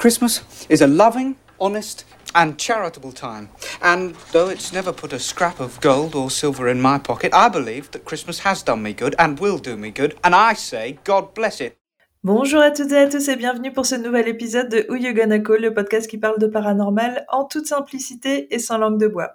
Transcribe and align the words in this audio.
Christmas 0.00 0.66
is 0.70 0.80
a 0.80 0.86
loving, 0.86 1.36
honest, 1.60 2.06
and 2.34 2.56
charitable 2.56 3.12
time. 3.12 3.50
And 3.82 4.14
though 4.32 4.48
it's 4.48 4.72
never 4.72 4.94
put 4.94 5.12
a 5.12 5.18
scrap 5.18 5.60
of 5.60 5.78
gold 5.82 6.14
or 6.14 6.30
silver 6.30 6.68
in 6.68 6.80
my 6.80 6.98
pocket, 6.98 7.34
I 7.34 7.50
believe 7.50 7.90
that 7.90 8.06
Christmas 8.06 8.38
has 8.38 8.62
done 8.62 8.82
me 8.82 8.94
good 8.94 9.14
and 9.18 9.38
will 9.38 9.58
do 9.58 9.76
me 9.76 9.90
good, 9.90 10.14
and 10.24 10.34
I 10.34 10.54
say, 10.54 10.98
God 11.04 11.34
bless 11.34 11.60
it. 11.60 11.76
Bonjour 12.24 12.62
à 12.62 12.70
toutes 12.70 12.92
et 12.92 12.96
à 12.96 13.08
tous 13.08 13.28
et 13.28 13.36
bienvenue 13.36 13.74
pour 13.74 13.84
ce 13.84 13.94
nouvel 13.94 14.26
épisode 14.28 14.70
de 14.70 14.86
Who 14.88 14.96
le 14.96 15.74
podcast 15.74 16.08
qui 16.08 16.16
parle 16.16 16.38
de 16.38 16.46
paranormal 16.46 17.26
en 17.28 17.44
toute 17.44 17.66
simplicité 17.66 18.54
et 18.54 18.58
sans 18.58 18.78
langue 18.78 18.98
de 18.98 19.06
bois. 19.06 19.32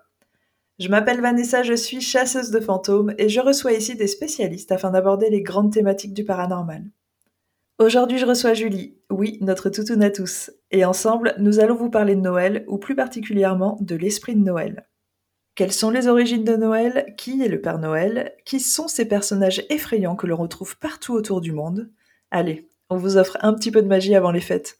Je 0.79 0.89
m'appelle 0.89 1.21
Vanessa, 1.21 1.61
je 1.61 1.75
suis 1.75 2.01
chasseuse 2.01 2.49
de 2.49 2.59
fantômes 2.59 3.13
et 3.19 3.29
je 3.29 3.39
reçois 3.39 3.73
ici 3.73 3.95
des 3.95 4.07
spécialistes 4.07 4.71
afin 4.71 4.89
d'aborder 4.89 5.29
les 5.29 5.43
grandes 5.43 5.71
thématiques 5.71 6.15
du 6.15 6.25
paranormal. 6.25 6.85
Aujourd'hui, 7.77 8.17
je 8.17 8.25
reçois 8.25 8.53
Julie, 8.53 8.97
oui, 9.09 9.37
notre 9.41 9.69
toutoune 9.69 10.01
à 10.01 10.09
tous, 10.09 10.49
et 10.71 10.85
ensemble, 10.85 11.35
nous 11.39 11.59
allons 11.59 11.75
vous 11.75 11.89
parler 11.89 12.15
de 12.15 12.21
Noël, 12.21 12.63
ou 12.69 12.77
plus 12.77 12.95
particulièrement 12.95 13.77
de 13.81 13.97
l'esprit 13.97 14.33
de 14.33 14.43
Noël. 14.45 14.87
Quelles 15.55 15.73
sont 15.73 15.89
les 15.89 16.07
origines 16.07 16.45
de 16.45 16.55
Noël? 16.55 17.13
Qui 17.17 17.43
est 17.43 17.49
le 17.49 17.59
Père 17.59 17.77
Noël? 17.77 18.33
Qui 18.45 18.61
sont 18.61 18.87
ces 18.87 19.05
personnages 19.05 19.65
effrayants 19.69 20.15
que 20.15 20.25
l'on 20.25 20.37
retrouve 20.37 20.77
partout 20.77 21.13
autour 21.13 21.41
du 21.41 21.51
monde? 21.51 21.91
Allez, 22.31 22.69
on 22.89 22.95
vous 22.95 23.17
offre 23.17 23.37
un 23.41 23.53
petit 23.53 23.71
peu 23.71 23.81
de 23.81 23.87
magie 23.89 24.15
avant 24.15 24.31
les 24.31 24.39
fêtes. 24.39 24.77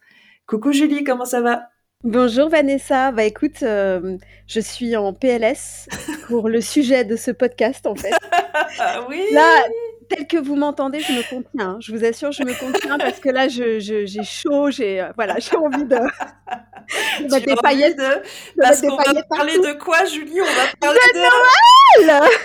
Coucou 0.48 0.72
Julie, 0.72 1.04
comment 1.04 1.26
ça 1.26 1.42
va? 1.42 1.68
Bonjour 2.06 2.48
Vanessa, 2.48 3.12
bah 3.12 3.24
écoute, 3.24 3.64
euh, 3.64 4.18
je 4.48 4.60
suis 4.62 4.96
en 4.96 5.12
PLS 5.12 5.90
pour 6.28 6.48
le 6.48 6.62
sujet 6.62 7.04
de 7.04 7.18
ce 7.18 7.32
podcast 7.32 7.88
en 7.88 7.96
fait. 7.96 8.14
oui. 9.10 9.22
Là, 9.34 9.66
tel 10.10 10.28
que 10.28 10.38
vous 10.38 10.56
m'entendez, 10.56 11.00
je 11.00 11.14
me 11.14 11.22
contiens. 11.22 11.50
Hein. 11.60 11.78
Je 11.80 11.92
vous 11.92 12.04
assure, 12.04 12.32
je 12.32 12.44
me 12.44 12.54
contiens 12.54 12.98
parce 12.98 13.20
que 13.20 13.30
là, 13.30 13.48
j'ai 13.48 13.80
je, 13.80 14.22
chaud, 14.24 14.70
j'ai 14.70 15.02
euh, 15.02 15.12
voilà, 15.16 15.38
j'ai 15.40 15.56
envie 15.56 15.86
de. 15.86 15.96
de 17.20 17.32
mettre 17.32 17.46
des 17.46 17.56
paillettes. 17.56 17.98
De... 17.98 18.22
Parce 18.60 18.82
qu'on 18.82 18.96
va 18.96 19.24
parler 19.30 19.58
de 19.58 19.78
quoi, 19.78 20.06
Julie? 20.06 20.42
On 20.42 20.46
va 20.46 20.68
parler 20.80 21.00
de, 21.14 22.02
de... 22.02 22.08
Noël. 22.08 22.30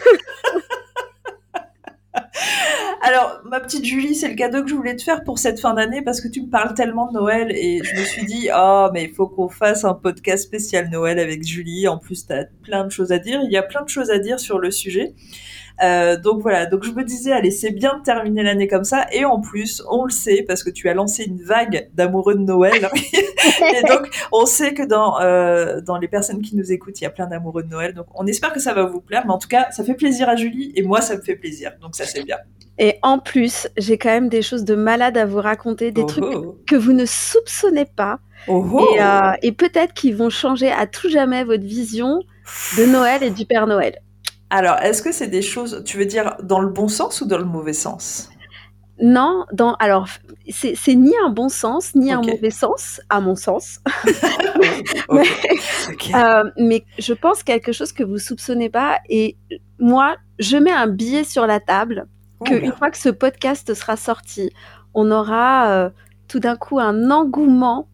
Alors, 3.03 3.41
ma 3.45 3.61
petite 3.61 3.85
Julie, 3.85 4.15
c'est 4.15 4.29
le 4.29 4.35
cadeau 4.35 4.63
que 4.63 4.69
je 4.69 4.75
voulais 4.75 4.97
te 4.97 5.03
faire 5.03 5.25
pour 5.25 5.39
cette 5.39 5.61
fin 5.61 5.75
d'année 5.75 6.03
parce 6.03 6.21
que 6.21 6.29
tu 6.29 6.43
me 6.43 6.49
parles 6.49 6.75
tellement 6.75 7.07
de 7.07 7.13
Noël 7.13 7.51
et 7.53 7.81
je 7.83 7.99
me 7.99 8.05
suis 8.05 8.27
dit, 8.27 8.49
oh, 8.55 8.89
mais 8.93 9.05
il 9.05 9.11
faut 9.11 9.27
qu'on 9.27 9.49
fasse 9.49 9.85
un 9.85 9.95
podcast 9.95 10.45
spécial 10.45 10.89
Noël 10.91 11.19
avec 11.19 11.43
Julie. 11.43 11.89
En 11.89 11.99
plus, 11.99 12.27
tu 12.27 12.33
as 12.33 12.45
plein 12.63 12.85
de 12.85 12.91
choses 12.91 13.13
à 13.13 13.19
dire. 13.19 13.41
Il 13.45 13.51
y 13.51 13.57
a 13.57 13.63
plein 13.63 13.83
de 13.83 13.89
choses 13.89 14.11
à 14.11 14.19
dire 14.19 14.41
sur 14.41 14.59
le 14.59 14.71
sujet. 14.71 15.15
Euh, 15.83 16.19
donc 16.19 16.43
voilà, 16.43 16.67
donc 16.67 16.85
je 16.85 16.91
me 16.91 17.05
disais, 17.05 17.33
allez, 17.33 17.51
c'est 17.51 17.71
bien 17.71 17.99
de 17.99 18.03
terminer 18.03 18.43
l'année 18.43 18.69
comme 18.69 18.85
ça. 18.85 19.07
Et 19.13 19.25
en 19.25 19.41
plus, 19.41 19.83
on 19.91 20.05
le 20.05 20.11
sait 20.11 20.45
parce 20.47 20.63
que 20.63 20.71
tu 20.71 20.89
as 20.89 20.95
lancé 20.95 21.25
une 21.25 21.43
vague 21.43 21.89
d'amoureux 21.95 22.35
de 22.35 22.41
Noël. 22.41 22.89
et 22.95 23.83
donc, 23.89 24.11
on 24.33 24.47
sait 24.47 24.75
que 24.75 24.83
dans 24.83 25.21
euh, 25.21 25.81
dans 25.81 25.97
les 25.97 26.09
personnes 26.09 26.43
qui 26.43 26.57
nous 26.57 26.73
écoutent, 26.73 27.01
il 27.01 27.05
y 27.05 27.07
a 27.07 27.11
plein 27.11 27.27
d'amoureux 27.27 27.63
de 27.63 27.69
Noël. 27.69 27.95
Donc, 27.95 28.07
on 28.15 28.27
espère 28.27 28.53
que 28.53 28.61
ça 28.61 28.75
va 28.75 28.85
vous 28.85 29.01
plaire. 29.01 29.23
Mais 29.27 29.33
en 29.33 29.39
tout 29.39 29.49
cas, 29.49 29.71
ça 29.71 29.85
fait 29.85 29.95
plaisir 29.95 30.29
à 30.29 30.37
Julie 30.37 30.73
et 30.75 30.83
moi, 30.83 31.01
ça 31.01 31.17
me 31.17 31.23
fait 31.23 31.37
plaisir. 31.37 31.73
Donc 31.81 31.97
ça, 31.97 32.05
c'est 32.05 32.25
bien. 32.25 32.37
Et 32.79 32.97
en 33.03 33.19
plus, 33.19 33.69
j'ai 33.77 33.99
quand 33.99 34.09
même 34.09 34.31
des 34.31 34.41
choses 34.41 34.65
de 34.65 34.75
malade 34.75 35.19
à 35.19 35.27
vous 35.27 35.41
raconter, 35.41 35.93
des 35.93 36.07
trucs 36.07 36.25
oh. 36.25 36.57
que 36.67 36.77
vous 36.77 36.95
ne 36.95 37.05
soupçonnez 37.05 37.85
pas. 37.85 38.21
Oh. 38.49 38.89
et, 38.95 39.03
euh, 39.03 39.33
et 39.43 39.53
peut-être 39.53 39.93
qu'ils 39.93 40.17
vont 40.17 40.31
changer 40.31 40.71
à 40.73 40.87
tout 40.87 41.11
jamais 41.11 41.45
votre 41.45 41.65
vision 41.65 42.23
de 42.79 42.87
Noël 42.87 43.23
et 43.23 43.31
du 43.31 43.45
Père 43.45 43.67
Noël. 43.67 44.01
Alors, 44.51 44.79
est-ce 44.79 45.03
que 45.03 45.13
c'est 45.13 45.29
des 45.29 45.43
choses, 45.43 45.83
tu 45.85 45.97
veux 45.97 46.07
dire 46.07 46.37
dans 46.43 46.61
le 46.61 46.69
bon 46.69 46.89
sens 46.89 47.21
ou 47.21 47.27
dans 47.27 47.39
le 47.39 47.45
mauvais 47.45 47.73
sens? 47.73 48.31
Non, 49.03 49.47
dans 49.53 49.75
alors 49.75 50.09
c'est 50.51 50.95
ni 50.95 51.15
un 51.25 51.31
bon 51.31 51.49
sens 51.49 51.95
ni 51.95 52.13
un 52.13 52.21
mauvais 52.21 52.51
sens 52.51 53.01
à 53.09 53.21
mon 53.21 53.35
sens. 53.35 53.81
Euh, 56.15 56.45
mais, 56.57 56.85
je 56.99 57.13
pense 57.13 57.43
quelque 57.43 57.73
chose 57.73 57.93
que 57.93 58.03
vous 58.03 58.19
soupçonnez 58.19 58.69
pas 58.69 58.99
et 59.09 59.37
moi 59.79 60.17
je 60.39 60.57
mets 60.57 60.73
un 60.73 60.87
billet 60.87 61.25
sur 61.25 61.47
la 61.47 61.61
table 61.61 62.07
oh, 62.41 62.45
que 62.45 62.55
une 62.55 62.73
fois 62.73 62.91
que 62.91 62.99
ce 62.99 63.09
podcast 63.09 63.73
sera 63.75 63.97
sorti, 63.97 64.51
on 64.95 65.11
aura 65.11 65.71
euh, 65.71 65.91
tout 66.29 66.41
d'un 66.41 66.57
coup 66.57 66.79
un 66.79 67.11
engouement 67.11 67.89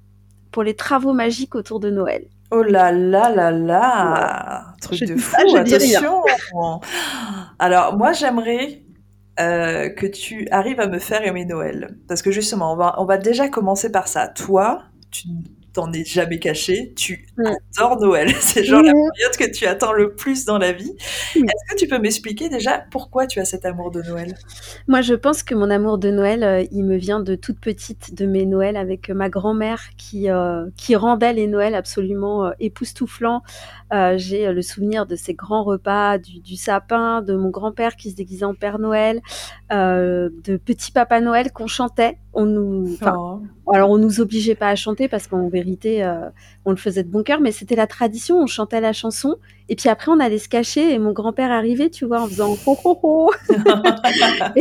pour 0.51 0.63
les 0.63 0.75
travaux 0.75 1.13
magiques 1.13 1.55
autour 1.55 1.81
de 1.81 1.91
Noël. 1.91 2.27
Oh 2.51 2.63
là 2.63 2.93
là 2.93 3.31
là 3.31 3.51
là 3.51 4.75
Truc 4.81 5.01
de 5.01 5.17
fou, 5.17 5.57
attention 5.57 6.23
Alors, 7.59 7.97
moi, 7.97 8.13
j'aimerais 8.13 8.83
euh, 9.41 9.89
que 9.91 10.07
tu 10.07 10.49
arrives 10.51 10.81
à 10.81 10.87
me 10.87 10.99
faire 10.99 11.27
aimer 11.27 11.45
Noël. 11.45 11.97
Parce 12.09 12.23
que 12.23 12.31
justement, 12.31 12.73
on 12.73 12.77
va, 12.77 12.95
on 12.99 13.05
va 13.05 13.19
déjà 13.19 13.49
commencer 13.49 13.91
par 13.91 14.09
ça. 14.09 14.29
Toi, 14.29 14.85
tu 15.11 15.29
t'en 15.77 15.93
es 15.93 16.05
jamais 16.05 16.39
caché, 16.39 16.95
tu 16.97 17.27
mm. 17.37 17.45
adores 17.77 18.01
Noël. 18.01 18.33
C'est 18.41 18.65
genre 18.65 18.83
la 18.83 18.93
mm. 18.93 19.11
période 19.15 19.37
que 19.39 19.51
tu 19.55 19.67
attends 19.67 19.93
le 19.93 20.15
plus 20.15 20.47
dans 20.47 20.57
la 20.57 20.73
vie. 20.73 20.91
Est-ce 21.35 21.75
que 21.75 21.79
tu 21.79 21.87
peux 21.87 21.99
m'expliquer 21.99 22.49
déjà 22.49 22.83
pourquoi 22.91 23.27
tu 23.27 23.41
as 23.41 23.45
cet 23.45 23.67
amour 23.67 23.91
de 23.91 24.01
Noël? 24.01 24.35
Moi, 24.89 25.03
je 25.03 25.13
pense 25.13 25.43
que 25.43 25.55
mon 25.55 25.69
amour 25.69 25.99
de 25.99 26.11
Noël, 26.11 26.43
euh, 26.43 26.65
il 26.73 26.85
me 26.85 26.97
vient 26.97 27.21
de 27.21 27.35
toute 27.35 27.61
petite, 27.61 28.15
de 28.15 28.25
mes 28.25 28.47
Noëls 28.47 28.79
avec 28.79 29.11
ma 29.11 29.29
grand-mère 29.29 29.83
qui, 29.99 30.31
euh, 30.31 30.65
qui 30.79 30.97
rendait 30.97 31.35
les 31.35 31.47
Noëls 31.47 31.75
absolument 31.75 32.51
époustouflants. 32.59 33.43
J'ai 34.17 34.51
le 34.51 34.63
souvenir 34.63 35.05
de 35.07 35.15
ces 35.15 35.35
grands 35.35 35.63
repas, 35.63 36.19
du, 36.19 36.57
sapin, 36.57 37.21
de 37.21 37.37
mon 37.37 37.51
grand-père 37.51 37.97
qui 37.97 38.11
se 38.11 38.17
déguisait 38.17 38.47
en 38.47 38.55
Père 38.55 38.79
Noël, 38.79 39.21
de 39.71 40.57
Petit 40.57 40.91
Papa 40.91 41.21
Noël 41.21 41.53
qu'on 41.53 41.67
chantait. 41.67 42.19
On 42.39 42.45
nous, 42.45 42.99
oh. 43.01 43.41
alors 43.73 43.89
on 43.89 43.97
nous 43.97 44.21
obligeait 44.21 44.55
pas 44.55 44.69
à 44.69 44.75
chanter 44.75 45.09
parce 45.09 45.27
qu'en 45.27 45.49
vérité, 45.49 46.05
euh, 46.05 46.29
on 46.67 46.71
le 46.71 46.77
faisait 46.77 47.03
de 47.03 47.09
bon 47.09 47.23
cœur, 47.23 47.41
mais 47.41 47.51
c'était 47.51 47.77
la 47.77 47.87
tradition. 47.87 48.39
On 48.39 48.47
chantait 48.47 48.83
la 48.83 48.93
chanson 48.93 49.37
et 49.71 49.75
puis 49.75 49.89
après 49.89 50.13
on 50.13 50.21
allait 50.21 50.39
se 50.39 50.51
cacher 50.51 50.93
et 50.93 50.99
mon 50.99 51.13
grand-père 51.13 51.51
arrivait, 51.51 51.89
tu 51.89 52.05
vois, 52.05 52.21
en 52.21 52.27
faisant 52.27 52.55
ho 52.67 52.77
ho 52.85 52.99
ho. 53.03 53.31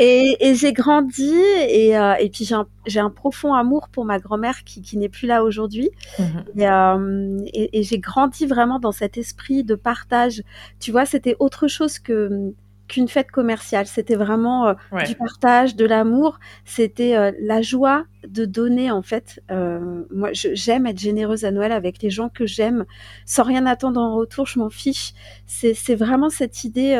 et, 0.00 0.54
j'ai 0.54 0.72
grandi 0.72 1.34
et, 1.68 1.98
euh, 1.98 2.14
et 2.14 2.30
puis 2.30 2.48
j'ai 2.86 3.00
un, 3.00 3.10
profond 3.10 3.52
amour 3.52 3.90
pour 3.92 4.06
ma 4.06 4.18
grand-mère 4.18 4.64
qui, 4.64 4.96
n'est 4.96 5.10
plus 5.10 5.26
là 5.26 5.44
aujourd'hui. 5.44 5.90
Mhm. 6.18 6.44
Euh, 6.60 7.38
et, 7.52 7.78
et 7.78 7.82
j'ai 7.82 7.98
grandi 7.98 8.46
vraiment 8.46 8.78
dans 8.78 8.92
cet 8.92 9.18
esprit 9.18 9.64
de 9.64 9.74
partage. 9.74 10.42
Tu 10.78 10.92
vois, 10.92 11.04
c'était 11.04 11.36
autre 11.40 11.68
chose 11.68 11.98
que 11.98 12.54
qu'une 12.90 13.08
fête 13.08 13.30
commerciale. 13.30 13.86
C'était 13.86 14.16
vraiment 14.16 14.66
euh, 14.68 14.74
du 15.06 15.14
partage, 15.14 15.76
de 15.76 15.86
l'amour. 15.86 16.38
C'était 16.64 17.16
euh, 17.16 17.32
la 17.40 17.62
joie 17.62 18.04
de 18.26 18.44
donner, 18.44 18.90
en 18.90 19.02
fait. 19.02 19.40
Euh, 19.50 20.04
moi, 20.10 20.30
j'aime 20.32 20.86
être 20.86 20.98
généreuse 20.98 21.44
à 21.44 21.52
Noël 21.52 21.72
avec 21.72 22.02
les 22.02 22.10
gens 22.10 22.28
que 22.28 22.46
j'aime, 22.46 22.84
sans 23.24 23.44
rien 23.44 23.64
attendre 23.66 24.00
en 24.00 24.16
retour. 24.16 24.46
Je 24.46 24.58
m'en 24.58 24.70
fiche. 24.70 25.12
C'est 25.46 25.94
vraiment 25.94 26.28
cette 26.30 26.64
idée, 26.64 26.98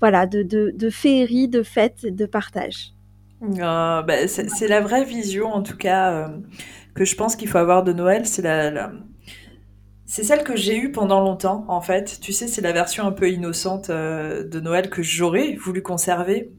voilà, 0.00 0.26
de, 0.26 0.42
de, 0.42 0.90
féerie, 0.90 1.48
de 1.48 1.62
fête, 1.62 2.06
de 2.06 2.26
partage. 2.26 2.94
Ah, 3.60 4.02
bah, 4.06 4.26
c'est 4.26 4.68
la 4.68 4.80
vraie 4.80 5.04
vision, 5.04 5.52
en 5.52 5.62
tout 5.62 5.76
cas, 5.76 6.30
que 6.94 7.04
je 7.04 7.14
pense 7.14 7.36
qu'il 7.36 7.48
faut 7.48 7.58
avoir 7.58 7.84
de 7.84 7.92
Noël. 7.92 8.26
C'est 8.26 8.42
la 8.42 8.90
c'est 10.10 10.24
celle 10.24 10.42
que 10.42 10.56
j'ai 10.56 10.76
eue 10.76 10.90
pendant 10.90 11.20
longtemps, 11.20 11.64
en 11.68 11.80
fait. 11.80 12.18
Tu 12.20 12.32
sais, 12.32 12.48
c'est 12.48 12.62
la 12.62 12.72
version 12.72 13.06
un 13.06 13.12
peu 13.12 13.30
innocente 13.30 13.90
euh, 13.90 14.42
de 14.42 14.58
Noël 14.58 14.90
que 14.90 15.04
j'aurais 15.04 15.54
voulu 15.54 15.82
conserver. 15.82 16.50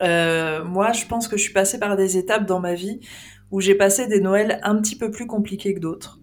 Euh, 0.00 0.62
moi, 0.64 0.92
je 0.92 1.04
pense 1.06 1.26
que 1.26 1.36
je 1.36 1.42
suis 1.42 1.52
passée 1.52 1.80
par 1.80 1.96
des 1.96 2.18
étapes 2.18 2.46
dans 2.46 2.60
ma 2.60 2.74
vie 2.74 3.00
où 3.50 3.60
j'ai 3.60 3.74
passé 3.74 4.06
des 4.06 4.20
Noëls 4.20 4.60
un 4.62 4.76
petit 4.76 4.96
peu 4.96 5.10
plus 5.10 5.26
compliqués 5.26 5.74
que 5.74 5.80
d'autres. 5.80 6.20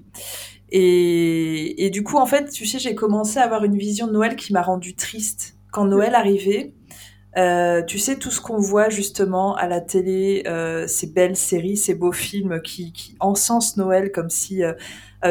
Et, 0.71 1.89
du 1.91 2.03
coup, 2.03 2.15
en 2.15 2.25
fait, 2.25 2.49
tu 2.49 2.65
sais, 2.65 2.79
j'ai 2.79 2.95
commencé 2.95 3.37
à 3.37 3.43
avoir 3.43 3.65
une 3.65 3.77
vision 3.77 4.07
de 4.07 4.13
Noël 4.13 4.37
qui 4.37 4.53
m'a 4.53 4.61
rendue 4.61 4.95
triste. 4.95 5.57
Quand 5.73 5.83
Noël 5.83 6.15
arrivait, 6.15 6.73
euh, 7.35 7.83
tu 7.83 7.99
sais, 7.99 8.15
tout 8.15 8.31
ce 8.31 8.39
qu'on 8.39 8.61
voit 8.61 8.87
justement 8.87 9.57
à 9.57 9.67
la 9.67 9.81
télé, 9.81 10.43
ces 10.87 11.07
belles 11.07 11.35
séries, 11.35 11.75
ces 11.75 11.95
beaux 11.95 12.13
films 12.13 12.61
qui, 12.61 13.17
encensent 13.19 13.75
Noël 13.75 14.13
comme 14.13 14.29
si 14.29 14.61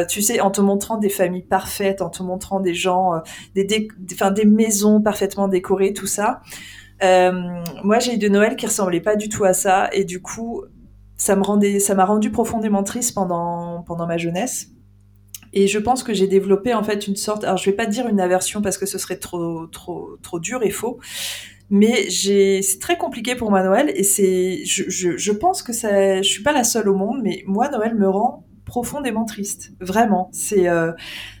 tu 0.07 0.21
sais, 0.21 0.39
en 0.39 0.51
te 0.51 0.61
montrant 0.61 0.97
des 0.97 1.09
familles 1.09 1.43
parfaites, 1.43 2.01
en 2.01 2.09
te 2.09 2.21
montrant 2.23 2.59
des 2.59 2.73
gens, 2.73 3.15
euh, 3.15 3.19
des, 3.55 3.65
des 3.65 4.45
maisons 4.45 5.01
parfaitement 5.01 5.47
décorées, 5.47 5.93
tout 5.93 6.07
ça. 6.07 6.41
Euh, 7.03 7.31
moi, 7.83 7.99
j'ai 7.99 8.15
eu 8.15 8.17
de 8.17 8.27
Noël 8.27 8.55
qui 8.55 8.65
ressemblait 8.65 9.01
pas 9.01 9.15
du 9.15 9.29
tout 9.29 9.45
à 9.45 9.53
ça, 9.53 9.89
et 9.93 10.03
du 10.03 10.21
coup, 10.21 10.63
ça 11.15 11.35
me 11.35 11.43
rendait, 11.43 11.79
ça 11.79 11.95
m'a 11.95 12.05
rendu 12.05 12.31
profondément 12.31 12.83
triste 12.83 13.13
pendant 13.15 13.83
pendant 13.83 14.07
ma 14.07 14.17
jeunesse. 14.17 14.69
Et 15.51 15.67
je 15.67 15.79
pense 15.79 16.03
que 16.03 16.13
j'ai 16.13 16.27
développé 16.27 16.73
en 16.73 16.83
fait 16.83 17.07
une 17.07 17.15
sorte, 17.15 17.43
alors 17.43 17.57
je 17.57 17.65
vais 17.69 17.75
pas 17.75 17.87
dire 17.87 18.07
une 18.07 18.19
aversion 18.19 18.61
parce 18.61 18.77
que 18.77 18.85
ce 18.85 18.97
serait 18.99 19.17
trop 19.17 19.65
trop 19.67 20.17
trop 20.21 20.39
dur 20.39 20.61
et 20.63 20.69
faux, 20.69 20.99
mais 21.69 22.09
j'ai 22.09 22.61
c'est 22.61 22.79
très 22.79 22.97
compliqué 22.97 23.35
pour 23.35 23.49
moi 23.49 23.63
Noël 23.63 23.91
et 23.95 24.03
c'est 24.03 24.63
je, 24.65 24.83
je, 24.89 25.17
je 25.17 25.31
pense 25.31 25.63
que 25.63 25.73
ça 25.73 26.21
je 26.21 26.29
suis 26.29 26.43
pas 26.43 26.53
la 26.53 26.63
seule 26.63 26.87
au 26.89 26.95
monde 26.95 27.21
mais 27.23 27.43
moi 27.47 27.69
Noël 27.69 27.95
me 27.95 28.07
rend 28.07 28.45
profondément 28.69 29.25
triste. 29.25 29.71
Vraiment. 29.81 30.29
C'est, 30.31 30.69
euh, 30.69 30.91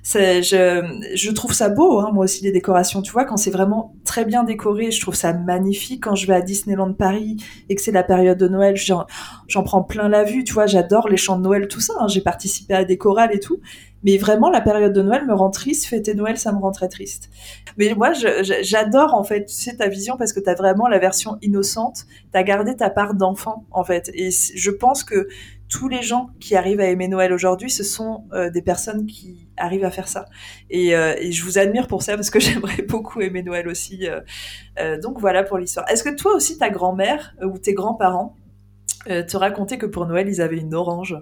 c'est, 0.01 0.41
je, 0.41 0.83
je 1.13 1.31
trouve 1.31 1.53
ça 1.53 1.69
beau, 1.69 1.99
hein, 1.99 2.09
moi 2.11 2.23
aussi, 2.25 2.43
les 2.43 2.51
décorations. 2.51 3.03
Tu 3.03 3.11
vois, 3.11 3.23
quand 3.23 3.37
c'est 3.37 3.51
vraiment 3.51 3.93
très 4.03 4.25
bien 4.25 4.43
décoré, 4.43 4.89
je 4.89 4.99
trouve 4.99 5.13
ça 5.15 5.31
magnifique. 5.31 6.03
Quand 6.03 6.15
je 6.15 6.25
vais 6.25 6.33
à 6.33 6.41
Disneyland 6.41 6.93
Paris 6.93 7.37
et 7.69 7.75
que 7.75 7.81
c'est 7.81 7.91
la 7.91 8.03
période 8.03 8.39
de 8.39 8.47
Noël, 8.47 8.75
j'en, 8.75 9.05
j'en 9.47 9.63
prends 9.63 9.83
plein 9.83 10.09
la 10.09 10.23
vue. 10.23 10.43
Tu 10.43 10.53
vois, 10.53 10.65
j'adore 10.65 11.07
les 11.07 11.17
chants 11.17 11.37
de 11.37 11.43
Noël, 11.43 11.67
tout 11.67 11.79
ça. 11.79 11.93
Hein. 11.99 12.07
J'ai 12.07 12.21
participé 12.21 12.73
à 12.73 12.83
des 12.83 12.97
chorales 12.97 13.33
et 13.33 13.39
tout. 13.39 13.59
Mais 14.03 14.17
vraiment, 14.17 14.49
la 14.49 14.61
période 14.61 14.93
de 14.93 15.01
Noël 15.01 15.25
me 15.27 15.33
rend 15.33 15.51
triste. 15.51 15.85
Fêter 15.85 16.15
Noël, 16.15 16.37
ça 16.37 16.51
me 16.51 16.59
rend 16.59 16.71
très 16.71 16.87
triste. 16.87 17.29
Mais 17.77 17.93
moi, 17.93 18.11
j'adore 18.61 19.13
en 19.13 19.23
fait, 19.23 19.45
tu 19.45 19.53
sais, 19.53 19.75
ta 19.75 19.87
vision 19.87 20.17
parce 20.17 20.33
que 20.33 20.39
tu 20.39 20.49
as 20.49 20.55
vraiment 20.55 20.87
la 20.87 20.99
version 20.99 21.37
innocente. 21.41 22.05
Tu 22.31 22.37
as 22.39 22.43
gardé 22.43 22.75
ta 22.75 22.89
part 22.89 23.13
d'enfant 23.13 23.65
en 23.71 23.83
fait. 23.83 24.09
Et 24.15 24.29
je 24.31 24.71
pense 24.71 25.03
que 25.03 25.27
tous 25.69 25.87
les 25.87 26.01
gens 26.01 26.31
qui 26.39 26.55
arrivent 26.55 26.79
à 26.79 26.87
aimer 26.87 27.07
Noël 27.07 27.31
aujourd'hui, 27.31 27.69
ce 27.69 27.83
sont 27.83 28.25
euh, 28.33 28.49
des 28.49 28.63
personnes 28.63 29.05
qui 29.05 29.47
arrivent 29.55 29.85
à 29.85 29.91
faire 29.91 30.07
ça. 30.07 30.25
Et, 30.69 30.95
euh, 30.95 31.13
et, 31.19 31.31
je 31.31 31.43
vous 31.43 31.59
admire 31.59 31.87
pour 31.87 32.01
ça 32.01 32.15
parce 32.15 32.31
que 32.31 32.39
j'aimerais 32.39 32.81
beaucoup 32.81 33.21
aimer 33.21 33.43
Noël 33.43 33.67
aussi. 33.67 34.07
Euh, 34.79 34.99
donc 34.99 35.19
voilà 35.19 35.43
pour 35.43 35.59
l'histoire. 35.59 35.87
Est-ce 35.89 36.03
que 36.03 36.13
toi 36.13 36.33
aussi, 36.33 36.57
ta 36.57 36.69
grand-mère 36.69 37.35
ou 37.43 37.57
tes 37.57 37.73
grands-parents 37.73 38.35
te 39.05 39.37
racontaient 39.37 39.77
que 39.77 39.85
pour 39.85 40.05
Noël, 40.05 40.27
ils 40.27 40.41
avaient 40.41 40.57
une 40.57 40.73
orange? 40.73 41.15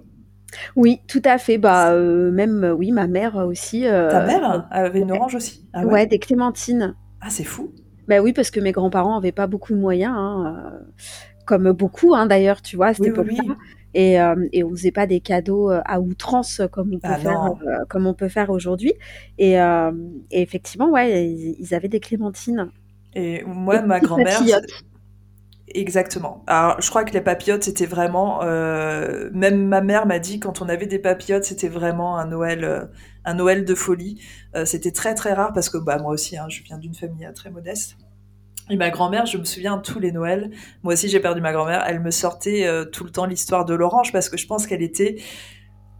Oui, 0.75 1.01
tout 1.07 1.21
à 1.23 1.37
fait. 1.37 1.57
Bah, 1.57 1.93
même, 1.93 2.75
oui, 2.77 2.91
ma 2.91 3.07
mère 3.07 3.35
aussi. 3.35 3.81
Ta 3.83 4.25
mère 4.25 4.67
avait 4.71 5.01
une 5.01 5.11
orange 5.11 5.35
aussi? 5.35 5.69
Ah 5.73 5.85
ouais? 5.85 6.07
des 6.07 6.19
clémentines. 6.19 6.95
Ah, 7.21 7.29
c'est 7.29 7.43
fou. 7.43 7.71
Bah 8.07 8.19
oui, 8.21 8.33
parce 8.33 8.49
que 8.49 8.59
mes 8.59 8.71
grands-parents 8.71 9.15
n'avaient 9.15 9.31
pas 9.31 9.47
beaucoup 9.47 9.73
de 9.73 9.79
moyens, 9.79 10.13
hein, 10.17 10.71
comme 11.45 11.71
beaucoup 11.71 12.15
hein, 12.15 12.25
d'ailleurs, 12.25 12.61
tu 12.61 12.77
vois, 12.77 12.87
à 12.87 12.93
cette 12.93 13.05
époque-là. 13.05 13.55
Et, 13.93 14.17
et 14.53 14.63
on 14.63 14.69
faisait 14.71 14.91
pas 14.91 15.07
des 15.07 15.21
cadeaux 15.21 15.69
à 15.69 15.99
outrance 15.99 16.61
comme 16.71 16.93
on 16.93 16.99
peut 16.99 17.07
ah 17.11 17.17
faire, 17.17 17.53
comme 17.89 18.05
on 18.05 18.13
peut 18.13 18.27
faire 18.27 18.49
aujourd'hui. 18.51 18.93
Et, 19.39 19.53
et 19.53 20.41
effectivement, 20.41 20.89
ouais, 20.91 21.27
ils, 21.27 21.73
avaient 21.73 21.87
des 21.87 21.99
clémentines. 21.99 22.69
Et 23.15 23.43
moi, 23.45 23.81
ma 23.81 23.99
grand-mère, 23.99 24.41
Exactement. 25.69 26.43
Alors, 26.47 26.79
je 26.81 26.89
crois 26.89 27.03
que 27.03 27.11
les 27.11 27.21
papillotes, 27.21 27.63
c'était 27.63 27.85
vraiment. 27.85 28.41
Euh, 28.43 29.29
même 29.33 29.67
ma 29.67 29.81
mère 29.81 30.05
m'a 30.05 30.19
dit 30.19 30.39
quand 30.39 30.61
on 30.61 30.69
avait 30.69 30.87
des 30.87 30.99
papillotes, 30.99 31.43
c'était 31.43 31.67
vraiment 31.67 32.17
un 32.17 32.25
Noël, 32.25 32.63
euh, 32.63 32.85
un 33.25 33.33
Noël 33.33 33.65
de 33.65 33.75
folie. 33.75 34.21
Euh, 34.55 34.63
c'était 34.63 34.91
très 34.91 35.13
très 35.13 35.33
rare 35.33 35.51
parce 35.51 35.69
que 35.69 35.77
bah 35.77 35.97
moi 35.97 36.13
aussi, 36.13 36.37
hein, 36.37 36.45
je 36.47 36.63
viens 36.63 36.77
d'une 36.77 36.95
famille 36.95 37.29
très 37.35 37.49
modeste. 37.49 37.97
Et 38.69 38.75
ma 38.75 38.89
grand-mère, 38.89 39.25
je 39.25 39.37
me 39.37 39.45
souviens 39.45 39.77
tous 39.77 39.99
les 39.99 40.11
Noëls. 40.11 40.51
Moi 40.83 40.93
aussi, 40.93 41.07
j'ai 41.07 41.19
perdu 41.19 41.41
ma 41.41 41.53
grand-mère. 41.53 41.83
Elle 41.87 42.01
me 42.01 42.11
sortait 42.11 42.69
tout 42.91 43.03
le 43.03 43.11
temps 43.11 43.25
l'histoire 43.25 43.63
de 43.65 43.73
l'orange 43.73 44.11
parce 44.11 44.29
que 44.29 44.37
je 44.37 44.45
pense 44.45 44.67
qu'elle 44.67 44.81
était 44.81 45.17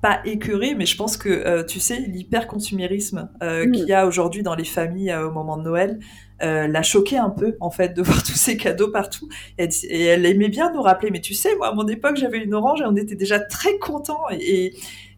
pas 0.02 0.20
écœurée, 0.26 0.76
mais 0.76 0.86
je 0.86 0.98
pense 0.98 1.18
que 1.18 1.64
tu 1.64 1.80
sais 1.80 2.00
l'hyper-consumérisme 2.00 3.30
mmh. 3.42 3.72
qu'il 3.72 3.88
y 3.88 3.94
a 3.94 4.06
aujourd'hui 4.06 4.44
dans 4.44 4.56
les 4.56 4.66
familles 4.66 5.14
au 5.16 5.32
moment 5.32 5.58
de 5.58 5.64
Noël, 5.64 6.00
euh, 6.44 6.68
l'a 6.68 6.84
choqué 6.84 7.18
un 7.18 7.32
peu 7.32 7.58
en 7.62 7.72
fait 7.72 7.96
de 7.96 8.02
voir 8.04 8.22
tous 8.22 8.36
ces 8.36 8.58
cadeaux 8.58 8.92
partout 8.92 9.28
et, 9.58 9.70
elle 9.90 10.24
aimait 10.24 10.50
bien 10.50 10.72
nous 10.72 10.84
rappeler 10.84 11.10
mais 11.10 11.20
tu 11.20 11.34
sais 11.34 11.56
moi 11.56 11.70
à 11.70 11.74
mon 11.74 11.88
époque 11.88 12.16
j'avais 12.16 12.38
une 12.38 12.54
orange 12.54 12.82
et 12.82 12.86
on 12.86 12.96
était 12.96 13.16
déjà 13.16 13.40
très 13.40 13.80
contents 13.80 14.22
et, 14.30 14.66
et, 14.66 14.76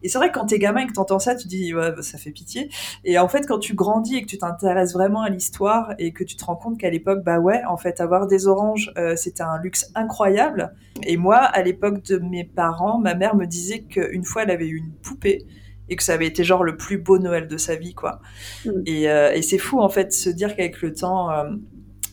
c'est 0.08 0.18
vrai 0.18 0.30
que 0.30 0.38
quand 0.38 0.46
t'es 0.46 0.58
gamin 0.58 0.82
et 0.82 0.86
que 0.86 0.92
t'entends 0.92 1.18
ça 1.18 1.34
tu 1.34 1.48
dis 1.48 1.74
ouais 1.74 1.92
bah, 1.92 2.02
ça 2.02 2.18
fait 2.18 2.30
pitié 2.30 2.70
et 3.04 3.18
en 3.18 3.28
fait 3.28 3.46
quand 3.46 3.58
tu 3.58 3.74
grandis 3.74 4.16
et 4.16 4.22
que 4.22 4.26
tu 4.26 4.38
t'intéresses 4.38 4.92
vraiment 4.92 5.22
à 5.22 5.28
l'histoire 5.28 5.94
et 5.98 6.12
que 6.12 6.24
tu 6.24 6.36
te 6.36 6.44
rends 6.44 6.56
compte 6.56 6.78
qu'à 6.78 6.90
l'époque 6.90 7.22
bah 7.24 7.38
ouais 7.38 7.62
en 7.68 7.76
fait 7.76 8.00
avoir 8.00 8.26
des 8.26 8.46
oranges 8.46 8.92
euh, 8.98 9.16
c'était 9.16 9.42
un 9.42 9.58
luxe 9.60 9.90
incroyable 9.94 10.74
et 11.02 11.16
moi 11.16 11.36
à 11.36 11.62
l'époque 11.62 12.02
de 12.04 12.18
mes 12.18 12.44
parents 12.44 12.98
ma 12.98 13.14
mère 13.14 13.36
me 13.36 13.46
disait 13.46 13.80
qu'une 13.80 14.24
fois 14.24 14.42
elle 14.44 14.50
avait 14.50 14.68
eu 14.68 14.76
une 14.76 14.92
poupée 14.92 15.46
et 15.90 15.96
que 15.96 16.02
ça 16.02 16.14
avait 16.14 16.26
été 16.26 16.44
genre 16.44 16.64
le 16.64 16.76
plus 16.76 16.98
beau 16.98 17.18
Noël 17.18 17.48
de 17.48 17.56
sa 17.56 17.74
vie, 17.74 17.94
quoi. 17.94 18.20
Mm. 18.64 18.70
Euh, 18.88 19.32
et, 19.32 19.42
c'est 19.42 19.58
fou, 19.58 19.80
en 19.80 19.88
fait, 19.88 20.04
de 20.04 20.12
se 20.12 20.30
dire 20.30 20.54
qu'avec 20.54 20.80
le 20.80 20.94
temps, 20.94 21.30
euh, 21.30 21.50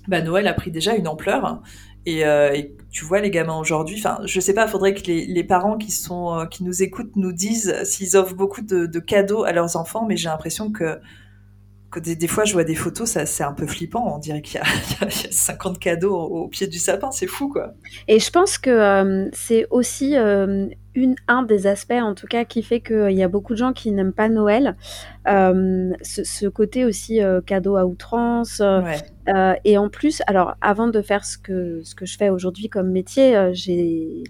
bah, 0.08 0.22
Noël 0.22 0.48
a 0.48 0.54
pris 0.54 0.72
déjà 0.72 0.96
une 0.96 1.08
ampleur. 1.08 1.62
Euh, 2.08 2.52
et, 2.54 2.76
tu 2.90 3.06
vois 3.06 3.20
les 3.20 3.30
gamins 3.30 3.60
aujourd'hui, 3.60 3.98
enfin, 4.00 4.20
je 4.26 4.40
sais 4.40 4.54
pas, 4.54 4.66
il 4.66 4.70
faudrait 4.70 4.94
que 4.94 5.06
les, 5.06 5.44
parents 5.44 5.78
qui 5.78 5.92
sont 5.92 6.48
qui 6.50 6.64
nous 6.64 6.82
écoutent 6.82 7.16
nous 7.16 7.34
disent 7.34 7.84
s'ils 7.84 8.18
offrent 8.18 8.34
beaucoup 8.34 8.62
de, 8.62 9.00
cadeaux 9.00 9.44
à 9.44 9.52
leurs 9.52 9.76
enfants, 9.76 10.06
mais 10.08 10.18
j'ai 10.18 10.30
l'impression 10.30 10.72
que 10.72 11.00
que 11.92 12.00
des, 12.00 12.28
fois 12.28 12.44
je 12.44 12.54
vois 12.54 12.64
des 12.64 12.76
photos, 12.76 13.10
ça 13.10 13.26
c'est 13.26 13.44
un 13.44 13.54
peu 13.54 13.68
flippant. 13.68 14.16
On 14.16 14.20
dirait 14.20 14.42
qu'il 14.42 14.60
y, 14.60 15.06
a 15.06 15.10
50 15.32 15.80
cadeaux 15.80 16.16
au, 16.16 16.48
pied 16.48 16.68
du 16.68 16.80
sapin, 16.80 17.12
c'est 17.12 17.28
fou 17.28 17.50
quoi. 17.50 17.74
Et 18.08 18.20
je 18.20 18.32
pense 18.32 18.58
que 18.58 19.30
c'est 19.34 19.68
aussi 19.70 20.16
un 21.28 21.44
des 21.44 21.68
aspects, 21.68 21.92
en 21.92 22.16
tout 22.16 22.28
cas, 22.28 22.46
qui 22.46 22.64
fait 22.64 22.80
qu'il 22.80 23.12
y 23.12 23.24
a 23.24 23.28
beaucoup 23.28 23.54
de 23.54 23.58
gens 23.58 23.74
qui 23.74 23.92
n'aiment 23.92 24.14
pas 24.14 24.30
Noël. 24.30 24.76
Euh, 25.28 25.94
ce, 26.02 26.48
côté 26.48 26.86
aussi 26.86 27.22
euh, 27.22 27.42
cadeau 27.42 27.76
à 27.76 27.86
outrance. 27.86 28.62
Euh, 28.62 29.54
et 29.64 29.78
en 29.78 29.90
plus, 29.90 30.22
alors, 30.28 30.56
avant 30.62 30.88
de 30.88 31.02
faire 31.02 31.26
ce 31.26 31.38
que, 31.38 31.82
ce 31.84 31.96
que 31.96 32.06
je 32.06 32.18
fais 32.18 32.30
aujourd'hui 32.30 32.70
comme 32.70 32.92
métier, 32.92 33.50
j'ai 33.54 34.24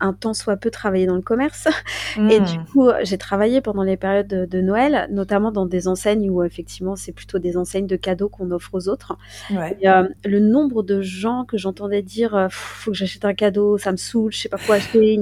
un 0.00 0.12
temps 0.12 0.34
soit 0.34 0.56
peu 0.56 0.70
travaillé 0.70 1.06
dans 1.06 1.16
le 1.16 1.22
commerce. 1.22 1.68
Et 2.16 2.40
du 2.40 2.58
hmm. 2.58 2.64
coup, 2.72 2.88
j'ai 3.02 3.18
travaillé 3.18 3.60
pendant 3.60 3.82
les 3.82 3.96
périodes 3.96 4.28
de, 4.28 4.60
Noël, 4.60 5.08
notamment 5.10 5.52
dans 5.52 5.66
des 5.66 5.88
enseignes 5.88 6.28
où 6.30 6.42
effectivement 6.42 6.96
c'est 6.96 7.12
plutôt 7.12 7.38
des 7.38 7.56
enseignes 7.56 7.86
de 7.86 7.96
cadeaux 7.96 8.28
qu'on 8.28 8.50
offre 8.50 8.70
aux 8.74 8.88
autres. 8.88 9.16
Euh, 9.52 10.08
le 10.24 10.40
nombre 10.40 10.82
de 10.82 11.00
gens 11.00 11.44
que 11.44 11.56
j'entendais 11.56 12.02
dire 12.02 12.34
euh, 12.34 12.48
faut 12.50 12.90
que 12.90 12.96
j'achète 12.96 13.24
un 13.24 13.34
cadeau, 13.34 13.78
ça 13.78 13.92
me 13.92 13.96
saoule, 13.96 14.32
je 14.32 14.38
sais 14.38 14.48
pas 14.48 14.58
quoi 14.58 14.76
acheter, 14.76 15.18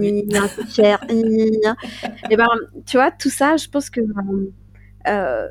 peu 0.56 0.64
cher, 0.68 1.04
et 1.08 2.36
ben 2.36 2.46
tu 2.86 2.96
vois 2.96 3.10
tout 3.10 3.30
ça, 3.30 3.56
je 3.56 3.68
pense 3.68 3.90
que 3.90 4.00
euh, 5.08 5.48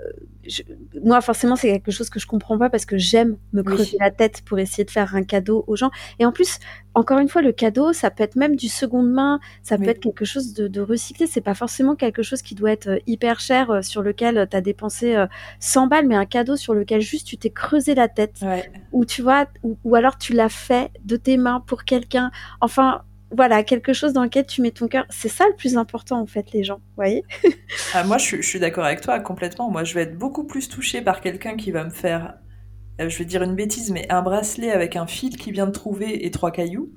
moi, 1.03 1.21
forcément, 1.21 1.55
c'est 1.55 1.71
quelque 1.71 1.91
chose 1.91 2.09
que 2.09 2.19
je 2.19 2.27
comprends 2.27 2.57
pas 2.57 2.69
parce 2.69 2.85
que 2.85 2.97
j'aime 2.97 3.37
me 3.53 3.63
creuser 3.63 3.97
la 3.99 4.11
tête 4.11 4.41
pour 4.45 4.59
essayer 4.59 4.83
de 4.83 4.91
faire 4.91 5.15
un 5.15 5.23
cadeau 5.23 5.63
aux 5.67 5.75
gens. 5.75 5.91
Et 6.19 6.25
en 6.25 6.31
plus, 6.31 6.59
encore 6.93 7.19
une 7.19 7.29
fois, 7.29 7.41
le 7.41 7.51
cadeau, 7.51 7.93
ça 7.93 8.09
peut 8.09 8.23
être 8.23 8.35
même 8.35 8.55
du 8.55 8.67
seconde 8.67 9.11
main, 9.11 9.39
ça 9.63 9.77
peut 9.77 9.89
être 9.89 9.99
quelque 9.99 10.25
chose 10.25 10.53
de, 10.53 10.67
de 10.67 10.81
recyclé. 10.81 11.27
C'est 11.27 11.41
pas 11.41 11.53
forcément 11.53 11.95
quelque 11.95 12.23
chose 12.23 12.41
qui 12.41 12.55
doit 12.55 12.71
être 12.71 12.87
euh, 12.87 12.99
hyper 13.07 13.39
cher, 13.39 13.69
euh, 13.69 13.81
sur 13.81 14.01
lequel 14.01 14.37
euh, 14.37 14.45
tu 14.49 14.55
as 14.55 14.61
dépensé 14.61 15.25
100 15.59 15.87
balles, 15.87 16.07
mais 16.07 16.15
un 16.15 16.25
cadeau 16.25 16.55
sur 16.55 16.73
lequel 16.73 17.01
juste 17.01 17.27
tu 17.27 17.37
t'es 17.37 17.49
creusé 17.49 17.95
la 17.95 18.07
tête. 18.07 18.43
Ou 18.91 19.05
tu 19.05 19.21
vois, 19.21 19.47
ou 19.63 19.95
alors 19.95 20.17
tu 20.17 20.33
l'as 20.33 20.49
fait 20.49 20.91
de 21.03 21.15
tes 21.15 21.37
mains 21.37 21.63
pour 21.65 21.83
quelqu'un. 21.83 22.31
Enfin, 22.61 23.01
voilà, 23.31 23.63
quelque 23.63 23.93
chose 23.93 24.13
dans 24.13 24.23
lequel 24.23 24.45
tu 24.45 24.61
mets 24.61 24.71
ton 24.71 24.87
cœur. 24.87 25.05
C'est 25.09 25.29
ça 25.29 25.45
le 25.47 25.55
plus 25.55 25.77
important, 25.77 26.19
en 26.19 26.25
fait, 26.25 26.51
les 26.53 26.63
gens. 26.63 26.77
Vous 26.77 26.95
voyez? 26.95 27.23
Ah, 27.93 28.03
Moi, 28.03 28.17
je, 28.17 28.41
suis 28.41 28.59
d'accord 28.59 28.85
avec 28.85 29.01
toi, 29.01 29.19
complètement. 29.19 29.69
Moi, 29.69 29.83
je 29.83 29.93
vais 29.93 30.01
être 30.01 30.17
beaucoup 30.17 30.43
plus 30.43 30.69
touchée 30.69 31.01
par 31.01 31.21
quelqu'un 31.21 31.55
qui 31.55 31.71
va 31.71 31.83
me 31.83 31.89
faire, 31.89 32.35
euh, 33.01 33.09
je 33.09 33.17
vais 33.17 33.25
dire 33.25 33.41
une 33.41 33.55
bêtise, 33.55 33.91
mais 33.91 34.05
un 34.11 34.21
bracelet 34.21 34.71
avec 34.71 34.95
un 34.95 35.07
fil 35.07 35.37
qui 35.37 35.51
vient 35.51 35.65
de 35.65 35.71
trouver 35.71 36.25
et 36.25 36.31
trois 36.31 36.51
cailloux, 36.51 36.93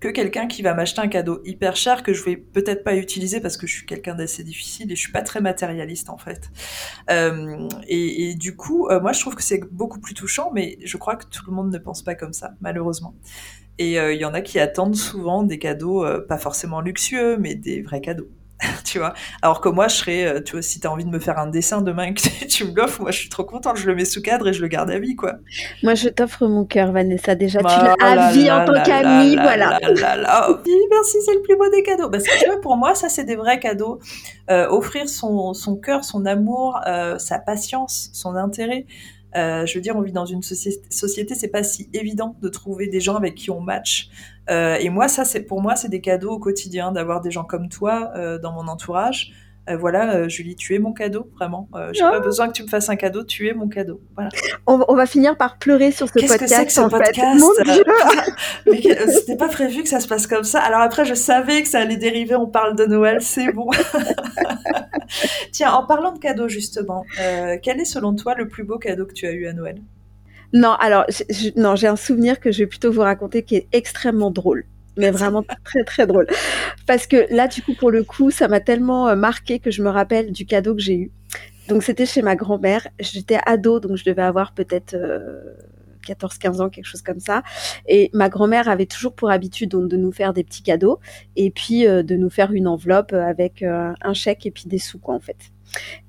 que 0.00 0.08
quelqu'un 0.08 0.46
qui 0.46 0.60
va 0.60 0.74
m'acheter 0.74 1.00
un 1.00 1.08
cadeau 1.08 1.40
hyper 1.44 1.76
cher 1.76 2.02
que 2.02 2.12
je 2.12 2.22
vais 2.24 2.36
peut-être 2.36 2.84
pas 2.84 2.94
utiliser 2.94 3.40
parce 3.40 3.56
que 3.56 3.66
je 3.66 3.74
suis 3.74 3.86
quelqu'un 3.86 4.14
d'assez 4.14 4.44
difficile 4.44 4.92
et 4.92 4.96
je 4.96 5.00
suis 5.00 5.12
pas 5.12 5.22
très 5.22 5.40
matérialiste, 5.40 6.10
en 6.10 6.18
fait. 6.18 6.50
Euh, 7.10 7.68
et, 7.88 8.34
du 8.34 8.54
coup, 8.54 8.88
euh, 8.88 9.00
moi, 9.00 9.12
je 9.12 9.20
trouve 9.20 9.34
que 9.34 9.42
c'est 9.42 9.60
beaucoup 9.72 10.00
plus 10.00 10.14
touchant, 10.14 10.50
mais 10.52 10.78
je 10.84 10.96
crois 10.98 11.16
que 11.16 11.24
tout 11.24 11.44
le 11.46 11.52
monde 11.54 11.72
ne 11.72 11.78
pense 11.78 12.02
pas 12.02 12.14
comme 12.14 12.34
ça, 12.34 12.54
malheureusement. 12.60 13.14
Et 13.78 13.98
euh, 13.98 14.12
il 14.12 14.20
y 14.20 14.24
en 14.24 14.34
a 14.34 14.40
qui 14.40 14.58
attendent 14.58 14.94
souvent 14.94 15.42
des 15.42 15.58
cadeaux, 15.58 16.04
euh, 16.04 16.24
pas 16.26 16.38
forcément 16.38 16.80
luxueux, 16.80 17.36
mais 17.38 17.54
des 17.54 17.82
vrais 17.82 18.00
cadeaux. 18.00 18.28
tu 18.84 18.98
vois 18.98 19.14
Alors 19.42 19.60
que 19.60 19.68
moi, 19.68 19.88
je 19.88 19.96
serais, 19.96 20.24
euh, 20.24 20.40
tu 20.40 20.52
vois, 20.52 20.62
si 20.62 20.78
tu 20.78 20.86
as 20.86 20.92
envie 20.92 21.04
de 21.04 21.10
me 21.10 21.18
faire 21.18 21.38
un 21.38 21.48
dessin 21.48 21.82
demain 21.82 22.04
et 22.04 22.14
que 22.14 22.46
tu 22.46 22.64
me 22.66 22.74
l'offres, 22.74 23.02
moi, 23.02 23.10
je 23.10 23.18
suis 23.18 23.28
trop 23.28 23.42
contente, 23.42 23.76
je 23.76 23.86
le 23.86 23.96
mets 23.96 24.04
sous 24.04 24.22
cadre 24.22 24.46
et 24.46 24.52
je 24.52 24.62
le 24.62 24.68
garde 24.68 24.90
à 24.92 24.98
vie, 25.00 25.16
quoi. 25.16 25.34
Moi, 25.82 25.96
je 25.96 26.08
t'offre 26.08 26.46
mon 26.46 26.64
cœur, 26.64 26.92
Vanessa, 26.92 27.34
déjà, 27.34 27.58
tu 27.58 27.64
l'as 27.64 27.96
à 28.00 28.30
vie 28.30 28.48
en 28.50 28.64
tant 28.64 28.80
qu'amie, 28.84 29.34
voilà. 29.34 29.80
Oh, 30.48 30.56
merci, 30.90 31.16
c'est 31.24 31.34
le 31.34 31.42
plus 31.42 31.56
beau 31.56 31.68
des 31.68 31.82
cadeaux. 31.82 32.08
Parce 32.10 32.24
que, 32.24 32.38
tu 32.38 32.46
vois, 32.46 32.60
pour 32.60 32.76
moi, 32.76 32.94
ça, 32.94 33.08
c'est 33.08 33.24
des 33.24 33.36
vrais 33.36 33.58
cadeaux. 33.58 33.98
offrir 34.48 35.08
son, 35.08 35.52
son 35.52 35.76
cœur, 35.76 36.04
son 36.04 36.24
amour, 36.26 36.78
sa 37.18 37.40
patience, 37.40 38.10
son 38.12 38.36
intérêt, 38.36 38.86
euh, 39.36 39.66
je 39.66 39.74
veux 39.74 39.80
dire, 39.80 39.96
on 39.96 40.02
vit 40.02 40.12
dans 40.12 40.26
une 40.26 40.42
société, 40.42 41.34
c'est 41.34 41.48
pas 41.48 41.62
si 41.62 41.88
évident 41.92 42.36
de 42.40 42.48
trouver 42.48 42.86
des 42.88 43.00
gens 43.00 43.16
avec 43.16 43.34
qui 43.34 43.50
on 43.50 43.60
match. 43.60 44.08
Euh, 44.50 44.76
et 44.76 44.90
moi, 44.90 45.08
ça, 45.08 45.24
c'est 45.24 45.42
pour 45.42 45.60
moi, 45.60 45.76
c'est 45.76 45.88
des 45.88 46.00
cadeaux 46.00 46.32
au 46.32 46.38
quotidien 46.38 46.92
d'avoir 46.92 47.20
des 47.20 47.30
gens 47.30 47.44
comme 47.44 47.68
toi 47.68 48.12
euh, 48.16 48.38
dans 48.38 48.52
mon 48.52 48.68
entourage. 48.68 49.32
Euh, 49.70 49.78
voilà, 49.78 50.14
euh, 50.14 50.28
Julie, 50.28 50.56
tu 50.56 50.74
es 50.74 50.78
mon 50.78 50.92
cadeau, 50.92 51.30
vraiment. 51.36 51.68
Euh, 51.74 51.90
j'ai 51.94 52.02
pas 52.02 52.18
oh. 52.18 52.22
besoin 52.22 52.48
que 52.48 52.52
tu 52.52 52.62
me 52.62 52.68
fasses 52.68 52.90
un 52.90 52.96
cadeau, 52.96 53.24
tu 53.24 53.48
es 53.48 53.54
mon 53.54 53.68
cadeau. 53.68 54.00
Voilà. 54.14 54.28
On, 54.66 54.94
va 54.94 55.06
finir 55.06 55.38
par 55.38 55.58
pleurer 55.58 55.90
sur 55.90 56.06
ce 56.08 56.12
podcast. 56.12 56.38
Qu'est-ce 56.38 56.42
que 56.42 56.54
c'est 56.54 56.66
que 56.66 56.72
ce 56.72 56.80
podcast 56.82 57.42
c'était 59.14 59.36
pas 59.36 59.48
prévu 59.48 59.82
que 59.82 59.88
ça 59.88 60.00
se 60.00 60.08
passe 60.08 60.26
comme 60.26 60.44
ça. 60.44 60.60
Alors 60.60 60.80
après, 60.80 61.06
je 61.06 61.14
savais 61.14 61.62
que 61.62 61.68
ça 61.68 61.78
allait 61.80 61.96
dériver. 61.96 62.34
On 62.34 62.46
parle 62.46 62.76
de 62.76 62.84
Noël, 62.84 63.22
c'est 63.22 63.52
bon. 63.52 63.70
Tiens, 65.52 65.72
en 65.72 65.86
parlant 65.86 66.12
de 66.12 66.18
cadeaux 66.18 66.48
justement, 66.48 67.04
quel 67.62 67.80
est 67.80 67.86
selon 67.86 68.14
toi 68.14 68.34
le 68.34 68.48
plus 68.48 68.64
beau 68.64 68.78
cadeau 68.78 69.06
que 69.06 69.14
tu 69.14 69.26
as 69.26 69.32
eu 69.32 69.46
à 69.46 69.52
Noël? 69.54 69.80
Non, 70.52 70.72
alors 70.74 71.04
non, 71.56 71.74
j'ai 71.74 71.88
un 71.88 71.96
souvenir 71.96 72.38
que 72.38 72.52
je 72.52 72.58
vais 72.58 72.66
plutôt 72.66 72.92
vous 72.92 73.00
raconter 73.00 73.42
qui 73.42 73.56
est 73.56 73.66
extrêmement 73.72 74.30
drôle. 74.30 74.64
Mais 74.96 75.10
vraiment 75.10 75.44
très 75.64 75.84
très 75.84 76.06
drôle. 76.06 76.26
Parce 76.86 77.06
que 77.06 77.26
là, 77.34 77.48
du 77.48 77.62
coup, 77.62 77.74
pour 77.74 77.90
le 77.90 78.04
coup, 78.04 78.30
ça 78.30 78.48
m'a 78.48 78.60
tellement 78.60 79.08
euh, 79.08 79.16
marqué 79.16 79.58
que 79.58 79.70
je 79.70 79.82
me 79.82 79.90
rappelle 79.90 80.32
du 80.32 80.46
cadeau 80.46 80.74
que 80.74 80.80
j'ai 80.82 80.96
eu. 80.96 81.12
Donc 81.68 81.82
c'était 81.82 82.06
chez 82.06 82.22
ma 82.22 82.36
grand-mère. 82.36 82.86
J'étais 83.00 83.38
ado, 83.46 83.80
donc 83.80 83.96
je 83.96 84.04
devais 84.04 84.22
avoir 84.22 84.52
peut-être 84.52 84.94
14-15 86.06 86.60
ans, 86.60 86.68
quelque 86.68 86.84
chose 86.84 87.00
comme 87.00 87.20
ça. 87.20 87.42
Et 87.88 88.10
ma 88.12 88.28
grand-mère 88.28 88.68
avait 88.68 88.84
toujours 88.84 89.14
pour 89.14 89.30
habitude 89.30 89.70
de 89.70 89.96
nous 89.96 90.12
faire 90.12 90.34
des 90.34 90.44
petits 90.44 90.62
cadeaux 90.62 91.00
et 91.36 91.50
puis 91.50 91.86
de 91.86 92.16
nous 92.16 92.28
faire 92.28 92.52
une 92.52 92.68
enveloppe 92.68 93.14
avec 93.14 93.62
un 93.62 94.12
chèque 94.12 94.44
et 94.44 94.50
puis 94.50 94.64
des 94.66 94.78
sous, 94.78 94.98
quoi, 94.98 95.14
en 95.14 95.20
fait. 95.20 95.38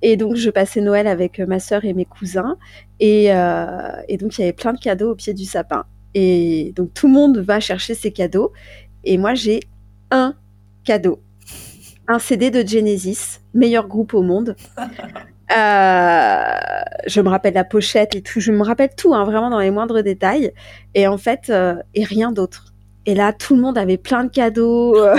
Et 0.01 0.17
donc, 0.17 0.35
je 0.35 0.49
passais 0.49 0.81
Noël 0.81 1.07
avec 1.07 1.39
ma 1.39 1.59
sœur 1.59 1.85
et 1.85 1.93
mes 1.93 2.03
cousins. 2.03 2.57
Et, 2.99 3.27
et 3.27 4.17
donc, 4.17 4.37
il 4.37 4.41
y 4.41 4.43
avait 4.43 4.51
plein 4.51 4.73
de 4.73 4.79
cadeaux 4.79 5.11
au 5.11 5.15
pied 5.15 5.33
du 5.33 5.45
sapin. 5.45 5.85
Et 6.15 6.71
donc 6.75 6.93
tout 6.93 7.07
le 7.07 7.13
monde 7.13 7.37
va 7.37 7.59
chercher 7.59 7.93
ses 7.93 8.11
cadeaux. 8.11 8.51
Et 9.03 9.17
moi, 9.17 9.35
j'ai 9.35 9.59
un 10.09 10.33
cadeau. 10.83 11.21
Un 12.07 12.19
CD 12.19 12.49
de 12.49 12.67
Genesis, 12.67 13.41
meilleur 13.53 13.87
groupe 13.87 14.15
au 14.15 14.23
monde. 14.23 14.55
Euh, 15.55 16.41
je 17.05 17.21
me 17.21 17.29
rappelle 17.29 17.53
la 17.53 17.63
pochette 17.63 18.15
et 18.15 18.23
tout. 18.23 18.39
Je 18.39 18.51
me 18.51 18.63
rappelle 18.63 18.89
tout, 18.97 19.13
hein, 19.13 19.23
vraiment 19.25 19.51
dans 19.51 19.59
les 19.59 19.69
moindres 19.69 20.01
détails. 20.01 20.51
Et 20.95 21.05
en 21.05 21.19
fait, 21.19 21.51
euh, 21.51 21.75
et 21.93 22.03
rien 22.03 22.31
d'autre. 22.31 22.73
Et 23.05 23.13
là, 23.13 23.31
tout 23.31 23.55
le 23.55 23.61
monde 23.61 23.77
avait 23.77 23.97
plein 23.97 24.23
de 24.23 24.31
cadeaux. 24.31 24.97
Euh, 24.97 25.15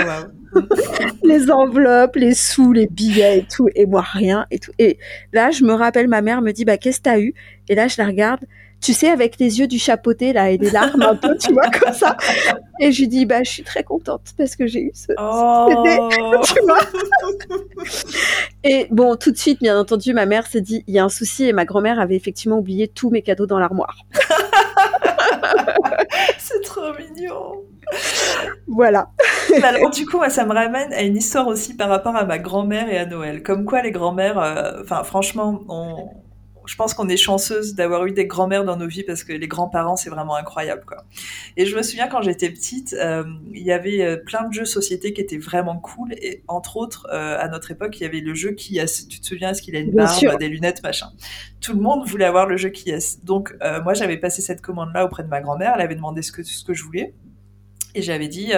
les 1.23 1.49
enveloppes, 1.49 2.17
les 2.17 2.33
sous, 2.33 2.73
les 2.73 2.87
billets 2.87 3.39
et 3.39 3.43
tout. 3.43 3.69
Et 3.73 3.85
moi, 3.85 4.01
rien 4.01 4.45
et 4.51 4.59
tout. 4.59 4.73
Et 4.79 4.99
là, 5.31 5.49
je 5.51 5.63
me 5.63 5.71
rappelle, 5.73 6.09
ma 6.09 6.21
mère 6.21 6.41
me 6.41 6.51
dit, 6.51 6.65
bah, 6.65 6.77
qu'est-ce 6.77 6.97
que 6.97 7.03
t'as 7.03 7.19
eu? 7.19 7.33
Et 7.69 7.75
là, 7.75 7.87
je 7.87 7.95
la 7.97 8.05
regarde 8.05 8.41
tu 8.81 8.93
sais, 8.93 9.09
avec 9.09 9.39
les 9.39 9.59
yeux 9.59 9.67
du 9.67 9.79
chapeauté, 9.79 10.33
là, 10.33 10.51
et 10.51 10.57
des 10.57 10.69
larmes 10.69 11.01
un 11.01 11.15
peu, 11.15 11.35
tu 11.37 11.53
vois, 11.53 11.69
comme 11.69 11.93
ça. 11.93 12.17
Et 12.79 12.91
je 12.91 13.01
lui 13.01 13.07
dis, 13.07 13.25
bah, 13.25 13.43
je 13.43 13.49
suis 13.49 13.63
très 13.63 13.83
contente 13.83 14.33
parce 14.37 14.55
que 14.55 14.67
j'ai 14.67 14.81
eu 14.81 14.91
ce, 14.93 15.13
oh. 15.17 16.09
tu 16.43 16.59
vois. 16.61 16.79
et 18.63 18.87
bon, 18.91 19.15
tout 19.15 19.31
de 19.31 19.37
suite, 19.37 19.59
bien 19.59 19.79
entendu, 19.79 20.13
ma 20.13 20.25
mère 20.25 20.47
s'est 20.47 20.61
dit, 20.61 20.83
il 20.87 20.93
y 20.93 20.99
a 20.99 21.03
un 21.03 21.09
souci, 21.09 21.45
et 21.45 21.53
ma 21.53 21.65
grand-mère 21.65 21.99
avait 21.99 22.15
effectivement 22.15 22.59
oublié 22.59 22.87
tous 22.87 23.09
mes 23.09 23.21
cadeaux 23.21 23.47
dans 23.47 23.59
l'armoire. 23.59 23.97
C'est 26.37 26.61
trop 26.61 26.93
mignon. 26.93 27.63
Voilà. 28.67 29.09
Alors 29.63 29.89
du 29.89 30.05
coup, 30.05 30.19
ça 30.29 30.45
me 30.45 30.53
ramène 30.53 30.93
à 30.93 31.01
une 31.01 31.17
histoire 31.17 31.47
aussi 31.47 31.75
par 31.75 31.89
rapport 31.89 32.15
à 32.15 32.25
ma 32.25 32.37
grand-mère 32.37 32.89
et 32.89 32.97
à 32.97 33.05
Noël. 33.05 33.43
Comme 33.43 33.65
quoi 33.65 33.81
les 33.81 33.91
grand-mères, 33.91 34.37
euh, 34.37 34.81
enfin 34.81 35.03
franchement, 35.03 35.61
on, 35.69 36.09
je 36.67 36.75
pense 36.75 36.93
qu'on 36.93 37.07
est 37.07 37.17
chanceuse 37.17 37.75
d'avoir 37.75 38.05
eu 38.05 38.11
des 38.11 38.27
grands-mères 38.27 38.65
dans 38.65 38.75
nos 38.75 38.87
vies 38.87 39.03
parce 39.03 39.23
que 39.23 39.31
les 39.31 39.47
grands-parents, 39.47 39.95
c'est 39.95 40.09
vraiment 40.09 40.35
incroyable, 40.35 40.83
quoi. 40.85 41.05
Et 41.55 41.65
je 41.65 41.75
me 41.75 41.81
souviens 41.81 42.07
quand 42.07 42.21
j'étais 42.21 42.49
petite, 42.49 42.93
euh, 42.93 43.23
il 43.53 43.63
y 43.63 43.71
avait 43.71 44.01
euh, 44.01 44.17
plein 44.17 44.47
de 44.47 44.53
jeux 44.53 44.65
société 44.65 45.13
qui 45.13 45.21
étaient 45.21 45.37
vraiment 45.37 45.77
cool. 45.77 46.13
Et 46.13 46.43
entre 46.47 46.77
autres, 46.77 47.07
euh, 47.11 47.39
à 47.39 47.47
notre 47.47 47.71
époque, 47.71 47.99
il 47.99 48.03
y 48.03 48.05
avait 48.05 48.19
le 48.19 48.33
jeu 48.33 48.51
qui 48.51 48.77
est. 48.77 49.07
Tu 49.07 49.21
te 49.21 49.25
souviens, 49.25 49.51
est-ce 49.51 49.61
qu'il 49.61 49.75
a 49.77 49.79
une 49.79 49.91
barbe, 49.91 50.37
des 50.39 50.49
lunettes, 50.49 50.83
machin. 50.83 51.07
Tout 51.61 51.73
le 51.73 51.81
monde 51.81 52.05
voulait 52.07 52.25
avoir 52.25 52.45
le 52.47 52.57
jeu 52.57 52.69
qui 52.69 52.89
est. 52.89 53.23
Donc, 53.23 53.55
moi, 53.83 53.93
j'avais 53.93 54.17
passé 54.17 54.41
cette 54.41 54.61
commande-là 54.61 55.05
auprès 55.05 55.23
de 55.23 55.29
ma 55.29 55.41
grand-mère. 55.41 55.73
Elle 55.75 55.81
avait 55.81 55.95
demandé 55.95 56.21
ce 56.21 56.31
que, 56.31 56.43
ce 56.43 56.63
que 56.65 56.73
je 56.73 56.83
voulais. 56.83 57.13
Et 57.95 58.01
j'avais 58.01 58.27
dit, 58.27 58.51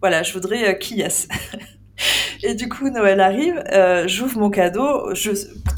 voilà, 0.00 0.22
je 0.22 0.32
voudrais 0.32 0.78
qui 0.78 1.00
est. 1.00 1.28
Et 2.42 2.54
du 2.54 2.68
coup, 2.68 2.90
Noël 2.90 3.20
arrive, 3.20 3.62
euh, 3.72 4.06
j'ouvre 4.06 4.38
mon 4.38 4.50
cadeau. 4.50 5.12
Tu 5.14 5.30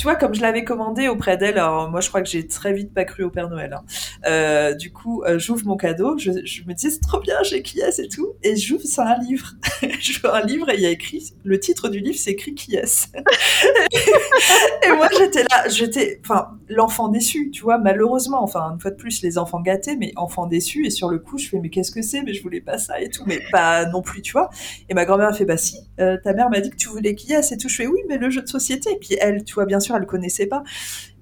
vois, 0.02 0.16
comme 0.16 0.34
je 0.34 0.40
l'avais 0.40 0.64
commandé 0.64 1.08
auprès 1.08 1.36
d'elle, 1.36 1.56
moi 1.56 2.00
je 2.00 2.08
crois 2.08 2.22
que 2.22 2.28
j'ai 2.28 2.46
très 2.46 2.72
vite 2.72 2.92
pas 2.92 3.04
cru 3.04 3.22
au 3.22 3.30
Père 3.30 3.48
Noël. 3.48 3.72
Hein. 3.72 3.84
Euh, 4.26 4.74
du 4.74 4.92
coup, 4.92 5.22
euh, 5.22 5.38
j'ouvre 5.38 5.64
mon 5.66 5.76
cadeau, 5.76 6.18
je, 6.18 6.30
me 6.30 6.72
dis 6.72 6.90
c'est 6.90 7.00
trop 7.00 7.20
bien, 7.20 7.42
j'ai 7.42 7.62
qui 7.62 7.80
est 7.80 7.98
et 7.98 8.08
tout. 8.08 8.34
Et 8.42 8.56
j'ouvre, 8.56 8.82
c'est 8.84 9.00
un 9.00 9.18
livre. 9.18 9.52
j'ouvre 10.00 10.34
un 10.34 10.42
livre 10.42 10.70
et 10.70 10.74
il 10.74 10.80
y 10.80 10.86
a 10.86 10.90
écrit, 10.90 11.32
le 11.44 11.60
titre 11.60 11.88
du 11.88 12.00
livre 12.00 12.18
c'est 12.18 12.32
écrit 12.32 12.54
qui 12.54 12.74
est. 12.74 13.08
et 14.82 14.92
moi 14.92 15.08
j'étais 15.16 15.42
là, 15.42 15.68
j'étais, 15.68 16.20
enfin, 16.24 16.48
l'enfant 16.68 17.08
déçu, 17.08 17.50
tu 17.50 17.62
vois, 17.62 17.78
malheureusement, 17.78 18.42
enfin, 18.42 18.72
une 18.72 18.80
fois 18.80 18.90
de 18.90 18.96
plus, 18.96 19.22
les 19.22 19.38
enfants 19.38 19.60
gâtés, 19.60 19.96
mais 19.96 20.12
enfant 20.16 20.46
déçu. 20.46 20.86
Et 20.86 20.90
sur 20.90 21.08
le 21.08 21.18
coup, 21.18 21.38
je 21.38 21.48
fais 21.48 21.58
mais 21.58 21.70
qu'est-ce 21.70 21.92
que 21.92 22.02
c'est? 22.02 22.22
Mais 22.22 22.34
je 22.34 22.42
voulais 22.42 22.60
pas 22.60 22.78
ça 22.78 23.00
et 23.00 23.08
tout, 23.08 23.22
mais 23.26 23.40
pas 23.52 23.86
non 23.86 24.02
plus, 24.02 24.22
tu 24.22 24.32
vois. 24.32 24.50
Et 24.88 24.94
ma 24.94 25.04
grand-mère 25.04 25.34
fait 25.36 25.44
bah 25.44 25.56
si, 25.56 25.78
ta 26.22 26.32
mère 26.32 26.50
m'a 26.50 26.60
dit 26.60 26.70
que 26.70 26.76
tu 26.76 26.88
voulais 26.88 27.14
qu'il 27.14 27.30
y 27.30 27.32
ait, 27.34 27.42
c'est 27.42 27.56
tout. 27.56 27.68
Je 27.68 27.76
fais 27.76 27.86
oui, 27.86 28.00
mais 28.08 28.18
le 28.18 28.30
jeu 28.30 28.42
de 28.42 28.48
société. 28.48 28.92
Et 28.92 28.98
puis 28.98 29.16
elle, 29.20 29.44
tu 29.44 29.54
vois, 29.54 29.66
bien 29.66 29.80
sûr, 29.80 29.96
elle 29.96 30.06
connaissait 30.06 30.46
pas. 30.46 30.62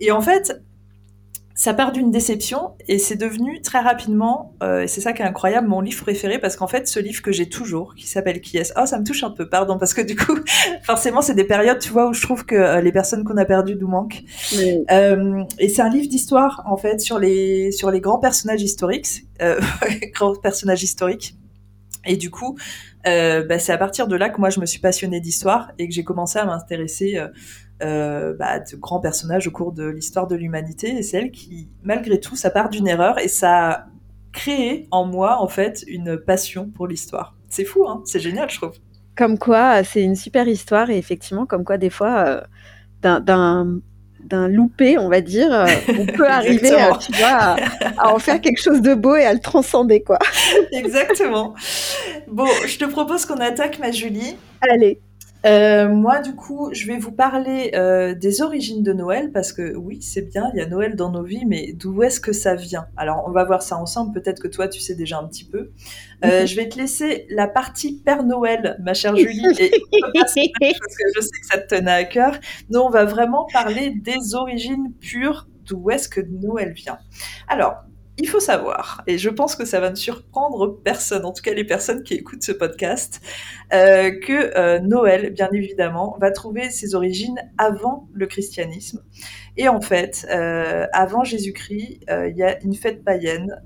Et 0.00 0.10
en 0.10 0.20
fait, 0.20 0.60
ça 1.54 1.72
part 1.72 1.92
d'une 1.92 2.10
déception 2.10 2.72
et 2.88 2.98
c'est 2.98 3.14
devenu 3.14 3.62
très 3.62 3.78
rapidement, 3.78 4.54
euh, 4.62 4.82
et 4.82 4.88
c'est 4.88 5.00
ça 5.00 5.12
qui 5.12 5.22
est 5.22 5.24
incroyable, 5.24 5.68
mon 5.68 5.80
livre 5.80 6.02
préféré 6.02 6.40
parce 6.40 6.56
qu'en 6.56 6.66
fait, 6.66 6.88
ce 6.88 6.98
livre 6.98 7.22
que 7.22 7.30
j'ai 7.30 7.48
toujours, 7.48 7.94
qui 7.94 8.08
s'appelle 8.08 8.40
Qui 8.40 8.58
est 8.58 8.72
Oh, 8.76 8.86
ça 8.86 8.98
me 8.98 9.04
touche 9.04 9.22
un 9.22 9.30
peu, 9.30 9.48
pardon, 9.48 9.78
parce 9.78 9.94
que 9.94 10.00
du 10.00 10.16
coup, 10.16 10.36
forcément, 10.82 11.22
c'est 11.22 11.34
des 11.34 11.44
périodes, 11.44 11.78
tu 11.78 11.90
vois, 11.90 12.08
où 12.08 12.12
je 12.12 12.22
trouve 12.22 12.44
que 12.44 12.56
euh, 12.56 12.80
les 12.80 12.90
personnes 12.90 13.22
qu'on 13.22 13.36
a 13.36 13.44
perdues 13.44 13.76
nous 13.76 13.86
manquent. 13.86 14.22
Euh, 14.90 15.44
et 15.60 15.68
c'est 15.68 15.82
un 15.82 15.88
livre 15.88 16.08
d'histoire, 16.08 16.62
en 16.66 16.76
fait, 16.76 17.00
sur 17.00 17.20
les 17.20 17.70
sur 17.70 17.90
les 17.90 18.00
grands 18.00 18.18
personnages 18.18 18.62
historiques, 18.62 19.24
grands 20.14 20.34
personnages 20.34 20.82
historiques. 20.82 21.36
Et 22.06 22.16
du 22.16 22.30
coup, 22.30 22.56
euh, 23.06 23.44
bah, 23.44 23.58
c'est 23.58 23.72
à 23.72 23.78
partir 23.78 24.08
de 24.08 24.16
là 24.16 24.30
que 24.30 24.40
moi 24.40 24.50
je 24.50 24.60
me 24.60 24.66
suis 24.66 24.80
passionnée 24.80 25.20
d'histoire 25.20 25.72
et 25.78 25.88
que 25.88 25.94
j'ai 25.94 26.04
commencé 26.04 26.38
à 26.38 26.44
m'intéresser 26.44 27.16
euh, 27.16 27.28
euh, 27.82 28.34
bah, 28.38 28.60
de 28.60 28.76
grands 28.76 29.00
personnages 29.00 29.46
au 29.46 29.50
cours 29.50 29.72
de 29.72 29.84
l'histoire 29.84 30.26
de 30.26 30.36
l'humanité. 30.36 30.96
Et 30.96 31.02
c'est 31.02 31.18
elle 31.18 31.30
qui, 31.30 31.68
malgré 31.82 32.20
tout, 32.20 32.36
ça 32.36 32.50
part 32.50 32.68
d'une 32.68 32.88
erreur 32.88 33.18
et 33.18 33.28
ça 33.28 33.70
a 33.70 33.86
créé 34.32 34.88
en 34.90 35.04
moi 35.04 35.40
en 35.40 35.48
fait 35.48 35.84
une 35.86 36.16
passion 36.16 36.68
pour 36.68 36.86
l'histoire. 36.86 37.36
C'est 37.48 37.64
fou, 37.64 37.86
hein 37.88 38.02
c'est 38.04 38.20
génial, 38.20 38.50
je 38.50 38.56
trouve. 38.56 38.72
Comme 39.16 39.38
quoi, 39.38 39.84
c'est 39.84 40.02
une 40.02 40.16
super 40.16 40.48
histoire 40.48 40.90
et 40.90 40.98
effectivement, 40.98 41.46
comme 41.46 41.64
quoi 41.64 41.78
des 41.78 41.90
fois, 41.90 42.42
d'un 43.00 43.80
d'un 44.24 44.48
loupé, 44.48 44.98
on 44.98 45.08
va 45.08 45.20
dire, 45.20 45.52
euh, 45.52 45.66
on 45.98 46.06
peut 46.16 46.28
arriver, 46.28 46.74
à, 46.74 46.96
tu 46.96 47.12
vois, 47.12 47.56
à, 47.98 48.12
en 48.12 48.18
faire 48.18 48.40
quelque 48.40 48.60
chose 48.60 48.80
de 48.80 48.94
beau 48.94 49.16
et 49.16 49.24
à 49.24 49.32
le 49.32 49.40
transcender, 49.40 50.02
quoi. 50.02 50.18
Exactement. 50.72 51.54
Bon, 52.28 52.48
je 52.66 52.78
te 52.78 52.84
propose 52.84 53.26
qu'on 53.26 53.36
attaque, 53.36 53.78
ma 53.78 53.90
Julie. 53.90 54.36
Allez. 54.60 55.00
Euh, 55.44 55.88
moi, 55.88 56.20
du 56.20 56.34
coup, 56.34 56.70
je 56.72 56.86
vais 56.86 56.96
vous 56.96 57.12
parler 57.12 57.72
euh, 57.74 58.14
des 58.14 58.40
origines 58.40 58.82
de 58.82 58.92
Noël 58.92 59.30
parce 59.30 59.52
que 59.52 59.74
oui, 59.74 60.00
c'est 60.00 60.22
bien, 60.22 60.50
il 60.54 60.58
y 60.58 60.62
a 60.62 60.66
Noël 60.66 60.96
dans 60.96 61.10
nos 61.10 61.22
vies, 61.22 61.44
mais 61.46 61.72
d'où 61.74 62.02
est-ce 62.02 62.18
que 62.18 62.32
ça 62.32 62.54
vient? 62.54 62.86
Alors, 62.96 63.24
on 63.26 63.30
va 63.30 63.44
voir 63.44 63.62
ça 63.62 63.76
ensemble. 63.76 64.12
Peut-être 64.12 64.40
que 64.40 64.48
toi, 64.48 64.68
tu 64.68 64.80
sais 64.80 64.94
déjà 64.94 65.18
un 65.18 65.28
petit 65.28 65.44
peu. 65.44 65.70
Euh, 66.24 66.46
je 66.46 66.56
vais 66.56 66.68
te 66.68 66.78
laisser 66.78 67.26
la 67.28 67.46
partie 67.46 68.00
Père 68.00 68.24
Noël, 68.24 68.78
ma 68.82 68.94
chère 68.94 69.16
Julie, 69.16 69.44
et 69.58 69.70
parce 70.12 70.34
que 70.34 71.04
je 71.14 71.20
sais 71.20 71.40
que 71.40 71.46
ça 71.46 71.58
te 71.58 71.74
tenait 71.74 71.92
à 71.92 72.04
cœur. 72.04 72.38
Nous, 72.70 72.80
on 72.80 72.90
va 72.90 73.04
vraiment 73.04 73.46
parler 73.52 73.90
des 73.90 74.34
origines 74.34 74.92
pures 75.00 75.46
d'où 75.66 75.90
est-ce 75.90 76.08
que 76.08 76.20
Noël 76.20 76.72
vient? 76.72 76.98
Alors, 77.48 77.84
il 78.16 78.28
faut 78.28 78.40
savoir, 78.40 79.02
et 79.08 79.18
je 79.18 79.28
pense 79.28 79.56
que 79.56 79.64
ça 79.64 79.80
va 79.80 79.90
ne 79.90 79.96
surprendre 79.96 80.80
personne, 80.84 81.24
en 81.24 81.32
tout 81.32 81.42
cas 81.42 81.52
les 81.52 81.64
personnes 81.64 82.04
qui 82.04 82.14
écoutent 82.14 82.44
ce 82.44 82.52
podcast, 82.52 83.20
euh, 83.72 84.12
que 84.20 84.56
euh, 84.56 84.78
Noël, 84.78 85.32
bien 85.32 85.48
évidemment, 85.52 86.16
va 86.20 86.30
trouver 86.30 86.70
ses 86.70 86.94
origines 86.94 87.40
avant 87.58 88.08
le 88.12 88.26
christianisme. 88.26 89.02
Et 89.56 89.68
en 89.68 89.80
fait, 89.80 90.26
euh, 90.30 90.86
avant 90.92 91.24
Jésus-Christ, 91.24 92.00
il 92.08 92.36
y 92.36 92.44
a 92.44 92.62
une 92.62 92.74
fête 92.74 93.02
païenne 93.04 93.60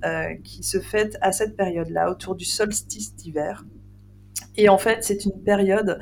qui 0.44 0.62
se 0.62 0.80
fête 0.80 1.18
à 1.20 1.32
cette 1.32 1.56
période-là, 1.56 2.10
autour 2.10 2.34
du 2.34 2.44
solstice 2.44 3.14
d'hiver. 3.14 3.64
Et 4.58 4.68
en 4.68 4.76
fait, 4.76 4.98
c'est 5.02 5.24
une 5.24 5.42
période 5.42 6.00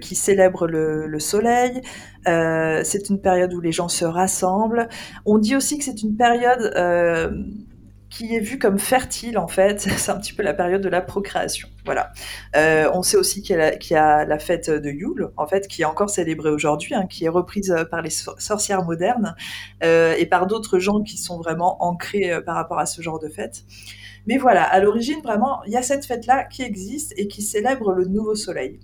qui 0.00 0.14
célèbre 0.16 0.66
le, 0.66 1.06
le 1.06 1.20
soleil. 1.20 1.82
c'est 2.24 3.08
une 3.10 3.20
période 3.20 3.54
où 3.54 3.60
les 3.60 3.72
gens 3.72 3.88
se 3.88 4.04
rassemblent. 4.04 4.88
On 5.24 5.38
dit 5.38 5.54
aussi 5.54 5.78
que 5.78 5.84
c'est 5.84 6.02
une 6.02 6.16
période 6.16 6.72
qui 8.14 8.34
est 8.34 8.40
vue 8.40 8.58
comme 8.58 8.78
fertile 8.78 9.38
en 9.38 9.48
fait. 9.48 9.80
C'est 9.98 10.10
un 10.10 10.18
petit 10.18 10.32
peu 10.32 10.42
la 10.42 10.54
période 10.54 10.80
de 10.80 10.88
la 10.88 11.00
procréation. 11.00 11.68
Voilà. 11.84 12.12
Euh, 12.56 12.88
on 12.94 13.02
sait 13.02 13.16
aussi 13.16 13.42
qu'il 13.42 13.56
y, 13.56 13.94
a 13.94 14.24
la 14.24 14.38
fête 14.38 14.70
de 14.70 14.90
Yule, 14.90 15.30
en 15.36 15.46
fait, 15.46 15.66
qui 15.68 15.82
est 15.82 15.84
encore 15.84 16.10
célébrée 16.10 16.50
aujourd'hui, 16.50 16.94
hein, 16.94 17.06
qui 17.06 17.24
est 17.24 17.28
reprise 17.28 17.74
par 17.90 18.02
les 18.02 18.10
sorcières 18.10 18.84
modernes 18.84 19.34
euh, 19.82 20.14
et 20.16 20.26
par 20.26 20.46
d'autres 20.46 20.78
gens 20.78 21.02
qui 21.02 21.18
sont 21.18 21.38
vraiment 21.38 21.82
ancrés 21.84 22.32
euh, 22.32 22.40
par 22.40 22.54
rapport 22.54 22.78
à 22.78 22.86
ce 22.86 23.02
genre 23.02 23.18
de 23.18 23.28
fête. 23.28 23.64
Mais 24.26 24.38
voilà, 24.38 24.64
à 24.64 24.80
l'origine, 24.80 25.20
vraiment, 25.22 25.62
il 25.64 25.72
y 25.72 25.76
a 25.76 25.82
cette 25.82 26.06
fête-là 26.06 26.44
qui 26.44 26.62
existe 26.62 27.12
et 27.16 27.28
qui 27.28 27.42
célèbre 27.42 27.92
le 27.92 28.06
nouveau 28.06 28.34
soleil. 28.34 28.80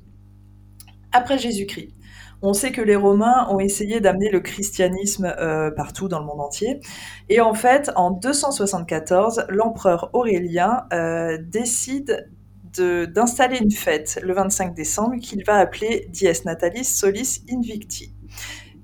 Après 1.13 1.39
Jésus-Christ. 1.39 1.95
On 2.43 2.55
sait 2.55 2.73
que 2.73 2.81
les 2.81 2.97
Romains 2.97 3.47
ont 3.51 3.61
essayé 3.61 4.01
d'amener 4.01 4.31
le 4.31 4.41
christianisme 4.41 5.35
euh, 5.39 5.71
partout 5.71 6.09
dans 6.09 6.21
le 6.21 6.25
monde 6.25 6.41
entier. 6.41 6.81
Et 7.29 7.41
en 7.41 7.53
fait, 7.53 7.91
en 7.97 8.11
274, 8.11 9.45
l'empereur 9.51 10.09
Aurélien 10.15 10.85
euh, 10.93 11.37
décide 11.39 12.31
d'installer 12.73 13.59
une 13.59 13.73
fête 13.73 14.21
le 14.23 14.33
25 14.33 14.75
décembre 14.75 15.17
qu'il 15.21 15.45
va 15.45 15.57
appeler 15.57 16.07
Dies 16.11 16.29
Natalis 16.45 16.85
Solis 16.85 17.43
Invicti, 17.53 18.15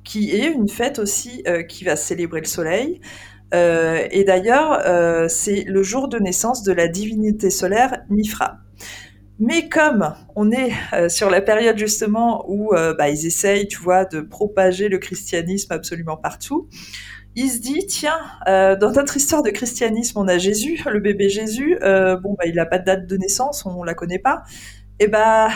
qui 0.04 0.32
est 0.32 0.50
une 0.50 0.68
fête 0.68 0.98
aussi 0.98 1.42
euh, 1.46 1.62
qui 1.62 1.84
va 1.84 1.96
célébrer 1.96 2.40
le 2.40 2.46
soleil. 2.46 3.00
Et 3.52 4.24
d'ailleurs, 4.24 5.30
c'est 5.30 5.64
le 5.64 5.82
jour 5.82 6.08
de 6.08 6.18
naissance 6.18 6.62
de 6.62 6.72
la 6.72 6.88
divinité 6.88 7.50
solaire 7.50 8.04
Mifra. 8.10 8.58
Mais 9.38 9.68
comme 9.68 10.14
on 10.34 10.50
est 10.50 10.72
euh, 10.94 11.08
sur 11.08 11.28
la 11.28 11.42
période 11.42 11.76
justement 11.76 12.44
où 12.48 12.74
euh, 12.74 12.94
bah, 12.94 13.10
ils 13.10 13.26
essayent, 13.26 13.68
tu 13.68 13.78
vois, 13.78 14.06
de 14.06 14.20
propager 14.20 14.88
le 14.88 14.98
christianisme 14.98 15.72
absolument 15.72 16.16
partout, 16.16 16.68
il 17.34 17.50
se 17.50 17.58
dit 17.58 17.86
tiens, 17.86 18.18
euh, 18.48 18.76
dans 18.76 18.92
notre 18.92 19.16
histoire 19.18 19.42
de 19.42 19.50
christianisme, 19.50 20.18
on 20.18 20.26
a 20.26 20.38
Jésus, 20.38 20.82
le 20.86 21.00
bébé 21.00 21.28
Jésus. 21.28 21.76
bon, 21.82 22.34
bah, 22.38 22.46
il 22.46 22.54
n'a 22.54 22.64
pas 22.64 22.78
de 22.78 22.84
date 22.84 23.06
de 23.06 23.16
naissance, 23.18 23.66
on 23.66 23.84
la 23.84 23.92
connaît 23.92 24.18
pas. 24.18 24.42
Et 24.98 25.04
eh 25.04 25.08
bah, 25.08 25.50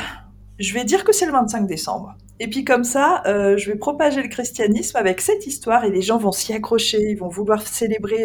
je 0.59 0.75
vais 0.75 0.85
dire 0.85 1.05
que 1.05 1.15
c'est 1.15 1.25
le 1.25 1.33
25 1.33 1.67
décembre. 1.67 2.15
Et 2.41 2.49
puis 2.49 2.65
comme 2.65 2.85
ça, 2.85 3.23
je 3.27 3.71
vais 3.71 3.77
propager 3.77 4.23
le 4.23 4.29
christianisme 4.29 4.97
avec 4.97 5.21
cette 5.21 5.47
histoire 5.47 5.85
et 5.85 5.91
les 5.91 6.03
gens 6.03 6.17
vont 6.19 6.33
s'y 6.33 6.53
accrocher, 6.53 6.99
ils 7.11 7.19
vont 7.19 7.29
vouloir 7.29 7.67
célébrer 7.67 8.25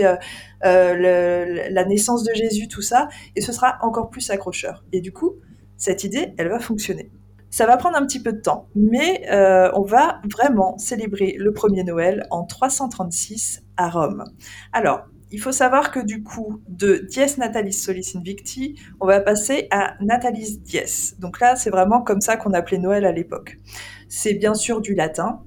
la 0.63 1.85
naissance 1.85 2.23
de 2.23 2.33
Jésus, 2.33 2.67
tout 2.67 2.81
ça, 2.81 3.09
et 3.35 3.41
ce 3.41 3.51
sera 3.51 3.77
encore 3.81 4.09
plus 4.09 4.29
accrocheur. 4.29 4.85
Et 4.93 5.01
du 5.01 5.11
coup, 5.11 5.35
cette 5.77 6.03
idée, 6.03 6.33
elle 6.37 6.47
va 6.47 6.59
fonctionner. 6.59 7.11
Ça 7.49 7.65
va 7.65 7.77
prendre 7.77 7.95
un 7.95 8.05
petit 8.05 8.21
peu 8.21 8.33
de 8.33 8.41
temps, 8.41 8.67
mais 8.75 9.29
euh, 9.31 9.71
on 9.75 9.83
va 9.83 10.19
vraiment 10.29 10.77
célébrer 10.77 11.35
le 11.39 11.53
premier 11.53 11.85
Noël 11.85 12.27
en 12.29 12.43
336 12.43 13.63
à 13.77 13.89
Rome. 13.89 14.25
Alors, 14.73 15.05
il 15.31 15.39
faut 15.39 15.53
savoir 15.53 15.91
que 15.91 15.99
du 15.99 16.21
coup, 16.21 16.61
de 16.67 17.05
Dies 17.09 17.37
Natalis 17.37 17.73
Solis 17.73 18.13
Invicti, 18.15 18.75
on 18.99 19.07
va 19.07 19.21
passer 19.21 19.67
à 19.71 19.95
Natalis 20.01 20.59
Dies. 20.59 21.13
Donc 21.19 21.39
là, 21.39 21.55
c'est 21.55 21.69
vraiment 21.69 22.01
comme 22.01 22.19
ça 22.19 22.35
qu'on 22.35 22.51
appelait 22.51 22.77
Noël 22.77 23.05
à 23.05 23.13
l'époque. 23.13 23.57
C'est 24.07 24.33
bien 24.33 24.53
sûr 24.53 24.81
du 24.81 24.95
latin, 24.95 25.41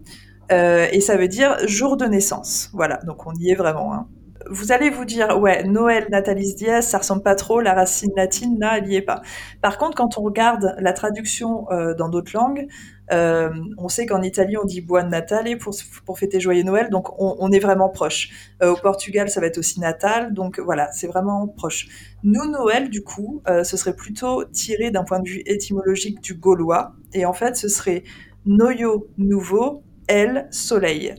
euh, 0.50 0.86
et 0.92 1.00
ça 1.00 1.16
veut 1.16 1.28
dire 1.28 1.56
jour 1.66 1.96
de 1.96 2.06
naissance. 2.06 2.70
Voilà, 2.72 2.98
donc 3.06 3.26
on 3.26 3.32
y 3.34 3.50
est 3.50 3.54
vraiment. 3.54 3.94
Hein 3.94 4.08
vous 4.50 4.72
allez 4.72 4.90
vous 4.90 5.04
dire, 5.04 5.38
ouais, 5.38 5.64
Noël, 5.64 6.06
Natalis 6.10 6.54
Dies, 6.54 6.82
ça 6.82 6.98
ressemble 6.98 7.22
pas 7.22 7.34
trop, 7.34 7.60
la 7.60 7.74
racine 7.74 8.12
latine, 8.16 8.58
là, 8.58 8.78
elle 8.78 8.88
y 8.88 8.96
est 8.96 9.02
pas. 9.02 9.20
Par 9.60 9.78
contre, 9.78 9.96
quand 9.96 10.18
on 10.18 10.22
regarde 10.22 10.74
la 10.78 10.92
traduction 10.92 11.70
euh, 11.70 11.94
dans 11.94 12.08
d'autres 12.08 12.32
langues, 12.34 12.66
euh, 13.10 13.50
on 13.78 13.88
sait 13.88 14.06
qu'en 14.06 14.22
Italie, 14.22 14.56
on 14.56 14.64
dit 14.64 14.80
Buon 14.80 15.08
Natale 15.08 15.58
pour, 15.58 15.74
pour 16.04 16.18
fêter 16.18 16.40
Joyeux 16.40 16.62
Noël, 16.62 16.88
donc 16.90 17.08
on, 17.18 17.50
est 17.50 17.58
vraiment 17.58 17.88
proche. 17.88 18.30
Au 18.62 18.74
Portugal, 18.74 19.30
ça 19.30 19.40
va 19.40 19.46
être 19.46 19.58
aussi 19.58 19.80
Natal, 19.80 20.34
donc 20.34 20.60
voilà, 20.60 20.92
c'est 20.92 21.06
vraiment 21.06 21.48
proche. 21.48 21.88
Nous, 22.22 22.44
Noël, 22.50 22.90
du 22.90 23.02
coup, 23.02 23.42
ce 23.46 23.76
serait 23.76 23.94
plutôt 23.94 24.44
tiré 24.44 24.90
d'un 24.90 25.04
point 25.04 25.20
de 25.20 25.28
vue 25.28 25.42
étymologique 25.46 26.20
du 26.20 26.34
gaulois, 26.34 26.92
et 27.14 27.24
en 27.24 27.32
fait, 27.32 27.56
ce 27.56 27.68
serait 27.68 28.04
Noyo, 28.46 29.08
nouveau, 29.18 29.82
El, 30.06 30.48
soleil. 30.50 31.14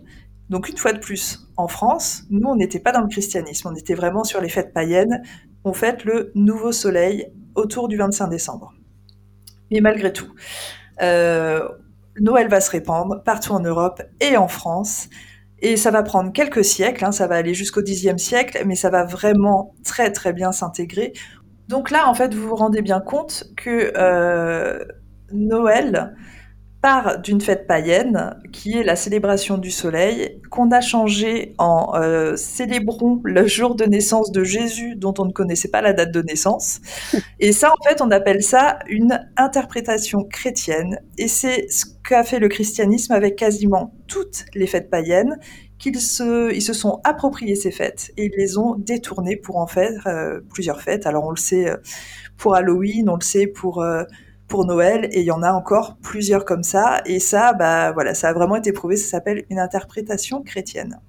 Donc 0.49 0.67
une 0.67 0.77
fois 0.77 0.93
de 0.93 0.99
plus, 0.99 1.47
en 1.57 1.67
France, 1.67 2.23
nous, 2.29 2.47
on 2.47 2.55
n'était 2.55 2.79
pas 2.79 2.91
dans 2.91 3.01
le 3.01 3.07
christianisme, 3.07 3.69
on 3.71 3.75
était 3.75 3.93
vraiment 3.93 4.23
sur 4.23 4.41
les 4.41 4.49
fêtes 4.49 4.73
païennes. 4.73 5.21
On 5.63 5.73
fête 5.73 6.05
le 6.05 6.31
nouveau 6.35 6.71
soleil 6.71 7.27
autour 7.55 7.87
du 7.87 7.97
25 7.97 8.27
décembre. 8.27 8.73
Mais 9.71 9.81
malgré 9.81 10.11
tout, 10.11 10.33
euh, 11.01 11.67
Noël 12.19 12.47
va 12.47 12.61
se 12.61 12.71
répandre 12.71 13.21
partout 13.23 13.53
en 13.53 13.59
Europe 13.59 14.01
et 14.19 14.37
en 14.37 14.47
France. 14.47 15.09
Et 15.61 15.75
ça 15.75 15.91
va 15.91 16.03
prendre 16.03 16.31
quelques 16.31 16.63
siècles, 16.63 17.03
hein, 17.03 17.11
ça 17.11 17.27
va 17.27 17.35
aller 17.35 17.53
jusqu'au 17.53 17.81
Xe 17.81 18.15
siècle, 18.17 18.63
mais 18.65 18.75
ça 18.75 18.89
va 18.89 19.03
vraiment 19.03 19.75
très 19.83 20.11
très 20.11 20.31
bien 20.31 20.51
s'intégrer. 20.51 21.13
Donc 21.67 21.91
là, 21.91 22.07
en 22.07 22.13
fait, 22.13 22.33
vous 22.33 22.47
vous 22.47 22.55
rendez 22.55 22.81
bien 22.81 23.01
compte 23.01 23.43
que 23.57 23.91
euh, 23.97 24.83
Noël, 25.33 26.15
part 26.81 27.19
d'une 27.19 27.41
fête 27.41 27.67
païenne 27.67 28.37
qui 28.53 28.77
est 28.77 28.83
la 28.83 28.95
célébration 28.95 29.57
du 29.57 29.69
soleil, 29.69 30.39
qu'on 30.49 30.71
a 30.71 30.79
changé 30.79 31.53
en 31.57 31.93
euh, 31.95 32.35
célébrons 32.37 33.19
le 33.23 33.47
jour 33.47 33.75
de 33.75 33.83
naissance 33.83 34.31
de 34.31 34.43
Jésus 34.43 34.95
dont 34.95 35.13
on 35.17 35.25
ne 35.25 35.31
connaissait 35.31 35.67
pas 35.67 35.81
la 35.81 35.93
date 35.93 36.11
de 36.11 36.21
naissance. 36.21 36.79
Et 37.39 37.51
ça, 37.51 37.71
en 37.71 37.83
fait, 37.87 38.01
on 38.01 38.11
appelle 38.11 38.41
ça 38.41 38.79
une 38.87 39.19
interprétation 39.35 40.23
chrétienne. 40.23 40.99
Et 41.17 41.27
c'est 41.27 41.69
ce 41.69 41.85
qu'a 42.07 42.23
fait 42.23 42.39
le 42.39 42.47
christianisme 42.47 43.11
avec 43.11 43.35
quasiment 43.35 43.93
toutes 44.07 44.45
les 44.55 44.65
fêtes 44.65 44.89
païennes, 44.89 45.37
qu'ils 45.79 45.99
se, 45.99 46.53
ils 46.53 46.61
se 46.61 46.73
sont 46.73 47.01
appropriés 47.03 47.55
ces 47.55 47.71
fêtes 47.71 48.11
et 48.17 48.25
ils 48.25 48.37
les 48.37 48.57
ont 48.57 48.75
détournées 48.75 49.37
pour 49.37 49.57
en 49.57 49.67
faire 49.67 50.07
euh, 50.07 50.39
plusieurs 50.53 50.81
fêtes. 50.81 51.05
Alors 51.05 51.25
on 51.25 51.31
le 51.31 51.37
sait 51.37 51.69
euh, 51.69 51.77
pour 52.37 52.55
Halloween, 52.55 53.09
on 53.09 53.15
le 53.15 53.23
sait 53.23 53.47
pour 53.47 53.83
pour 54.49 54.65
Noël 54.65 55.07
et 55.11 55.21
il 55.21 55.25
y 55.25 55.31
en 55.31 55.43
a 55.43 55.51
encore 55.53 55.97
plusieurs 56.01 56.43
comme 56.43 56.63
ça. 56.63 57.01
Et 57.05 57.19
ça 57.19 57.53
bah 57.53 57.91
voilà 57.93 58.13
ça 58.13 58.29
a 58.29 58.33
vraiment 58.33 58.57
été 58.57 58.73
prouvé 58.73 58.97
ça 58.97 59.09
s'appelle 59.09 59.45
une 59.49 59.59
interprétation 59.59 60.43
chrétienne. 60.43 60.99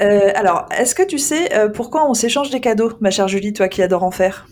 Euh, 0.00 0.30
alors 0.34 0.66
est-ce 0.78 0.94
que 0.94 1.02
tu 1.02 1.18
sais 1.18 1.52
euh, 1.54 1.68
pourquoi 1.68 2.08
on 2.08 2.14
s'échange 2.14 2.50
des 2.50 2.60
cadeaux 2.60 2.92
ma 3.00 3.10
chère 3.10 3.28
Julie 3.28 3.52
toi 3.52 3.68
qui 3.68 3.82
adore 3.82 4.04
en 4.04 4.10
faire? 4.10 4.46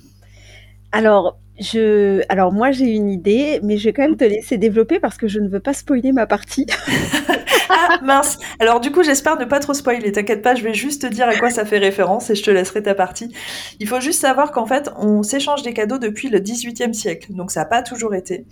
Alors 0.90 1.38
je, 1.60 2.22
alors 2.28 2.52
moi 2.52 2.70
j'ai 2.70 2.90
une 2.94 3.10
idée, 3.10 3.60
mais 3.62 3.76
je 3.76 3.84
vais 3.84 3.92
quand 3.92 4.02
même 4.02 4.16
te 4.16 4.24
laisser 4.24 4.58
développer 4.58 5.00
parce 5.00 5.16
que 5.16 5.28
je 5.28 5.40
ne 5.40 5.48
veux 5.48 5.60
pas 5.60 5.72
spoiler 5.72 6.12
ma 6.12 6.26
partie. 6.26 6.66
ah 7.68 7.98
mince. 8.02 8.38
Alors 8.60 8.80
du 8.80 8.92
coup 8.92 9.02
j'espère 9.02 9.38
ne 9.38 9.44
pas 9.44 9.58
trop 9.60 9.74
spoiler. 9.74 10.12
T'inquiète 10.12 10.42
pas, 10.42 10.54
je 10.54 10.62
vais 10.62 10.74
juste 10.74 11.02
te 11.02 11.06
dire 11.06 11.28
à 11.28 11.34
quoi 11.36 11.50
ça 11.50 11.64
fait 11.64 11.78
référence 11.78 12.30
et 12.30 12.34
je 12.34 12.42
te 12.42 12.50
laisserai 12.50 12.82
ta 12.82 12.94
partie. 12.94 13.34
Il 13.80 13.88
faut 13.88 14.00
juste 14.00 14.20
savoir 14.20 14.52
qu'en 14.52 14.66
fait 14.66 14.90
on 14.96 15.22
s'échange 15.22 15.62
des 15.62 15.72
cadeaux 15.72 15.98
depuis 15.98 16.28
le 16.28 16.38
18e 16.38 16.92
siècle, 16.92 17.32
donc 17.34 17.50
ça 17.50 17.60
n'a 17.60 17.66
pas 17.66 17.82
toujours 17.82 18.14
été. 18.14 18.46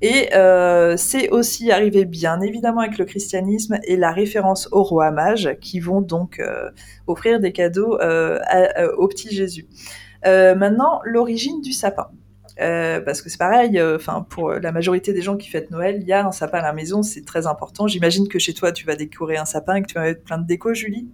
Et 0.00 0.34
euh, 0.34 0.96
c'est 0.96 1.30
aussi 1.30 1.70
arrivé 1.70 2.04
bien 2.04 2.40
évidemment 2.40 2.80
avec 2.80 2.98
le 2.98 3.04
christianisme 3.04 3.78
et 3.84 3.96
la 3.96 4.12
référence 4.12 4.68
au 4.72 4.82
roi 4.82 5.10
mage 5.10 5.56
qui 5.60 5.80
vont 5.80 6.00
donc 6.00 6.40
euh, 6.40 6.70
offrir 7.06 7.40
des 7.40 7.52
cadeaux 7.52 7.98
euh, 8.00 8.38
au 8.96 9.08
petit 9.08 9.34
Jésus. 9.34 9.66
maintenant 10.24 11.00
l'origine 11.04 11.60
du 11.60 11.72
sapin. 11.72 12.08
Euh, 12.60 13.00
parce 13.00 13.22
que 13.22 13.30
c'est 13.30 13.38
pareil, 13.38 13.78
euh, 13.78 13.96
enfin 13.96 14.26
pour 14.28 14.52
la 14.52 14.72
majorité 14.72 15.12
des 15.12 15.22
gens 15.22 15.36
qui 15.36 15.48
fêtent 15.48 15.70
Noël, 15.70 15.98
il 16.02 16.06
y 16.06 16.12
a 16.12 16.26
un 16.26 16.32
sapin 16.32 16.58
à 16.58 16.62
la 16.62 16.72
maison, 16.72 17.02
c'est 17.02 17.24
très 17.24 17.46
important. 17.46 17.86
J'imagine 17.86 18.28
que 18.28 18.38
chez 18.38 18.52
toi, 18.54 18.72
tu 18.72 18.86
vas 18.86 18.94
décorer 18.96 19.36
un 19.38 19.46
sapin 19.46 19.76
et 19.76 19.82
que 19.82 19.86
tu 19.86 19.94
vas 19.94 20.02
mettre 20.02 20.22
plein 20.22 20.38
de 20.38 20.46
déco, 20.46 20.74
Julie? 20.74 21.08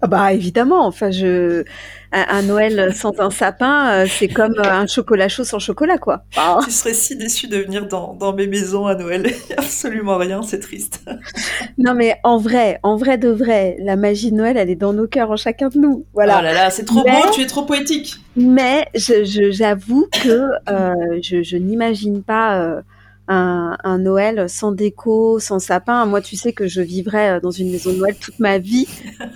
Ah 0.00 0.06
bah 0.06 0.32
évidemment, 0.32 0.86
enfin 0.86 1.10
je 1.10 1.64
un, 2.12 2.42
Noël 2.42 2.94
sans 2.94 3.18
un 3.18 3.30
sapin, 3.30 3.90
euh, 3.90 4.06
c'est 4.08 4.28
comme 4.28 4.54
euh, 4.58 4.70
un 4.70 4.86
chocolat 4.86 5.28
chaud 5.28 5.44
sans 5.44 5.58
chocolat 5.58 5.98
quoi. 5.98 6.24
Ah. 6.36 6.58
Tu 6.64 6.70
serais 6.70 6.94
si 6.94 7.16
déçu 7.16 7.48
de 7.48 7.58
venir 7.58 7.86
dans, 7.86 8.14
dans 8.14 8.32
mes 8.32 8.46
maisons 8.46 8.86
à 8.86 8.94
Noël, 8.94 9.26
absolument 9.56 10.16
rien, 10.16 10.42
c'est 10.42 10.60
triste. 10.60 11.04
non 11.78 11.94
mais 11.94 12.16
en 12.22 12.38
vrai, 12.38 12.78
en 12.84 12.96
vrai 12.96 13.18
de 13.18 13.28
vrai, 13.28 13.76
la 13.80 13.96
magie 13.96 14.30
de 14.30 14.36
Noël, 14.36 14.56
elle 14.56 14.70
est 14.70 14.76
dans 14.76 14.92
nos 14.92 15.08
cœurs 15.08 15.32
en 15.32 15.36
chacun 15.36 15.68
de 15.68 15.78
nous. 15.78 16.06
Voilà. 16.14 16.38
Oh 16.38 16.42
là 16.42 16.52
là, 16.52 16.70
c'est 16.70 16.84
trop 16.84 17.02
beau, 17.02 17.30
tu 17.34 17.42
es 17.42 17.46
trop 17.46 17.62
poétique. 17.62 18.16
Mais 18.36 18.86
j'avoue 18.94 20.08
que 20.12 20.48
euh, 20.70 21.18
je, 21.22 21.42
je 21.42 21.56
n'imagine 21.56 22.22
pas 22.22 22.82
un, 23.28 23.98
Noël 23.98 24.48
sans 24.48 24.72
déco, 24.72 25.38
sans 25.38 25.58
sapin. 25.58 26.06
Moi, 26.06 26.20
tu 26.20 26.36
sais 26.36 26.52
que 26.52 26.66
je 26.66 26.80
vivrais 26.80 27.36
euh, 27.36 27.40
dans 27.40 27.50
une 27.50 27.70
maison 27.70 27.92
de 27.92 27.98
Noël 27.98 28.16
toute 28.16 28.38
ma 28.38 28.58
vie 28.58 28.86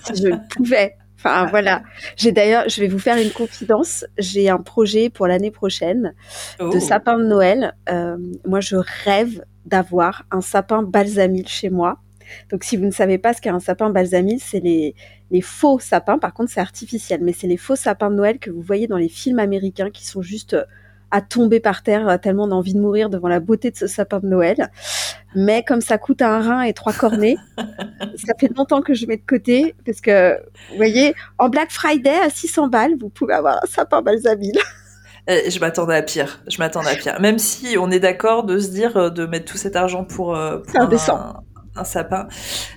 si 0.04 0.16
je 0.16 0.28
le 0.28 0.36
pouvais. 0.50 0.96
Enfin 1.18 1.46
voilà. 1.46 1.82
J'ai 2.16 2.32
d'ailleurs, 2.32 2.68
je 2.68 2.80
vais 2.80 2.88
vous 2.88 2.98
faire 2.98 3.16
une 3.16 3.30
confidence. 3.30 4.04
J'ai 4.18 4.48
un 4.48 4.58
projet 4.58 5.08
pour 5.08 5.26
l'année 5.26 5.50
prochaine 5.50 6.14
de 6.58 6.64
oh. 6.64 6.80
sapin 6.80 7.18
de 7.18 7.24
Noël. 7.24 7.74
Euh, 7.88 8.16
moi, 8.46 8.60
je 8.60 8.76
rêve 9.04 9.44
d'avoir 9.66 10.24
un 10.30 10.40
sapin 10.40 10.82
balsamil 10.82 11.46
chez 11.46 11.70
moi. 11.70 11.98
Donc, 12.50 12.64
si 12.64 12.76
vous 12.76 12.86
ne 12.86 12.90
savez 12.90 13.18
pas 13.18 13.34
ce 13.34 13.40
qu'est 13.40 13.50
un 13.50 13.60
sapin 13.60 13.90
balsamil, 13.90 14.40
c'est 14.40 14.60
les, 14.60 14.94
les 15.30 15.42
faux 15.42 15.78
sapins. 15.78 16.18
Par 16.18 16.34
contre, 16.34 16.50
c'est 16.50 16.60
artificiel, 16.60 17.20
mais 17.22 17.32
c'est 17.32 17.46
les 17.46 17.56
faux 17.56 17.76
sapins 17.76 18.10
de 18.10 18.16
Noël 18.16 18.38
que 18.38 18.50
vous 18.50 18.62
voyez 18.62 18.86
dans 18.86 18.96
les 18.96 19.08
films 19.08 19.38
américains 19.38 19.90
qui 19.90 20.06
sont 20.06 20.22
juste 20.22 20.56
à 21.12 21.20
tomber 21.20 21.60
par 21.60 21.84
terre 21.84 22.08
euh, 22.08 22.16
tellement 22.16 22.44
on 22.44 22.50
a 22.50 22.54
envie 22.54 22.74
de 22.74 22.80
mourir 22.80 23.10
devant 23.10 23.28
la 23.28 23.38
beauté 23.38 23.70
de 23.70 23.76
ce 23.76 23.86
sapin 23.86 24.18
de 24.18 24.26
Noël. 24.26 24.70
Mais 25.34 25.62
comme 25.62 25.80
ça 25.80 25.98
coûte 25.98 26.22
un 26.22 26.40
rein 26.40 26.62
et 26.62 26.72
trois 26.72 26.92
cornets, 26.92 27.36
ça 27.58 28.34
fait 28.38 28.50
longtemps 28.56 28.82
que 28.82 28.94
je 28.94 29.06
mets 29.06 29.16
de 29.16 29.26
côté 29.26 29.74
parce 29.86 30.00
que, 30.00 30.36
vous 30.70 30.76
voyez, 30.76 31.14
en 31.38 31.48
Black 31.48 31.70
Friday 31.70 32.18
à 32.18 32.30
600 32.30 32.68
balles, 32.68 32.92
vous 33.00 33.08
pouvez 33.08 33.34
avoir 33.34 33.60
un 33.62 33.66
sapin 33.66 34.02
balsamil. 34.02 34.58
Eh, 35.28 35.52
je 35.52 35.60
m'attendais 35.60 35.94
à 35.94 36.02
pire. 36.02 36.40
Je 36.48 36.58
m'attendais 36.58 36.90
à 36.90 36.96
pire. 36.96 37.20
Même 37.20 37.38
si 37.38 37.76
on 37.78 37.92
est 37.92 38.00
d'accord 38.00 38.42
de 38.42 38.58
se 38.58 38.70
dire 38.70 38.96
euh, 38.96 39.08
de 39.08 39.24
mettre 39.24 39.52
tout 39.52 39.56
cet 39.56 39.76
argent 39.76 40.02
pour, 40.04 40.34
euh, 40.34 40.58
pour 40.58 40.80
un, 40.80 40.88
un 40.88 41.42
sapin. 41.84 42.28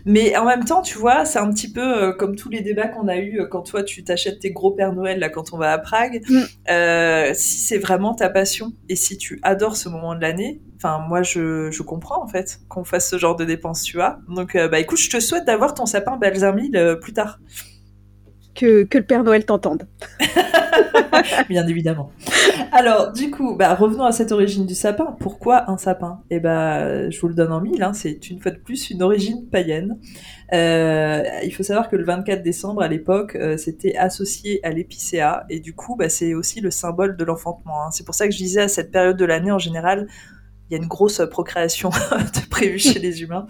Mais 0.06 0.36
en 0.38 0.46
même 0.46 0.64
temps, 0.64 0.82
tu 0.82 0.98
vois, 0.98 1.26
c'est 1.26 1.40
un 1.40 1.52
petit 1.52 1.72
peu 1.72 1.82
euh, 1.82 2.14
comme 2.14 2.36
tous 2.36 2.50
les 2.50 2.62
débats 2.62 2.88
qu'on 2.88 3.08
a 3.08 3.18
eu 3.18 3.42
euh, 3.42 3.46
quand 3.46 3.62
toi 3.62 3.84
tu 3.84 4.04
t'achètes 4.04 4.40
tes 4.40 4.52
gros 4.52 4.72
Père 4.72 4.94
Noël 4.94 5.20
là 5.20 5.30
quand 5.30 5.54
on 5.54 5.58
va 5.58 5.74
à 5.74 5.78
Prague. 5.78 6.22
Mm. 6.28 6.42
Euh, 6.70 7.32
si 7.34 7.60
c'est 7.60 7.78
vraiment 7.78 8.14
ta 8.14 8.30
passion 8.30 8.74
et 8.90 8.96
si 8.96 9.18
tu 9.18 9.40
adores 9.44 9.76
ce 9.76 9.90
moment 9.90 10.16
de 10.16 10.22
l'année, 10.22 10.62
enfin 10.78 11.00
moi 11.08 11.24
je, 11.24 11.70
je 11.72 11.84
comprends 11.84 12.24
en 12.24 12.28
fait 12.28 12.60
qu'on 12.70 12.84
fasse 12.84 13.10
ce 13.10 13.18
genre 13.18 13.36
de 13.36 13.46
dépenses, 13.46 13.84
tu 13.84 13.98
vois. 13.98 14.20
Donc 14.30 14.56
bah 14.56 14.80
écoute, 14.80 15.00
je 15.00 15.10
te 15.10 15.20
souhaite 15.20 15.46
d'avoir 15.46 15.74
ton 15.74 15.86
sapin 15.86 16.18
balsamil 16.18 16.98
plus 17.02 17.14
tard. 17.14 17.40
Que, 18.56 18.88
le 18.92 19.04
Père 19.04 19.24
Noël 19.24 19.46
t'entende. 19.46 19.88
Bien 21.50 21.68
évidemment. 21.68 22.12
Alors, 22.72 23.12
du 23.12 23.32
coup, 23.32 23.56
bah, 23.56 23.74
revenons 23.76 24.04
à 24.04 24.12
cette 24.12 24.32
origine 24.32 24.66
du 24.66 24.76
sapin. 24.76 25.16
Pourquoi 25.20 25.70
un 25.70 25.78
sapin? 25.78 26.22
Eh 26.30 26.40
ben, 26.40 27.10
je 27.10 27.20
vous 27.20 27.28
le 27.28 27.34
donne 27.34 27.52
en 27.52 27.62
mille. 27.62 27.82
Hein, 27.84 27.94
c'est 27.94 28.30
une 28.30 28.40
fois 28.40 28.52
de 28.52 28.58
plus 28.58 28.90
une 28.90 29.02
origine 29.02 29.48
païenne. 29.50 29.98
Euh, 30.54 31.24
il 31.44 31.52
faut 31.52 31.64
savoir 31.64 31.90
que 31.90 31.96
le 31.96 32.04
24 32.04 32.44
décembre, 32.44 32.82
à 32.82 32.88
l'époque, 32.88 33.36
euh, 33.36 33.58
c'était 33.58 33.96
associé 33.96 34.66
à 34.66 34.72
l'épicéa. 34.72 35.46
Et 35.50 35.60
du 35.60 35.74
coup, 35.74 35.96
bah, 35.96 36.10
c'est 36.10 36.34
aussi 36.34 36.62
le 36.62 36.72
symbole 36.72 37.18
de 37.18 37.24
l'enfantement. 37.24 37.86
Hein. 37.86 37.92
C'est 37.92 38.06
pour 38.06 38.16
ça 38.16 38.28
que 38.28 38.34
je 38.34 38.38
disais 38.38 38.62
à 38.62 38.68
cette 38.68 38.92
période 38.92 39.18
de 39.18 39.26
l'année, 39.26 39.52
en 39.52 39.60
général, 39.60 40.08
il 40.70 40.74
y 40.74 40.80
a 40.80 40.82
une 40.82 40.90
grosse 40.90 41.22
procréation 41.30 41.92
prévue 42.50 42.80
chez 42.80 43.00
les 43.00 43.22
humains. 43.22 43.48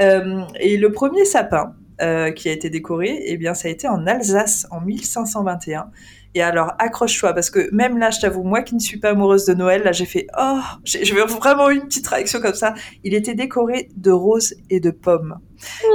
Euh, 0.00 0.42
et 0.58 0.76
le 0.76 0.92
premier 0.92 1.24
sapin 1.24 1.74
qui 1.98 2.48
a 2.48 2.52
été 2.52 2.70
décoré, 2.70 3.22
eh 3.26 3.36
bien, 3.36 3.54
ça 3.54 3.68
a 3.68 3.70
été 3.70 3.88
en 3.88 4.06
Alsace 4.06 4.66
en 4.70 4.80
1521. 4.80 5.90
Et 6.36 6.42
alors, 6.42 6.72
accroche-toi, 6.80 7.32
parce 7.32 7.48
que 7.48 7.72
même 7.72 7.96
là, 7.96 8.10
je 8.10 8.20
t'avoue, 8.20 8.42
moi 8.42 8.62
qui 8.62 8.74
ne 8.74 8.80
suis 8.80 8.98
pas 8.98 9.10
amoureuse 9.10 9.44
de 9.44 9.54
Noël, 9.54 9.82
là, 9.84 9.92
j'ai 9.92 10.04
fait, 10.04 10.26
oh, 10.36 10.58
j'ai 10.82 11.04
vraiment 11.14 11.70
eu 11.70 11.76
une 11.76 11.86
petite 11.86 12.06
réaction 12.08 12.40
comme 12.40 12.54
ça. 12.54 12.74
Il 13.04 13.14
était 13.14 13.34
décoré 13.34 13.88
de 13.96 14.10
roses 14.10 14.54
et 14.68 14.80
de 14.80 14.90
pommes. 14.90 15.38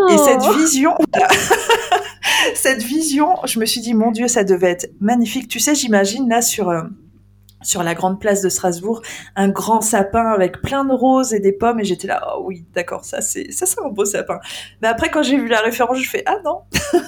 Et 0.10 0.18
cette 0.18 0.42
oh. 0.42 0.54
vision, 0.54 0.96
cette 2.56 2.82
vision, 2.82 3.36
je 3.46 3.60
me 3.60 3.66
suis 3.66 3.82
dit, 3.82 3.94
mon 3.94 4.12
Dieu, 4.12 4.30
ça 4.30 4.46
devait 4.46 4.72
être 4.72 4.90
magnifique. 5.02 5.50
Tu 5.50 5.60
sais, 5.60 5.76
j'imagine 5.76 6.30
là 6.30 6.42
sur, 6.42 6.70
euh, 6.70 6.84
sur 7.62 7.84
la 7.84 7.94
grande 7.94 8.20
place 8.20 8.42
de 8.42 8.50
Strasbourg, 8.50 9.02
un 9.36 9.50
grand 9.50 9.82
sapin 9.82 10.28
avec 10.32 10.62
plein 10.62 10.86
de 10.86 10.94
roses 10.94 11.34
et 11.34 11.40
des 11.40 11.52
pommes, 11.52 11.80
et 11.80 11.84
j'étais 11.84 12.08
là, 12.08 12.36
oh 12.36 12.44
oui, 12.46 12.66
d'accord, 12.74 13.06
ça 13.06 13.22
c'est 13.22 13.52
ça 13.52 13.66
c'est 13.66 13.80
un 13.82 13.90
beau 13.90 14.06
sapin. 14.06 14.40
Mais 14.82 14.88
après, 14.88 15.10
quand 15.10 15.24
j'ai 15.24 15.38
vu 15.38 15.48
la 15.48 15.60
référence, 15.60 16.00
je 16.00 16.10
fais 16.10 16.24
ah 16.26 16.38
non, 16.44 16.62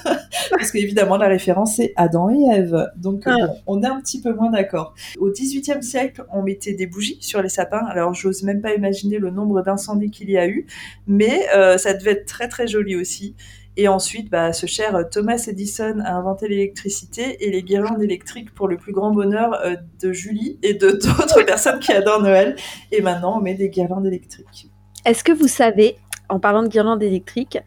parce 0.51 0.71
qu'évidemment 0.71 1.17
la 1.17 1.27
référence 1.27 1.75
c'est 1.75 1.93
Adam 1.95 2.29
et 2.29 2.55
Ève, 2.55 2.91
donc 2.97 3.23
ah. 3.25 3.35
on 3.67 3.81
est 3.83 3.87
un 3.87 4.01
petit 4.01 4.21
peu 4.21 4.33
moins 4.33 4.51
d'accord. 4.51 4.93
Au 5.19 5.31
XVIIIe 5.31 5.83
siècle, 5.83 6.25
on 6.31 6.41
mettait 6.41 6.73
des 6.73 6.87
bougies 6.87 7.17
sur 7.21 7.41
les 7.41 7.49
sapins, 7.49 7.85
alors 7.89 8.13
j'ose 8.13 8.43
même 8.43 8.61
pas 8.61 8.73
imaginer 8.73 9.17
le 9.17 9.31
nombre 9.31 9.61
d'incendies 9.61 10.11
qu'il 10.11 10.29
y 10.29 10.37
a 10.37 10.47
eu, 10.47 10.65
mais 11.07 11.47
euh, 11.55 11.77
ça 11.77 11.93
devait 11.93 12.11
être 12.11 12.25
très 12.25 12.47
très 12.47 12.67
joli 12.67 12.95
aussi. 12.95 13.35
Et 13.77 13.87
ensuite, 13.87 14.29
bah, 14.29 14.53
ce 14.53 14.65
cher 14.65 15.05
Thomas 15.09 15.45
Edison 15.47 15.99
a 16.03 16.11
inventé 16.13 16.47
l'électricité 16.47 17.45
et 17.45 17.51
les 17.51 17.63
guirlandes 17.63 18.01
électriques 18.01 18.53
pour 18.53 18.67
le 18.67 18.77
plus 18.77 18.91
grand 18.91 19.11
bonheur 19.11 19.53
euh, 19.63 19.75
de 20.01 20.11
Julie 20.11 20.59
et 20.61 20.73
de 20.73 20.91
d'autres 20.91 21.43
personnes 21.43 21.79
qui 21.79 21.91
adorent 21.93 22.21
Noël. 22.21 22.55
Et 22.91 23.01
maintenant, 23.01 23.37
on 23.37 23.41
met 23.41 23.53
des 23.53 23.69
guirlandes 23.69 24.05
électriques. 24.05 24.69
Est-ce 25.05 25.23
que 25.23 25.31
vous 25.31 25.47
savez, 25.47 25.95
en 26.29 26.39
parlant 26.39 26.63
de 26.63 26.67
guirlandes 26.67 27.01
électriques, 27.01 27.59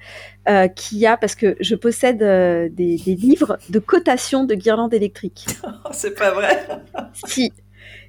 euh, 0.49 0.69
qu'il 0.69 0.99
y 0.99 1.07
a, 1.07 1.17
parce 1.17 1.35
que 1.35 1.57
je 1.61 1.75
possède 1.75 2.23
euh, 2.23 2.69
des, 2.71 2.97
des, 2.97 3.15
livres 3.15 3.59
de 3.71 3.79
cotation 3.79 4.45
de 4.45 4.55
guirlandes 4.55 4.95
électriques. 4.95 5.47
C'est 5.91 6.15
pas 6.15 6.33
vrai 6.33 6.67
Si, 7.27 7.53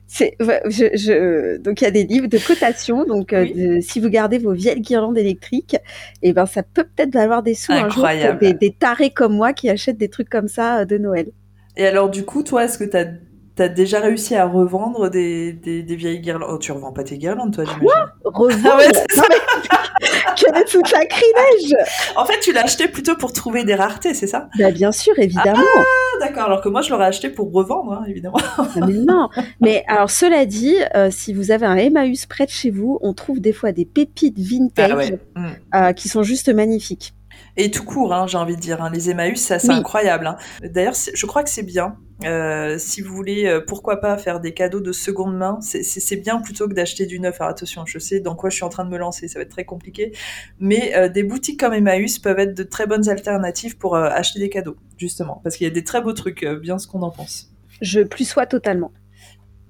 c'est, 0.08 0.36
je, 0.40 1.58
donc 1.58 1.82
il 1.82 1.84
y 1.84 1.88
a 1.88 1.92
des 1.92 2.04
livres 2.04 2.28
de 2.28 2.38
cotation. 2.38 3.06
Donc 3.06 3.34
euh, 3.34 3.80
si 3.82 4.00
vous 4.00 4.10
gardez 4.10 4.38
vos 4.38 4.54
vieilles 4.54 4.82
guirlandes 4.82 5.18
électriques, 5.18 5.76
et 6.22 6.30
eh 6.30 6.34
ben 6.34 6.46
ça 6.46 6.64
peut 6.64 6.84
peut-être 6.84 7.14
valoir 7.14 7.44
des 7.44 7.56
sous 7.56 7.72
un 7.72 7.90
jour 7.90 8.08
pour 8.08 8.40
des, 8.40 8.54
des, 8.54 8.72
tarés 8.72 9.10
comme 9.10 9.36
moi 9.36 9.54
qui 9.54 9.70
achètent 9.70 9.98
des 9.98 10.10
trucs 10.10 10.30
comme 10.30 10.48
ça 10.48 10.80
euh, 10.80 10.86
de 10.86 10.98
Noël. 10.98 11.28
Et 11.78 11.86
alors 11.86 12.10
du 12.10 12.24
coup, 12.24 12.44
toi, 12.44 12.66
est-ce 12.66 12.78
que 12.78 12.84
tu 12.84 12.98
as 12.98 13.08
T'as 13.56 13.70
déjà 13.70 14.02
réussi 14.02 14.36
à 14.36 14.46
revendre 14.46 15.10
des, 15.10 15.54
des, 15.54 15.96
vieilles 15.96 16.20
guirlandes? 16.20 16.50
Oh, 16.52 16.58
tu 16.58 16.74
revends 16.74 16.92
pas 16.92 17.06
tes 17.06 17.18
guirlandes, 17.18 17.54
toi, 17.54 17.64
j'imagine 17.64 17.90
Revendre? 18.26 18.70
Ah 18.70 18.78
ouais, 18.78 18.92
Quel 20.36 20.58
est 20.58 20.66
tout 20.66 20.86
sacrilège? 20.86 21.76
En 22.18 22.26
fait, 22.26 22.40
tu 22.42 22.52
l'as 22.52 22.66
acheté 22.66 22.90
plutôt 22.90 23.16
pour 23.16 23.32
trouver 23.32 23.64
des 23.64 23.76
raretés, 23.76 24.14
c'est 24.14 24.28
ça? 24.28 24.50
Bah, 24.60 24.72
Bien 24.72 24.92
sûr, 24.92 25.14
évidemment. 25.18 25.64
Ah, 25.78 26.20
d'accord. 26.20 26.44
Alors 26.44 26.60
que 26.60 26.68
moi, 26.68 26.82
je 26.82 26.90
l'aurais 26.90 27.06
acheté 27.06 27.30
pour 27.30 27.54
revendre, 27.54 27.94
hein, 27.94 28.04
évidemment. 28.10 28.38
Ah, 28.58 28.68
mais 28.86 28.94
non. 28.94 29.30
Mais 29.62 29.86
alors, 29.88 30.10
cela 30.10 30.46
dit, 30.46 30.76
euh, 30.94 31.10
si 31.10 31.34
vous 31.34 31.52
avez 31.52 31.66
un 31.66 31.78
Emmaüs 31.78 32.26
près 32.26 32.46
de 32.46 32.52
chez 32.52 32.72
vous, 32.72 33.00
on 33.02 33.14
trouve 33.14 33.40
des 33.40 33.54
fois 33.54 33.72
des 33.72 33.86
pépites 33.86 34.38
vintage 34.38 35.14
mm. 35.36 35.46
euh, 35.76 35.94
qui 35.94 36.10
sont 36.10 36.24
juste 36.24 36.54
magnifiques. 36.54 37.14
Et 37.58 37.72
tout 37.72 37.84
court, 37.84 38.14
hein, 38.14 38.28
j'ai 38.28 38.38
envie 38.38 38.56
de 38.56 38.62
dire. 38.62 38.82
Hein. 38.82 38.90
Les 38.94 39.10
Emmaüs, 39.10 39.40
ça, 39.40 39.60
c'est 39.60 39.72
incroyable. 39.72 40.28
Hein. 40.28 40.38
D'ailleurs, 40.62 40.96
je 41.14 41.26
crois 41.26 41.44
que 41.44 41.50
c'est 41.50 41.64
bien. 41.64 41.98
Euh, 42.24 42.78
si 42.78 43.02
vous 43.02 43.14
voulez, 43.14 43.46
euh, 43.46 43.62
pourquoi 43.66 44.00
pas 44.00 44.18
faire 44.18 44.40
des 44.40 44.54
cadeaux 44.54 44.80
de 44.80 44.92
seconde 44.92 45.36
main, 45.36 45.60
c'est 45.62 46.16
bien 46.16 46.40
plutôt 46.40 46.68
que 46.68 46.74
d'acheter 46.74 47.06
du 47.06 47.20
neuf. 47.20 47.42
Alors 47.42 47.52
attention, 47.52 47.86
je 47.86 48.00
sais 48.00 48.20
dans 48.20 48.36
quoi 48.36 48.50
je 48.50 48.56
suis 48.56 48.64
en 48.64 48.70
train 48.70 48.86
de 48.86 48.90
me 48.90 48.98
lancer, 48.98 49.28
ça 49.28 49.40
va 49.40 49.44
être 49.44 49.52
très 49.52 49.66
compliqué. 49.66 50.14
Mais 50.60 50.96
euh, 50.96 51.10
des 51.10 51.24
boutiques 51.24 51.60
comme 51.60 51.74
Emmaüs 51.74 52.20
peuvent 52.20 52.40
être 52.40 52.54
de 52.54 52.64
très 52.64 52.88
bonnes 52.88 53.10
alternatives 53.10 53.78
pour 53.78 53.96
acheter 53.98 54.40
des 54.40 54.50
cadeaux, 54.50 54.78
justement. 54.98 55.42
Parce 55.44 55.58
qu'il 55.58 55.68
y 55.68 55.70
a 55.70 55.74
des 55.74 55.84
très 55.84 56.02
beaux 56.02 56.14
trucs, 56.14 56.46
bien 56.46 56.78
ce 56.78 56.88
qu'on 56.88 57.02
en 57.02 57.12
pense. 57.12 57.52
Je 57.82 58.02
plus 58.02 58.26
sois 58.26 58.46
totalement. 58.46 58.92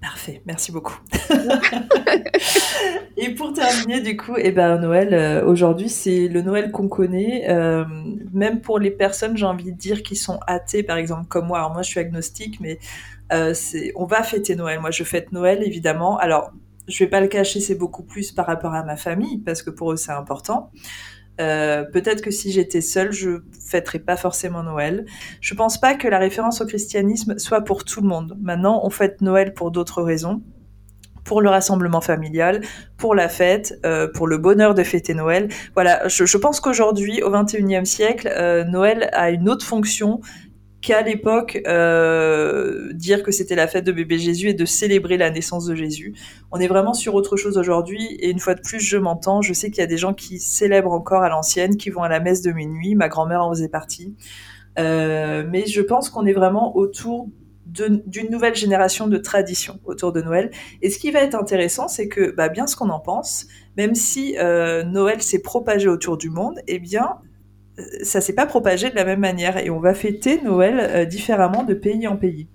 Parfait, 0.05 0.43
merci 0.45 0.71
beaucoup. 0.71 0.99
et 3.17 3.33
pour 3.33 3.53
terminer, 3.53 4.01
du 4.01 4.15
coup, 4.15 4.35
eh 4.37 4.51
ben, 4.51 4.77
Noël, 4.77 5.15
euh, 5.15 5.43
aujourd'hui, 5.43 5.89
c'est 5.89 6.27
le 6.27 6.43
Noël 6.43 6.69
qu'on 6.69 6.87
connaît. 6.87 7.49
Euh, 7.49 7.83
même 8.31 8.61
pour 8.61 8.77
les 8.77 8.91
personnes, 8.91 9.35
j'ai 9.35 9.47
envie 9.47 9.71
de 9.71 9.77
dire, 9.77 10.03
qui 10.03 10.15
sont 10.15 10.39
athées, 10.45 10.83
par 10.83 10.97
exemple, 10.97 11.25
comme 11.27 11.47
moi. 11.47 11.57
Alors, 11.57 11.73
moi, 11.73 11.81
je 11.81 11.89
suis 11.89 11.99
agnostique, 11.99 12.59
mais 12.59 12.77
euh, 13.33 13.55
on 13.95 14.05
va 14.05 14.21
fêter 14.21 14.55
Noël. 14.55 14.79
Moi, 14.79 14.91
je 14.91 15.03
fête 15.03 15.31
Noël, 15.31 15.63
évidemment. 15.63 16.19
Alors, 16.19 16.51
je 16.87 17.03
vais 17.03 17.09
pas 17.09 17.19
le 17.19 17.27
cacher, 17.27 17.59
c'est 17.59 17.73
beaucoup 17.73 18.03
plus 18.03 18.31
par 18.31 18.45
rapport 18.45 18.75
à 18.75 18.83
ma 18.83 18.97
famille, 18.97 19.39
parce 19.39 19.63
que 19.63 19.71
pour 19.71 19.91
eux, 19.91 19.97
c'est 19.97 20.11
important. 20.11 20.69
Euh, 21.41 21.83
peut-être 21.83 22.21
que 22.21 22.31
si 22.31 22.51
j'étais 22.51 22.81
seule, 22.81 23.11
je 23.11 23.41
fêterais 23.59 23.99
pas 23.99 24.17
forcément 24.17 24.63
Noël. 24.63 25.05
Je 25.41 25.53
pense 25.53 25.79
pas 25.79 25.95
que 25.95 26.07
la 26.07 26.19
référence 26.19 26.61
au 26.61 26.65
christianisme 26.65 27.37
soit 27.37 27.61
pour 27.61 27.83
tout 27.83 28.01
le 28.01 28.07
monde. 28.07 28.37
Maintenant, 28.41 28.81
on 28.83 28.89
fête 28.89 29.21
Noël 29.21 29.53
pour 29.53 29.71
d'autres 29.71 30.01
raisons. 30.01 30.41
Pour 31.23 31.41
le 31.41 31.49
rassemblement 31.49 32.01
familial, 32.01 32.61
pour 32.97 33.15
la 33.15 33.27
fête, 33.27 33.79
euh, 33.83 34.07
pour 34.07 34.27
le 34.27 34.37
bonheur 34.37 34.75
de 34.75 34.83
fêter 34.83 35.15
Noël. 35.15 35.49
Voilà, 35.73 36.07
je, 36.07 36.23
je 36.23 36.37
pense 36.37 36.59
qu'aujourd'hui, 36.59 37.23
au 37.23 37.31
XXIe 37.31 37.83
siècle, 37.83 38.31
euh, 38.31 38.63
Noël 38.63 39.09
a 39.11 39.31
une 39.31 39.49
autre 39.49 39.65
fonction 39.65 40.21
qu'à 40.85 41.01
l'époque, 41.01 41.59
euh, 41.65 42.93
dire 42.93 43.23
que 43.23 43.31
c'était 43.31 43.55
la 43.55 43.65
fête 43.65 43.85
de 43.85 43.91
bébé 43.91 44.19
Jésus 44.19 44.49
et 44.49 44.53
de 44.53 44.65
célébrer 44.65 45.17
la 45.17 45.31
naissance 45.31 45.65
de 45.65 45.73
Jésus. 45.73 46.13
On 46.51 46.59
est 46.59 46.67
vraiment 46.67 46.93
sur 46.93 47.15
autre 47.15 47.37
chose 47.37 47.57
aujourd'hui, 47.57 48.15
et 48.19 48.29
une 48.29 48.37
fois 48.37 48.53
de 48.53 48.61
plus, 48.61 48.79
je 48.79 48.97
m'entends, 48.97 49.41
je 49.41 49.51
sais 49.51 49.71
qu'il 49.71 49.79
y 49.79 49.83
a 49.83 49.87
des 49.87 49.97
gens 49.97 50.13
qui 50.13 50.39
célèbrent 50.39 50.91
encore 50.91 51.23
à 51.23 51.29
l'ancienne, 51.29 51.75
qui 51.77 51.89
vont 51.89 52.03
à 52.03 52.07
la 52.07 52.19
messe 52.19 52.43
de 52.43 52.51
minuit, 52.51 52.93
ma 52.93 53.07
grand-mère 53.07 53.41
en 53.41 53.49
faisait 53.49 53.67
partie. 53.67 54.13
Euh, 54.77 55.43
mais 55.49 55.65
je 55.65 55.81
pense 55.81 56.11
qu'on 56.11 56.27
est 56.27 56.33
vraiment 56.33 56.77
autour 56.77 57.29
d'une 57.65 58.29
nouvelle 58.29 58.53
génération 58.53 59.07
de 59.07 59.17
traditions 59.17 59.79
autour 59.85 60.11
de 60.11 60.21
Noël. 60.21 60.51
Et 60.83 60.91
ce 60.91 60.99
qui 60.99 61.09
va 61.09 61.21
être 61.21 61.33
intéressant, 61.33 61.87
c'est 61.87 62.07
que, 62.07 62.29
bah, 62.29 62.47
bien 62.47 62.67
ce 62.67 62.75
qu'on 62.75 62.89
en 62.89 62.99
pense, 62.99 63.47
même 63.75 63.95
si 63.95 64.37
euh, 64.37 64.83
Noël 64.83 65.23
s'est 65.23 65.41
propagé 65.41 65.87
autour 65.87 66.17
du 66.17 66.29
monde, 66.29 66.59
eh 66.67 66.77
bien, 66.77 67.15
ça 68.03 68.21
s'est 68.21 68.35
pas 68.35 68.45
propagé 68.45 68.89
de 68.89 68.95
la 68.95 69.05
même 69.05 69.19
manière 69.19 69.57
et 69.57 69.69
on 69.69 69.79
va 69.79 69.93
fêter 69.93 70.41
Noël 70.41 70.79
euh, 70.79 71.05
différemment 71.05 71.63
de 71.63 71.73
pays 71.73 72.07
en 72.07 72.17
pays. 72.17 72.47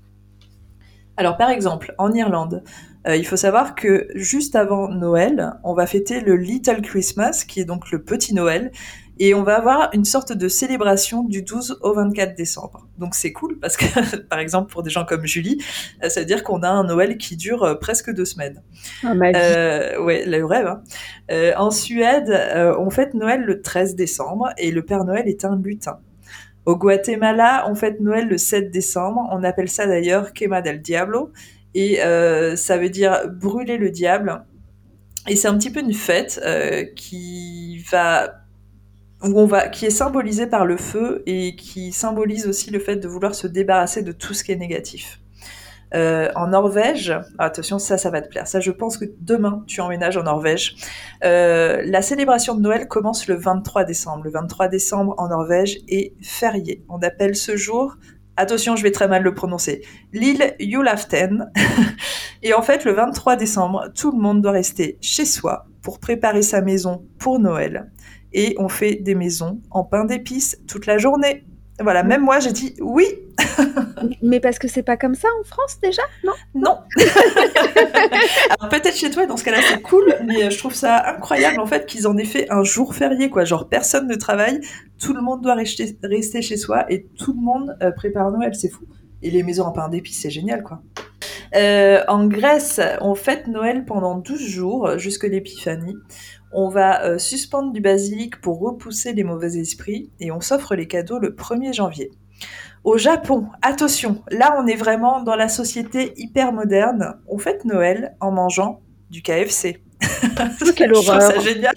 Alors 1.17 1.37
par 1.37 1.51
exemple, 1.51 1.95
en 1.99 2.13
Irlande, 2.13 2.63
euh, 3.07 3.17
il 3.17 3.27
faut 3.27 3.37
savoir 3.37 3.75
que 3.75 4.09
juste 4.15 4.57
avant 4.57 4.89
Noël, 4.89 5.55
on 5.65 5.75
va 5.75 5.87
fêter 5.87 6.21
le 6.21 6.37
Little 6.37 6.81
Christmas, 6.83 7.45
qui 7.47 7.61
est 7.61 7.65
donc 7.65 7.91
le 7.91 8.03
petit 8.03 8.35
Noël, 8.35 8.73
et 9.23 9.35
on 9.35 9.43
va 9.43 9.57
avoir 9.57 9.91
une 9.93 10.07
sorte 10.07 10.33
de 10.33 10.49
célébration 10.49 11.23
du 11.23 11.43
12 11.43 11.81
au 11.83 11.93
24 11.93 12.35
décembre. 12.35 12.89
Donc 12.97 13.15
c'est 13.15 13.33
cool 13.33 13.59
parce 13.61 13.77
que, 13.77 14.17
par 14.29 14.39
exemple, 14.39 14.73
pour 14.73 14.83
des 14.83 14.89
gens 14.89 15.05
comme 15.05 15.27
Julie, 15.27 15.63
euh, 16.03 16.09
ça 16.09 16.21
veut 16.21 16.27
dire 16.27 16.43
qu'on 16.43 16.63
a 16.63 16.71
un 16.71 16.85
Noël 16.85 17.19
qui 17.19 17.37
dure 17.37 17.63
euh, 17.63 17.75
presque 17.75 18.11
deux 18.11 18.25
semaines. 18.25 18.63
Ah, 19.05 19.13
euh, 19.13 20.03
ouais, 20.03 20.25
le 20.25 20.43
rêve. 20.43 20.67
Hein. 20.67 20.83
Euh, 21.31 21.53
en 21.59 21.71
Suède, 21.71 22.31
on 22.79 22.89
fête 22.89 23.13
Noël 23.13 23.43
le 23.43 23.61
13 23.61 23.95
décembre 23.95 24.49
et 24.57 24.71
le 24.71 24.83
Père 24.83 25.05
Noël 25.05 25.29
est 25.29 25.45
un 25.45 25.61
lutin. 25.63 25.99
Au 26.65 26.77
Guatemala, 26.77 27.67
on 27.69 27.75
fête 27.75 28.01
Noël 28.01 28.27
le 28.27 28.39
7 28.39 28.71
décembre. 28.71 29.29
On 29.33 29.45
appelle 29.45 29.69
ça 29.69 29.87
d'ailleurs 29.87 30.33
Quema 30.33 30.63
del 30.63 30.81
Diablo. 30.81 31.31
Et 31.75 31.99
ça 32.57 32.79
veut 32.79 32.89
dire 32.89 33.29
brûler 33.29 33.77
le 33.77 33.91
diable. 33.91 34.45
Et 35.29 35.37
c'est 35.37 35.49
un 35.49 35.59
petit 35.59 35.71
peu 35.71 35.81
une 35.81 35.93
fête 35.93 36.41
qui 36.97 37.85
va 37.91 38.40
on 39.23 39.47
va, 39.47 39.69
qui 39.69 39.87
est 39.87 39.91
symbolisé 39.91 40.47
par 40.47 40.65
le 40.67 40.77
feu 40.77 41.23
et 41.27 41.57
qui 41.57 41.93
symbolise 41.93 42.47
aussi 42.47 42.71
le 42.71 42.79
fait 42.79 42.97
de 42.97 43.09
vouloir 43.09 43.35
se 43.35 43.47
débarrasser 43.47 44.03
de 44.03 44.13
tout 44.13 44.35
ce 44.35 44.45
qui 44.45 44.53
est 44.53 44.57
négatif. 44.57 45.21
Euh, 45.95 46.29
en 46.37 46.49
Norvège, 46.49 47.11
ah, 47.39 47.47
attention, 47.47 47.79
ça, 47.79 47.99
ça 47.99 48.11
va 48.11 48.23
te 48.23 48.29
plaire. 48.29 48.47
Ça, 48.47 48.61
je 48.61 48.71
pense 48.71 48.97
que 48.97 49.05
demain, 49.21 49.65
tu 49.67 49.81
emménages 49.81 50.17
en 50.17 50.23
Norvège. 50.23 50.77
Euh, 51.25 51.83
la 51.85 52.01
célébration 52.01 52.55
de 52.55 52.61
Noël 52.61 52.87
commence 52.87 53.27
le 53.27 53.35
23 53.35 53.85
décembre. 53.85 54.25
Le 54.25 54.31
23 54.31 54.69
décembre 54.69 55.15
en 55.19 55.29
Norvège 55.29 55.79
est 55.89 56.15
férié. 56.23 56.85
On 56.89 56.99
appelle 56.99 57.35
ce 57.35 57.57
jour, 57.57 57.97
attention, 58.37 58.77
je 58.77 58.83
vais 58.83 58.91
très 58.91 59.09
mal 59.09 59.23
le 59.23 59.35
prononcer, 59.35 59.83
l'île 60.13 60.55
Julaften. 60.61 61.51
et 62.43 62.55
en 62.55 62.63
fait, 62.63 62.85
le 62.85 62.93
23 62.93 63.37
décembre, 63.37 63.89
tout 63.95 64.13
le 64.13 64.19
monde 64.19 64.43
doit 64.43 64.53
rester 64.53 64.99
chez 65.01 65.25
soi 65.25 65.67
pour 65.83 65.99
préparer 65.99 66.43
sa 66.43 66.61
maison 66.61 67.07
pour 67.19 67.39
Noël 67.39 67.91
et 68.33 68.55
on 68.59 68.69
fait 68.69 68.97
des 68.97 69.15
maisons 69.15 69.61
en 69.71 69.85
pain 69.85 70.05
d'épices 70.05 70.59
toute 70.69 70.87
la 70.87 70.99
journée. 70.99 71.45
Voilà, 71.83 72.03
même 72.03 72.23
moi, 72.23 72.41
j'ai 72.41 72.53
dit 72.53 72.75
oui. 72.81 73.07
Mais 74.23 74.39
parce 74.39 74.59
que 74.59 74.69
c'est 74.69 74.83
pas 74.83 74.99
comme 74.99 75.15
ça 75.15 75.29
en 75.41 75.45
France 75.45 75.79
déjà, 75.83 76.03
non? 76.25 76.33
Non. 76.55 76.79
Alors 78.51 78.69
peut-être 78.69 78.97
chez 78.97 79.11
toi, 79.11 79.25
dans 79.25 79.39
ce 79.39 79.45
cas-là, 79.45 79.59
c'est 79.67 79.81
cool, 79.81 80.15
mais 80.27 80.45
euh, 80.45 80.51
je 80.51 80.59
trouve 80.59 80.75
ça 80.75 81.03
incroyable 81.09 81.59
en 81.59 81.67
fait 81.67 81.87
qu'ils 81.87 82.07
en 82.07 82.19
aient 82.19 82.27
fait 82.27 82.51
un 82.51 82.65
jour 82.65 82.95
férié, 82.95 83.31
quoi. 83.31 83.45
Genre 83.45 83.69
personne 83.69 84.09
ne 84.09 84.15
travaille, 84.15 84.61
tout 85.01 85.15
le 85.15 85.23
monde 85.23 85.43
doit 85.43 85.55
rester, 85.55 85.99
rester 86.03 86.43
chez 86.43 86.57
soi 86.57 86.85
et 86.93 87.07
tout 87.19 87.33
le 87.33 87.41
monde 87.41 87.77
euh, 87.83 87.91
prépare 87.91 88.31
Noël, 88.31 88.55
c'est 88.55 88.69
fou. 88.69 88.85
Et 89.23 89.31
les 89.31 89.43
maisons 89.43 89.65
en 89.65 89.73
pain 89.73 89.89
d'épices, 89.89 90.21
c'est 90.21 90.31
génial, 90.31 90.63
quoi. 90.63 90.83
Euh, 91.57 92.03
en 92.07 92.27
Grèce, 92.27 92.81
on 93.01 93.15
fête 93.15 93.49
Noël 93.49 93.85
pendant 93.85 94.17
12 94.17 94.41
jours, 94.41 94.99
jusque 94.99 95.25
l'épiphanie. 95.25 95.97
On 96.53 96.69
va 96.69 97.05
euh, 97.05 97.19
suspendre 97.19 97.73
du 97.73 97.81
basilic 97.81 98.41
pour 98.41 98.61
repousser 98.61 99.13
les 99.13 99.25
mauvais 99.25 99.57
esprits 99.59 100.11
et 100.21 100.31
on 100.31 100.41
s'offre 100.41 100.75
les 100.75 100.87
cadeaux 100.87 101.19
le 101.19 101.31
1er 101.31 101.73
janvier. 101.73 102.11
Au 102.83 102.97
Japon, 102.97 103.47
attention, 103.63 104.23
là 104.31 104.57
on 104.59 104.67
est 104.67 104.75
vraiment 104.75 105.23
dans 105.23 105.37
la 105.37 105.49
société 105.49 106.13
hyper 106.17 106.53
moderne. 106.53 107.17
On 107.29 107.39
fête 107.39 107.65
Noël 107.65 108.17
en 108.21 108.33
mangeant 108.33 108.81
du 109.11 109.23
KFC. 109.23 109.83
Quelle 110.77 110.95
horreur. 110.95 111.21
ça 111.21 111.39
génial. 111.41 111.75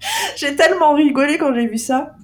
j'ai 0.36 0.56
tellement 0.56 0.94
rigolé 0.94 1.38
quand 1.38 1.54
j'ai 1.54 1.66
vu 1.66 1.78
ça. 1.78 2.16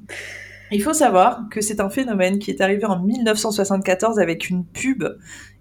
Il 0.73 0.83
faut 0.83 0.95
savoir 0.95 1.45
que 1.51 1.61
c'est 1.61 1.81
un 1.81 1.91
phénomène 1.91 2.41
qui 2.41 2.51
est 2.51 2.61
arrivé 2.61 2.85
en 2.85 3.01
1974 3.01 4.19
avec 4.19 4.51
une 4.51 4.65
pub 4.65 5.05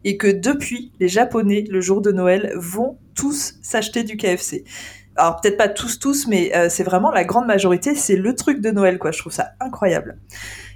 et 0.04 0.17
que 0.17 0.28
depuis, 0.28 0.91
les 0.99 1.08
Japonais, 1.08 1.63
le 1.69 1.80
jour 1.80 2.01
de 2.01 2.12
Noël, 2.12 2.54
vont 2.56 2.97
tous 3.15 3.56
s'acheter 3.62 4.04
du 4.04 4.17
KFC. 4.17 4.63
Alors 5.15 5.39
peut-être 5.39 5.58
pas 5.58 5.69
tous 5.69 5.99
tous, 5.99 6.28
mais 6.28 6.56
euh, 6.56 6.67
c'est 6.69 6.84
vraiment 6.84 7.12
la 7.12 7.23
grande 7.23 7.45
majorité, 7.45 7.95
c'est 7.95 8.17
le 8.17 8.36
truc 8.36 8.62
de 8.62 8.71
Noël, 8.71 8.99
quoi. 8.99 9.12
Je 9.12 9.19
trouve 9.19 9.32
ça 9.32 9.51
incroyable. 9.60 10.17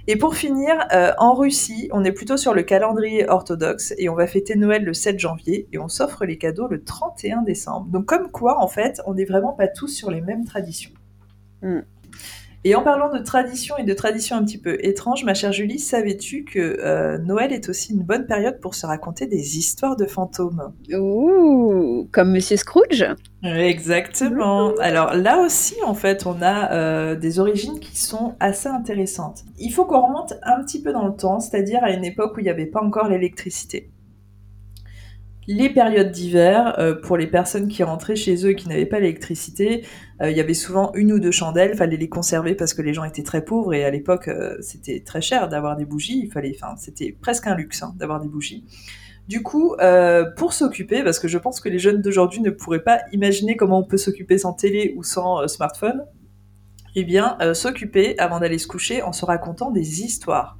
Et 0.06 0.16
pour 0.16 0.34
finir, 0.34 0.74
euh, 0.92 1.12
en 1.18 1.34
Russie, 1.34 1.88
on 1.92 2.04
est 2.04 2.12
plutôt 2.12 2.36
sur 2.36 2.54
le 2.54 2.62
calendrier 2.62 3.28
orthodoxe 3.28 3.94
et 3.98 4.08
on 4.08 4.14
va 4.14 4.26
fêter 4.26 4.56
Noël 4.56 4.82
le 4.82 4.94
7 4.94 5.18
janvier 5.18 5.68
et 5.72 5.78
on 5.78 5.88
s'offre 5.88 6.24
les 6.24 6.38
cadeaux 6.38 6.68
le 6.68 6.82
31 6.82 7.42
décembre. 7.42 7.86
Donc 7.90 8.06
comme 8.06 8.30
quoi, 8.30 8.62
en 8.62 8.68
fait, 8.68 9.02
on 9.06 9.14
n'est 9.14 9.26
vraiment 9.26 9.52
pas 9.52 9.68
tous 9.68 9.88
sur 9.88 10.10
les 10.10 10.22
mêmes 10.22 10.46
traditions. 10.46 10.90
Mm. 11.62 11.80
Et 12.62 12.74
en 12.74 12.82
parlant 12.82 13.10
de 13.10 13.18
tradition 13.18 13.78
et 13.78 13.84
de 13.84 13.94
traditions 13.94 14.36
un 14.36 14.44
petit 14.44 14.58
peu 14.58 14.76
étranges, 14.84 15.24
ma 15.24 15.32
chère 15.32 15.50
Julie, 15.50 15.78
savais-tu 15.78 16.44
que 16.44 16.58
euh, 16.58 17.16
Noël 17.16 17.54
est 17.54 17.70
aussi 17.70 17.94
une 17.94 18.02
bonne 18.02 18.26
période 18.26 18.60
pour 18.60 18.74
se 18.74 18.84
raconter 18.84 19.26
des 19.26 19.56
histoires 19.56 19.96
de 19.96 20.04
fantômes? 20.04 20.74
Ouh, 20.92 22.06
comme 22.12 22.32
Monsieur 22.32 22.58
Scrooge 22.58 23.06
Exactement. 23.42 24.74
Alors 24.78 25.14
là 25.14 25.40
aussi, 25.40 25.76
en 25.86 25.94
fait, 25.94 26.26
on 26.26 26.42
a 26.42 26.72
euh, 26.72 27.16
des 27.16 27.38
origines 27.38 27.80
qui 27.80 27.98
sont 27.98 28.34
assez 28.40 28.68
intéressantes. 28.68 29.44
Il 29.58 29.72
faut 29.72 29.86
qu'on 29.86 30.02
remonte 30.02 30.34
un 30.42 30.62
petit 30.62 30.82
peu 30.82 30.92
dans 30.92 31.06
le 31.06 31.14
temps, 31.14 31.40
c'est-à-dire 31.40 31.82
à 31.82 31.92
une 31.92 32.04
époque 32.04 32.36
où 32.36 32.40
il 32.40 32.44
n'y 32.44 32.50
avait 32.50 32.66
pas 32.66 32.82
encore 32.82 33.08
l'électricité 33.08 33.90
les 35.52 35.68
périodes 35.68 36.12
d'hiver, 36.12 36.76
euh, 36.78 36.94
pour 36.94 37.16
les 37.16 37.26
personnes 37.26 37.66
qui 37.66 37.82
rentraient 37.82 38.14
chez 38.14 38.46
eux 38.46 38.50
et 38.50 38.54
qui 38.54 38.68
n'avaient 38.68 38.86
pas 38.86 39.00
l'électricité, 39.00 39.84
euh, 40.22 40.30
il 40.30 40.36
y 40.36 40.40
avait 40.40 40.54
souvent 40.54 40.92
une 40.94 41.12
ou 41.12 41.18
deux 41.18 41.32
chandelles, 41.32 41.76
fallait 41.76 41.96
les 41.96 42.08
conserver 42.08 42.54
parce 42.54 42.72
que 42.72 42.82
les 42.82 42.94
gens 42.94 43.02
étaient 43.02 43.24
très 43.24 43.44
pauvres 43.44 43.74
et 43.74 43.84
à 43.84 43.90
l'époque 43.90 44.28
euh, 44.28 44.56
c'était 44.60 45.02
très 45.04 45.20
cher 45.20 45.48
d'avoir 45.48 45.76
des 45.76 45.84
bougies, 45.84 46.20
il 46.22 46.30
fallait, 46.30 46.52
enfin 46.54 46.76
c'était 46.76 47.16
presque 47.20 47.48
un 47.48 47.56
luxe 47.56 47.82
hein, 47.82 47.94
d'avoir 47.98 48.20
des 48.20 48.28
bougies. 48.28 48.64
Du 49.26 49.42
coup, 49.44 49.76
pour 50.36 50.52
s'occuper, 50.52 51.04
parce 51.04 51.20
que 51.20 51.28
je 51.28 51.38
pense 51.38 51.60
que 51.60 51.68
les 51.68 51.78
jeunes 51.78 52.02
d'aujourd'hui 52.02 52.40
ne 52.40 52.50
pourraient 52.50 52.82
pas 52.82 52.98
imaginer 53.12 53.56
comment 53.56 53.78
on 53.78 53.84
peut 53.84 53.96
s'occuper 53.96 54.38
sans 54.38 54.54
télé 54.54 54.92
ou 54.96 55.04
sans 55.04 55.46
smartphone, 55.46 56.04
eh 56.96 57.04
bien, 57.04 57.38
s'occuper 57.54 58.18
avant 58.18 58.40
d'aller 58.40 58.58
se 58.58 58.66
coucher 58.66 59.02
en 59.02 59.12
se 59.12 59.24
racontant 59.24 59.70
des 59.70 60.02
histoires. 60.02 60.58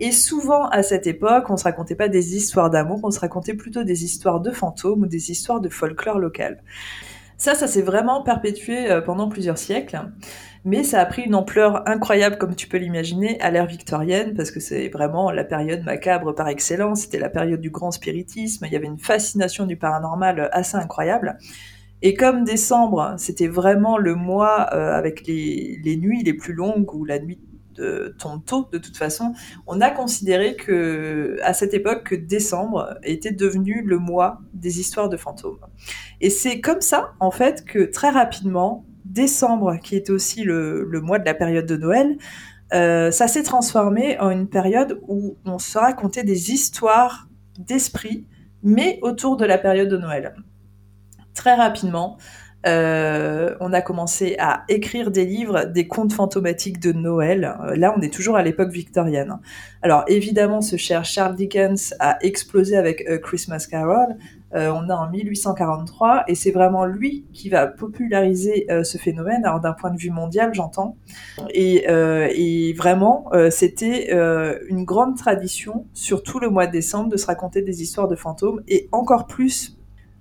Et 0.00 0.12
souvent, 0.12 0.68
à 0.68 0.82
cette 0.82 1.06
époque, 1.06 1.50
on 1.50 1.56
se 1.56 1.64
racontait 1.64 1.96
pas 1.96 2.08
des 2.08 2.36
histoires 2.36 2.70
d'amour, 2.70 3.00
on 3.02 3.10
se 3.10 3.18
racontait 3.18 3.54
plutôt 3.54 3.82
des 3.82 4.04
histoires 4.04 4.40
de 4.40 4.52
fantômes 4.52 5.02
ou 5.02 5.06
des 5.06 5.30
histoires 5.30 5.60
de 5.60 5.68
folklore 5.68 6.18
local. 6.18 6.62
Ça, 7.36 7.54
ça 7.54 7.68
s'est 7.68 7.82
vraiment 7.82 8.22
perpétué 8.22 8.90
euh, 8.90 9.00
pendant 9.00 9.28
plusieurs 9.28 9.58
siècles, 9.58 10.00
mais 10.64 10.82
ça 10.82 11.00
a 11.00 11.06
pris 11.06 11.22
une 11.22 11.36
ampleur 11.36 11.88
incroyable, 11.88 12.36
comme 12.36 12.56
tu 12.56 12.68
peux 12.68 12.78
l'imaginer, 12.78 13.40
à 13.40 13.50
l'ère 13.50 13.66
victorienne, 13.66 14.34
parce 14.34 14.50
que 14.50 14.58
c'est 14.58 14.88
vraiment 14.88 15.30
la 15.30 15.44
période 15.44 15.84
macabre 15.84 16.34
par 16.34 16.48
excellence, 16.48 17.02
c'était 17.02 17.20
la 17.20 17.28
période 17.28 17.60
du 17.60 17.70
grand 17.70 17.92
spiritisme, 17.92 18.66
il 18.66 18.72
y 18.72 18.76
avait 18.76 18.86
une 18.86 18.98
fascination 18.98 19.66
du 19.66 19.76
paranormal 19.76 20.48
assez 20.52 20.76
incroyable. 20.76 21.38
Et 22.02 22.14
comme 22.14 22.44
décembre, 22.44 23.14
c'était 23.18 23.48
vraiment 23.48 23.98
le 23.98 24.14
mois 24.14 24.68
euh, 24.72 24.92
avec 24.92 25.26
les, 25.26 25.80
les, 25.84 25.96
nuits 25.96 26.22
les 26.22 26.34
plus 26.34 26.54
longues, 26.54 26.92
ou 26.94 27.04
la 27.04 27.18
nuit 27.18 27.40
de 27.78 28.14
tôt 28.18 28.68
de 28.72 28.78
toute 28.78 28.96
façon, 28.96 29.32
on 29.66 29.80
a 29.80 29.90
considéré 29.90 30.56
que 30.56 31.36
à 31.42 31.52
cette 31.52 31.74
époque 31.74 32.04
que 32.04 32.14
décembre 32.14 32.98
était 33.02 33.32
devenu 33.32 33.82
le 33.82 33.98
mois 33.98 34.40
des 34.54 34.80
histoires 34.80 35.08
de 35.08 35.16
fantômes. 35.16 35.58
Et 36.20 36.30
c'est 36.30 36.60
comme 36.60 36.80
ça 36.80 37.12
en 37.20 37.30
fait 37.30 37.64
que 37.64 37.84
très 37.84 38.10
rapidement 38.10 38.84
décembre, 39.04 39.78
qui 39.82 39.96
était 39.96 40.12
aussi 40.12 40.44
le, 40.44 40.86
mois 41.02 41.18
de 41.18 41.24
la 41.24 41.34
période 41.34 41.66
de 41.66 41.76
Noël, 41.76 42.18
euh, 42.74 43.10
ça 43.10 43.28
s'est 43.28 43.42
transformé 43.42 44.18
en 44.20 44.30
une 44.30 44.48
période 44.48 45.00
où 45.08 45.36
on 45.44 45.58
se 45.58 45.78
racontait 45.78 46.24
des 46.24 46.52
histoires 46.52 47.28
d'esprit, 47.58 48.26
mais 48.62 48.98
autour 49.02 49.36
de 49.36 49.44
la 49.44 49.58
période 49.58 49.88
de 49.88 49.96
Noël. 49.96 50.34
Très 51.34 51.54
rapidement, 51.54 52.18
euh, 52.66 53.54
on 53.60 53.72
a 53.72 53.80
commencé 53.80 54.34
à 54.38 54.64
écrire 54.68 55.10
des 55.10 55.24
livres, 55.24 55.64
des 55.64 55.86
contes 55.86 56.12
fantomatiques 56.12 56.80
de 56.80 56.92
Noël. 56.92 57.56
Euh, 57.62 57.76
là, 57.76 57.94
on 57.96 58.00
est 58.00 58.12
toujours 58.12 58.36
à 58.36 58.42
l'époque 58.42 58.70
victorienne. 58.70 59.38
Alors, 59.82 60.04
évidemment, 60.08 60.60
ce 60.60 60.76
cher 60.76 61.04
Charles 61.04 61.36
Dickens 61.36 61.94
a 62.00 62.18
explosé 62.20 62.76
avec 62.76 63.06
Christmas 63.22 63.66
Carol. 63.70 64.16
Euh, 64.54 64.72
on 64.72 64.88
est 64.88 64.92
en 64.92 65.08
1843 65.08 66.24
et 66.26 66.34
c'est 66.34 66.50
vraiment 66.50 66.84
lui 66.84 67.26
qui 67.32 67.48
va 67.48 67.66
populariser 67.66 68.66
ce 68.82 68.98
phénomène, 68.98 69.44
alors 69.44 69.60
d'un 69.60 69.74
point 69.74 69.90
de 69.90 69.98
vue 69.98 70.10
mondial, 70.10 70.52
j'entends. 70.52 70.96
Et, 71.50 71.84
et, 71.86 72.72
vraiment, 72.72 73.30
c'était 73.50 74.10
une 74.68 74.84
grande 74.84 75.16
tradition, 75.16 75.86
surtout 75.92 76.40
le 76.40 76.50
mois 76.50 76.66
de 76.66 76.72
décembre, 76.72 77.10
de 77.10 77.16
se 77.16 77.26
raconter 77.26 77.62
des 77.62 77.82
histoires 77.82 78.08
de 78.08 78.16
fantômes 78.16 78.62
et 78.66 78.88
encore 78.90 79.26
plus 79.26 79.77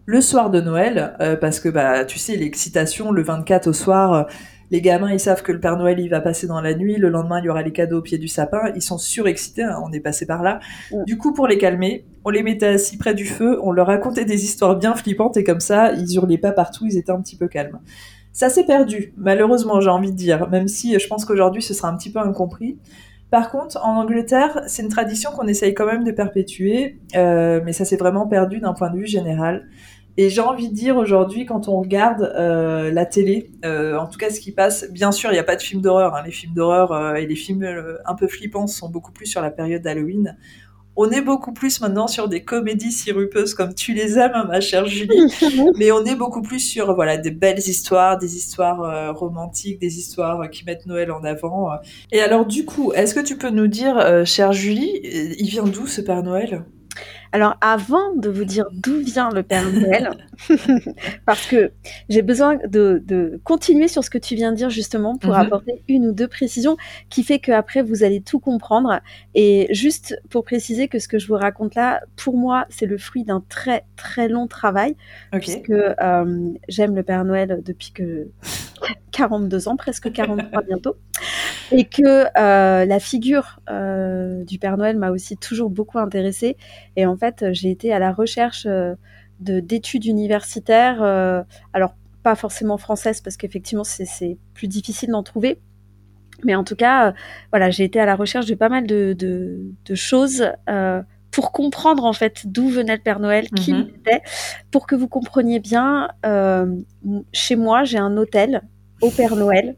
le 0.08 0.22
soir 0.22 0.50
de 0.50 0.62
Noël, 0.62 1.15
euh, 1.20 1.36
parce 1.36 1.60
que 1.60 1.67
bah 1.67 2.06
tu 2.06 2.17
sais 2.17 2.38
l'excitation 2.38 3.12
le 3.12 3.22
24 3.22 3.67
au 3.67 3.74
soir, 3.74 4.13
euh, 4.13 4.24
les 4.72 4.80
gamins 4.80 5.12
ils 5.12 5.20
savent 5.20 5.43
que 5.43 5.52
le 5.52 5.60
Père 5.60 5.76
Noël 5.76 6.00
il 6.00 6.08
va 6.08 6.22
passer 6.22 6.48
dans 6.48 6.62
la 6.62 6.74
nuit, 6.76 6.96
le 6.96 7.10
lendemain 7.10 7.39
il 7.39 7.46
y 7.46 7.50
aura 7.50 7.62
les 7.62 7.74
cadeaux 7.74 7.98
au 7.98 8.02
pied 8.02 8.17
du 8.17 8.30
sapin, 8.30 8.72
ils 8.74 8.82
sont 8.82 8.98
surexcités, 8.98 9.63
hein, 9.63 9.82
on 9.84 9.91
est 9.91 10.00
passé 10.00 10.26
par 10.26 10.43
là. 10.43 10.62
Du 11.06 11.17
coup 11.17 11.34
pour 11.34 11.46
les 11.46 11.58
calmer, 11.58 12.06
on 12.24 12.30
les 12.30 12.41
mettait 12.41 12.67
assis 12.67 12.98
près 12.98 13.13
du 13.15 13.26
feu, 13.26 13.60
on 13.62 13.74
leur 13.74 13.88
racontait 13.88 14.24
des 14.24 14.46
histoires 14.46 14.78
bien 14.78 14.96
flippantes 14.96 15.36
et 15.36 15.43
comme 15.43 15.60
ça 15.60 15.91
ils 15.91 16.15
hurlaient 16.15 16.38
pas 16.38 16.54
partout, 16.54 16.86
ils 16.86 16.98
étaient 16.98 17.12
un 17.12 17.22
petit 17.22 17.36
peu 17.36 17.50
calmes. 17.50 17.80
Ça 18.32 18.48
s'est 18.48 18.65
perdu, 18.65 19.13
malheureusement 19.17 19.82
j'ai 19.82 19.89
envie 19.89 20.12
de 20.12 20.17
dire, 20.17 20.48
même 20.50 20.70
si 20.70 20.98
je 20.98 21.08
pense 21.08 21.26
qu'aujourd'hui 21.26 21.62
ce 21.62 21.74
sera 21.74 21.89
un 21.89 21.98
petit 21.98 22.13
peu 22.13 22.20
incompris. 22.20 22.78
Par 23.30 23.52
contre, 23.52 23.78
en 23.84 23.98
Angleterre, 23.98 24.62
c'est 24.67 24.84
une 24.84 24.89
tradition 24.89 25.32
qu'on 25.32 25.48
essaye 25.48 25.74
quand 25.74 25.86
même 25.86 26.06
de 26.06 26.12
perpétuer, 26.12 26.98
euh, 27.15 27.60
mais 27.65 27.74
ça 27.74 27.84
s'est 27.84 27.98
vraiment 27.98 28.26
perdu 28.26 28.60
d'un 28.60 28.72
point 28.74 28.89
de 28.89 28.98
vue 28.98 29.08
général. 29.08 29.67
Et 30.20 30.32
j'ai 30.32 30.42
envie 30.42 30.70
de 30.70 30.74
dire 30.74 30.98
aujourd'hui, 30.98 31.46
quand 31.46 31.68
on 31.68 31.80
regarde 31.80 32.34
euh, 32.36 32.92
la 32.92 33.06
télé, 33.06 33.52
euh, 33.64 33.96
en 33.98 34.08
tout 34.08 34.18
cas 34.18 34.32
ce 34.32 34.40
qui 34.40 34.52
passe, 34.52 34.90
bien 34.92 35.12
sûr, 35.12 35.30
il 35.30 35.34
n'y 35.34 35.40
a 35.40 35.44
pas 35.44 35.56
de 35.56 35.62
films 35.62 35.82
d'horreur. 35.82 36.16
Hein. 36.16 36.24
Les 36.26 36.32
films 36.32 36.54
d'horreur 36.56 36.92
euh, 36.92 37.14
et 37.14 37.28
les 37.28 37.36
films 37.36 37.64
un 38.04 38.16
peu 38.16 38.28
flippants 38.28 38.66
sont 38.66 38.90
beaucoup 38.90 39.12
plus 39.12 39.28
sur 39.28 39.42
la 39.44 39.52
période 39.52 39.84
d'Halloween. 39.84 40.36
On 40.96 41.12
est 41.12 41.22
beaucoup 41.22 41.54
plus 41.54 41.80
maintenant 41.82 42.08
sur 42.08 42.28
des 42.28 42.44
comédies 42.44 42.92
sirupeuses 42.92 43.54
comme 43.54 43.76
tu 43.76 43.94
les 43.94 44.18
aimes, 44.18 44.32
hein, 44.34 44.46
ma 44.48 44.60
chère 44.60 44.88
Julie. 44.88 45.32
Mais 45.78 45.92
on 45.92 46.04
est 46.04 46.16
beaucoup 46.16 46.42
plus 46.42 46.60
sur 46.60 46.96
voilà 46.96 47.18
des 47.18 47.30
belles 47.30 47.60
histoires, 47.60 48.18
des 48.18 48.36
histoires 48.36 49.16
romantiques, 49.16 49.78
des 49.80 50.00
histoires 50.00 50.50
qui 50.50 50.66
mettent 50.66 50.88
Noël 50.88 51.12
en 51.12 51.24
avant. 51.24 51.70
Et 52.12 52.22
alors 52.22 52.48
du 52.48 52.66
coup, 52.66 52.92
est-ce 52.94 53.14
que 53.14 53.20
tu 53.20 53.38
peux 53.38 53.52
nous 53.52 53.68
dire, 53.68 54.26
chère 54.26 54.54
Julie, 54.54 55.00
il 55.04 55.48
vient 55.48 55.66
d'où 55.66 55.86
ce 55.86 56.02
Père 56.02 56.24
Noël? 56.24 56.66
Alors, 57.32 57.56
avant 57.62 58.16
de 58.16 58.30
vous 58.30 58.46
dire 58.46 58.66
d'où 58.72 59.00
vient 59.00 59.30
le 59.30 59.44
Père 59.44 59.70
Noël, 59.72 60.12
parce 61.26 61.46
que 61.46 61.72
j'ai 62.10 62.22
besoin 62.22 62.58
de, 62.68 63.40
continuer 63.44 63.88
sur 63.88 64.04
ce 64.04 64.10
que 64.10 64.18
tu 64.18 64.36
viens 64.36 64.52
de 64.52 64.58
dire 64.58 64.70
justement 64.70 65.18
pour 65.18 65.32
mhm. 65.32 65.40
apporter 65.40 65.84
une 65.88 66.08
ou 66.08 66.12
deux 66.12 66.28
précisions 66.28 66.78
qui 67.10 67.24
fait 67.24 67.40
qu'après 67.40 67.82
vous 67.82 68.04
allez 68.04 68.22
tout 68.22 68.40
comprendre. 68.40 69.00
Et 69.36 69.68
juste 69.72 70.20
pour 70.30 70.44
préciser 70.44 70.88
que 70.88 71.00
ce 71.00 71.08
que 71.08 71.20
je 71.20 71.28
vous 71.28 71.36
raconte 71.36 71.76
là, 71.76 72.02
pour 72.16 72.38
moi, 72.38 72.66
c'est 72.70 72.86
le 72.86 72.98
fruit 72.98 73.24
d'un 73.24 73.44
très 73.50 73.86
très 73.96 74.28
long 74.28 74.48
travail, 74.48 74.96
puisque 75.32 75.70
euh, 75.70 76.52
j'aime 76.68 76.96
le 76.96 77.04
Père 77.04 77.26
Noël 77.26 77.62
depuis 77.66 77.92
que 77.92 78.28
42 79.12 79.68
ans, 79.68 79.76
presque 79.76 80.12
43 80.12 80.62
bientôt, 80.63 80.96
et 81.72 81.86
que 81.86 82.26
euh, 82.38 82.86
la 82.86 83.00
figure 83.00 83.60
euh, 83.70 84.44
du 84.44 84.60
Père 84.60 84.78
Noël 84.78 84.98
m'a 84.98 85.10
aussi 85.10 85.38
toujours 85.38 85.70
beaucoup 85.70 85.98
intéressée. 85.98 86.58
Et 86.96 87.06
en 87.06 87.17
fait, 87.18 87.46
j'ai 87.52 87.72
été 87.72 87.94
à 87.94 88.00
la 88.00 88.12
recherche 88.12 88.66
euh, 88.66 88.96
d'études 89.40 90.06
universitaires, 90.06 91.02
alors 91.74 91.96
pas 92.24 92.36
forcément 92.36 92.78
françaises, 92.78 93.22
parce 93.22 93.38
qu'effectivement, 93.38 93.84
c'est 93.84 94.38
plus 94.54 94.68
difficile 94.68 95.10
d'en 95.10 95.24
trouver, 95.24 95.60
Mais 96.44 96.56
en 96.56 96.64
tout 96.64 96.76
cas, 96.76 97.14
voilà, 97.52 97.70
j'ai 97.70 97.84
été 97.84 98.00
à 98.00 98.06
la 98.06 98.16
recherche 98.16 98.48
de 98.48 98.56
pas 98.56 98.70
mal 98.70 98.88
de, 98.88 99.14
de, 99.14 99.96
choses 99.96 100.52
pour 101.30 101.52
comprendre 101.52 102.04
en 102.06 102.14
fait 102.14 102.48
d'où 102.48 102.68
venait 102.70 102.96
le 102.96 103.02
Père 103.02 103.20
Noël, 103.20 103.48
qui 103.50 103.74
mm 103.74 103.90
était, 104.00 104.22
pour 104.72 104.88
que 104.88 104.96
vous 104.96 105.08
compreniez 105.08 105.60
bien. 105.60 106.10
chez 107.32 107.56
moi, 107.56 107.84
j'ai 107.84 108.00
un 108.00 108.18
hôtel 108.18 108.64
au 109.02 109.12
Père 109.12 109.36
Noël 109.36 109.76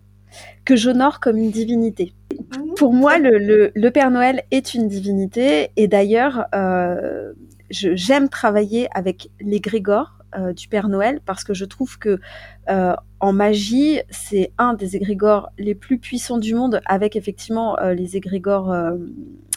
que 0.65 0.75
j'honore 0.75 1.19
comme 1.19 1.37
une 1.37 1.51
divinité. 1.51 2.13
Mhm. 2.33 2.75
Pour 2.75 2.93
moi, 2.93 3.17
le, 3.17 3.89
Père 3.89 4.11
Noël 4.11 4.43
est 4.51 4.73
une 4.73 4.87
divinité 4.87 5.71
et 5.75 5.87
d'ailleurs, 5.87 6.45
euh, 6.53 7.33
j'aime 7.69 8.29
travailler 8.29 8.87
avec 8.93 9.29
les 9.39 9.59
grégores 9.59 10.15
euh, 10.37 10.53
du 10.53 10.67
Père 10.67 10.89
Noël 10.89 11.21
parce 11.25 11.43
que 11.43 11.53
je 11.53 11.65
trouve 11.65 11.97
que 11.97 12.19
euh, 12.69 12.95
en 13.19 13.33
magie, 13.33 13.99
c'est 14.09 14.51
un 14.57 14.73
des 14.73 14.95
égrégores 14.95 15.49
les 15.57 15.75
plus 15.75 15.97
puissants 15.97 16.37
du 16.37 16.53
monde 16.53 16.81
avec 16.85 17.15
effectivement 17.15 17.77
les 17.81 18.15
égrégores 18.15 18.73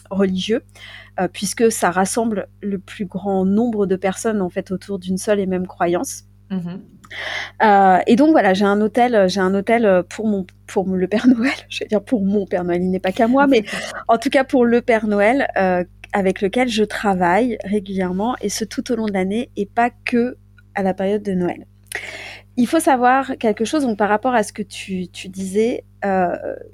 religieux, 0.09 0.63
puisque 1.31 1.71
ça 1.71 1.89
rassemble 1.89 2.47
le 2.61 2.77
plus 2.77 3.05
grand 3.05 3.45
nombre 3.45 3.85
de 3.85 3.95
personnes 3.95 4.41
en 4.41 4.49
fait 4.49 4.71
autour 4.71 4.99
d'une 4.99 5.17
seule 5.17 5.39
et 5.39 5.45
même 5.45 5.65
croyance. 5.65 6.25
Mhm. 6.53 6.81
Euh, 7.61 7.99
et 8.07 8.15
donc 8.15 8.31
voilà, 8.31 8.53
j'ai 8.53 8.65
un 8.65 8.79
hôtel, 8.81 9.25
j'ai 9.27 9.39
un 9.39 9.53
hôtel 9.53 9.85
euh, 9.85 10.03
pour 10.03 10.27
mon 10.27 10.45
pour 10.67 10.87
le 10.87 11.07
Père 11.07 11.27
Noël. 11.27 11.51
Je 11.69 11.79
vais 11.79 11.85
dire 11.85 12.03
pour 12.03 12.23
mon 12.23 12.45
Père 12.45 12.63
Noël, 12.63 12.81
il 12.81 12.89
n'est 12.89 12.99
pas 12.99 13.11
qu'à 13.11 13.27
moi, 13.27 13.47
mais 13.47 13.63
en 14.07 14.17
tout 14.17 14.29
cas 14.29 14.43
pour 14.43 14.65
le 14.65 14.81
Père 14.81 15.07
Noël, 15.07 15.47
euh, 15.57 15.83
avec 16.13 16.41
lequel 16.41 16.69
je 16.69 16.83
travaille 16.83 17.57
régulièrement 17.63 18.35
et 18.41 18.49
ce 18.49 18.65
tout 18.65 18.91
au 18.91 18.95
long 18.95 19.05
de 19.05 19.13
l'année 19.13 19.49
et 19.55 19.65
pas 19.65 19.89
que 20.05 20.37
à 20.75 20.83
la 20.83 20.93
période 20.93 21.23
de 21.23 21.33
Noël. 21.33 21.65
Il 22.55 22.67
faut 22.67 22.79
savoir 22.79 23.37
quelque 23.39 23.65
chose 23.65 23.83
donc 23.83 23.97
par 23.97 24.09
rapport 24.09 24.35
à 24.35 24.43
ce 24.43 24.53
que 24.53 24.61
tu, 24.61 25.07
tu 25.07 25.27
disais, 25.27 25.85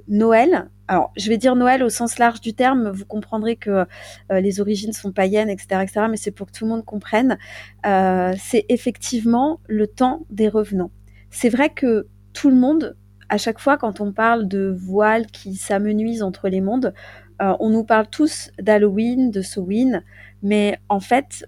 Noël, 0.07 0.69
alors, 0.89 1.13
je 1.15 1.29
vais 1.29 1.37
dire 1.37 1.55
Noël 1.55 1.83
au 1.83 1.89
sens 1.89 2.17
large 2.17 2.41
du 2.41 2.55
terme. 2.55 2.89
Vous 2.89 3.05
comprendrez 3.05 3.55
que 3.57 3.85
euh, 4.31 4.39
les 4.41 4.59
origines 4.59 4.91
sont 4.91 5.11
païennes, 5.11 5.47
etc., 5.47 5.81
etc. 5.83 6.07
Mais 6.09 6.17
c'est 6.17 6.31
pour 6.31 6.47
que 6.47 6.51
tout 6.51 6.65
le 6.65 6.71
monde 6.71 6.83
comprenne. 6.83 7.37
Euh, 7.85 8.33
c'est 8.39 8.65
effectivement 8.69 9.59
le 9.67 9.85
temps 9.85 10.25
des 10.31 10.49
revenants. 10.49 10.89
C'est 11.29 11.49
vrai 11.49 11.69
que 11.69 12.07
tout 12.33 12.49
le 12.49 12.55
monde, 12.55 12.97
à 13.29 13.37
chaque 13.37 13.59
fois, 13.59 13.77
quand 13.77 14.01
on 14.01 14.11
parle 14.11 14.47
de 14.47 14.75
voiles 14.75 15.27
qui 15.27 15.53
s'amenuisent 15.57 16.23
entre 16.23 16.49
les 16.49 16.59
mondes, 16.59 16.95
euh, 17.39 17.55
on 17.59 17.69
nous 17.69 17.83
parle 17.83 18.07
tous 18.07 18.49
d'Halloween, 18.59 19.29
de 19.29 19.41
Samhain. 19.41 20.01
Mais 20.41 20.79
en 20.89 20.99
fait, 20.99 21.45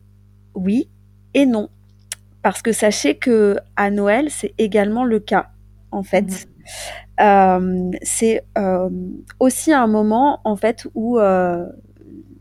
oui 0.53 0.87
et 1.33 1.47
non. 1.47 1.69
Parce 2.41 2.62
que 2.62 2.71
sachez 2.71 3.15
que 3.15 3.58
à 3.75 3.91
Noël, 3.91 4.30
c'est 4.30 4.54
également 4.58 5.04
le 5.04 5.19
cas, 5.19 5.49
en 5.91 6.04
fait. 6.04 6.23
Mmh. 6.23 6.51
Euh, 7.19 7.91
c'est 8.01 8.43
euh, 8.58 8.89
aussi 9.39 9.73
un 9.73 9.88
moment 9.88 10.41
en 10.43 10.56
fait 10.56 10.88
où 10.95 11.19
euh, 11.19 11.65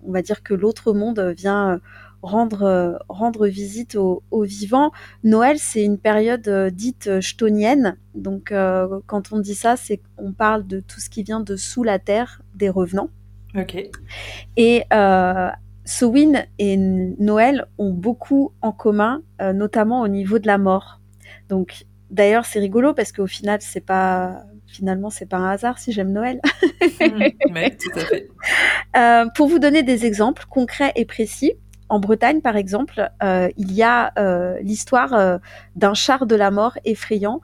on 0.06 0.12
va 0.12 0.22
dire 0.22 0.42
que 0.42 0.54
l'autre 0.54 0.92
monde 0.94 1.20
vient 1.36 1.80
rendre, 2.22 2.98
rendre 3.08 3.46
visite 3.46 3.96
aux, 3.96 4.22
vivants. 4.42 4.92
Noël, 5.24 5.58
c'est 5.58 5.82
une 5.82 5.98
période 5.98 6.48
dite 6.72 7.20
chtonienne. 7.20 7.96
Donc, 8.14 8.52
quand 9.06 9.32
on 9.32 9.38
dit 9.38 9.54
ça, 9.54 9.76
c'est 9.76 10.00
qu'on 10.16 10.32
parle 10.32 10.66
de 10.66 10.80
tout 10.80 11.00
ce 11.00 11.08
qui 11.08 11.22
vient 11.22 11.40
de 11.40 11.56
sous 11.56 11.82
la 11.82 11.98
terre, 11.98 12.42
des 12.54 12.68
revenants. 12.68 13.08
Ok. 13.54 13.88
Et 14.58 14.84
Sowin 15.90 16.44
et 16.58 16.76
Noël 16.76 17.66
ont 17.78 17.92
beaucoup 17.92 18.52
en 18.62 18.70
commun, 18.72 19.22
notamment 19.40 20.02
au 20.02 20.08
niveau 20.08 20.38
de 20.38 20.46
la 20.46 20.56
mort. 20.56 21.00
Donc, 21.48 21.84
d'ailleurs, 22.10 22.44
c'est 22.44 22.60
rigolo 22.60 22.94
parce 22.94 23.10
qu'au 23.12 23.26
final, 23.26 23.58
c'est 23.60 23.84
pas 23.84 24.44
finalement, 24.70 25.10
c'est 25.10 25.26
pas 25.26 25.36
un 25.36 25.50
hasard 25.50 25.78
si 25.78 25.92
j'aime 25.92 26.12
Noël. 26.12 26.40
Mmh, 27.00 27.70
tout 27.78 27.98
à 27.98 28.00
fait. 28.00 28.28
Euh, 28.96 29.26
pour 29.34 29.48
vous 29.48 29.58
donner 29.58 29.82
des 29.82 30.06
exemples 30.06 30.44
concrets 30.48 30.92
et 30.96 31.04
précis, 31.04 31.54
en 31.88 31.98
Bretagne, 31.98 32.40
par 32.40 32.56
exemple, 32.56 33.10
euh, 33.22 33.48
il 33.56 33.72
y 33.72 33.82
a 33.82 34.12
euh, 34.18 34.58
l'histoire 34.60 35.40
d'un 35.76 35.94
char 35.94 36.26
de 36.26 36.36
la 36.36 36.50
mort 36.50 36.78
effrayant 36.84 37.40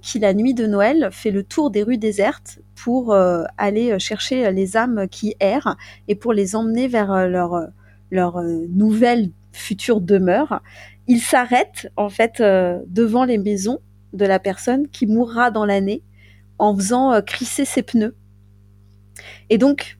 qui, 0.00 0.18
la 0.18 0.32
nuit 0.32 0.54
de 0.54 0.66
Noël, 0.66 1.10
fait 1.12 1.30
le 1.30 1.44
tour 1.44 1.70
des 1.70 1.82
rues 1.82 1.98
désertes 1.98 2.60
pour 2.74 3.14
aller 3.58 3.98
chercher 3.98 4.50
les 4.50 4.76
âmes 4.76 5.06
qui 5.10 5.34
errent 5.40 5.76
et 6.08 6.14
pour 6.14 6.32
les 6.32 6.56
emmener 6.56 6.88
vers 6.88 7.28
leur, 7.28 7.68
leur 8.10 8.42
nouvelle 8.42 9.30
future 9.52 10.00
demeure. 10.00 10.62
Il 11.06 11.20
s'arrête 11.20 11.90
en 11.96 12.08
fait 12.08 12.40
devant 12.40 13.24
les 13.24 13.38
maisons 13.38 13.80
de 14.14 14.24
la 14.24 14.38
personne 14.38 14.88
qui 14.88 15.06
mourra 15.06 15.50
dans 15.50 15.64
l'année 15.64 16.02
en 16.58 16.74
faisant 16.74 17.12
euh, 17.12 17.20
crisser 17.20 17.64
ses 17.64 17.82
pneus. 17.82 18.16
Et 19.50 19.58
donc, 19.58 19.98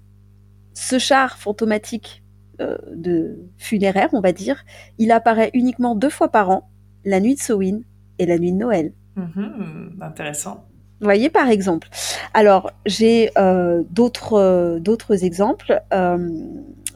ce 0.73 0.99
char 0.99 1.38
fantomatique 1.38 2.23
euh, 2.61 2.79
de 2.95 3.38
funéraire, 3.59 4.09
on 4.12 4.21
va 4.21 4.33
dire, 4.33 4.64
il 4.99 5.11
apparaît 5.12 5.51
uniquement 5.55 5.95
deux 5.95 6.11
fois 6.11 6.31
par 6.31 6.51
an, 6.51 6.71
la 7.05 7.21
nuit 7.21 7.35
de 7.35 7.40
Samhain 7.40 7.81
et 8.19 8.27
la 8.27 8.38
nuit 8.38 8.53
de 8.53 8.59
Noël. 8.59 8.93
Mhm, 9.17 9.99
intéressant. 10.01 10.67
Vous 11.01 11.07
voyez, 11.07 11.29
par 11.29 11.49
exemple. 11.49 11.88
Alors, 12.33 12.71
j'ai 12.87 13.31
euh, 13.37 13.83
d'autres, 13.90 14.79
d'autres 14.81 15.25
exemples. 15.25 15.83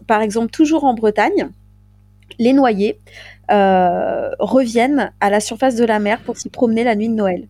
Par 0.08 0.20
exemple, 0.20 0.50
toujours 0.50 0.82
en 0.82 0.94
Bretagne, 0.94 1.50
les 2.40 2.52
noyés 2.52 2.98
reviennent 3.48 5.12
à 5.20 5.30
la 5.30 5.40
surface 5.40 5.76
de 5.76 5.84
la 5.84 6.00
mer 6.00 6.20
pour 6.20 6.36
s'y 6.36 6.50
promener 6.50 6.82
la 6.82 6.96
nuit 6.96 7.08
de 7.08 7.14
Noël. 7.14 7.48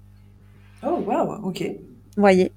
Oh, 0.85 1.03
wow, 1.07 1.45
ok 1.45 1.73
voyez. 2.21 2.53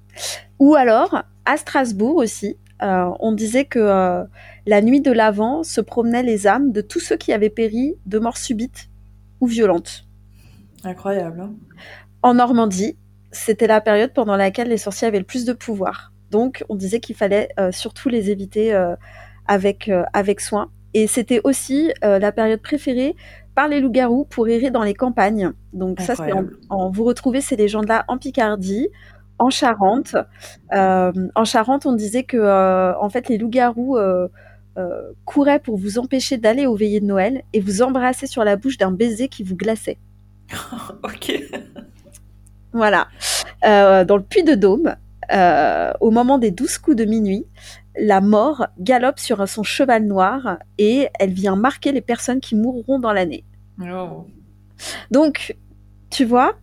Ou 0.58 0.74
alors, 0.74 1.22
à 1.44 1.56
Strasbourg 1.56 2.16
aussi, 2.16 2.56
euh, 2.82 3.10
on 3.20 3.32
disait 3.32 3.64
que 3.64 3.78
euh, 3.78 4.24
la 4.66 4.82
nuit 4.82 5.00
de 5.00 5.12
l'Avent 5.12 5.62
se 5.62 5.80
promenaient 5.80 6.22
les 6.22 6.46
âmes 6.46 6.72
de 6.72 6.80
tous 6.80 7.00
ceux 7.00 7.16
qui 7.16 7.32
avaient 7.32 7.50
péri 7.50 7.96
de 8.06 8.18
mort 8.18 8.36
subite 8.36 8.88
ou 9.40 9.46
violente. 9.46 10.06
Incroyable. 10.84 11.40
Hein. 11.40 11.54
en 12.22 12.34
Normandie, 12.34 12.96
c'était 13.30 13.68
la 13.68 13.80
période 13.80 14.12
pendant 14.12 14.36
laquelle 14.36 14.68
les 14.68 14.78
sorciers 14.78 15.08
avaient 15.08 15.20
le 15.20 15.24
plus 15.24 15.44
de 15.44 15.52
pouvoir. 15.52 16.12
Donc, 16.30 16.64
on 16.68 16.74
disait 16.74 17.00
qu'il 17.00 17.14
fallait 17.14 17.48
euh, 17.58 17.72
surtout 17.72 18.08
les 18.08 18.30
éviter 18.30 18.74
avec, 19.46 19.90
avec 20.12 20.40
soin. 20.40 20.70
Et 20.94 21.06
c'était 21.06 21.40
aussi 21.44 21.90
la 22.02 22.32
période 22.32 22.60
préférée 22.60 23.16
par 23.54 23.68
les 23.68 23.80
loups-garous 23.80 24.24
pour 24.24 24.48
errer 24.48 24.70
dans 24.70 24.82
les 24.82 24.94
campagnes. 24.94 25.52
Donc 25.72 26.00
ça, 26.00 26.14
c'est 26.16 26.32
en, 26.70 26.90
vous 26.90 27.04
retrouvez 27.04 27.40
ces 27.40 27.56
légendes-là 27.56 28.04
en 28.08 28.18
Picardie, 28.18 28.88
en 29.38 29.50
Charente. 29.50 30.16
Euh, 30.72 31.12
en 31.34 31.44
Charente, 31.44 31.86
on 31.86 31.92
disait 31.92 32.24
que 32.24 32.36
euh, 32.36 32.98
en 32.98 33.10
fait 33.10 33.28
les 33.28 33.38
loups-garous 33.38 33.96
euh, 33.98 34.28
couraient 35.24 35.58
pour 35.58 35.76
vous 35.76 35.98
empêcher 35.98 36.38
d'aller 36.38 36.66
au 36.66 36.74
veillées 36.74 37.00
de 37.00 37.06
Noël 37.06 37.42
et 37.52 37.60
vous 37.60 37.82
embrasser 37.82 38.26
sur 38.26 38.44
la 38.44 38.56
bouche 38.56 38.78
d'un 38.78 38.92
baiser 38.92 39.28
qui 39.28 39.42
vous 39.42 39.56
glaçait. 39.56 39.98
ok. 41.02 41.42
Voilà. 42.72 43.08
dans 43.62 44.16
le 44.16 44.22
puits 44.22 44.44
de 44.44 44.54
Dôme, 44.54 44.96
au 46.00 46.10
moment 46.10 46.38
des 46.38 46.50
douze 46.50 46.78
coups 46.78 46.96
de 46.96 47.04
minuit, 47.04 47.46
la 47.96 48.20
mort 48.20 48.66
galope 48.78 49.18
sur 49.18 49.46
son 49.48 49.62
cheval 49.62 50.06
noir 50.06 50.58
et 50.78 51.08
elle 51.18 51.32
vient 51.32 51.56
marquer 51.56 51.92
les 51.92 52.00
personnes 52.00 52.40
qui 52.40 52.56
mourront 52.56 52.98
dans 52.98 53.12
l'année. 53.12 53.44
Oh. 53.80 54.26
Donc, 55.10 55.56
tu 56.10 56.24
vois, 56.24 56.54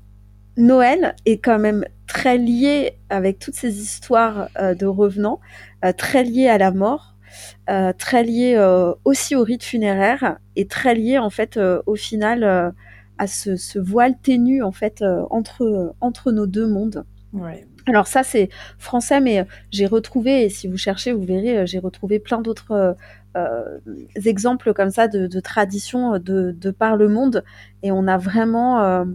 Noël 0.57 1.15
est 1.25 1.37
quand 1.37 1.59
même 1.59 1.85
très 2.07 2.37
lié 2.37 2.97
avec 3.09 3.39
toutes 3.39 3.53
ces 3.53 3.81
histoires 3.81 4.49
euh, 4.59 4.73
de 4.73 4.85
revenants, 4.85 5.39
euh, 5.85 5.93
très 5.93 6.23
lié 6.23 6.47
à 6.47 6.57
la 6.57 6.71
mort, 6.71 7.15
euh, 7.69 7.93
très 7.97 8.23
lié 8.23 8.57
aussi 9.05 9.35
au 9.35 9.43
rite 9.43 9.63
funéraire 9.63 10.37
et 10.55 10.67
très 10.67 10.95
lié 10.95 11.19
en 11.19 11.29
fait 11.29 11.59
au 11.85 11.95
final 11.95 12.73
à 13.17 13.27
ce, 13.27 13.77
voile 13.77 14.17
ténu 14.17 14.63
en 14.63 14.71
fait 14.71 15.03
entre 15.29 15.93
entre 16.01 16.31
nos 16.31 16.47
deux 16.47 16.67
mondes. 16.67 17.05
Alors 17.89 18.07
ça 18.07 18.23
c'est 18.23 18.49
français, 18.77 19.19
mais 19.19 19.45
j'ai 19.71 19.85
retrouvé 19.85 20.43
et 20.43 20.49
si 20.49 20.67
vous 20.67 20.77
cherchez 20.77 21.11
vous 21.11 21.23
verrez 21.23 21.65
j'ai 21.67 21.79
retrouvé 21.79 22.19
plein 22.19 22.41
d'autres 22.41 22.95
exemples 24.25 24.73
comme 24.73 24.89
ça 24.89 25.07
de, 25.07 25.27
de 25.27 25.39
traditions 25.39 26.19
de, 26.19 26.51
de, 26.51 26.71
par 26.71 26.97
le 26.97 27.07
monde 27.07 27.43
et 27.83 27.91
on 27.91 28.07
a 28.07 28.17
vraiment 28.17 29.05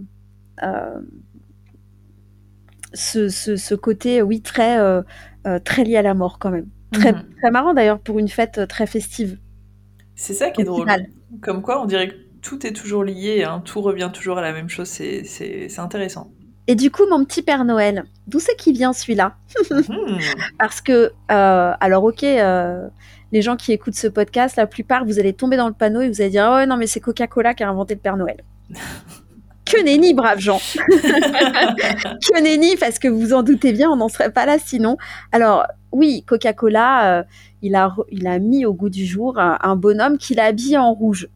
ce, 2.95 3.75
côté, 3.75 4.21
oui, 4.21 4.41
très, 4.41 4.79
euh, 4.79 5.01
euh, 5.47 5.59
très 5.59 5.83
lié 5.83 5.97
à 5.97 6.01
la 6.01 6.13
mort 6.13 6.39
quand 6.39 6.51
même. 6.51 6.67
Très, 6.91 7.13
mhm. 7.13 7.23
très 7.37 7.51
marrant 7.51 7.73
d'ailleurs 7.73 7.99
pour 7.99 8.19
une 8.19 8.29
fête 8.29 8.59
euh, 8.59 8.65
très 8.65 8.87
festive. 8.87 9.37
C'est 10.15 10.33
ça 10.33 10.49
qui 10.49 10.61
est 10.61 10.65
drôle. 10.65 10.87
Comme 11.41 11.61
quoi, 11.61 11.81
on 11.81 11.85
dirait 11.85 12.09
que 12.09 12.15
tout 12.41 12.65
est 12.65 12.71
toujours 12.71 13.03
lié, 13.03 13.43
hein. 13.43 13.61
tout 13.65 13.81
revient 13.81 14.11
toujours 14.13 14.37
à 14.37 14.41
la 14.41 14.53
même 14.53 14.69
chose, 14.69 14.87
c'est 14.87 15.79
intéressant. 15.79 16.31
Et 16.67 16.75
du 16.75 16.89
coup, 16.91 17.03
mon 17.09 17.23
petit 17.23 17.41
Père 17.41 17.63
Noël, 17.63 18.05
d'où 18.27 18.39
c'est 18.39 18.55
qu'il 18.55 18.75
vient 18.75 18.93
celui-là 18.93 19.35
mhm. 19.71 20.19
Parce 20.57 20.81
que, 20.81 21.11
alors 21.27 22.03
ok, 22.03 22.23
les 23.31 23.41
gens 23.41 23.55
qui 23.55 23.71
écoutent 23.71 23.95
ce 23.95 24.07
podcast, 24.07 24.55
la 24.55 24.67
plupart, 24.67 25.05
vous 25.05 25.19
allez 25.19 25.33
tomber 25.33 25.57
dans 25.57 25.67
le 25.67 25.73
panneau 25.73 26.01
et 26.01 26.07
vous 26.07 26.21
allez 26.21 26.29
dire, 26.31 26.49
oh 26.49 26.65
non, 26.65 26.77
mais 26.77 26.87
c'est 26.87 26.99
Coca-Cola 26.99 27.53
qui 27.53 27.63
a 27.63 27.69
inventé 27.69 27.93
le 27.93 27.99
Père 27.99 28.17
Noël. 28.17 28.43
Que 29.65 29.83
nenni, 29.83 30.13
braves 30.13 30.39
gens 30.39 30.61
Que 30.77 32.41
nenni, 32.41 32.75
parce 32.75 32.99
que 32.99 33.07
vous 33.07 33.33
en 33.33 33.41
doutez 33.41 33.73
bien, 33.73 33.89
on 33.89 33.95
n'en 33.95 34.09
serait 34.09 34.31
pas 34.31 34.45
là 34.45 34.57
sinon. 34.63 34.95
Alors, 35.31 35.65
oui, 35.91 36.23
Coca-Cola, 36.27 37.19
euh, 37.19 37.23
il, 37.63 37.75
a, 37.75 37.95
il 38.11 38.27
a 38.27 38.37
mis 38.37 38.65
au 38.65 38.73
goût 38.73 38.89
du 38.89 39.07
jour 39.07 39.39
un, 39.39 39.75
bonhomme 39.75 40.19
qu'il 40.19 40.39
a 40.39 40.45
habillé 40.45 40.77
en 40.77 40.93
rouge. 40.93 41.29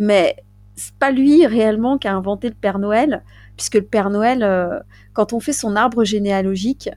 Mais 0.00 0.34
c'est 0.74 0.94
pas 0.94 1.12
lui 1.12 1.46
réellement 1.46 1.98
qui 1.98 2.08
a 2.08 2.16
inventé 2.16 2.48
le 2.48 2.54
Père 2.54 2.80
Noël, 2.80 3.22
puisque 3.58 3.74
le 3.74 3.82
Père 3.82 4.08
Noël, 4.08 4.42
euh, 4.42 4.80
quand 5.12 5.34
on 5.34 5.40
fait 5.40 5.52
son 5.52 5.76
arbre 5.76 6.04
généalogique, 6.04 6.88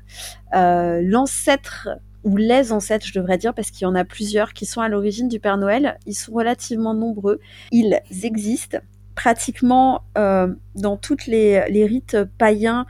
euh, 0.56 1.02
l'ancêtre 1.04 1.90
ou 2.24 2.38
les 2.38 2.72
ancêtres, 2.72 3.06
je 3.08 3.20
devrais 3.20 3.40
dire, 3.40 3.54
parce 3.54 3.72
qu'il 3.72 3.84
y 3.84 3.88
en 3.88 3.96
a 3.96 4.06
plusieurs 4.06 4.54
qui 4.54 4.68
sont 4.68 4.80
à 4.80 4.88
l'origine 4.88 5.28
du 5.28 5.40
Père 5.40 5.58
Noël. 5.58 5.98
Ils 6.06 6.14
sont 6.14 6.32
relativement 6.32 6.94
nombreux. 6.94 7.40
Ils 7.72 8.00
existent 8.24 8.78
pratiquement 9.16 10.04
euh, 10.18 10.54
dans 10.76 10.98
toutes 10.98 11.26
les, 11.26 11.60
rites 11.86 12.18
païens 12.38 12.86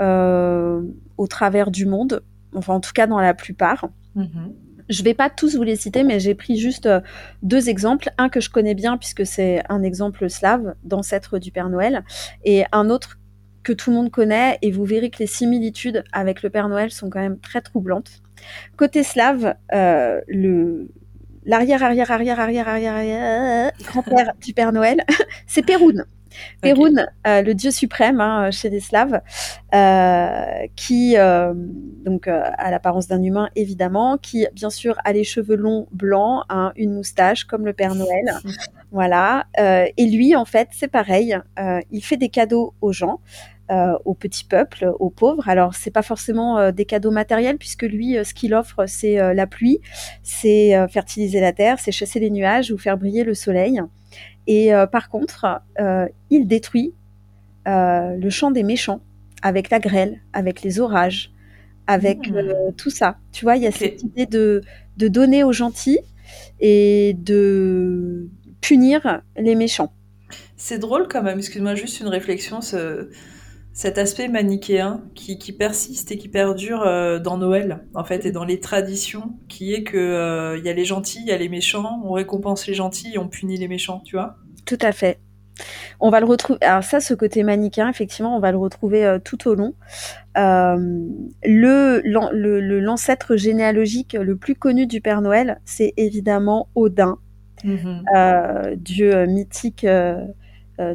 au 0.00 1.26
travers 1.28 1.70
du 1.70 1.86
monde, 1.86 2.24
enfin 2.56 2.74
en 2.74 2.80
tout 2.80 2.92
cas 2.92 3.06
dans 3.06 3.20
la 3.20 3.34
plupart. 3.34 3.88
Mm-hmm. 4.16 4.52
Je 4.92 5.00
ne 5.00 5.04
vais 5.04 5.14
pas 5.14 5.30
tous 5.30 5.56
vous 5.56 5.62
les 5.62 5.76
citer, 5.76 6.04
mais 6.04 6.20
j'ai 6.20 6.34
pris 6.34 6.56
juste 6.56 6.86
euh, 6.86 7.00
deux 7.42 7.68
exemples. 7.70 8.10
Un 8.18 8.28
que 8.28 8.40
je 8.40 8.50
connais 8.50 8.74
bien 8.74 8.98
puisque 8.98 9.24
c'est 9.24 9.62
un 9.68 9.82
exemple 9.82 10.28
slave 10.28 10.74
d'ancêtre 10.84 11.38
du 11.38 11.50
Père 11.50 11.70
Noël, 11.70 12.04
et 12.44 12.64
un 12.72 12.90
autre 12.90 13.18
que 13.62 13.72
tout 13.72 13.90
le 13.90 13.96
monde 13.96 14.10
connaît, 14.10 14.58
et 14.60 14.70
vous 14.70 14.84
verrez 14.84 15.08
que 15.08 15.18
les 15.18 15.26
similitudes 15.26 16.04
avec 16.12 16.42
le 16.42 16.50
Père 16.50 16.68
Noël 16.68 16.90
sont 16.90 17.08
quand 17.08 17.20
même 17.20 17.38
très 17.38 17.60
troublantes. 17.60 18.22
Côté 18.76 19.02
slave, 19.02 19.54
euh, 19.72 20.20
l'arrière 21.46 21.82
arrière 21.82 22.10
arrière 22.10 22.40
arrière 22.40 22.68
arrière 22.68 22.94
arrière 22.94 23.72
grand-père 23.84 24.32
du 24.44 24.52
Père 24.52 24.72
Noël, 24.72 25.04
c'est 25.46 25.62
Péroun. 25.62 26.04
Péroun, 26.60 27.06
euh, 27.26 27.42
le 27.42 27.54
dieu 27.54 27.70
suprême 27.70 28.20
hein, 28.20 28.50
chez 28.50 28.70
les 28.70 28.80
Slaves, 28.80 29.20
euh, 29.74 30.66
qui 30.76 31.16
donc 32.04 32.28
a 32.28 32.70
l'apparence 32.70 33.08
d'un 33.08 33.22
humain 33.22 33.48
évidemment, 33.56 34.18
qui 34.18 34.46
bien 34.54 34.70
sûr 34.70 34.96
a 35.04 35.12
les 35.12 35.24
cheveux 35.24 35.56
longs 35.56 35.86
blancs, 35.92 36.44
hein, 36.48 36.72
une 36.76 36.94
moustache 36.94 37.44
comme 37.44 37.64
le 37.64 37.72
Père 37.72 37.94
Noël, 37.94 38.34
voilà. 38.92 39.46
et 39.56 40.06
lui 40.06 40.36
en 40.36 40.44
fait 40.44 40.68
c'est 40.72 40.88
pareil, 40.88 41.36
il 41.90 42.04
fait 42.04 42.16
des 42.16 42.28
cadeaux 42.28 42.74
aux 42.80 42.92
gens. 42.92 43.20
Euh, 43.72 43.96
au 44.04 44.12
petit 44.12 44.44
peuple, 44.44 44.92
aux 44.98 45.08
pauvres. 45.08 45.48
Alors, 45.48 45.74
c'est 45.74 45.92
pas 45.92 46.02
forcément 46.02 46.58
euh, 46.58 46.72
des 46.72 46.84
cadeaux 46.84 47.12
matériels, 47.12 47.56
puisque 47.56 47.84
lui, 47.84 48.18
euh, 48.18 48.24
ce 48.24 48.34
qu'il 48.34 48.54
offre, 48.54 48.84
c'est 48.86 49.16
la 49.34 49.46
pluie, 49.46 49.80
c'est 50.22 50.74
fertiliser 50.90 51.40
la 51.40 51.52
terre, 51.52 51.78
c'est 51.78 51.92
chasser 51.92 52.20
les 52.20 52.30
nuages 52.30 52.70
ou 52.70 52.76
faire 52.76 52.98
briller 52.98 53.24
le 53.24 53.34
soleil. 53.34 53.80
Et 54.46 54.70
par 54.90 55.08
contre, 55.08 55.62
il 56.30 56.46
détruit 56.46 56.94
le 57.66 58.28
champ 58.30 58.50
des 58.50 58.62
méchants 58.62 59.00
avec 59.42 59.70
la 59.70 59.78
grêle, 59.78 60.20
avec 60.32 60.62
les 60.62 60.80
orages, 60.80 61.32
avec 61.86 62.30
mmh. 62.30 62.72
tout 62.76 62.90
ça. 62.90 63.18
Tu 63.32 63.44
vois, 63.44 63.56
il 63.56 63.62
y 63.62 63.66
a 63.66 63.72
cette 63.72 64.02
idée 64.02 64.26
de, 64.26 64.62
de 64.96 65.08
donner 65.08 65.42
aux 65.44 65.52
gentils 65.52 66.00
et 66.60 67.14
de 67.18 68.28
punir 68.60 69.22
les 69.36 69.54
méchants. 69.54 69.92
C'est 70.56 70.78
drôle 70.78 71.08
quand 71.08 71.22
même, 71.22 71.38
excuse-moi, 71.38 71.74
juste 71.74 72.00
une 72.00 72.08
réflexion. 72.08 72.60
Ce 72.60 73.10
cet 73.72 73.96
aspect 73.96 74.28
manichéen 74.28 75.02
qui, 75.14 75.36
persiste 75.52 76.12
et 76.12 76.18
qui 76.18 76.28
perdure 76.28 76.82
euh, 76.82 77.18
dans 77.18 77.38
Noël, 77.38 77.84
en 77.94 78.04
fait, 78.04 78.26
et 78.26 78.32
dans 78.32 78.44
les 78.44 78.60
traditions, 78.60 79.32
qui 79.48 79.72
est 79.72 79.82
que 79.82 79.96
euh, 79.96 80.60
y 80.62 80.68
a 80.68 80.74
les 80.74 80.84
gentils, 80.84 81.20
il 81.20 81.28
y 81.28 81.32
a 81.32 81.38
les 81.38 81.48
méchants, 81.48 82.02
on 82.04 82.12
récompense 82.12 82.66
les 82.66 82.74
gentils 82.74 83.14
et 83.14 83.18
on 83.18 83.28
punit 83.28 83.56
les 83.56 83.68
méchants, 83.68 84.02
tu 84.04 84.16
vois? 84.16 84.36
Tout 84.66 84.78
à 84.82 84.92
fait. 84.92 85.18
On 86.00 86.10
va 86.10 86.20
le 86.20 86.26
retrouver. 86.26 86.58
Alors 86.62 86.84
ça, 86.84 87.00
ce 87.00 87.14
côté 87.14 87.42
manichéen, 87.44 87.88
effectivement, 87.88 88.36
on 88.36 88.40
va 88.40 88.52
le 88.52 88.58
retrouver 88.58 89.06
euh, 89.06 89.18
tout 89.18 89.48
au 89.48 89.54
long. 89.54 89.74
le 90.36 92.00
l'ancêtre 92.78 93.36
généalogique 93.36 94.12
le 94.12 94.36
plus 94.36 94.54
connu 94.54 94.86
du 94.86 95.00
Père 95.00 95.22
Noël, 95.22 95.60
c'est 95.64 95.94
évidemment 95.96 96.68
Odin, 96.74 97.16
mm-hmm. 97.64 98.76
dieu 98.76 99.24
mythique 99.26 99.86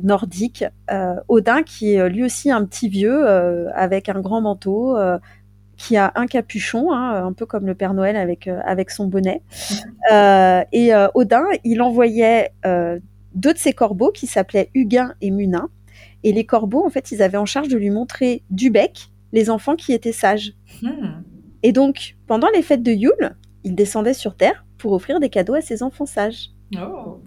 nordique, 0.04 0.66
euh, 0.92 1.16
Odin 1.28 1.64
qui 1.64 1.94
est 1.94 2.00
euh, 2.00 2.10
lui 2.10 2.24
aussi 2.24 2.52
un 2.52 2.66
petit 2.66 2.90
vieux 2.90 3.28
avec 3.74 4.10
un 4.10 4.20
grand 4.20 4.42
manteau, 4.42 4.98
qui 5.78 5.96
a 5.96 6.12
un 6.16 6.26
capuchon, 6.26 6.92
hein, 6.92 7.26
un 7.26 7.34
peu 7.34 7.46
comme 7.46 7.68
le 7.68 7.76
Père 7.76 7.94
Noël 7.94 8.16
avec, 8.16 8.48
avec 8.48 8.90
son 8.90 9.08
bonnet. 9.08 9.42
et 10.12 10.92
Odin, 11.14 11.46
il 11.64 11.82
envoyait 11.82 12.52
deux 13.36 13.54
de 13.54 13.58
ses 13.58 13.74
corbeaux 13.74 14.12
qui 14.12 14.28
s'appelaient 14.28 14.70
Huguin 14.74 15.14
et 15.22 15.32
Munin. 15.32 15.70
Et 16.24 16.34
les 16.34 16.46
corbeaux, 16.46 16.86
en 16.86 16.90
fait, 16.90 17.12
ils 17.12 17.22
avaient 17.22 17.38
en 17.38 17.46
charge 17.46 17.68
de 17.68 17.78
lui 17.78 17.90
montrer 17.90 18.44
du 18.50 18.72
bec 18.72 19.10
les 19.34 19.50
enfants 19.50 19.76
qui 19.76 19.94
étaient 19.94 20.12
sages. 20.12 20.54
Hmm. 20.82 21.22
Et 21.64 21.72
donc, 21.72 22.16
pendant 22.28 22.48
les 22.54 22.62
fêtes 22.62 22.84
de 22.84 22.92
Yule, 22.92 23.36
il 23.64 23.76
descendait 23.76 24.14
sur 24.14 24.36
Terre 24.36 24.66
pour 24.78 24.94
offrir 24.94 25.20
des 25.20 25.30
cadeaux 25.30 25.54
à 25.54 25.62
ses 25.62 25.84
enfants 25.84 26.06
sages. 26.06 26.50
Oh. 26.76 27.20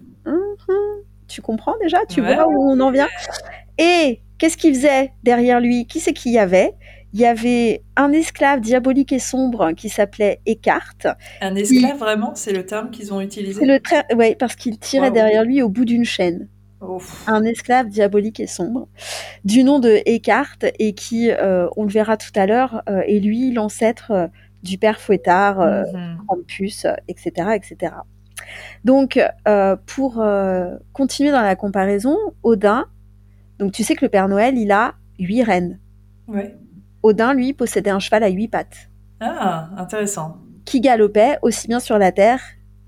Tu 1.31 1.41
comprends 1.41 1.75
déjà 1.81 2.05
Tu 2.07 2.21
vois 2.21 2.47
où 2.47 2.71
on 2.71 2.79
en 2.81 2.91
vient? 2.91 3.07
Et 3.77 4.21
qu'est-ce 4.37 4.57
qu'il 4.57 4.75
faisait 4.75 5.13
derrière 5.23 5.61
lui? 5.61 5.87
Qui 5.87 6.01
c'est 6.01 6.13
qu'il 6.13 6.33
y 6.33 6.39
avait? 6.39 6.73
Il 7.13 7.19
y 7.19 7.25
avait 7.25 7.83
un 7.95 8.11
esclave 8.11 8.59
diabolique 8.59 9.11
et 9.11 9.19
sombre 9.19 9.71
qui 9.73 9.89
s'appelait 9.89 10.39
Eckhart. 10.45 11.15
Un 11.41 11.55
esclave, 11.55 11.97
vraiment? 11.97 12.35
C'est 12.35 12.53
le 12.53 12.65
terme 12.65 12.89
qu'ils 12.89 13.13
ont 13.13 13.21
utilisé? 13.21 13.65
Le 13.65 13.79
Oui, 14.15 14.35
parce 14.35 14.55
qu'il 14.55 14.77
tirait 14.77 15.11
derrière 15.11 15.43
lui 15.43 15.61
au 15.61 15.69
bout 15.69 15.85
d'une 15.85 16.05
chaîne. 16.05 16.47
Un 17.27 17.43
esclave 17.43 17.89
diabolique 17.89 18.39
et 18.39 18.47
sombre, 18.47 18.87
du 19.45 19.63
nom 19.63 19.79
de 19.79 20.01
Eckhart, 20.05 20.57
et 20.79 20.93
qui, 20.93 21.29
euh, 21.29 21.67
on 21.77 21.83
le 21.83 21.91
verra 21.91 22.17
tout 22.17 22.31
à 22.33 22.47
l'heure, 22.47 22.81
euh, 22.89 23.01
est 23.05 23.19
lui 23.19 23.51
l'ancêtre 23.51 24.11
euh, 24.11 24.27
du 24.63 24.79
père 24.79 24.99
Fouettard, 24.99 25.59
mm 25.59 26.17
etc., 27.07 27.49
etc. 27.55 27.93
Donc, 28.83 29.19
euh, 29.47 29.75
pour 29.85 30.19
euh, 30.19 30.75
continuer 30.93 31.31
dans 31.31 31.41
la 31.41 31.55
comparaison, 31.55 32.17
Odin, 32.43 32.85
donc 33.59 33.71
tu 33.71 33.83
sais 33.83 33.95
que 33.95 34.05
le 34.05 34.09
Père 34.09 34.27
Noël, 34.27 34.57
il 34.57 34.71
a 34.71 34.95
huit 35.19 35.43
reines. 35.43 35.79
Odin, 37.03 37.33
lui, 37.33 37.53
possédait 37.53 37.89
un 37.89 37.99
cheval 37.99 38.23
à 38.23 38.29
huit 38.29 38.47
pattes. 38.47 38.89
Ah, 39.19 39.69
intéressant. 39.77 40.37
Qui 40.65 40.81
galopait 40.81 41.37
aussi 41.41 41.67
bien 41.67 41.79
sur 41.79 41.97
la 41.97 42.11
terre 42.11 42.41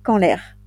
qu'en 0.03 0.17
l'air. 0.17 0.57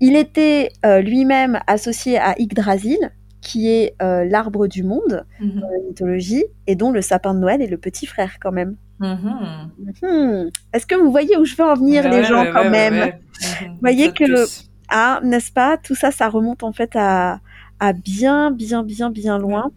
Il 0.00 0.16
était 0.16 0.70
euh, 0.84 1.00
lui-même 1.00 1.60
associé 1.66 2.18
à 2.18 2.34
Yggdrasil, 2.38 3.12
qui 3.40 3.70
est 3.70 3.94
l'arbre 4.00 4.66
du 4.66 4.82
monde 4.82 5.24
mhm. 5.40 5.60
dans 5.60 5.68
la 5.68 5.78
mythologie, 5.86 6.44
et 6.66 6.74
dont 6.74 6.90
le 6.90 7.00
sapin 7.00 7.32
de 7.32 7.38
Noël 7.38 7.62
est 7.62 7.68
le 7.68 7.78
petit 7.78 8.06
frère 8.06 8.38
quand 8.40 8.52
même. 8.52 8.76
Mhm. 8.98 9.70
Mhm. 10.02 10.50
Est-ce 10.72 10.86
que 10.86 10.94
vous 10.94 11.10
voyez 11.10 11.36
où 11.36 11.44
je 11.44 11.54
veux 11.54 11.64
en 11.64 11.74
venir, 11.74 12.08
les 12.08 12.24
gens, 12.24 12.44
quand 12.52 12.70
même. 12.70 13.12
Vous 13.60 13.78
voyez 13.80 14.12
que, 14.12 14.46
ah, 14.88 15.20
n'est-ce 15.22 15.52
pas 15.52 15.76
Tout 15.76 15.94
ça, 15.94 16.10
ça 16.10 16.28
remonte 16.28 16.62
en 16.62 16.72
fait 16.72 16.96
à, 16.96 17.40
à 17.80 17.92
bien, 17.92 18.50
bien, 18.50 18.82
bien, 18.82 19.10
bien 19.10 19.38
loin. 19.38 19.70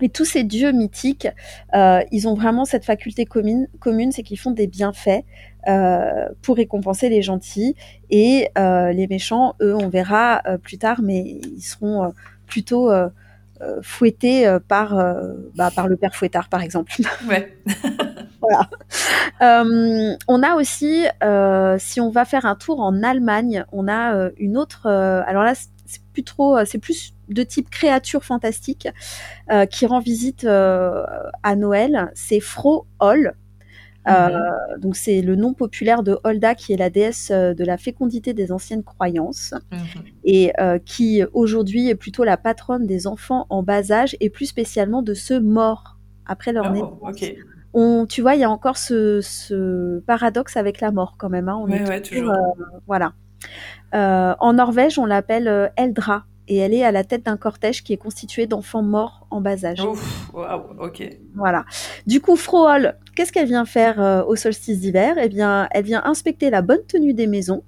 Et 0.00 0.08
tous 0.08 0.24
ces 0.24 0.42
dieux 0.42 0.72
mythiques, 0.72 1.28
euh, 1.74 2.00
ils 2.10 2.26
ont 2.26 2.34
vraiment 2.34 2.64
cette 2.64 2.84
faculté 2.84 3.24
commune, 3.24 3.68
commune 3.78 4.10
c'est 4.10 4.24
qu'ils 4.24 4.38
font 4.38 4.50
des 4.50 4.66
bienfaits 4.66 5.22
euh, 5.68 6.28
pour 6.42 6.56
récompenser 6.56 7.08
les 7.08 7.22
gentils. 7.22 7.76
Et 8.10 8.48
euh, 8.58 8.92
les 8.92 9.06
méchants, 9.06 9.54
eux, 9.62 9.76
on 9.76 9.88
verra 9.88 10.42
plus 10.62 10.76
tard, 10.78 11.00
mais 11.02 11.20
ils 11.20 11.62
seront 11.62 12.12
plutôt 12.46 12.90
fouettés 13.82 14.58
par, 14.68 14.94
bah, 15.54 15.70
par 15.74 15.88
le 15.88 15.96
père 15.96 16.14
fouettard, 16.14 16.48
par 16.48 16.62
exemple. 16.62 16.92
Ouais. 17.28 17.56
voilà. 18.40 18.68
Euh, 19.42 20.16
on 20.28 20.42
a 20.42 20.54
aussi, 20.54 21.06
euh, 21.22 21.76
si 21.78 22.00
on 22.00 22.10
va 22.10 22.24
faire 22.24 22.46
un 22.46 22.54
tour 22.54 22.80
en 22.80 23.02
Allemagne, 23.02 23.64
on 23.72 23.88
a 23.88 24.14
euh, 24.14 24.30
une 24.36 24.56
autre. 24.56 24.86
alors 24.86 25.42
là, 25.42 25.54
c'est 25.54 26.02
plus 26.12 26.24
trop, 26.24 26.64
c'est 26.64 26.78
plus 26.78 27.14
de 27.28 27.42
type 27.42 27.70
créature 27.70 28.24
fantastique 28.24 28.88
qui 29.70 29.86
rend 29.86 30.00
visite 30.00 30.44
à 30.44 31.56
Noël. 31.56 32.10
C'est 32.14 32.40
Fro 32.40 32.86
Hall. 33.00 33.34
Mhm. 34.06 34.80
donc 34.80 34.96
c'est 34.96 35.22
le 35.22 35.36
nom 35.36 35.54
populaire 35.54 36.02
de 36.02 36.18
Holda 36.24 36.56
qui 36.56 36.72
est 36.72 36.76
la 36.76 36.90
déesse 36.90 37.30
de 37.30 37.64
la 37.64 37.76
fécondité 37.76 38.34
des 38.34 38.50
anciennes 38.50 38.82
croyances 38.82 39.54
mhm. 39.70 40.02
et 40.24 40.52
qui 40.84 41.22
aujourd'hui 41.32 41.88
est 41.88 41.94
plutôt 41.94 42.24
la 42.24 42.36
patronne 42.36 42.86
des 42.86 43.06
enfants 43.06 43.46
en 43.48 43.62
bas 43.62 43.92
âge 43.92 44.16
et 44.20 44.28
plus 44.28 44.46
spécialement 44.46 45.02
de 45.02 45.14
ceux 45.14 45.40
morts 45.40 45.98
après 46.26 46.52
leur 46.52 46.66
oh, 46.66 46.72
naissance 46.72 47.34
tu 48.08 48.20
vois, 48.20 48.34
il 48.34 48.40
y 48.40 48.44
a 48.44 48.50
encore 48.50 48.76
ce, 48.76 50.00
paradoxe 50.00 50.56
avec 50.56 50.80
la 50.80 50.90
mort 50.90 51.16
quand 51.18 51.28
même. 51.28 51.48
Hein. 51.48 51.56
On 51.60 52.00
toujours, 52.00 52.30
euh, 52.30 52.64
voilà. 52.86 53.14
Euh, 53.94 54.34
en 54.38 54.54
Norvège, 54.54 54.98
on 54.98 55.06
l'appelle 55.06 55.48
euh, 55.48 55.68
Eldra 55.76 56.24
et 56.52 56.56
elle 56.56 56.74
est 56.74 56.84
à 56.84 56.92
la 56.92 57.04
tête 57.04 57.24
d'un 57.24 57.36
cortège 57.36 57.82
qui 57.82 57.92
est 57.92 57.96
constitué 57.96 58.46
d'enfants 58.46 58.82
morts 58.82 59.26
en 59.30 59.40
bas 59.40 59.64
âge. 59.64 59.80
ok. 59.82 61.10
Voilà. 61.34 61.64
Du 62.06 62.20
coup, 62.20 62.36
Frohol, 62.36 62.94
qu'est-ce 63.16 63.32
qu'elle 63.32 63.46
vient 63.46 63.64
faire 63.64 64.24
au 64.26 64.36
solstice 64.36 64.80
d'hiver? 64.80 65.16
Eh 65.22 65.28
bien, 65.28 65.68
elle 65.70 65.84
vient 65.84 66.02
inspecter 66.04 66.50
la 66.50 66.62
bonne 66.62 66.84
tenue 66.86 67.14
des 67.14 67.26
maisons. 67.26 67.62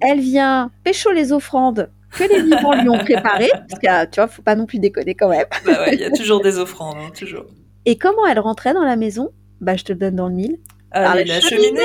Elle 0.00 0.20
vient 0.20 0.70
pécho 0.84 1.10
les 1.10 1.32
offrandes 1.32 1.90
que 2.10 2.24
les 2.24 2.42
vivants 2.42 2.80
lui 2.80 2.88
ont 2.88 2.98
préparé, 2.98 3.48
parce 3.52 3.80
que 3.80 4.04
tu 4.06 4.20
vois, 4.20 4.28
faut 4.28 4.42
pas 4.42 4.54
non 4.54 4.66
plus 4.66 4.78
déconner 4.78 5.14
quand 5.14 5.28
même. 5.28 5.46
Bah 5.64 5.84
ouais, 5.84 5.94
il 5.94 6.00
y 6.00 6.04
a 6.04 6.10
toujours 6.10 6.40
des 6.40 6.58
offrandes, 6.58 6.96
hein, 6.98 7.10
toujours. 7.16 7.44
Et 7.84 7.96
comment 7.96 8.26
elle 8.26 8.38
rentrait 8.38 8.74
dans 8.74 8.84
la 8.84 8.96
maison? 8.96 9.30
Bah, 9.60 9.76
je 9.76 9.84
te 9.84 9.92
le 9.92 9.98
donne 9.98 10.16
dans 10.16 10.28
le 10.28 10.34
mille. 10.34 10.58
Allez, 10.90 11.24
la, 11.24 11.40
cheminée. 11.40 11.80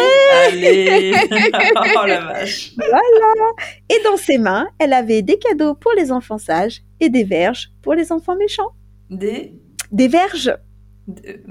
Allez 0.48 1.14
Oh 1.32 2.06
la 2.08 2.22
vache 2.22 2.72
Voilà 2.78 3.02
Et 3.90 4.02
dans 4.04 4.16
ses 4.18 4.38
mains, 4.38 4.68
elle 4.80 4.94
avait 4.94 5.22
des 5.22 5.38
cadeaux 5.38 5.74
pour 5.76 5.92
les 5.94 6.12
enfants 6.12 6.38
sages 6.38 6.82
et 7.00 7.10
des 7.10 7.24
verges 7.26 7.72
pour 7.82 7.94
les 7.96 8.12
enfants 8.12 8.36
méchants. 8.38 8.72
Des 9.10 9.54
Des 9.92 10.08
verges 10.08 10.56
de- 11.08 11.42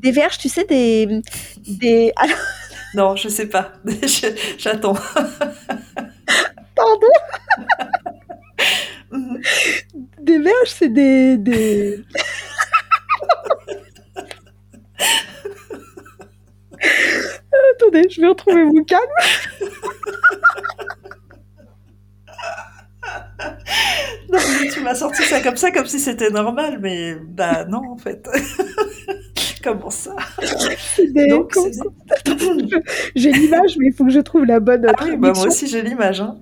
Des 0.00 0.12
verges, 0.12 0.38
tu 0.38 0.48
sais, 0.48 0.64
des... 0.64 1.20
des... 1.66 2.12
Alors, 2.16 2.36
Non, 2.94 3.16
je 3.16 3.28
sais 3.28 3.48
pas. 3.48 3.72
J'attends. 4.58 4.94
pardon? 6.76 7.08
Des 10.20 10.38
verges, 10.38 10.68
c'est 10.78 10.88
des... 10.92 11.36
des... 11.38 12.04
Attendez, 17.94 18.08
je 18.10 18.20
vais 18.20 18.26
retrouver 18.26 18.64
mon 18.64 18.84
calme. 18.84 19.02
Non, 24.32 24.38
mais 24.60 24.68
tu 24.68 24.80
m'as 24.80 24.94
sorti 24.94 25.22
ça 25.22 25.40
comme 25.40 25.56
ça, 25.56 25.70
comme 25.70 25.86
si 25.86 26.00
c'était 26.00 26.30
normal, 26.30 26.78
mais 26.80 27.14
bah 27.14 27.64
non, 27.66 27.82
en 27.90 27.98
fait. 27.98 28.26
Comment 29.62 29.90
ça? 29.90 30.16
J'ai 33.14 33.30
l'image, 33.30 33.76
mais 33.78 33.88
il 33.88 33.92
faut 33.96 34.06
que 34.06 34.10
je 34.10 34.20
trouve 34.20 34.44
la 34.46 34.58
bonne 34.60 34.86
Ah 34.88 35.04
oui, 35.04 35.16
bah 35.16 35.32
moi 35.34 35.46
aussi 35.46 35.66
j'ai 35.68 35.82
l'image. 35.82 36.20
Hein. 36.22 36.38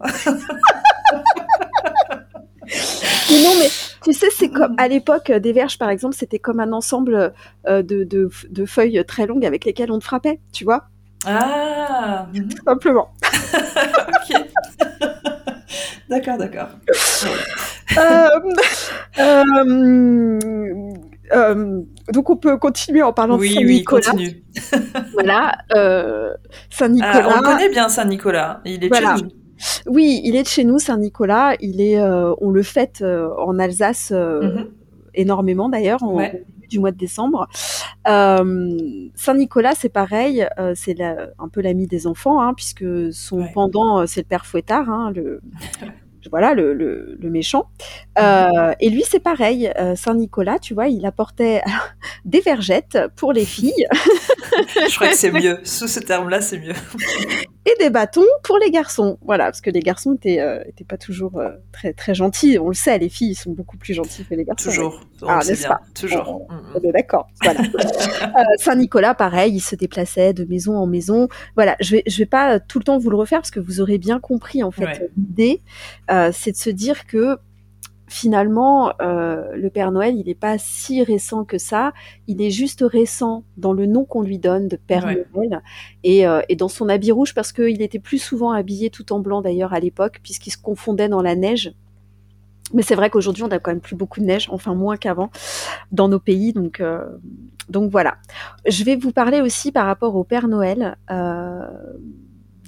Mais 3.31 3.43
non, 3.43 3.55
mais 3.59 3.69
tu 4.05 4.13
sais, 4.13 4.29
c'est 4.31 4.49
comme 4.49 4.75
à 4.79 4.89
l'époque 4.89 5.31
euh, 5.31 5.39
des 5.41 5.53
verges, 5.53 5.79
par 5.79 5.91
exemple, 5.91 6.15
c'était 6.15 6.39
comme 6.39 6.61
un 6.61 6.73
ensemble 6.73 7.35
euh, 7.67 7.83
de, 7.83 8.05
de, 8.05 8.31
de 8.49 8.65
feuilles 8.65 9.05
très 9.07 9.27
longues 9.27 9.45
avec 9.45 9.65
lesquelles 9.65 9.93
on 9.93 9.99
te 9.99 10.05
frappait, 10.05 10.41
tu 10.53 10.65
vois, 10.65 10.89
Ah 11.27 12.27
mhm. 12.35 12.49
tout 12.49 12.65
simplement. 12.65 13.09
Ok. 14.09 14.37
d'accord, 16.09 16.39
d'accord. 16.39 16.69
Euh, 17.99 18.29
euh, 19.19 20.39
euh, 21.33 21.81
donc 22.13 22.31
on 22.31 22.37
peut 22.37 22.57
continuer 22.57 23.03
en 23.03 23.13
parlant 23.13 23.37
de 23.37 23.41
Oui, 23.41 23.55
Saint 23.55 23.61
oui, 23.63 23.85
continue. 23.85 24.43
Voilà, 25.13 25.53
euh, 25.75 26.33
Saint 26.71 26.87
Ah, 26.87 26.89
Nicolas. 26.89 27.39
on 27.39 27.43
connaît 27.43 27.69
bien 27.69 27.89
Saint-Nicolas. 27.89 28.61
Il 28.65 28.85
est 28.85 28.89
Voilà. 28.89 29.17
chez 29.17 29.23
nous. 29.23 29.31
Oui, 29.87 30.21
il 30.25 30.35
est 30.37 30.43
de 30.43 30.49
chez 30.49 30.65
nous, 30.65 30.79
Saint 30.79 30.99
Nicolas. 30.99 31.55
Il 31.61 31.81
est, 31.81 32.01
on 32.03 32.51
le 32.51 32.63
fête 32.63 33.03
en 33.39 33.59
Alsace 33.59 34.11
Mhm. 34.13 34.69
énormément 35.15 35.69
d'ailleurs, 35.69 36.03
Ouais. 36.03 36.45
Du 36.73 36.81
mois 36.81 36.91
de 36.91 36.97
décembre. 36.97 37.47
Euh, 38.09 39.09
Saint 39.15 39.35
Nicolas, 39.35 39.75
c'est 39.77 39.89
pareil, 39.91 40.47
euh, 40.59 40.73
c'est 40.75 40.97
un 41.01 41.49
peu 41.49 41.61
l'ami 41.61 41.87
des 41.87 42.07
enfants, 42.07 42.41
hein, 42.43 42.55
puisque 42.55 42.85
son 43.13 43.41
Ouais. 43.43 43.51
pendant, 43.55 44.01
euh, 44.01 44.07
c'est 44.07 44.21
le 44.21 44.27
père 44.27 44.47
Fouettard, 44.47 44.89
hein, 44.91 45.13
le 45.15 45.41
voilà, 46.31 46.55
le, 46.55 46.73
le, 46.73 47.17
le 47.21 47.31
méchant. 47.31 47.67
Euh, 48.19 48.73
et 48.81 48.91
lui, 48.91 49.03
c'est 49.05 49.19
pareil. 49.21 49.73
Euh, 49.79 49.97
Saint 49.97 50.15
Nicolas, 50.15 50.59
tu 50.61 50.73
vois, 50.73 50.87
il 50.89 51.05
apportait 51.05 51.63
des 52.25 52.41
vergettes 52.41 52.99
pour 53.17 53.33
les 53.33 53.45
filles 53.45 53.87
Je 54.89 54.95
crois 54.95 55.09
que 55.09 55.17
c'est 55.17 55.33
mieux. 55.33 55.59
Sous 55.65 55.89
ce 55.89 56.01
terme-là, 56.01 56.41
c'est 56.41 56.59
mieux. 56.59 56.75
Et 57.65 57.75
des 57.79 57.91
bâtons 57.91 58.25
pour 58.43 58.59
les 58.59 58.71
garçons. 58.71 59.19
Voilà, 59.23 59.45
parce 59.45 59.61
que 59.61 59.71
les 59.71 59.81
garçons 59.81 60.15
étaient, 60.15 60.41
euh, 60.41 60.63
étaient 60.67 60.85
pas 60.85 60.97
toujours 60.99 61.39
euh, 61.39 61.51
très 61.73 61.93
très 61.93 62.15
gentils. 62.15 62.59
On 62.59 62.69
le 62.69 62.75
sait, 62.75 62.99
les 62.99 63.09
filles 63.09 63.35
sont 63.35 63.53
beaucoup 63.53 63.77
plus 63.77 63.95
gentilles 63.95 64.25
que 64.25 64.35
les 64.35 64.45
garçons. 64.45 64.69
Toujours. 64.71 65.01
Ah, 65.27 65.41
n'est-ce 65.47 65.67
pas? 65.69 65.81
Toujours. 65.95 66.47
On- 66.49 66.53
Mhm. 66.53 66.63
On 66.75 66.81
est 66.89 66.93
d'accord. 66.93 67.29
Voilà. 67.43 67.61
Euh, 68.33 68.43
Saint-Nicolas, 68.59 69.15
pareil, 69.15 69.55
il 69.57 69.61
se 69.61 69.77
déplaçait 69.77 70.33
de 70.33 70.45
maison 70.45 70.77
en 70.77 70.87
maison. 70.87 71.29
Voilà, 71.55 71.77
je 71.81 71.97
vais, 71.97 72.03
je 72.07 72.17
vais 72.19 72.27
pas 72.27 72.59
tout 72.61 72.79
le 72.79 72.85
temps 72.85 72.97
vous 72.99 73.11
le 73.11 73.17
refaire 73.17 73.41
parce 73.41 73.51
que 73.51 73.61
vous 73.61 73.81
aurez 73.81 73.99
bien 73.99 74.21
compris 74.21 74.63
en 74.63 74.71
fait 74.71 74.85
Ouais. 74.85 75.11
l'idée, 75.19 75.63
c'est 76.33 76.53
de 76.53 76.57
se 76.57 76.71
dire 76.71 77.07
que 77.07 77.37
finalement 78.13 78.93
euh, 79.01 79.55
le 79.55 79.71
Père 79.71 79.91
Noël, 79.91 80.17
il 80.17 80.27
n'est 80.27 80.35
pas 80.35 80.59
si 80.59 81.03
récent 81.03 81.45
que 81.45 81.59
ça. 81.59 81.93
Il 82.29 82.43
est 82.43 82.51
juste 82.51 82.85
récent 82.87 83.45
dans 83.57 83.73
le 83.73 83.87
nom 83.87 84.05
qu'on 84.05 84.23
lui 84.23 84.39
donne 84.39 84.69
de 84.69 84.77
Père 84.77 85.05
Ouais. 85.05 85.27
Noël 85.35 85.63
et, 86.05 86.27
euh, 86.27 86.43
et 86.49 86.55
dans 86.55 86.69
son 86.69 86.89
habit 86.89 87.11
rouge 87.11 87.35
parce 87.35 87.53
qu'il 87.53 87.83
était 87.83 87.99
plus 87.99 88.19
souvent 88.19 88.53
habillé 88.53 88.91
tout 88.91 89.13
en 89.13 89.19
blanc 89.19 89.41
d'ailleurs 89.41 89.73
à 89.73 89.81
l'époque 89.81 90.21
puisqu'il 90.23 90.51
se 90.51 90.59
confondait 90.59 91.09
dans 91.09 91.23
la 91.23 91.35
neige. 91.35 91.75
Mais 92.75 92.83
c'est 92.83 92.95
vrai 92.95 93.11
qu'aujourd'hui, 93.11 93.43
on 93.43 93.51
a 93.51 93.59
quand 93.59 93.71
même 93.71 93.81
plus 93.81 93.97
beaucoup 93.97 94.21
de 94.21 94.25
neige, 94.25 94.49
enfin 94.51 94.75
moins 94.75 94.97
qu'avant, 94.97 95.31
dans 95.91 96.09
nos 96.09 96.21
pays. 96.21 96.53
Donc, 96.53 96.81
euh, 96.81 97.05
donc 97.69 97.91
voilà. 97.91 98.17
Je 98.67 98.85
vais 98.85 98.97
vous 98.97 99.13
parler 99.13 99.41
aussi 99.41 99.73
par 99.73 99.87
rapport 99.87 100.15
au 100.17 100.25
Père 100.25 100.49
Noël 100.49 100.97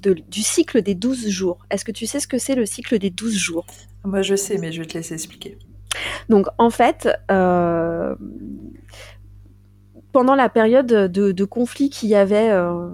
de- 0.04 0.22
du 0.28 0.42
cycle 0.42 0.82
des 0.82 0.94
12 0.94 1.28
jours. 1.28 1.58
Est-ce 1.70 1.84
que 1.84 1.92
tu 1.92 2.06
sais 2.06 2.20
ce 2.20 2.28
que 2.28 2.38
c'est 2.38 2.54
le 2.54 2.66
cycle 2.66 2.98
des 2.98 3.10
12 3.10 3.34
jours? 3.36 3.66
Moi, 4.04 4.22
je 4.22 4.36
sais, 4.36 4.58
mais 4.58 4.70
je 4.72 4.80
vais 4.80 4.86
te 4.86 4.94
laisser 4.94 5.14
expliquer. 5.14 5.58
Donc 6.28 6.46
en 6.58 6.70
fait, 6.70 7.08
euh, 7.30 8.14
pendant 10.12 10.34
la 10.36 10.48
période 10.48 10.86
de, 10.86 11.32
de 11.32 11.44
conflit 11.44 11.90
qu'il 11.90 12.08
y 12.08 12.14
avait, 12.14 12.50
euh, 12.50 12.88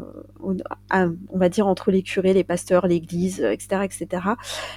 à- 0.88 1.06
on 1.28 1.38
va 1.38 1.48
dire, 1.50 1.66
entre 1.66 1.90
les 1.90 2.02
curés, 2.02 2.32
les 2.32 2.44
pasteurs, 2.44 2.86
l'Église, 2.86 3.40
etc., 3.40 3.82
etc., 3.84 4.22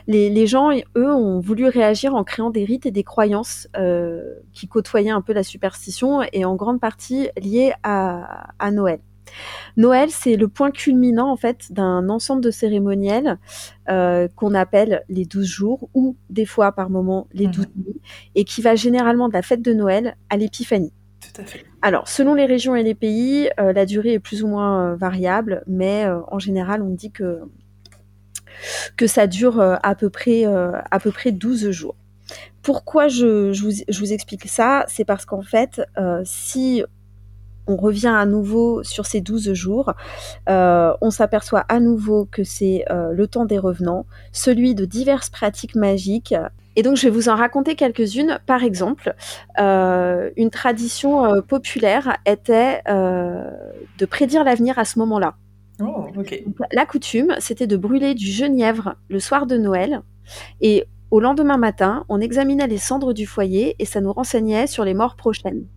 les, 0.08 0.30
les 0.30 0.46
gens, 0.48 0.72
eux, 0.98 1.14
ont 1.14 1.40
voulu 1.40 1.68
réagir 1.68 2.16
en 2.16 2.24
créant 2.26 2.50
des 2.50 2.66
rites 2.66 2.86
et 2.86 2.92
des 2.92 3.04
croyances 3.04 3.68
euh, 3.78 4.24
qui 4.52 4.68
côtoyaient 4.68 5.10
un 5.12 5.22
peu 5.22 5.32
la 5.34 5.44
superstition 5.44 6.22
et 6.34 6.44
en 6.44 6.56
grande 6.56 6.82
partie 6.82 7.30
liées 7.42 7.72
à, 7.84 8.48
à 8.60 8.72
Noël. 8.72 9.00
Noël, 9.78 10.10
c'est 10.12 10.36
le 10.36 10.48
point 10.48 10.72
culminant 10.72 11.32
en 11.32 11.36
fait 11.38 11.72
d'un 11.72 12.10
ensemble 12.10 12.44
de 12.44 12.52
cérémoniels 12.52 13.40
euh, 13.90 14.28
qu'on 14.36 14.54
appelle 14.54 15.04
les 15.10 15.26
12 15.26 15.46
jours 15.48 15.90
ou 15.94 16.16
des 16.30 16.46
fois 16.46 16.72
par 16.72 16.90
moment 16.90 17.28
les 17.34 17.46
Mhm. 17.46 17.52
12 17.52 17.68
nuits 17.76 18.02
et 18.36 18.44
qui 18.44 18.62
va 18.62 18.76
généralement 18.76 19.28
de 19.30 19.34
la 19.34 19.42
fête 19.42 19.62
de 19.62 19.74
Noël 19.74 20.16
à 20.30 20.38
l'épiphanie. 20.38 20.94
Tout 21.22 21.42
à 21.42 21.46
fait. 21.46 21.64
Alors, 21.82 22.08
selon 22.08 22.34
les 22.36 22.46
régions 22.46 22.76
et 22.76 22.84
les 22.84 22.96
pays, 22.96 23.50
euh, 23.60 23.74
la 23.74 23.86
durée 23.86 24.14
est 24.14 24.20
plus 24.20 24.44
ou 24.44 24.48
moins 24.48 24.92
euh, 24.92 24.96
variable, 24.96 25.64
mais 25.68 26.06
en 26.28 26.38
général, 26.40 26.82
on 26.82 26.90
dit 26.90 27.12
que, 27.12 27.40
que 28.98 29.08
ça 29.08 29.26
dure 29.28 29.60
à, 29.62 29.96
peu 29.96 30.10
près, 30.10 30.46
à 30.46 31.00
peu 31.02 31.12
près 31.12 31.32
12 31.32 31.72
jours. 31.72 31.96
Pourquoi 32.62 33.08
je, 33.08 33.52
je 33.52 33.64
vous, 33.64 33.72
je 33.88 34.00
vous 34.00 34.14
explique 34.14 34.48
ça? 34.48 34.86
C'est 34.88 35.06
parce 35.06 35.26
qu'en 35.26 35.42
fait, 35.42 35.82
si 36.24 36.84
on 37.68 37.76
revient 37.76 38.14
à 38.16 38.26
nouveau 38.26 38.84
sur 38.84 39.06
ces 39.06 39.22
12 39.22 39.54
jours, 39.54 39.94
euh, 40.50 40.94
on 41.02 41.12
s'aperçoit 41.12 41.66
à 41.70 41.80
nouveau 41.80 42.26
que 42.26 42.44
c'est 42.44 42.86
euh, 42.90 43.12
le 43.12 43.28
temps 43.28 43.46
des 43.46 43.60
revenants, 43.60 44.06
celui 44.32 44.76
de 44.76 44.86
diverses 44.86 45.30
pratiques 45.30 45.76
magiques. 45.76 46.36
Et 46.76 46.84
donc 46.84 46.98
je 46.98 47.04
vais 47.04 47.10
vous 47.10 47.30
en 47.30 47.36
raconter 47.36 47.76
quelques-unes. 47.76 48.40
Par 48.46 48.64
exemple, 48.64 49.16
euh, 49.60 50.32
une 50.36 50.50
tradition 50.50 51.42
populaire 51.42 52.18
était 52.26 52.82
de 52.88 54.06
prédire 54.06 54.44
l'avenir 54.44 54.80
à 54.80 54.86
ce 54.86 55.00
moment-là. 55.00 55.36
Oh, 55.82 56.08
la 56.72 56.86
coutume, 56.86 57.36
c'était 57.40 57.68
de 57.68 57.78
brûler 57.78 58.14
du 58.14 58.28
genièvre 58.28 58.96
le 59.10 59.20
soir 59.20 59.46
de 59.46 59.58
Noël. 59.58 60.02
Et 60.62 60.86
au 61.14 61.20
lendemain 61.20 61.58
matin, 61.58 62.06
on 62.10 62.20
examinait 62.20 62.66
les 62.66 62.80
cendres 62.80 63.14
du 63.14 63.28
foyer 63.28 63.76
et 63.78 63.86
ça 63.86 64.02
nous 64.02 64.14
renseignait 64.14 64.66
sur 64.66 64.84
les 64.84 64.96
morts 64.96 65.16
prochaines. 65.16 65.68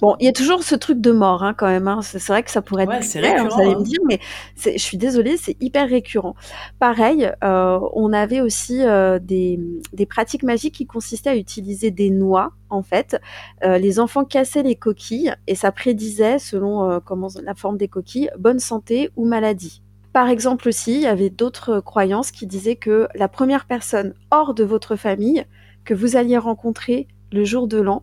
Bon, 0.00 0.14
il 0.20 0.26
y 0.26 0.28
a 0.28 0.32
toujours 0.32 0.62
ce 0.62 0.76
truc 0.76 1.00
de 1.00 1.10
mort 1.10 1.42
hein, 1.42 1.54
quand 1.54 1.66
même. 1.66 1.88
hein. 1.88 2.00
C'est 2.02 2.24
vrai 2.28 2.44
que 2.44 2.50
ça 2.52 2.62
pourrait 2.62 2.84
être 2.84 2.90
Ouais, 2.90 3.00
clair, 3.00 3.42
récurrent, 3.42 3.48
vous 3.56 3.60
allez 3.60 3.72
hein. 3.72 3.78
me 3.80 3.84
dire, 3.84 3.98
mais 4.06 4.20
je 4.64 4.78
suis 4.78 4.96
désolée, 4.96 5.36
c'est 5.36 5.56
hyper 5.60 5.88
récurrent. 5.88 6.36
Pareil, 6.78 7.30
euh, 7.42 7.80
on 7.94 8.12
avait 8.12 8.40
aussi 8.40 8.84
euh, 8.84 9.18
des, 9.18 9.58
des 9.92 10.06
pratiques 10.06 10.44
magiques 10.44 10.74
qui 10.74 10.86
consistaient 10.86 11.30
à 11.30 11.36
utiliser 11.36 11.90
des 11.90 12.10
noix. 12.10 12.52
En 12.70 12.82
fait, 12.82 13.20
Euh, 13.64 13.78
les 13.78 13.98
enfants 13.98 14.24
cassaient 14.24 14.62
les 14.62 14.76
coquilles 14.76 15.34
et 15.48 15.54
ça 15.56 15.72
prédisait, 15.72 16.38
selon 16.38 16.88
euh, 16.88 17.00
comment 17.04 17.28
la 17.42 17.54
forme 17.54 17.76
des 17.76 17.88
coquilles, 17.88 18.30
bonne 18.38 18.60
santé 18.60 19.10
ou 19.16 19.26
maladie. 19.26 19.82
Par 20.12 20.28
exemple 20.28 20.68
aussi, 20.68 20.94
il 20.94 21.02
y 21.02 21.06
avait 21.06 21.30
d'autres 21.30 21.80
croyances 21.80 22.30
qui 22.30 22.46
disaient 22.46 22.76
que 22.76 23.08
la 23.14 23.28
première 23.28 23.66
personne 23.66 24.14
hors 24.30 24.54
de 24.54 24.64
votre 24.64 24.96
famille 24.96 25.44
que 25.84 25.94
vous 25.94 26.16
alliez 26.16 26.38
rencontrer 26.38 27.08
le 27.32 27.44
jour 27.44 27.66
de 27.68 27.78
l'an, 27.80 28.02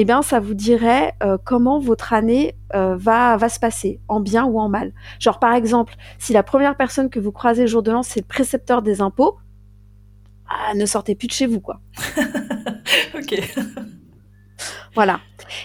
eh 0.00 0.04
bien, 0.04 0.22
ça 0.22 0.38
vous 0.38 0.54
dirait 0.54 1.14
euh, 1.24 1.38
comment 1.44 1.80
votre 1.80 2.12
année 2.12 2.54
euh, 2.72 2.96
va, 2.96 3.36
va 3.36 3.48
se 3.48 3.58
passer, 3.58 3.98
en 4.06 4.20
bien 4.20 4.44
ou 4.44 4.60
en 4.60 4.68
mal. 4.68 4.92
Genre, 5.18 5.40
par 5.40 5.54
exemple, 5.54 5.96
si 6.20 6.32
la 6.32 6.44
première 6.44 6.76
personne 6.76 7.10
que 7.10 7.18
vous 7.18 7.32
croisez 7.32 7.62
le 7.62 7.66
jour 7.66 7.82
de 7.82 7.90
l'an, 7.90 8.04
c'est 8.04 8.20
le 8.20 8.26
précepteur 8.26 8.82
des 8.82 9.00
impôts, 9.00 9.38
ah, 10.48 10.72
ne 10.76 10.86
sortez 10.86 11.16
plus 11.16 11.26
de 11.26 11.32
chez 11.32 11.48
vous, 11.48 11.58
quoi. 11.58 11.80
ok. 13.16 13.42
Voilà. 14.94 15.18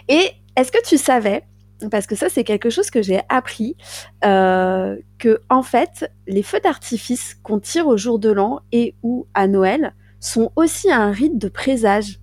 Et 0.08 0.32
est-ce 0.56 0.72
que 0.72 0.84
tu 0.84 0.98
savais, 0.98 1.44
parce 1.92 2.08
que 2.08 2.16
ça 2.16 2.28
c'est 2.28 2.44
quelque 2.44 2.72
chose 2.72 2.90
que 2.90 3.04
j'ai 3.04 3.22
appris, 3.30 3.78
euh, 4.26 4.98
que 5.20 5.42
en 5.52 5.62
fait 5.62 6.12
les 6.26 6.42
feux 6.42 6.60
d'artifice 6.60 7.36
qu'on 7.44 7.60
tire 7.60 7.86
au 7.86 7.98
jour 7.98 8.18
de 8.18 8.32
l'an 8.32 8.62
et 8.72 8.96
ou 9.04 9.28
à 9.36 9.46
Noël 9.46 9.94
sont 10.20 10.52
aussi 10.56 10.92
un 10.92 11.12
rite 11.12 11.38
de 11.38 11.50
présage? 11.50 12.20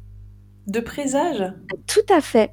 De 0.66 0.80
présage 0.80 1.52
Tout 1.86 2.12
à 2.12 2.20
fait. 2.20 2.52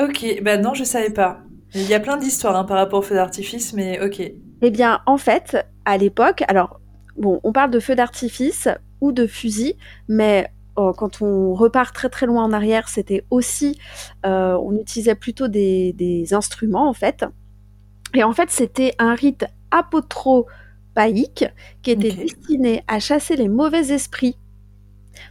Ok, 0.00 0.42
ben 0.42 0.60
non, 0.60 0.74
je 0.74 0.84
savais 0.84 1.10
pas. 1.10 1.42
Il 1.74 1.88
y 1.88 1.94
a 1.94 2.00
plein 2.00 2.16
d'histoires 2.16 2.56
hein, 2.56 2.64
par 2.64 2.76
rapport 2.76 3.00
au 3.00 3.02
feu 3.02 3.14
d'artifice, 3.14 3.72
mais 3.72 4.00
ok. 4.04 4.20
Eh 4.62 4.70
bien, 4.70 5.00
en 5.06 5.18
fait, 5.18 5.66
à 5.84 5.96
l'époque, 5.96 6.42
alors, 6.48 6.80
bon, 7.16 7.40
on 7.42 7.52
parle 7.52 7.70
de 7.70 7.80
feu 7.80 7.94
d'artifice 7.94 8.68
ou 9.00 9.12
de 9.12 9.26
fusil, 9.26 9.76
mais 10.08 10.48
euh, 10.78 10.92
quand 10.92 11.22
on 11.22 11.54
repart 11.54 11.94
très 11.94 12.08
très 12.08 12.26
loin 12.26 12.44
en 12.44 12.52
arrière, 12.52 12.88
c'était 12.88 13.24
aussi, 13.30 13.78
euh, 14.26 14.58
on 14.60 14.74
utilisait 14.74 15.14
plutôt 15.14 15.48
des, 15.48 16.26
instruments 16.32 16.88
en 16.88 16.94
fait. 16.94 17.24
Et 18.14 18.24
en 18.24 18.32
fait, 18.32 18.50
c'était 18.50 18.94
un 18.98 19.14
rite 19.14 19.44
apotropaïque 19.70 21.46
qui 21.82 21.90
était 21.90 22.12
destiné 22.12 22.84
à 22.86 22.98
chasser 23.00 23.36
les 23.36 23.48
mauvais 23.48 23.92
esprits. 23.92 24.36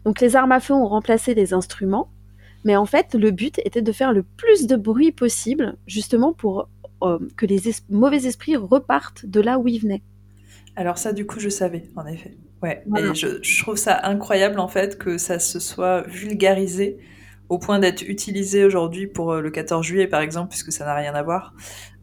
Donc 0.06 0.22
les 0.22 0.36
armes 0.36 0.52
à 0.52 0.60
feu 0.60 0.74
ont 0.74 0.88
remplacé 0.88 1.34
les 1.34 1.54
instruments, 1.54 2.10
mais 2.64 2.76
en 2.76 2.86
fait, 2.86 3.14
le 3.14 3.32
but 3.32 3.60
était 3.66 3.82
de 3.82 3.92
faire 3.92 4.14
le 4.14 4.24
plus 4.24 4.68
de 4.68 4.76
bruit 4.76 5.12
possible, 5.12 5.76
justement 5.86 6.34
pour 6.34 6.70
euh, 7.04 7.20
que 7.36 7.46
les 7.46 7.62
mauvais 7.90 8.26
esprits 8.26 8.56
repartent 8.56 9.26
de 9.26 9.42
là 9.42 9.60
où 9.60 9.68
ils 9.68 9.80
venaient. 9.80 10.04
Alors 10.76 10.98
ça, 10.98 11.14
du 11.14 11.26
coup, 11.26 11.40
je 11.40 11.50
savais, 11.50 11.84
en 11.96 12.06
effet. 12.06 12.38
Ouais, 12.62 12.84
et 12.98 13.14
je, 13.14 13.62
trouve 13.62 13.76
ça 13.76 14.00
incroyable, 14.04 14.60
en 14.60 14.70
fait, 14.70 14.98
que 14.98 15.18
ça 15.18 15.38
se 15.40 15.60
soit 15.60 16.02
vulgarisé 16.08 16.98
au 17.50 17.60
point 17.60 17.78
d'être 17.78 18.02
utilisé 18.04 18.64
aujourd'hui 18.64 19.06
pour 19.06 19.34
euh, 19.34 19.42
le 19.42 19.52
14 19.52 19.86
juillet, 19.86 20.08
par 20.08 20.22
exemple, 20.22 20.50
puisque 20.50 20.72
ça 20.72 20.86
n'a 20.86 20.96
rien 20.96 21.14
à 21.14 21.22
voir. 21.24 21.54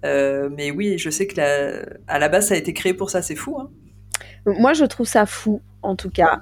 Euh, 0.04 0.50
mais 0.52 0.70
oui, 0.70 0.98
je 0.98 1.08
sais 1.08 1.26
que 1.26 1.36
la... 1.38 1.86
à 2.06 2.18
la 2.18 2.28
base, 2.28 2.48
ça 2.48 2.54
a 2.54 2.58
été 2.58 2.74
créé 2.74 2.92
pour 2.92 3.08
ça, 3.08 3.22
c'est 3.22 3.36
fou. 3.36 3.58
Hein 3.58 3.70
moi, 4.46 4.74
je 4.74 4.84
trouve 4.84 5.06
ça 5.06 5.24
fou, 5.24 5.62
en 5.82 5.96
tout 5.96 6.10
cas. 6.10 6.40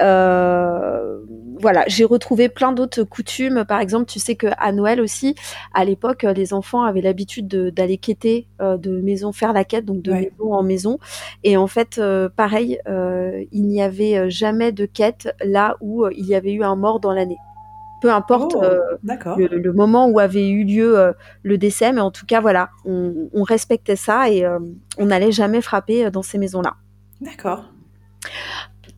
Euh, 0.00 1.20
voilà, 1.58 1.84
j'ai 1.86 2.04
retrouvé 2.04 2.48
plein 2.48 2.72
d'autres 2.72 3.02
coutumes. 3.02 3.64
Par 3.64 3.80
exemple, 3.80 4.06
tu 4.06 4.18
sais 4.18 4.34
qu'à 4.34 4.72
Noël 4.72 5.00
aussi, 5.00 5.34
à 5.74 5.84
l'époque, 5.84 6.22
les 6.22 6.54
enfants 6.54 6.82
avaient 6.82 7.02
l'habitude 7.02 7.48
d'aller 7.48 7.98
quêter 7.98 8.46
euh, 8.60 8.76
de 8.76 9.00
maison, 9.00 9.32
faire 9.32 9.52
la 9.52 9.64
quête, 9.64 9.84
donc 9.84 10.02
de 10.02 10.12
maison 10.12 10.52
en 10.52 10.62
maison. 10.62 10.98
Et 11.44 11.56
en 11.56 11.66
fait, 11.66 11.98
euh, 11.98 12.28
pareil, 12.34 12.78
il 13.52 13.66
n'y 13.66 13.82
avait 13.82 14.30
jamais 14.30 14.72
de 14.72 14.86
quête 14.86 15.34
là 15.44 15.76
où 15.80 16.06
il 16.08 16.26
y 16.26 16.34
avait 16.34 16.52
eu 16.52 16.62
un 16.62 16.76
mort 16.76 17.00
dans 17.00 17.12
l'année 17.12 17.38
peu 18.02 18.10
importe 18.10 18.56
oh, 18.56 19.36
le, 19.36 19.72
moment 19.74 20.08
où 20.08 20.18
avait 20.20 20.48
eu 20.48 20.64
lieu 20.64 21.12
le 21.42 21.58
décès, 21.58 21.92
mais 21.92 22.00
en 22.00 22.10
tout 22.10 22.24
cas, 22.24 22.40
voilà, 22.40 22.70
on, 22.86 23.28
on 23.34 23.42
respectait 23.42 23.94
ça 23.94 24.30
et 24.30 24.46
on 24.96 25.04
n'allait 25.04 25.32
jamais 25.32 25.60
frapper 25.60 26.10
dans 26.10 26.22
ces 26.22 26.38
maisons-là. 26.38 26.76
D'accord. 27.20 27.64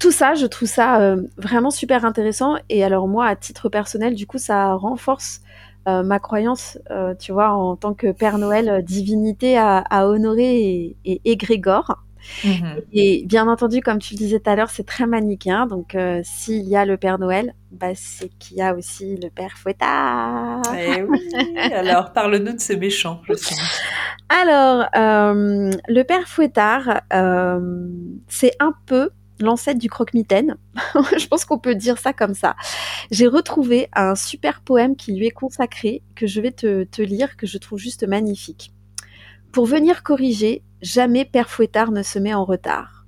Tout 0.03 0.11
ça, 0.11 0.35
je 0.35 0.47
trouve 0.47 0.67
ça 0.67 1.01
euh, 1.01 1.23
vraiment 1.37 1.71
super 1.71 2.05
intéressant. 2.05 2.57
Et 2.69 2.83
alors 2.83 3.07
moi, 3.07 3.25
à 3.27 3.37
titre 3.37 3.69
personnel, 3.69 4.17
du 4.17 4.27
coup, 4.27 4.39
ça 4.39 4.75
renforce 4.75 5.43
euh, 5.87 6.03
ma 6.03 6.19
croyance, 6.19 6.77
euh, 6.91 7.15
tu 7.15 7.31
vois, 7.31 7.51
en 7.51 7.77
tant 7.77 7.95
que 7.95 8.11
Père 8.11 8.37
Noël, 8.39 8.83
divinité 8.85 9.57
à, 9.57 9.85
honorer 10.09 10.97
et, 11.05 11.21
égrégore. 11.25 12.03
Mhm. 12.45 12.81
Et 12.93 13.25
bien 13.27 13.47
entendu, 13.47 13.81
comme 13.81 14.01
tu 14.01 14.15
le 14.15 14.19
disais 14.19 14.41
tout 14.41 14.51
à 14.51 14.57
l'heure, 14.57 14.71
c'est 14.71 14.87
très 14.87 15.07
manichéen. 15.07 15.69
Donc, 15.69 15.97
s'il 16.25 16.69
y 16.69 16.75
a 16.75 16.85
le 16.85 16.97
Père 16.97 17.21
Noël, 17.21 17.55
bah, 17.71 17.95
c'est 17.95 18.29
qu'il 18.41 18.57
y 18.57 18.61
a 18.61 18.75
aussi 18.75 19.17
le 19.23 19.31
Père 19.31 19.57
Fouettard. 19.57 20.63
Eh 20.77 21.03
oui. 21.03 21.21
Alors, 21.75 22.13
parle-nous 22.13 22.55
de 22.55 22.61
ces 22.61 22.77
méchants, 22.77 23.21
justement. 23.29 23.63
Alors, 24.29 24.87
euh, 24.97 25.71
le 25.89 26.03
père 26.05 26.27
Fouettard, 26.27 27.03
euh, 27.13 27.89
c'est 28.29 28.53
un 28.61 28.73
peu 28.87 29.11
l'ancêtre 29.41 29.79
du 29.79 29.89
croque-mitaine. 29.89 30.57
Je 31.19 31.27
pense 31.27 31.45
qu'on 31.45 31.59
peut 31.59 31.75
dire 31.75 31.99
ça 31.99 32.13
comme 32.13 32.35
ça. 32.35 32.57
J'ai 33.11 33.27
retrouvé 33.27 33.89
un 33.95 34.15
super 34.15 34.61
poème 34.61 34.97
qui 34.97 35.13
lui 35.13 35.27
est 35.27 35.31
consacré, 35.31 36.03
que 36.15 36.27
je 36.27 36.41
vais 36.41 36.53
te, 36.53 36.85
te 36.85 37.03
lire, 37.03 37.37
que 37.37 37.47
je 37.47 37.59
trouve 37.59 37.79
juste 37.79 38.07
magnifique. 38.07 38.73
Pour 39.53 39.67
venir 39.67 40.03
corriger, 40.03 40.63
jamais 40.81 41.25
père 41.25 41.51
Fouettard 41.51 41.91
ne 41.91 42.03
se 42.03 42.19
met 42.19 42.35
en 42.35 42.45
retard. 42.45 43.07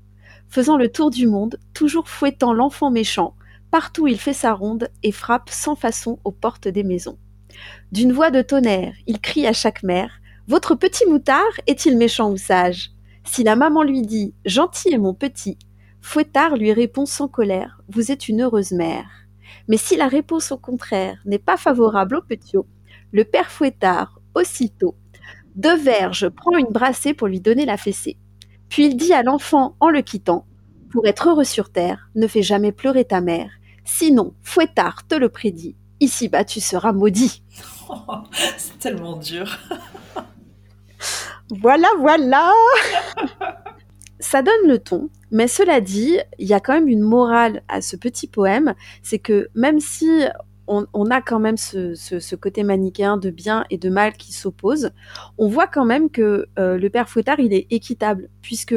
Faisant 0.49 0.77
le 0.77 0.91
tour 0.91 1.11
du 1.11 1.27
monde, 1.27 1.59
toujours 1.73 2.09
fouettant 2.09 2.53
l'enfant 2.53 2.91
méchant, 2.91 3.35
partout 3.71 4.07
il 4.07 4.19
fait 4.19 4.35
sa 4.35 4.53
ronde 4.53 4.89
et 5.03 5.13
frappe 5.13 5.51
sans 5.51 5.75
façon 5.75 6.19
aux 6.25 6.33
portes 6.33 6.69
des 6.69 6.85
maisons. 6.85 7.19
D'une 7.93 8.13
voix 8.13 8.31
de 8.31 8.43
tonnerre, 8.43 8.95
il 9.07 9.21
crie 9.21 9.47
à 9.47 9.53
chaque 9.53 9.83
mère 9.83 10.21
votre 10.47 10.75
petit 10.75 11.07
moutard 11.07 11.41
est-il 11.67 11.97
méchant 11.97 12.31
ou 12.31 12.37
sage? 12.37 12.91
Si 13.25 13.45
la 13.45 13.57
maman 13.57 13.83
lui 13.83 14.03
dit 14.03 14.35
Gentil 14.45 14.93
est 14.93 14.99
mon 14.99 15.15
petit, 15.15 15.57
Fouettard 16.07 16.57
lui 16.57 16.71
répond 16.71 17.07
sans 17.07 17.29
colère 17.29 17.81
Vous 17.89 18.13
êtes 18.13 18.29
une 18.29 18.43
heureuse 18.43 18.73
mère. 18.73 19.09
Mais 19.69 19.79
si 19.79 19.97
la 19.97 20.07
réponse 20.07 20.53
au 20.53 20.59
contraire 20.59 21.19
n'est 21.25 21.39
pas 21.39 21.57
favorable 21.57 22.17
au 22.17 22.21
petit, 22.21 22.59
le 23.11 23.25
père 23.25 23.51
Fouettard, 23.51 24.21
aussitôt, 24.35 24.97
de 25.57 25.71
verge 25.71 26.29
prend 26.29 26.59
une 26.59 26.71
brassée 26.71 27.15
pour 27.15 27.27
lui 27.27 27.41
donner 27.41 27.65
la 27.65 27.79
fessée. 27.79 28.19
Puis 28.69 28.85
il 28.85 28.99
dit 28.99 29.15
à 29.15 29.23
l'enfant 29.23 29.77
en 29.81 29.89
le 29.89 30.03
quittant 30.03 30.47
Pour 30.91 31.07
être 31.07 31.31
heureux 31.31 31.43
sur 31.43 31.73
terre, 31.73 32.11
ne 32.15 32.27
fais 32.27 32.43
jamais 32.43 32.71
pleurer 32.71 33.07
ta 33.07 33.23
mère. 33.23 33.51
Sinon, 33.85 34.35
Fouettard 34.43 35.07
te 35.09 35.15
le 35.15 35.31
prédit, 35.31 35.75
ici-bas 36.01 36.45
tu 36.45 36.61
seras 36.61 36.93
maudit. 36.93 37.43
C'est 38.59 38.79
tellement 38.79 39.17
dur. 39.17 39.59
Voilà, 41.49 41.89
voilà 41.99 42.53
Ça 44.25 44.41
donne 44.41 44.67
le 44.67 44.79
ton, 44.79 45.11
mais 45.31 45.49
cela 45.49 45.83
dit, 45.83 46.17
il 46.39 46.49
y 46.49 46.55
a 46.55 46.61
quand 46.61 46.73
même 46.73 46.89
une 46.89 47.03
morale 47.03 47.63
à 47.69 47.83
ce 47.83 47.95
petit 47.95 48.27
poème, 48.27 48.75
c'est 49.03 49.19
que 49.19 49.49
même 49.55 49.81
si 49.81 50.09
on, 50.67 51.11
a 51.11 51.21
quand 51.21 51.39
même 51.39 51.59
ce, 51.59 52.35
côté 52.35 52.63
manichéen 52.63 53.19
de 53.19 53.29
bien 53.29 53.67
et 53.69 53.77
de 53.77 53.91
mal 53.91 54.15
qui 54.15 54.33
s'opposent, 54.33 54.93
on 55.37 55.47
voit 55.49 55.67
quand 55.67 55.85
même 55.85 56.09
que 56.09 56.47
euh, 56.59 56.79
le 56.79 56.89
père 56.89 57.07
Fouettard, 57.07 57.39
il 57.39 57.53
est 57.53 57.67
équitable, 57.71 58.31
puisque 58.41 58.75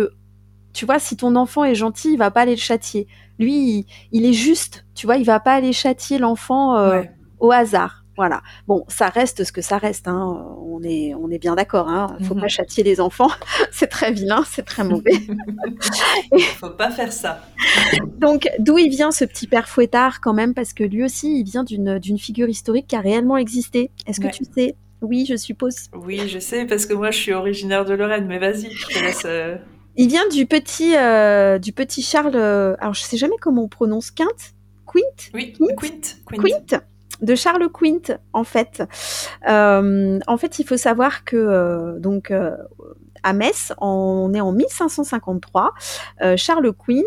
tu 0.73 0.85
vois, 0.85 0.99
si 0.99 1.15
ton 1.15 1.37
enfant 1.37 1.63
est 1.63 1.75
gentil, 1.75 2.11
il 2.11 2.17
va 2.17 2.29
pas 2.29 2.41
aller 2.41 2.55
le 2.55 2.57
châtier. 2.57 3.07
Lui, 3.39 3.87
il, 4.11 4.25
est 4.25 4.33
juste, 4.33 4.85
tu 4.95 5.05
vois, 5.05 5.15
il 5.15 5.23
va 5.23 5.39
pas 5.39 5.53
aller 5.53 5.71
châtier 5.71 6.17
l'enfant 6.17 6.77
euh, 6.77 7.03
au 7.39 7.53
hasard. 7.53 8.03
Voilà. 8.17 8.41
Bon, 8.67 8.83
ça 8.87 9.09
reste 9.09 9.43
ce 9.43 9.51
que 9.51 9.61
ça 9.61 9.77
reste. 9.77 10.07
Hein. 10.07 10.55
On 10.59 10.81
est, 10.83 11.13
on 11.13 11.29
est 11.29 11.37
bien 11.37 11.55
d'accord. 11.55 11.87
Hein. 11.87 12.17
Faut 12.23 12.33
pas 12.33 12.41
mhm. 12.41 12.49
châtier 12.49 12.83
les 12.83 12.99
enfants. 12.99 13.29
c'est 13.71 13.87
très 13.87 14.11
vilain, 14.11 14.43
c'est 14.49 14.65
très 14.65 14.83
mauvais. 14.83 15.11
Il 16.31 16.41
faut 16.41 16.71
pas 16.71 16.89
faire 16.89 17.13
ça. 17.13 17.43
Donc, 18.19 18.49
d'où 18.59 18.77
il 18.79 18.89
vient 18.89 19.11
ce 19.11 19.23
petit 19.23 19.47
père 19.47 19.69
fouettard 19.69 20.19
quand 20.19 20.33
même 20.33 20.53
Parce 20.53 20.73
que 20.73 20.83
lui 20.83 21.03
aussi, 21.03 21.39
il 21.39 21.43
vient 21.43 21.63
d'une, 21.63 21.99
d'une 21.99 22.17
figure 22.17 22.49
historique 22.49 22.87
qui 22.87 22.95
a 22.95 23.01
réellement 23.01 23.37
existé. 23.37 23.91
Est-ce 24.07 24.19
que 24.19 24.27
tu 24.27 24.43
sais? 24.43 24.75
Oui, 25.01 25.25
je 25.29 25.35
suppose. 25.35 25.75
Oui, 25.93 26.27
je 26.27 26.39
sais 26.39 26.65
parce 26.65 26.85
que 26.85 26.93
moi, 26.93 27.11
je 27.11 27.17
suis 27.17 27.33
originaire 27.33 27.85
de 27.85 27.93
Lorraine. 27.93 28.25
Mais 28.25 28.39
vas-y, 28.39 28.71
je 28.71 28.87
te 28.87 28.99
laisse. 28.99 29.23
Euh. 29.25 29.57
Il 29.95 30.09
vient 30.09 30.27
du 30.29 30.45
petit, 30.45 30.95
euh, 30.95 31.59
du 31.59 31.71
petit 31.71 32.01
Charles. 32.01 32.35
Euh, 32.35 32.75
alors, 32.79 32.93
je 32.93 33.01
sais 33.01 33.17
jamais 33.17 33.35
comment 33.39 33.63
on 33.63 33.67
prononce 33.67 34.09
Quint? 34.09 34.25
Quint? 34.87 35.29
Oui. 35.33 35.53
Quint. 35.53 35.99
Quint. 36.27 36.41
Quint? 36.67 36.81
De 37.21 37.35
Charles 37.35 37.69
Quint 37.71 38.17
en 38.33 38.43
fait. 38.43 38.83
Euh, 39.47 40.19
en 40.27 40.37
fait, 40.37 40.59
il 40.59 40.65
faut 40.65 40.77
savoir 40.77 41.23
que 41.23 41.35
euh, 41.35 41.99
donc 41.99 42.31
euh, 42.31 42.55
à 43.23 43.33
Metz, 43.33 43.73
on 43.81 44.31
est 44.33 44.39
en 44.39 44.51
1553. 44.51 45.73
Charles 46.37 46.71
Quint, 46.71 47.01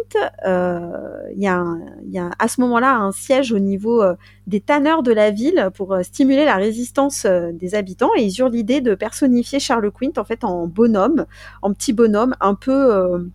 il 1.35 1.41
y, 1.41 1.47
a, 1.47 2.31
à 2.39 2.49
ce 2.49 2.61
moment-là 2.61 2.97
un 2.97 3.13
siège 3.13 3.53
au 3.53 3.59
niveau 3.59 4.03
des 4.47 4.61
tanneurs 4.61 5.03
de 5.03 5.13
la 5.13 5.31
ville 5.31 5.71
pour 5.75 5.97
stimuler 6.03 6.45
la 6.45 6.57
résistance 6.57 7.25
des 7.25 7.75
habitants 7.75 8.11
et 8.19 8.25
ils 8.25 8.39
eurent 8.41 8.51
l'idée 8.51 8.83
de 8.83 8.95
personnifier 8.95 9.61
Charles 9.61 9.91
Quint 9.93 10.13
en 10.19 10.25
fait 10.25 10.45
en 10.45 10.67
bonhomme, 10.67 11.25
en 11.63 11.73
petit 11.73 11.93
bonhomme 11.93 12.35
un 12.41 12.55
peu 12.55 13.31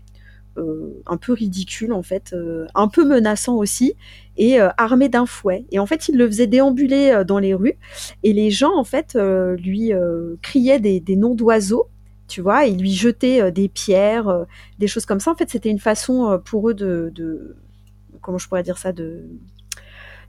un 1.06 1.18
peu 1.18 1.34
ridicule 1.34 1.94
en 1.94 2.04
fait, 2.04 2.34
euh, 2.34 2.68
un 2.76 2.88
peu 2.88 3.06
menaçant 3.06 3.56
aussi, 3.56 3.96
et 4.38 4.60
euh, 4.60 4.70
armé 4.78 5.10
d'un 5.10 5.26
fouet. 5.26 5.66
Et 5.72 5.80
en 5.80 5.86
fait, 5.86 6.08
il 6.10 6.18
le 6.18 6.28
faisait 6.28 6.48
déambuler 6.48 7.24
dans 7.28 7.40
les 7.40 7.54
rues, 7.54 7.78
et 8.24 8.34
les 8.34 8.52
gens 8.52 8.76
en 8.76 8.84
fait 8.84 9.18
lui 9.58 9.92
criaient 10.42 10.80
des, 10.80 11.16
noms 11.16 11.36
d'oiseaux 11.36 11.88
tu 12.28 12.42
vois, 12.42 12.66
ils 12.66 12.80
lui 12.80 12.92
jetaient 12.92 13.52
des 13.52 13.70
pierres, 13.70 14.48
des 14.80 14.88
choses 14.88 15.06
comme 15.06 15.20
ça. 15.20 15.30
En 15.30 15.36
fait, 15.36 15.48
c'était 15.48 15.70
une 15.70 15.80
façon 15.80 16.42
pour 16.44 16.70
eux 16.70 16.74
de, 16.74 17.56
comment 18.22 18.40
je 18.40 18.48
pourrais 18.48 18.64
dire 18.64 18.78
ça, 18.78 18.92
de 18.92 19.26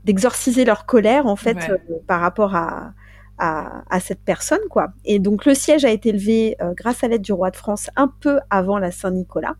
d'exorciser 0.05 0.63
leur 0.63 0.85
colère 0.85 1.25
en 1.25 1.35
fait 1.35 1.57
par 2.05 2.21
rapport 2.21 2.55
à, 2.55 2.93
à, 3.39 3.99
cette 3.99 4.21
personne 4.21 4.61
quoi. 4.69 4.89
Et 5.05 5.17
donc 5.17 5.45
le 5.45 5.55
siège 5.55 5.85
a 5.85 5.89
été 5.89 6.11
levé 6.11 6.55
grâce 6.75 7.03
à 7.03 7.07
l'aide 7.07 7.23
du 7.23 7.33
roi 7.33 7.49
de 7.49 7.55
France 7.55 7.89
un 7.95 8.07
peu 8.07 8.39
avant 8.51 8.77
la 8.77 8.91
Saint-Nicolas. 8.91 9.55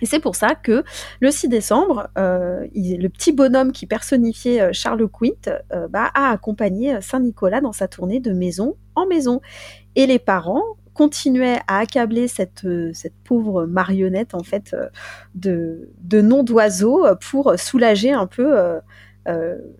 Et 0.00 0.06
c'est 0.06 0.20
pour 0.20 0.36
ça 0.36 0.54
que 0.54 0.84
le 1.20 1.30
6 1.30 1.48
décembre, 1.48 2.08
euh, 2.18 2.66
le 2.74 3.08
petit 3.08 3.32
bonhomme 3.32 3.72
qui 3.72 3.86
personnifiait 3.86 4.60
euh, 4.60 4.70
Charles 4.72 5.08
Quint 5.08 5.52
euh, 5.72 5.88
bah, 5.88 6.10
a 6.14 6.30
accompagné 6.30 7.00
Saint-Nicolas 7.00 7.60
dans 7.60 7.72
sa 7.72 7.88
tournée 7.88 8.20
de 8.20 8.32
maison 8.32 8.76
en 8.94 9.06
maison. 9.06 9.40
Et 9.96 10.06
les 10.06 10.18
parents 10.18 10.62
continuait 10.94 11.60
à 11.68 11.78
accabler 11.78 12.26
cette, 12.26 12.66
pauvre 13.22 13.66
marionnette 13.66 14.34
en 14.34 14.42
fait 14.42 14.74
de, 15.36 15.88
noms 16.12 16.42
d'oiseaux 16.42 17.06
pour 17.30 17.56
soulager 17.56 18.10
un 18.10 18.26
peu 18.26 18.80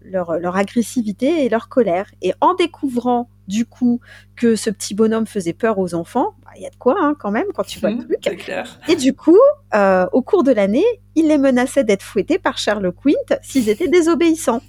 leur 0.05 0.57
agressivité 0.57 1.45
et 1.45 1.49
leur 1.49 1.69
colère. 1.69 2.09
Et 2.23 2.35
en 2.41 2.55
découvrant 2.55 3.29
du 3.49 3.65
coup 3.65 4.01
que 4.37 4.55
ce 4.55 4.71
petit 4.71 4.95
bonhomme 4.95 5.27
faisait 5.27 5.55
peur 5.55 5.79
aux 5.79 5.95
enfants, 5.95 6.37
bah, 6.45 6.51
il 6.57 6.63
y 6.63 6.67
a 6.67 6.71
de 6.71 6.77
quoi 6.77 6.97
hein, 7.01 7.17
quand 7.19 7.31
même 7.31 7.47
quand 7.55 7.65
tu 7.65 7.81
vois 7.81 7.91
le 7.91 7.97
mmh, 7.97 8.09
truc. 8.21 8.53
Et 8.89 8.95
du 8.95 9.15
coup, 9.15 9.39
euh, 9.75 10.07
au 10.13 10.23
cours 10.23 10.45
de 10.45 10.53
l'année, 10.53 10.85
il 11.17 11.29
les 11.29 11.39
menaçait 11.39 11.83
d'être 11.83 12.03
fouettés 12.03 12.39
par 12.39 12.59
Charles 12.59 12.93
Quint 12.93 13.39
s'ils 13.43 13.69
étaient 13.71 13.89
désobéissants. 13.89 14.63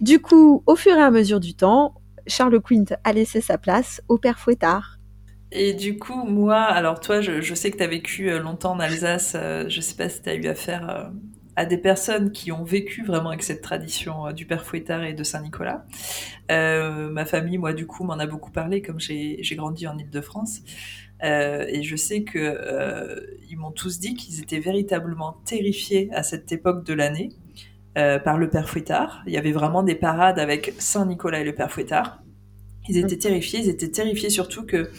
Du 0.00 0.20
coup, 0.20 0.62
au 0.66 0.76
fur 0.76 0.96
et 0.96 1.02
à 1.02 1.10
mesure 1.10 1.40
du 1.40 1.54
temps, 1.54 1.94
Charles 2.26 2.60
Quint 2.60 2.96
a 3.04 3.12
laissé 3.12 3.40
sa 3.40 3.58
place 3.58 4.00
au 4.08 4.18
père 4.18 4.38
Fouettard. 4.38 4.98
Et 5.52 5.74
du 5.74 5.98
coup, 5.98 6.24
moi, 6.24 6.60
alors 6.60 7.00
toi, 7.00 7.20
je, 7.20 7.54
sais 7.54 7.70
que 7.70 7.76
tu 7.76 7.82
as 7.82 7.88
vécu 7.88 8.30
euh, 8.30 8.40
longtemps 8.40 8.72
en 8.72 8.80
Alsace, 8.80 9.34
euh, 9.36 9.64
je 9.68 9.80
sais 9.80 9.94
pas 9.94 10.08
si 10.08 10.20
tu 10.20 10.28
as 10.28 10.34
eu 10.34 10.46
affaire 10.46 11.10
à 11.56 11.64
des 11.64 11.78
personnes 11.78 12.32
qui 12.32 12.52
ont 12.52 12.64
vécu 12.64 13.02
vraiment 13.02 13.30
avec 13.30 13.42
cette 13.42 13.62
tradition 13.62 14.26
euh, 14.26 14.32
du 14.32 14.46
père 14.46 14.64
Fouettard 14.64 15.02
et 15.04 15.14
de 15.14 15.24
Saint-Nicolas. 15.24 15.86
Euh, 16.52 17.08
ma 17.08 17.24
famille, 17.24 17.58
moi, 17.58 17.72
du 17.72 17.86
coup, 17.86 18.04
m'en 18.04 18.18
a 18.18 18.26
beaucoup 18.26 18.50
parlé, 18.50 18.82
comme 18.82 19.00
j'ai 19.00 19.56
grandi 19.56 19.86
en 19.86 19.98
Ile-de-France. 19.98 20.60
Euh, 21.24 21.64
et 21.68 21.82
je 21.82 21.96
sais 21.96 22.24
que 22.24 22.38
euh, 22.38 23.20
ils 23.48 23.56
m'ont 23.56 23.70
tous 23.70 23.98
dit 23.98 24.14
qu'ils 24.14 24.40
étaient 24.42 24.60
véritablement 24.60 25.38
terrifiés 25.46 26.10
à 26.12 26.22
cette 26.22 26.52
époque 26.52 26.84
de 26.84 26.94
l'année 26.94 27.30
par 28.24 28.36
le 28.36 28.50
père 28.50 28.68
Fouettard. 28.68 29.22
Il 29.26 29.32
y 29.32 29.38
avait 29.38 29.52
vraiment 29.52 29.82
des 29.82 29.94
parades 29.94 30.38
avec 30.38 30.74
Saint-Nicolas 30.78 31.40
et 31.40 31.44
le 31.44 31.54
père 31.54 31.72
Fouettard. 31.72 32.22
Ils 32.90 32.98
étaient 32.98 33.16
terrifiés. 33.16 33.60
Ils 33.60 33.70
étaient 33.70 33.90
terrifiés 33.90 34.28
surtout 34.28 34.66
que 34.66 34.90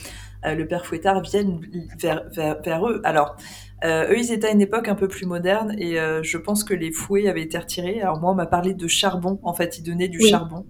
le 0.43 0.63
père 0.63 0.83
Fouettard 0.83 1.21
vienne 1.21 1.61
vers, 1.99 2.23
vers 2.31 2.89
eux. 2.89 3.01
Alors, 3.03 3.37
euh, 3.83 4.11
eux, 4.11 4.17
ils 4.17 4.31
étaient 4.31 4.47
à 4.47 4.51
une 4.51 4.61
époque 4.61 4.87
un 4.87 4.95
peu 4.95 5.07
plus 5.07 5.25
moderne 5.25 5.75
et 5.77 5.99
euh, 5.99 6.23
je 6.23 6.37
pense 6.37 6.63
que 6.63 6.73
les 6.73 6.91
fouets 6.91 7.27
avaient 7.27 7.43
été 7.43 7.57
retirés. 7.57 8.01
Alors 8.01 8.19
moi, 8.19 8.31
on 8.31 8.35
m'a 8.35 8.47
parlé 8.47 8.73
de 8.73 8.87
charbon. 8.87 9.39
En 9.43 9.53
fait, 9.53 9.77
ils 9.77 9.83
donnaient 9.83 10.07
du 10.07 10.21
charbon. 10.21 10.65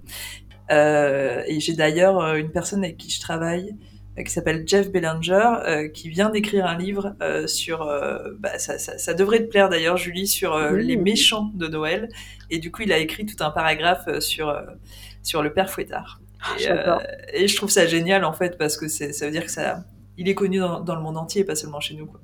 Euh, 0.72 1.44
et 1.48 1.60
j'ai 1.60 1.74
d'ailleurs 1.74 2.20
euh, 2.20 2.36
une 2.36 2.52
personne 2.52 2.84
avec 2.84 2.98
qui 2.98 3.10
je 3.10 3.22
travaille 3.22 3.76
euh, 4.18 4.24
qui 4.24 4.32
s'appelle 4.32 4.64
Jeff 4.66 4.92
Bellinger, 4.92 5.90
qui 5.94 6.10
vient 6.10 6.30
d'écrire 6.30 6.66
un 6.66 6.78
livre 6.78 7.16
sur, 7.46 7.86
bah, 8.40 8.58
ça, 8.58 8.80
ça, 8.80 8.98
ça, 8.98 9.14
devrait 9.14 9.40
te 9.40 9.50
plaire 9.50 9.70
d'ailleurs, 9.70 9.98
Julie, 9.98 10.28
sur 10.28 10.58
les 10.72 10.98
méchants 10.98 11.52
de 11.54 11.68
Noël. 11.68 12.10
Et 12.50 12.58
du 12.58 12.72
coup, 12.72 12.82
il 12.82 12.92
a 12.92 12.98
écrit 12.98 13.26
tout 13.26 13.42
un 13.44 13.52
paragraphe 13.52 14.20
sur 14.20 14.60
sur 15.22 15.44
le 15.44 15.54
père 15.54 15.70
Fouettard. 15.70 16.20
Et, 16.60 17.44
et, 17.44 17.48
je 17.48 17.56
trouve 17.56 17.70
ça 17.70 17.86
génial 17.86 18.24
en 18.24 18.34
fait 18.34 18.58
parce 18.58 18.78
que 18.78 18.88
ça 18.88 19.26
veut 19.26 19.32
dire 19.32 19.46
que 19.46 19.52
ça, 19.52 19.84
il 20.18 20.28
est 20.28 20.36
connu 20.36 20.60
dans, 20.60 20.82
dans, 20.82 20.96
le 20.96 21.02
monde 21.02 21.18
entier, 21.18 21.44
pas 21.44 21.56
seulement 21.56 21.80
chez 21.80 21.96
nous. 21.96 22.08
Quoi. 22.08 22.20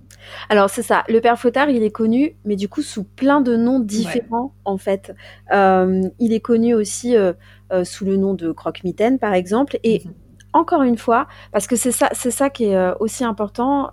Alors 0.50 0.70
c'est 0.70 0.84
ça, 0.84 1.04
le 1.08 1.22
père 1.22 1.40
Fotard, 1.40 1.70
il 1.70 1.84
est 1.84 1.92
connu, 1.92 2.36
mais 2.46 2.56
du 2.56 2.68
coup 2.68 2.82
sous 2.82 3.04
plein 3.04 3.42
de 3.42 3.56
noms 3.56 3.80
différents 3.80 4.46
ouais. 4.46 4.62
en 4.66 4.78
fait. 4.78 5.14
Euh, 5.54 6.02
il 6.20 6.34
est 6.34 6.40
connu 6.40 6.74
aussi 6.74 7.16
euh, 7.16 7.34
euh, 7.72 7.84
sous 7.84 8.06
le 8.06 8.18
nom 8.18 8.34
de 8.34 8.52
Croque-Mitaine 8.52 9.20
par 9.20 9.34
exemple. 9.34 9.78
Et 9.84 10.00
mm 10.00 10.10
-hmm. 10.10 10.14
encore 10.54 10.84
une 10.84 10.98
fois, 10.98 11.28
parce 11.52 11.68
que 11.68 11.76
c'est 11.76 11.92
ça, 11.92 12.10
c'est 12.14 12.32
ça 12.32 12.50
qui 12.50 12.66
est 12.66 12.94
aussi 13.00 13.24
important. 13.24 13.92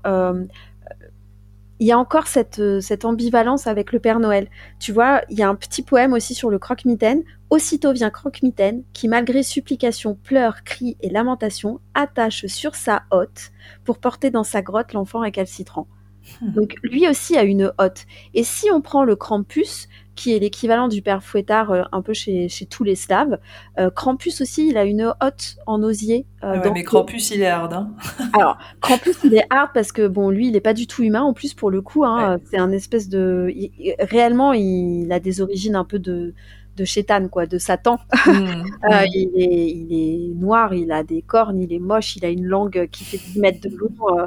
Euh, 1.81 1.85
il 1.85 1.87
y 1.87 1.93
a 1.93 1.99
encore 1.99 2.27
cette, 2.27 2.81
cette 2.81 3.05
ambivalence 3.05 3.67
avec 3.67 3.93
le 3.93 4.01
Père 4.01 4.21
Noël. 4.21 4.49
Tu 4.79 4.93
vois, 4.93 5.23
il 5.31 5.39
y 5.39 5.43
a 5.43 5.49
un 5.49 5.55
petit 5.55 5.83
poème 5.83 6.13
aussi 6.13 6.35
sur 6.35 6.51
le 6.51 6.59
croque-mitaine. 6.59 7.23
Aussitôt 7.49 7.93
vient 7.93 8.11
croque-mitaine, 8.11 8.85
qui 8.93 9.09
malgré 9.09 9.43
supplications, 9.43 10.15
pleurs, 10.15 10.63
cris 10.63 10.97
et 11.01 11.11
lamentations, 11.11 11.81
attache 11.95 12.47
sur 12.47 12.75
sa 12.75 13.03
hotte 13.11 13.51
pour 13.85 13.99
porter 13.99 14.31
dans 14.31 14.45
sa 14.45 14.63
grotte 14.63 14.93
l'enfant 14.93 15.21
récalcitrant. 15.21 15.89
Hmm. 16.41 16.53
Donc 16.53 16.75
lui 16.83 17.09
aussi 17.09 17.37
a 17.37 17.43
une 17.43 17.73
hotte. 17.79 18.07
Et 18.35 18.45
si 18.45 18.71
on 18.71 18.81
prend 18.81 19.05
le 19.05 19.17
Krampus, 19.17 19.89
qui 20.21 20.35
est 20.35 20.39
l'équivalent 20.39 20.87
du 20.87 21.01
père 21.01 21.25
Fouettard 21.25 21.71
euh, 21.71 21.83
un 21.93 22.03
peu 22.03 22.13
chez, 22.13 22.51
chez, 22.51 22.67
tous 22.67 22.85
les 22.85 22.95
Slaves, 22.95 23.39
euh, 23.79 23.89
Krampus 23.89 24.43
aussi, 24.43 24.69
il 24.69 24.77
a 24.77 24.85
une 24.85 25.15
hotte 25.21 25.57
en 25.67 25.83
osier. 25.83 26.27
Euh, 26.45 26.61
ah 26.63 26.71
mais 26.75 26.83
Krampus, 26.83 27.31
il 27.31 27.41
est 27.41 27.47
hard. 27.47 27.73
Hein 27.73 27.91
Alors, 28.35 28.59
Krampus, 28.83 29.17
il 29.25 29.35
est 29.35 29.47
hard 29.49 29.71
parce 29.73 29.93
que, 29.93 30.07
bon, 30.07 30.29
lui, 30.29 30.49
il 30.49 30.53
n'est 30.53 30.61
pas 30.61 30.75
du 30.75 30.87
tout 30.87 31.03
humain. 31.03 31.23
En 31.23 31.33
plus, 31.33 31.55
pour 31.55 31.71
le 31.71 31.81
coup, 31.81 32.05
hein, 32.05 32.35
ouais. 32.35 32.43
c'est 32.51 32.59
un 32.59 32.71
espèce 32.71 33.09
de... 33.09 33.51
Il, 33.57 33.95
réellement, 33.99 34.53
il 34.53 35.11
a 35.11 35.21
des 35.21 35.41
origines 35.41 35.75
un 35.75 35.85
peu 35.85 35.99
de 35.99 36.35
de 36.77 36.85
chétane, 36.85 37.29
quoi, 37.29 37.47
de 37.47 37.59
Satan. 37.59 37.99
Mmh, 38.27 38.31
euh, 38.31 39.05
il, 39.15 39.31
est, 39.37 39.71
il, 39.71 39.89
est, 39.93 40.35
noir, 40.35 40.75
il 40.75 40.93
a 40.93 41.03
des 41.03 41.23
cornes, 41.23 41.61
il 41.61 41.73
est 41.73 41.79
moche, 41.79 42.17
il 42.17 42.25
a 42.25 42.29
une 42.29 42.47
langue 42.47 42.89
qui 42.91 43.05
fait 43.05 43.19
10 43.19 43.41
mètres 43.41 43.61
de 43.69 43.77
long. 43.77 43.91
Euh, 44.09 44.27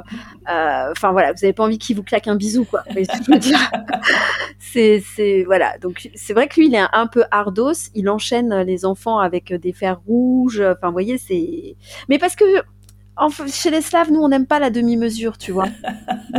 euh, 0.50 0.90
enfin 0.90 1.12
voilà, 1.12 1.32
vous 1.32 1.38
n'avez 1.42 1.52
pas 1.52 1.64
envie 1.64 1.78
qu'il 1.78 1.96
vous 1.96 2.02
claque 2.02 2.28
un 2.28 2.36
bisou, 2.36 2.64
quoi. 2.64 2.84
c'est, 4.58 5.02
voilà. 5.44 5.78
Donc 5.78 6.10
c'est 6.14 6.32
vrai 6.32 6.48
que 6.48 6.60
lui, 6.60 6.68
il 6.68 6.74
est 6.74 6.86
un, 6.92 7.06
peu 7.06 7.24
ardos. 7.30 7.90
Il 7.94 8.08
enchaîne 8.08 8.54
les 8.62 8.84
enfants 8.84 9.18
avec 9.18 9.52
des 9.52 9.72
fers 9.72 10.00
rouges. 10.06 10.60
Enfin, 10.60 10.88
vous 10.88 10.92
voyez, 10.92 11.18
c'est. 11.18 11.76
Mais 12.08 12.18
parce 12.18 12.36
que 12.36 12.44
Enfin, 13.16 13.46
chez 13.46 13.70
les 13.70 13.80
Slaves, 13.80 14.10
nous, 14.10 14.20
on 14.20 14.28
n'aime 14.28 14.46
pas 14.46 14.58
la 14.58 14.70
demi-mesure, 14.70 15.38
tu 15.38 15.52
vois. 15.52 15.68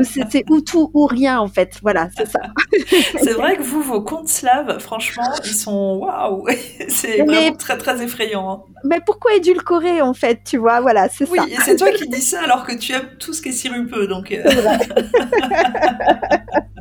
c'est 0.04 0.44
ou 0.50 0.62
tout 0.62 0.92
ou 0.94 1.06
rien, 1.06 1.40
en 1.40 1.48
fait. 1.48 1.80
Voilà, 1.82 2.10
c'est 2.18 2.30
ça. 2.30 2.40
c'est 3.24 3.34
vrai 3.34 3.58
que 3.58 3.64
vous, 3.64 3.82
vos 3.82 4.02
contes 4.02 4.28
slaves, 4.28 4.80
franchement, 4.80 5.32
ils 5.46 5.54
sont 5.54 6.00
waouh. 6.02 6.46
C'est 6.90 7.24
vraiment 7.24 7.56
très, 7.56 7.78
très 7.78 8.04
effrayant. 8.04 8.52
Hein. 8.52 8.62
Mais 8.84 9.00
pourquoi 9.06 9.36
édulcorer, 9.36 10.02
en 10.02 10.14
fait, 10.14 10.42
tu 10.46 10.58
vois? 10.58 10.82
Voilà, 10.82 11.08
c'est 11.10 11.30
oui, 11.30 11.38
ça. 11.38 11.46
Oui, 11.46 11.54
et 11.54 11.58
c'est 11.64 11.76
toi 11.78 11.92
qui 11.92 12.08
dis 12.08 12.22
ça 12.22 12.42
alors 12.44 12.66
que 12.66 12.76
tu 12.76 12.94
aimes 12.94 13.10
tout 13.20 13.34
ce 13.34 13.42
qui 13.42 13.50
est 13.50 13.54
sirupeux, 13.54 14.08
donc. 14.08 14.32
Euh... 14.32 14.44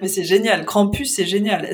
Mais 0.00 0.08
c'est 0.08 0.24
génial. 0.24 0.64
Krampus, 0.64 1.14
c'est 1.14 1.26
génial. 1.26 1.70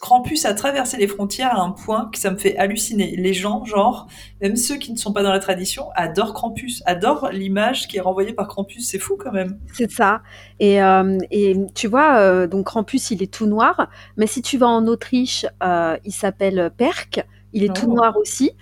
Krampus 0.00 0.44
a 0.44 0.54
traversé 0.54 0.96
les 0.96 1.08
frontières 1.08 1.58
à 1.58 1.62
un 1.62 1.70
point 1.70 2.08
que 2.12 2.18
ça 2.18 2.30
me 2.30 2.36
fait 2.36 2.56
halluciner. 2.56 3.16
Les 3.16 3.34
gens, 3.34 3.64
genre, 3.64 4.06
même 4.40 4.56
ceux 4.56 4.76
qui 4.76 4.92
ne 4.92 4.96
sont 4.96 5.12
pas 5.12 5.22
dans 5.22 5.32
la 5.32 5.38
tradition, 5.38 5.90
adorent 5.94 6.34
Krampus, 6.34 6.82
adorent 6.86 7.30
l'image 7.30 7.88
qui 7.88 7.98
est 7.98 8.00
renvoyée 8.00 8.32
par 8.32 8.48
Krampus. 8.48 8.88
C'est 8.88 8.98
fou 8.98 9.16
quand 9.18 9.32
même. 9.32 9.58
C'est 9.72 9.90
ça. 9.90 10.22
Et, 10.60 10.82
euh, 10.82 11.18
et 11.30 11.56
tu 11.74 11.88
vois, 11.88 12.18
euh, 12.18 12.46
donc 12.46 12.66
Krampus, 12.66 13.10
il 13.10 13.22
est 13.22 13.32
tout 13.32 13.46
noir. 13.46 13.88
Mais 14.16 14.26
si 14.26 14.42
tu 14.42 14.58
vas 14.58 14.68
en 14.68 14.86
Autriche, 14.86 15.46
euh, 15.62 15.96
il 16.04 16.12
s'appelle 16.12 16.70
Perk. 16.76 17.24
Il 17.52 17.64
est 17.64 17.70
oh. 17.70 17.80
tout 17.80 17.92
noir 17.92 18.16
aussi. 18.16 18.52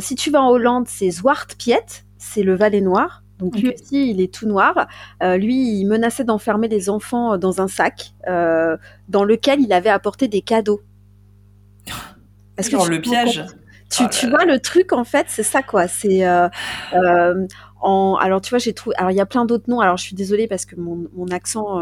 Si 0.00 0.14
tu 0.14 0.30
vas 0.30 0.42
en 0.42 0.50
Hollande, 0.50 0.86
c'est 0.88 1.10
Zwart 1.10 1.54
Piet. 1.56 2.04
C'est 2.18 2.42
le 2.42 2.56
valet 2.56 2.80
noir. 2.80 3.22
Donc 3.38 3.56
lui 3.56 3.72
aussi, 3.72 4.10
il 4.10 4.20
est 4.20 4.32
tout 4.32 4.46
noir. 4.46 4.88
Euh, 5.22 5.36
lui, 5.36 5.78
il 5.78 5.86
menaçait 5.86 6.24
d'enfermer 6.24 6.68
les 6.68 6.90
enfants 6.90 7.38
dans 7.38 7.60
un 7.60 7.68
sac 7.68 8.12
euh, 8.28 8.76
dans 9.08 9.24
lequel 9.24 9.60
il 9.60 9.72
avait 9.72 9.90
apporté 9.90 10.28
des 10.28 10.40
cadeaux. 10.40 10.80
Est-ce 12.56 12.70
que 12.70 12.90
le 12.90 13.00
piège? 13.00 13.44
tu, 13.90 14.02
oh 14.04 14.08
tu 14.10 14.28
vois 14.28 14.44
le 14.44 14.58
truc 14.58 14.92
en 14.92 15.04
fait, 15.04 15.26
c'est 15.28 15.42
ça 15.42 15.62
quoi. 15.62 15.88
C'est 15.88 16.26
euh, 16.26 16.48
en 17.80 18.16
alors 18.20 18.40
tu 18.40 18.50
vois 18.50 18.58
j'ai 18.58 18.74
trouvé 18.74 18.96
alors 18.96 19.12
il 19.12 19.16
y 19.16 19.20
a 19.20 19.26
plein 19.26 19.44
d'autres 19.44 19.70
noms. 19.70 19.80
Alors 19.80 19.96
je 19.96 20.02
suis 20.02 20.16
désolée 20.16 20.48
parce 20.48 20.66
que 20.66 20.74
mon, 20.76 21.06
mon 21.14 21.28
accent 21.28 21.80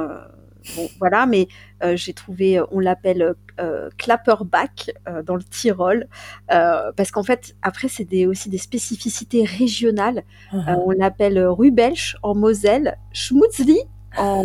Bon, 0.74 0.88
voilà, 0.98 1.26
mais 1.26 1.46
euh, 1.84 1.96
j'ai 1.96 2.12
trouvé, 2.12 2.60
on 2.70 2.80
l'appelle 2.80 3.34
euh, 3.60 3.88
clapperback 3.98 4.90
euh, 5.08 5.22
dans 5.22 5.36
le 5.36 5.42
Tyrol, 5.42 6.08
parce 6.48 7.10
qu'en 7.10 7.22
fait, 7.22 7.54
après, 7.62 7.88
c'est 7.88 8.04
des, 8.04 8.26
aussi 8.26 8.48
des 8.48 8.58
spécificités 8.58 9.44
régionales. 9.44 10.24
Uh 10.52 10.56
-huh. 10.56 10.82
on 10.86 10.90
l'appelle 10.90 11.38
Rubelsch 11.38 12.16
en 12.22 12.34
Moselle, 12.34 12.96
Schmutzli 13.12 13.78
en, 14.18 14.44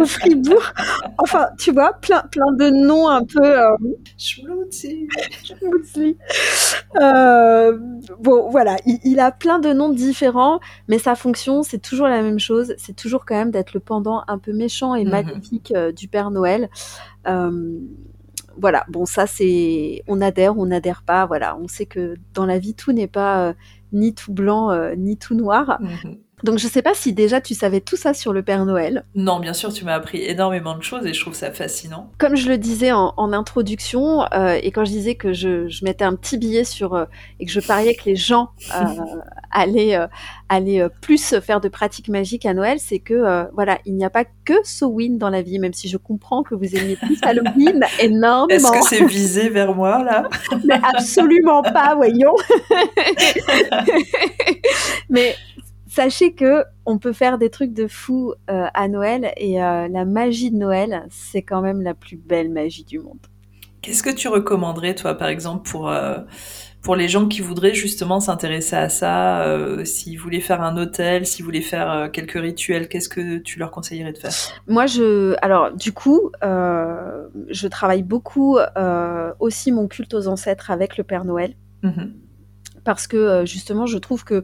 au 0.00 0.04
Fribourg. 0.04 0.62
Enfin, 1.18 1.48
tu 1.58 1.72
vois, 1.72 1.92
plein, 1.94 2.22
plein 2.30 2.52
de 2.52 2.70
noms 2.70 3.08
un 3.08 3.24
peu. 3.24 3.58
Euh, 3.58 3.76
euh, 7.00 7.78
bon, 8.18 8.50
voilà, 8.50 8.76
il, 8.86 8.98
il, 9.04 9.20
a 9.20 9.32
plein 9.32 9.58
de 9.58 9.72
noms 9.72 9.90
différents, 9.90 10.60
mais 10.88 10.98
sa 10.98 11.14
fonction, 11.14 11.62
c'est 11.62 11.78
toujours 11.78 12.08
la 12.08 12.22
même 12.22 12.38
chose. 12.38 12.74
C'est 12.78 12.96
toujours 12.96 13.24
quand 13.24 13.36
même 13.36 13.50
d'être 13.50 13.74
le 13.74 13.80
pendant 13.80 14.22
un 14.28 14.38
peu 14.38 14.52
méchant 14.52 14.94
et 14.94 15.04
mm 15.04 15.08
-hmm. 15.08 15.10
maléfique 15.10 15.72
euh, 15.76 15.92
du 15.92 16.08
Père 16.08 16.30
Noël. 16.30 16.68
Euh, 17.26 17.78
voilà, 18.56 18.84
bon, 18.88 19.06
ça, 19.06 19.26
c'est. 19.26 20.02
On 20.06 20.20
adhère, 20.20 20.58
on 20.58 20.66
n'adhère 20.66 21.02
pas. 21.02 21.26
Voilà, 21.26 21.56
on 21.56 21.68
sait 21.68 21.86
que 21.86 22.16
dans 22.34 22.46
la 22.46 22.58
vie, 22.58 22.74
tout 22.74 22.92
n'est 22.92 23.06
pas 23.06 23.48
euh, 23.48 23.52
ni 23.92 24.14
tout 24.14 24.32
blanc, 24.32 24.70
euh, 24.70 24.94
ni 24.96 25.16
tout 25.16 25.34
noir. 25.34 25.78
Mm 25.80 25.86
-hmm. 25.86 26.18
Donc 26.42 26.58
je 26.58 26.66
sais 26.66 26.82
pas 26.82 26.94
si 26.94 27.12
déjà 27.12 27.40
tu 27.40 27.54
savais 27.54 27.80
tout 27.80 27.96
ça 27.96 28.14
sur 28.14 28.32
le 28.32 28.42
Père 28.42 28.64
Noël. 28.64 29.04
Non, 29.14 29.40
bien 29.40 29.52
sûr, 29.52 29.72
tu 29.72 29.84
m'as 29.84 29.94
appris 29.94 30.22
énormément 30.24 30.76
de 30.76 30.82
choses 30.82 31.06
et 31.06 31.12
je 31.12 31.20
trouve 31.20 31.34
ça 31.34 31.52
fascinant. 31.52 32.10
Comme 32.18 32.36
je 32.36 32.48
le 32.48 32.58
disais 32.58 32.92
en, 32.92 33.14
en 33.16 33.32
introduction 33.32 34.24
euh, 34.32 34.58
et 34.62 34.70
quand 34.70 34.84
je 34.84 34.90
disais 34.90 35.14
que 35.14 35.32
je, 35.32 35.68
je, 35.68 35.84
mettais 35.84 36.04
un 36.04 36.14
petit 36.14 36.38
billet 36.38 36.64
sur 36.64 36.94
euh, 36.94 37.04
et 37.38 37.46
que 37.46 37.52
je 37.52 37.60
pariais 37.60 37.94
que 37.94 38.04
les 38.04 38.16
gens 38.16 38.50
euh, 38.74 38.84
allaient, 39.50 39.98
allaient 40.48 40.88
plus 41.00 41.38
faire 41.40 41.60
de 41.60 41.68
pratiques 41.68 42.08
magiques 42.08 42.46
à 42.46 42.54
Noël, 42.54 42.78
c'est 42.80 42.98
que 42.98 43.48
voilà, 43.54 43.78
il 43.84 43.94
n'y 43.94 44.04
a 44.04 44.10
pas 44.10 44.24
que 44.24 44.54
Sowin 44.64 45.16
dans 45.16 45.30
la 45.30 45.42
vie, 45.42 45.58
même 45.58 45.72
si 45.72 45.88
je 45.88 45.96
comprends 45.96 46.42
que 46.42 46.54
vous 46.54 46.76
aimiez 46.76 46.96
plus 46.96 47.18
Halloween 47.22 47.84
énormément. 48.00 48.48
Est-ce 48.48 48.70
que 48.72 48.82
c'est 48.82 49.04
visé 49.04 49.48
vers 49.48 49.74
moi 49.74 50.02
là? 50.02 50.28
Mais 50.64 50.80
absolument 50.82 51.62
pas, 51.62 51.94
voyons. 51.94 52.34
Mais 55.08 55.34
sachez 55.90 56.34
que 56.34 56.64
on 56.86 56.98
peut 56.98 57.12
faire 57.12 57.38
des 57.38 57.50
trucs 57.50 57.72
de 57.72 57.86
fou 57.86 58.34
à 58.48 58.88
Noël 58.88 59.32
et 59.36 59.56
la 59.56 60.04
magie 60.04 60.50
de 60.50 60.56
Noël, 60.56 61.06
c'est 61.10 61.42
quand 61.42 61.60
même 61.60 61.82
la 61.82 61.94
plus 61.94 62.16
belle 62.16 62.50
magie 62.50 62.84
du 62.84 62.98
monde. 62.98 63.18
Qu'est-ce 63.82 64.02
que 64.02 64.10
tu 64.10 64.28
recommanderais, 64.28 64.94
toi, 64.94 65.14
par 65.14 65.28
exemple, 65.28 65.68
pour, 65.68 65.90
pour 66.82 66.96
les 66.96 67.08
gens 67.08 67.28
qui 67.28 67.40
voudraient 67.40 67.74
justement 67.74 68.20
s'intéresser 68.20 68.76
à 68.76 68.88
ça, 68.88 69.42
euh, 69.42 69.84
s'ils 69.84 70.18
voulaient 70.18 70.40
faire 70.40 70.62
un 70.62 70.76
hôtel, 70.76 71.26
s'ils 71.26 71.44
voulaient 71.44 71.60
faire 71.60 71.90
euh, 71.90 72.08
quelques 72.08 72.40
rituels, 72.40 72.88
qu'est-ce 72.88 73.08
que 73.08 73.38
tu 73.38 73.58
leur 73.58 73.70
conseillerais 73.70 74.12
de 74.12 74.18
faire? 74.18 74.32
Moi, 74.66 74.86
je, 74.86 75.34
alors 75.42 75.72
du 75.72 75.92
coup, 75.92 76.30
euh, 76.42 77.28
je 77.48 77.68
travaille 77.68 78.02
beaucoup 78.02 78.58
aussi 79.38 79.72
mon 79.72 79.88
culte 79.88 80.14
aux 80.14 80.26
ancêtres 80.26 80.70
avec 80.70 80.96
le 80.96 81.04
Père 81.04 81.24
Noël. 81.24 81.54
Mmh 81.82 82.04
Parce 82.94 83.06
que 83.06 83.44
justement, 83.46 83.86
je 83.86 83.98
trouve 83.98 84.24
que 84.24 84.42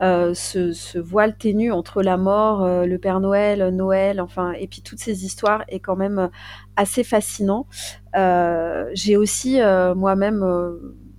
ce, 0.00 0.72
ce, 0.72 0.98
voile 0.98 1.36
ténu 1.36 1.72
entre 1.72 2.02
la 2.02 2.16
mort, 2.16 2.66
le 2.66 2.96
Père 2.98 3.20
Noël, 3.20 3.68
Noël, 3.74 4.20
enfin, 4.20 4.52
et 4.52 4.66
puis 4.66 4.82
toutes 4.82 5.00
ces 5.00 5.24
histoires 5.24 5.64
est 5.68 5.80
quand 5.80 5.96
même 5.96 6.30
assez 6.76 7.04
fascinant. 7.04 7.66
J'ai 8.14 9.16
aussi 9.16 9.60
moi-même 9.96 10.44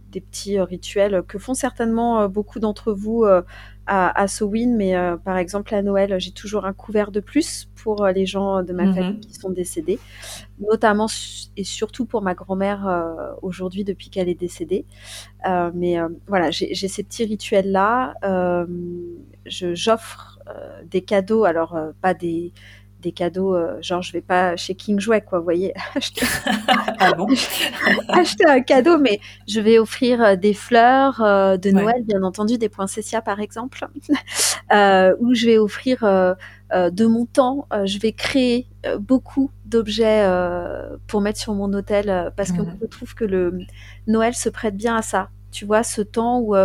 des 0.09 0.21
petits 0.21 0.57
euh, 0.57 0.63
rituels 0.63 1.23
que 1.27 1.37
font 1.37 1.53
certainement 1.53 2.21
euh, 2.21 2.27
beaucoup 2.27 2.59
d'entre 2.59 2.91
vous 2.91 3.23
euh, 3.23 3.41
à, 3.89 4.21
à 4.21 4.27
Sowin, 4.27 4.75
mais 4.75 4.93
par 5.25 5.37
exemple 5.37 5.73
à 5.73 5.81
Noël, 5.81 6.15
j'ai 6.19 6.31
toujours 6.31 6.65
un 6.65 6.73
couvert 6.73 7.11
de 7.11 7.19
plus 7.19 7.67
pour 7.75 8.05
les 8.07 8.25
gens 8.25 8.61
de 8.63 8.71
ma 8.71 8.85
mmh 8.85 8.93
famille 8.93 9.19
qui 9.19 9.33
sont 9.33 9.49
décédés, 9.49 9.99
notamment 10.59 11.07
et 11.57 11.63
surtout 11.63 12.05
pour 12.05 12.21
ma 12.21 12.35
grand-mère 12.35 12.87
aujourd'hui 13.41 13.83
depuis 13.83 14.09
qu'elle 14.09 14.29
est 14.29 14.39
décédée. 14.39 14.85
mais 15.73 15.97
voilà, 16.27 16.51
j'ai 16.51 16.87
ces 16.87 17.03
petits 17.03 17.25
rituels-là. 17.25 18.13
j'offre 19.45 20.39
des 20.89 21.01
cadeaux, 21.01 21.43
alors 21.43 21.77
pas 22.01 22.13
des 22.13 22.53
des 23.01 23.11
cadeaux, 23.11 23.55
euh, 23.55 23.81
genre 23.81 24.01
je 24.01 24.11
vais 24.11 24.21
pas 24.21 24.55
chez 24.55 24.75
King 24.75 24.99
Jouet, 24.99 25.21
quoi, 25.21 25.39
vous 25.39 25.43
voyez, 25.43 25.73
acheter... 25.95 26.25
ah 26.99 27.13
bon 27.13 27.27
acheter 28.09 28.45
un 28.45 28.61
cadeau, 28.61 28.97
mais 28.97 29.19
je 29.47 29.59
vais 29.59 29.79
offrir 29.79 30.21
euh, 30.21 30.35
des 30.35 30.53
fleurs 30.53 31.21
euh, 31.21 31.57
de 31.57 31.71
Noël, 31.71 32.03
bien 32.03 32.23
entendu, 32.23 32.57
des 32.57 32.69
poinsettias 32.69 33.21
par 33.21 33.39
exemple, 33.39 33.85
ou 34.71 35.33
je 35.33 35.45
vais 35.45 35.57
offrir 35.57 35.99
de 36.01 37.05
mon 37.05 37.25
temps, 37.25 37.67
je 37.85 37.99
vais 37.99 38.11
créer 38.11 38.67
beaucoup 38.99 39.51
d'objets 39.65 40.27
pour 41.07 41.21
mettre 41.21 41.39
sur 41.39 41.53
mon 41.53 41.73
hôtel, 41.73 42.31
parce 42.35 42.51
que 42.51 42.61
mhm. 42.61 42.77
je 42.81 42.87
trouve 42.87 43.15
que 43.15 43.25
le 43.25 43.59
Noël 44.07 44.33
se 44.33 44.49
prête 44.49 44.75
bien 44.75 44.97
à 44.97 45.01
ça. 45.01 45.29
Tu 45.51 45.65
vois, 45.65 45.81
ce 45.81 46.01
temps 46.01 46.39
où 46.39 46.55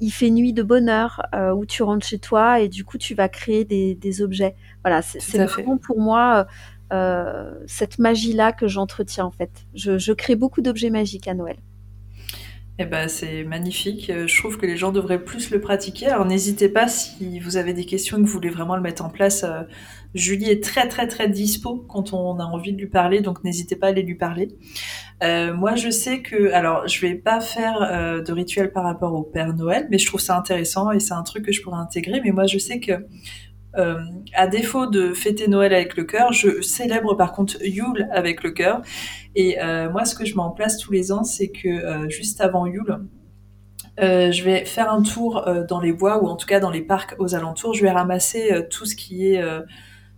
il 0.00 0.10
fait 0.10 0.30
nuit 0.30 0.52
de 0.52 0.62
bonheur, 0.62 1.22
où 1.54 1.64
tu 1.66 1.82
rentres 1.82 2.06
chez 2.06 2.18
toi 2.18 2.60
et 2.60 2.68
du 2.68 2.84
coup 2.84 2.98
tu 2.98 3.14
vas 3.14 3.28
créer 3.28 3.64
des, 3.64 3.94
des 3.94 4.22
objets. 4.22 4.54
Voilà, 4.84 5.02
c'est 5.02 5.44
vraiment 5.44 5.78
pour 5.78 6.00
moi 6.00 6.46
euh, 6.92 7.50
cette 7.66 7.98
magie-là 7.98 8.52
que 8.52 8.68
j'entretiens 8.68 9.24
en 9.24 9.30
fait. 9.32 9.50
Je, 9.74 10.12
crée 10.12 10.36
beaucoup 10.36 10.62
d'objets 10.62 10.90
magiques 10.90 11.26
à 11.26 11.34
Noël. 11.34 11.56
Eh 12.78 12.84
ben, 12.84 13.08
c'est 13.08 13.42
magnifique. 13.42 14.10
Euh, 14.10 14.26
je 14.26 14.38
trouve 14.38 14.58
que 14.58 14.66
les 14.66 14.76
gens 14.76 14.92
devraient 14.92 15.24
plus 15.24 15.50
le 15.50 15.60
pratiquer. 15.60 16.06
Alors 16.06 16.26
n'hésitez 16.26 16.68
pas 16.68 16.88
si 16.88 17.40
vous 17.40 17.56
avez 17.56 17.72
des 17.72 17.86
questions 17.86 18.18
et 18.18 18.20
que 18.20 18.26
vous 18.26 18.32
voulez 18.32 18.50
vraiment 18.50 18.76
le 18.76 18.82
mettre 18.82 19.04
en 19.04 19.08
place. 19.08 19.44
Euh, 19.44 19.62
Julie 20.16 20.50
est 20.50 20.62
très 20.62 20.88
très 20.88 21.06
très 21.06 21.28
dispo 21.28 21.84
quand 21.88 22.12
on 22.12 22.40
a 22.40 22.44
envie 22.44 22.72
de 22.72 22.78
lui 22.78 22.88
parler, 22.88 23.20
donc 23.20 23.44
n'hésitez 23.44 23.76
pas 23.76 23.86
à 23.86 23.90
aller 23.90 24.02
lui 24.02 24.16
parler. 24.16 24.48
moi, 25.22 25.76
je 25.76 25.90
sais 25.90 26.22
que, 26.22 26.52
alors, 26.52 26.88
je 26.88 27.00
vais 27.00 27.14
pas 27.14 27.40
faire 27.40 28.22
de 28.24 28.32
rituel 28.32 28.72
par 28.72 28.84
rapport 28.84 29.14
au 29.14 29.22
Père 29.22 29.54
Noël, 29.54 29.86
mais 29.90 29.98
je 29.98 30.06
trouve 30.06 30.20
ça 30.20 30.36
intéressant 30.36 30.90
et 30.90 31.00
c'est 31.00 31.14
un 31.14 31.22
truc 31.22 31.44
que 31.44 31.52
je 31.52 31.62
pourrais 31.62 31.78
intégrer. 31.78 32.20
Mais 32.24 32.32
moi, 32.32 32.46
je 32.46 32.58
sais 32.58 32.80
que 32.80 32.92
euh, 33.78 33.98
à 34.34 34.46
défaut 34.46 34.86
de 34.86 35.12
fêter 35.12 35.48
Noël 35.48 35.74
avec 35.74 35.96
le 35.96 36.04
cœur, 36.04 36.32
je 36.32 36.62
célèbre 36.62 37.14
par 37.14 37.32
contre 37.32 37.58
Yule 37.62 38.08
avec 38.10 38.42
le 38.42 38.50
cœur. 38.50 38.80
Et 39.34 39.60
euh, 39.60 39.90
moi, 39.90 40.04
ce 40.04 40.14
que 40.14 40.24
je 40.24 40.34
mets 40.34 40.42
en 40.42 40.50
place 40.50 40.78
tous 40.78 40.92
les 40.92 41.12
ans, 41.12 41.24
c'est 41.24 41.48
que 41.48 41.68
euh, 41.68 42.08
juste 42.08 42.40
avant 42.40 42.66
Yule, 42.66 43.00
je 43.98 44.42
vais 44.42 44.64
faire 44.64 44.90
un 44.90 45.02
tour 45.02 45.42
dans 45.68 45.80
les 45.80 45.92
bois 45.92 46.22
ou 46.22 46.26
en 46.26 46.36
tout 46.36 46.46
cas 46.46 46.60
dans 46.60 46.70
les 46.70 46.82
parcs 46.82 47.14
aux 47.18 47.34
alentours. 47.34 47.72
Je 47.72 47.82
vais 47.82 47.90
ramasser 47.90 48.66
tout 48.70 48.84
ce 48.84 48.94
qui 48.94 49.28
est 49.28 49.42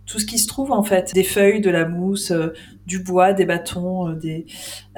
tout 0.09 0.17
ce 0.17 0.25
qui 0.25 0.39
se 0.39 0.47
trouve 0.47 0.71
en 0.71 0.83
fait, 0.83 1.13
des 1.13 1.23
feuilles, 1.23 1.61
de 1.61 1.69
la 1.69 1.87
mousse, 1.87 2.31
euh, 2.31 2.47
du 2.87 2.97
bois, 2.99 3.31
des 3.31 3.45
bâtons, 3.45 4.09
euh, 4.09 4.15
des, 4.15 4.47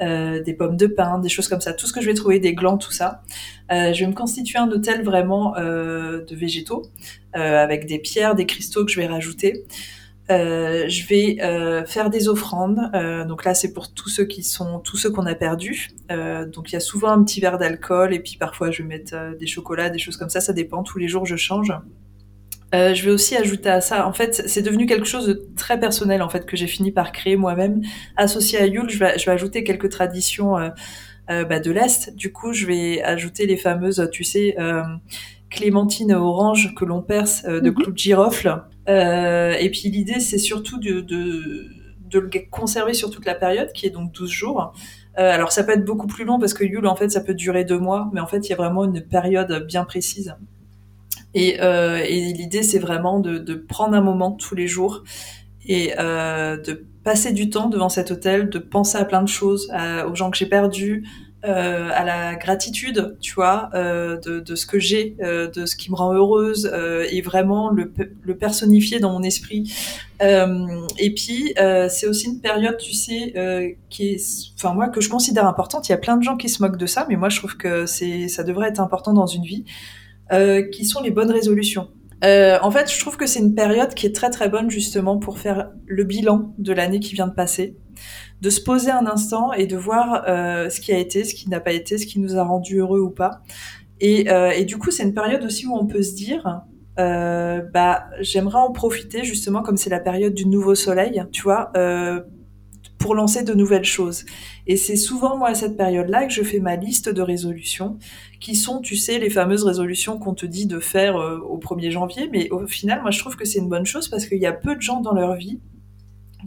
euh, 0.00 0.42
des 0.42 0.54
pommes 0.54 0.78
de 0.78 0.86
pin, 0.86 1.18
des 1.18 1.28
choses 1.28 1.48
comme 1.48 1.60
ça, 1.60 1.74
tout 1.74 1.86
ce 1.86 1.92
que 1.92 2.00
je 2.00 2.06
vais 2.06 2.14
trouver, 2.14 2.40
des 2.40 2.54
glands, 2.54 2.78
tout 2.78 2.92
ça. 2.92 3.22
je 3.70 4.00
vais 4.00 4.06
me 4.06 4.14
constituer 4.14 4.58
un 4.58 4.70
hôtel 4.70 5.02
vraiment 5.02 5.54
de 5.56 6.34
végétaux, 6.34 6.82
avec 7.32 7.86
des 7.86 7.98
pierres, 7.98 8.34
des 8.34 8.46
cristaux 8.46 8.84
que 8.84 8.90
je 8.90 9.00
vais 9.00 9.06
rajouter. 9.06 9.64
je 10.28 11.06
vais 11.08 11.84
faire 11.86 12.08
des 12.10 12.28
offrandes. 12.28 12.80
donc 13.28 13.44
là, 13.44 13.54
c'est 13.54 13.72
pour 13.72 13.92
tous 13.92 14.08
ceux 14.08 14.24
qui 14.24 14.42
sont 14.42 14.78
tous 14.80 14.96
ceux 14.96 15.10
qu'on 15.10 15.26
a 15.26 15.34
perdus. 15.34 15.90
donc 16.10 16.70
il 16.70 16.74
y 16.74 16.76
a 16.76 16.80
souvent 16.80 17.08
un 17.08 17.22
petit 17.24 17.40
verre 17.40 17.58
d'alcool 17.58 18.14
et 18.14 18.20
puis 18.20 18.36
parfois 18.38 18.70
je 18.70 18.82
vais 18.82 18.88
mettre 18.88 19.36
des 19.38 19.46
chocolats, 19.46 19.90
des 19.90 19.98
choses 19.98 20.16
comme 20.16 20.30
ça. 20.30 20.40
Ça 20.40 20.52
dépend. 20.52 20.82
Tous 20.82 20.98
les 20.98 21.08
jours, 21.08 21.26
je 21.26 21.36
change. 21.36 21.72
Euh, 22.74 22.94
je 22.94 23.04
vais 23.04 23.10
aussi 23.10 23.36
ajouter 23.36 23.68
à 23.68 23.80
ça, 23.80 24.06
en 24.06 24.12
fait, 24.12 24.42
c'est 24.46 24.62
devenu 24.62 24.86
quelque 24.86 25.06
chose 25.06 25.26
de 25.26 25.46
très 25.56 25.78
personnel, 25.78 26.22
en 26.22 26.28
fait, 26.28 26.46
que 26.46 26.56
j'ai 26.56 26.66
fini 26.66 26.90
par 26.90 27.12
créer 27.12 27.36
moi-même. 27.36 27.82
Associé 28.16 28.58
à 28.58 28.66
Yule, 28.66 28.88
je 28.88 28.98
vais, 28.98 29.18
je 29.18 29.26
vais 29.26 29.32
ajouter 29.32 29.62
quelques 29.62 29.90
traditions 29.90 30.56
euh, 30.56 30.70
euh, 31.30 31.44
bah, 31.44 31.60
de 31.60 31.70
l'Est. 31.70 32.16
Du 32.16 32.32
coup, 32.32 32.52
je 32.52 32.66
vais 32.66 33.02
ajouter 33.02 33.46
les 33.46 33.58
fameuses, 33.58 34.08
tu 34.10 34.24
sais, 34.24 34.56
euh, 34.58 34.82
clémentines 35.50 36.12
orange 36.14 36.74
que 36.74 36.86
l'on 36.86 37.02
perce 37.02 37.44
de 37.44 37.60
mhm. 37.60 37.74
clous 37.74 37.92
de 37.92 37.98
girofle. 37.98 38.62
et 38.88 39.70
puis 39.70 39.90
l'idée, 39.90 40.20
c'est 40.20 40.38
surtout 40.38 40.78
de, 40.80 41.02
de, 41.02 41.66
de, 42.08 42.18
le 42.18 42.30
conserver 42.50 42.94
sur 42.94 43.10
toute 43.10 43.26
la 43.26 43.34
période, 43.34 43.70
qui 43.72 43.86
est 43.86 43.90
donc 43.90 44.12
12 44.12 44.30
jours. 44.30 44.72
alors 45.14 45.52
ça 45.52 45.62
peut 45.62 45.72
être 45.72 45.84
beaucoup 45.84 46.06
plus 46.06 46.24
long 46.24 46.38
parce 46.38 46.54
que 46.54 46.64
Yule, 46.64 46.86
en 46.86 46.96
fait, 46.96 47.10
ça 47.10 47.20
peut 47.20 47.34
durer 47.34 47.66
deux 47.66 47.78
mois, 47.78 48.08
mais 48.14 48.20
en 48.20 48.26
fait, 48.26 48.48
il 48.48 48.48
y 48.48 48.54
a 48.54 48.56
vraiment 48.56 48.84
une 48.84 49.02
période 49.02 49.66
bien 49.66 49.84
précise. 49.84 50.34
Euh, 51.36 52.02
et, 52.06 52.32
l'idée, 52.32 52.62
c'est 52.62 52.78
vraiment 52.78 53.20
de, 53.20 53.54
prendre 53.54 53.94
un 53.94 54.00
moment 54.00 54.32
tous 54.32 54.54
les 54.54 54.66
jours 54.66 55.02
et 55.66 55.94
euh, 55.98 56.56
de 56.56 56.86
passer 57.04 57.32
du 57.32 57.50
temps 57.50 57.68
devant 57.68 57.88
cet 57.88 58.10
hôtel, 58.10 58.48
de 58.48 58.58
penser 58.58 58.98
à 58.98 59.04
plein 59.04 59.22
de 59.22 59.28
choses, 59.28 59.72
aux 60.08 60.14
gens 60.14 60.30
que 60.30 60.36
j'ai 60.36 60.46
perdus, 60.46 61.04
euh, 61.44 61.90
à 61.92 62.04
la 62.04 62.36
gratitude, 62.36 63.16
tu 63.20 63.34
vois, 63.34 63.70
de, 63.74 64.54
ce 64.54 64.66
que 64.66 64.78
j'ai, 64.78 65.16
de 65.20 65.66
ce 65.66 65.74
qui 65.74 65.90
me 65.90 65.96
rend 65.96 66.12
heureuse, 66.12 66.70
et 67.10 67.20
vraiment 67.22 67.70
le, 67.70 67.92
le, 68.22 68.36
personnifier 68.36 69.00
dans 69.00 69.10
mon 69.12 69.22
esprit. 69.24 69.72
et 70.20 71.14
puis, 71.14 71.54
c'est 71.88 72.06
aussi 72.06 72.28
une 72.28 72.40
période, 72.40 72.76
tu 72.76 72.92
sais, 72.92 73.76
qui 73.90 74.10
est, 74.10 74.52
enfin 74.56 74.74
moi, 74.74 74.88
que 74.88 75.00
je 75.00 75.08
considère 75.08 75.46
importante. 75.46 75.88
Il 75.88 75.92
y 75.92 75.96
a 75.96 75.98
plein 75.98 76.16
de 76.16 76.22
gens 76.22 76.36
qui 76.36 76.48
se 76.48 76.62
moquent 76.62 76.78
de 76.78 76.86
ça, 76.86 77.06
mais 77.08 77.16
moi, 77.16 77.30
je 77.30 77.38
trouve 77.38 77.56
que 77.56 77.86
c'est, 77.86 78.28
ça 78.28 78.44
devrait 78.44 78.68
être 78.68 78.80
important 78.80 79.12
dans 79.12 79.26
une 79.26 79.42
vie. 79.42 79.64
Euh, 80.32 80.62
qui 80.62 80.84
sont 80.84 81.02
les 81.02 81.10
bonnes 81.10 81.30
résolutions. 81.30 81.88
Euh, 82.24 82.56
en 82.62 82.70
fait, 82.70 82.90
je 82.90 82.98
trouve 82.98 83.16
que 83.16 83.26
c'est 83.26 83.40
une 83.40 83.54
période 83.54 83.92
qui 83.92 84.06
est 84.06 84.14
très 84.14 84.30
très 84.30 84.48
bonne 84.48 84.70
justement 84.70 85.18
pour 85.18 85.38
faire 85.38 85.70
le 85.86 86.04
bilan 86.04 86.54
de 86.56 86.72
l'année 86.72 87.00
qui 87.00 87.14
vient 87.14 87.26
de 87.26 87.34
passer, 87.34 87.76
de 88.40 88.48
se 88.48 88.60
poser 88.60 88.90
un 88.90 89.06
instant 89.06 89.52
et 89.52 89.66
de 89.66 89.76
voir 89.76 90.24
euh, 90.28 90.70
ce 90.70 90.80
qui 90.80 90.92
a 90.92 90.98
été, 90.98 91.24
ce 91.24 91.34
qui 91.34 91.50
n'a 91.50 91.60
pas 91.60 91.72
été, 91.72 91.98
ce 91.98 92.06
qui 92.06 92.18
nous 92.18 92.38
a 92.38 92.44
rendu 92.44 92.78
heureux 92.78 93.00
ou 93.00 93.10
pas. 93.10 93.42
Et, 94.00 94.26
et 94.56 94.64
du 94.64 94.78
coup, 94.78 94.90
c'est 94.90 95.04
une 95.04 95.14
période 95.14 95.44
aussi 95.44 95.64
où 95.66 95.76
on 95.76 95.86
peut 95.86 96.02
se 96.02 96.14
dire, 96.14 96.62
bah, 96.96 98.06
j'aimerais 98.20 98.58
en 98.58 98.72
profiter 98.72 99.22
justement 99.22 99.62
comme 99.62 99.76
c'est 99.76 99.90
la 99.90 100.00
période 100.00 100.34
du 100.34 100.48
nouveau 100.48 100.74
soleil, 100.74 101.22
tu 101.30 101.42
vois, 101.42 101.70
pour 103.02 103.16
lancer 103.16 103.42
de 103.42 103.52
nouvelles 103.52 103.84
choses. 103.84 104.24
Et 104.68 104.76
c'est 104.76 104.96
souvent, 104.96 105.36
moi, 105.36 105.48
à 105.48 105.54
cette 105.54 105.76
période-là, 105.76 106.24
que 106.26 106.32
je 106.32 106.42
fais 106.42 106.60
ma 106.60 106.76
liste 106.76 107.08
de 107.08 107.20
résolutions, 107.20 107.98
qui 108.40 108.54
sont, 108.54 108.80
tu 108.80 108.94
sais, 108.94 109.18
les 109.18 109.28
fameuses 109.28 109.64
résolutions 109.64 110.18
qu'on 110.18 110.34
te 110.34 110.46
dit 110.46 110.66
de 110.66 110.78
faire 110.78 111.16
euh, 111.16 111.38
au 111.40 111.58
1er 111.58 111.90
janvier. 111.90 112.28
Mais 112.30 112.48
au 112.50 112.66
final, 112.68 113.02
moi, 113.02 113.10
je 113.10 113.18
trouve 113.18 113.34
que 113.34 113.44
c'est 113.44 113.58
une 113.58 113.68
bonne 113.68 113.86
chose 113.86 114.08
parce 114.08 114.26
qu'il 114.26 114.38
y 114.38 114.46
a 114.46 114.52
peu 114.52 114.76
de 114.76 114.80
gens 114.80 115.00
dans 115.00 115.14
leur 115.14 115.34
vie 115.34 115.60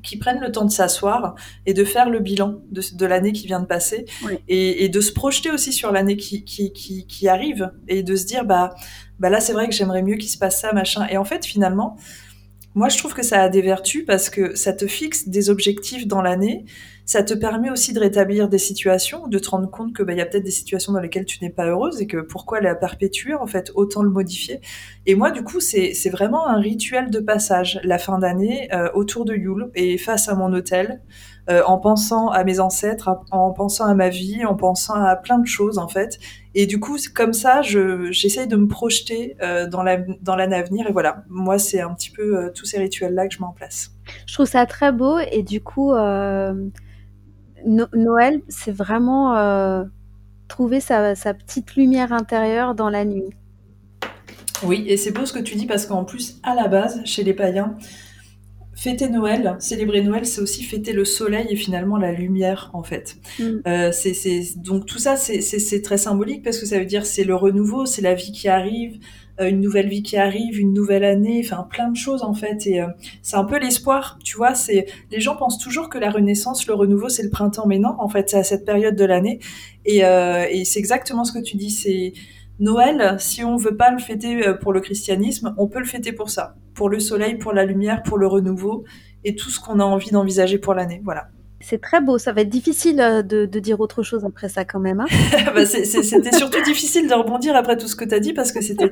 qui 0.03 0.17
prennent 0.17 0.39
le 0.39 0.51
temps 0.51 0.65
de 0.65 0.71
s'asseoir 0.71 1.35
et 1.65 1.73
de 1.73 1.83
faire 1.83 2.09
le 2.09 2.19
bilan 2.19 2.61
de, 2.69 3.05
l'année 3.05 3.31
qui 3.31 3.47
vient 3.47 3.61
de 3.61 3.65
passer 3.65 4.05
et, 4.47 4.89
de 4.89 5.01
se 5.01 5.11
projeter 5.11 5.51
aussi 5.51 5.71
sur 5.71 5.91
l'année 5.91 6.17
qui, 6.17 6.43
qui, 6.43 6.71
qui, 6.73 7.27
arrive 7.27 7.71
et 7.87 8.03
de 8.03 8.15
se 8.15 8.25
dire, 8.25 8.43
bah, 8.43 8.75
bah 9.19 9.29
là, 9.29 9.39
c'est 9.39 9.53
vrai 9.53 9.67
que 9.67 9.73
j'aimerais 9.73 10.03
mieux 10.03 10.17
qu'il 10.17 10.29
se 10.29 10.37
passe 10.37 10.59
ça, 10.59 10.73
machin. 10.73 11.07
Et 11.09 11.17
en 11.17 11.23
fait, 11.23 11.45
finalement, 11.45 11.97
moi, 12.75 12.89
je 12.89 12.97
trouve 12.97 13.13
que 13.13 13.23
ça 13.23 13.41
a 13.41 13.49
des 13.49 13.61
vertus 13.61 14.05
parce 14.05 14.29
que 14.29 14.55
ça 14.55 14.73
te 14.73 14.85
fixe 14.85 15.27
des 15.27 15.49
objectifs 15.49 16.07
dans 16.07 16.21
l'année 16.21 16.65
ça 17.05 17.21
te 17.21 17.35
permet 17.35 17.69
aussi 17.69 17.93
de 17.93 17.99
rétablir 17.99 18.49
des 18.49 18.57
situations, 18.57 19.27
de 19.27 19.37
te 19.37 19.49
rendre 19.49 19.69
compte 19.69 19.93
que 19.93 20.01
bah, 20.01 20.13
il 20.13 20.17
y 20.17 20.21
a 20.21 20.25
peut-être 20.25 20.43
des 20.43 20.51
situations 20.51 20.91
dans 20.91 20.99
lesquelles 20.99 21.25
tu 21.25 21.43
n'es 21.43 21.51
pas 21.51 21.67
heureuse 21.67 22.01
et 22.01 22.07
que 22.07 22.17
pourquoi 22.17 22.61
la 22.61 22.73
perpétuer 22.73 23.35
en 23.35 23.45
fait, 23.45 23.71
autant 23.75 24.01
le 24.01 24.09
modifier. 24.09 24.59
Et 25.05 25.13
moi 25.13 25.29
du 25.29 25.43
coup 25.43 25.59
c'est 25.59 25.93
c'est 25.93 26.09
vraiment 26.09 26.47
un 26.47 26.59
rituel 26.59 27.11
de 27.11 27.19
passage 27.19 27.79
la 27.83 27.99
fin 27.99 28.17
d'année 28.17 28.73
euh, 28.73 28.89
autour 28.93 29.25
de 29.25 29.35
Yule 29.35 29.69
et 29.75 29.97
face 29.97 30.27
à 30.29 30.35
mon 30.35 30.51
hôtel. 30.51 31.01
Euh, 31.47 31.61
en 31.67 31.77
pensant 31.77 32.29
à 32.29 32.43
mes 32.43 32.59
ancêtres, 32.59 33.19
en 33.29 33.51
pensant 33.51 33.85
à 33.85 33.93
ma 33.93 34.09
vie, 34.09 34.43
en 34.45 34.55
pensant 34.55 34.95
à 34.95 35.15
plein 35.15 35.37
de 35.37 35.45
choses 35.45 35.77
en 35.77 35.87
fait. 35.87 36.17
Et 36.55 36.65
du 36.65 36.79
coup, 36.79 36.97
comme 37.13 37.33
ça, 37.33 37.61
j'essaye 37.61 38.47
de 38.47 38.55
me 38.55 38.67
projeter 38.67 39.37
euh, 39.43 39.67
dans 39.67 39.83
la 39.83 39.97
dans 40.21 40.35
l'année 40.35 40.55
à 40.55 40.63
venir. 40.63 40.87
Et 40.87 40.91
voilà, 40.91 41.23
moi, 41.29 41.59
c'est 41.59 41.81
un 41.81 41.93
petit 41.93 42.09
peu 42.09 42.35
euh, 42.35 42.51
tous 42.51 42.65
ces 42.65 42.79
rituels-là 42.79 43.27
que 43.27 43.35
je 43.35 43.39
mets 43.39 43.45
en 43.45 43.51
place. 43.51 43.91
Je 44.25 44.33
trouve 44.33 44.47
ça 44.47 44.65
très 44.65 44.91
beau. 44.91 45.19
Et 45.31 45.43
du 45.43 45.61
coup, 45.61 45.93
Noël, 47.63 48.41
c'est 48.47 48.71
vraiment 48.71 49.85
trouver 50.47 50.79
sa, 50.79 51.13
sa, 51.13 51.35
petite 51.35 51.75
lumière 51.75 52.11
intérieure 52.11 52.73
dans 52.73 52.89
la 52.89 53.05
nuit. 53.05 53.29
Oui, 54.63 54.85
et 54.87 54.97
c'est 54.97 55.11
beau 55.11 55.25
ce 55.25 55.33
que 55.33 55.39
tu 55.39 55.55
dis 55.55 55.67
parce 55.67 55.85
qu'en 55.85 56.05
plus, 56.05 56.39
à 56.41 56.55
la 56.55 56.67
base, 56.67 57.01
chez 57.05 57.23
les 57.23 57.33
païens, 57.33 57.75
fêter 58.75 59.07
Noël, 59.07 59.55
célébrer 59.59 60.01
Noël, 60.01 60.25
c'est 60.25 60.41
aussi 60.41 60.63
fêter 60.63 60.91
le 60.91 61.05
soleil 61.05 61.47
et 61.49 61.55
finalement 61.55 61.97
la 61.97 62.11
lumière, 62.11 62.69
en 62.73 62.83
fait. 62.83 63.15
Mm. 63.39 63.43
Euh, 63.67 63.91
c'est, 63.91 64.41
donc 64.57 64.85
tout 64.85 64.99
ça, 64.99 65.15
c'est, 65.15 65.81
très 65.81 65.97
symbolique 65.97 66.43
parce 66.43 66.59
que 66.59 66.65
ça 66.65 66.77
veut 66.77 66.85
dire 66.85 67.05
c'est 67.05 67.23
le 67.23 67.35
renouveau, 67.35 67.85
c'est 67.85 68.01
la 68.01 68.13
vie 68.13 68.31
qui 68.31 68.49
arrive, 68.49 68.99
euh, 69.39 69.49
une 69.49 69.61
nouvelle 69.61 69.87
vie 69.87 70.03
qui 70.03 70.17
arrive, 70.17 70.59
une 70.59 70.73
nouvelle 70.73 71.05
année, 71.05 71.41
enfin 71.43 71.65
plein 71.69 71.89
de 71.89 71.95
choses 71.95 72.21
en 72.21 72.33
fait. 72.33 72.67
Et 72.67 72.81
euh, 72.81 72.87
c'est 73.21 73.37
un 73.37 73.45
peu 73.45 73.57
l'espoir, 73.57 74.19
tu 74.23 74.35
vois. 74.35 74.55
C'est 74.55 74.87
les 75.09 75.21
gens 75.21 75.37
pensent 75.37 75.57
toujours 75.57 75.89
que 75.89 75.97
la 75.97 76.11
renaissance, 76.11 76.67
le 76.67 76.73
renouveau, 76.73 77.07
c'est 77.07 77.23
le 77.23 77.29
printemps, 77.29 77.67
mais 77.67 77.79
non, 77.79 77.95
en 77.97 78.09
fait, 78.09 78.29
c'est 78.29 78.37
à 78.37 78.43
cette 78.43 78.65
période 78.65 78.95
de 78.95 79.05
l'année. 79.05 79.39
Et, 79.85 79.99
et 79.99 80.65
c'est 80.65 80.79
exactement 80.79 81.23
ce 81.23 81.31
que 81.31 81.43
tu 81.43 81.57
dis. 81.57 81.69
C'est 81.69 82.13
Noël, 82.59 83.15
si 83.19 83.43
on 83.43 83.55
veut 83.55 83.77
pas 83.77 83.91
le 83.91 83.99
fêter 83.99 84.41
pour 84.61 84.73
le 84.73 84.81
christianisme, 84.81 85.53
on 85.57 85.67
peut 85.67 85.79
le 85.79 85.85
fêter 85.85 86.11
pour 86.11 86.29
ça 86.29 86.55
pour 86.75 86.89
le 86.89 86.99
soleil, 86.99 87.37
pour 87.37 87.53
la 87.53 87.65
lumière, 87.65 88.03
pour 88.03 88.17
le 88.17 88.27
renouveau 88.27 88.83
et 89.23 89.35
tout 89.35 89.49
ce 89.49 89.59
qu'on 89.59 89.79
a 89.79 89.83
envie 89.83 90.11
d'envisager 90.11 90.59
pour 90.59 90.75
l'année. 90.75 91.01
Voilà. 91.03 91.29
C'est 91.67 91.81
très 91.81 91.99
beau, 91.99 92.19
ça 92.19 92.31
va 92.31 92.41
être 92.41 92.49
difficile 92.49 93.01
euh, 93.01 93.23
de, 93.23 93.47
dire 93.59 93.79
autre 93.79 94.03
chose 94.03 94.23
après 94.23 94.49
ça 94.49 94.65
quand 94.65 94.79
même. 94.79 94.99
Hein. 94.99 95.07
bah 95.55 95.65
c'était 95.65 96.31
surtout 96.31 96.61
difficile 96.65 97.07
de 97.07 97.13
rebondir 97.15 97.55
après 97.55 97.75
tout 97.75 97.87
ce 97.87 97.95
que 97.95 98.05
tu 98.05 98.13
as 98.13 98.19
dit 98.19 98.33
parce 98.33 98.51
que 98.51 98.61
c'était 98.61 98.91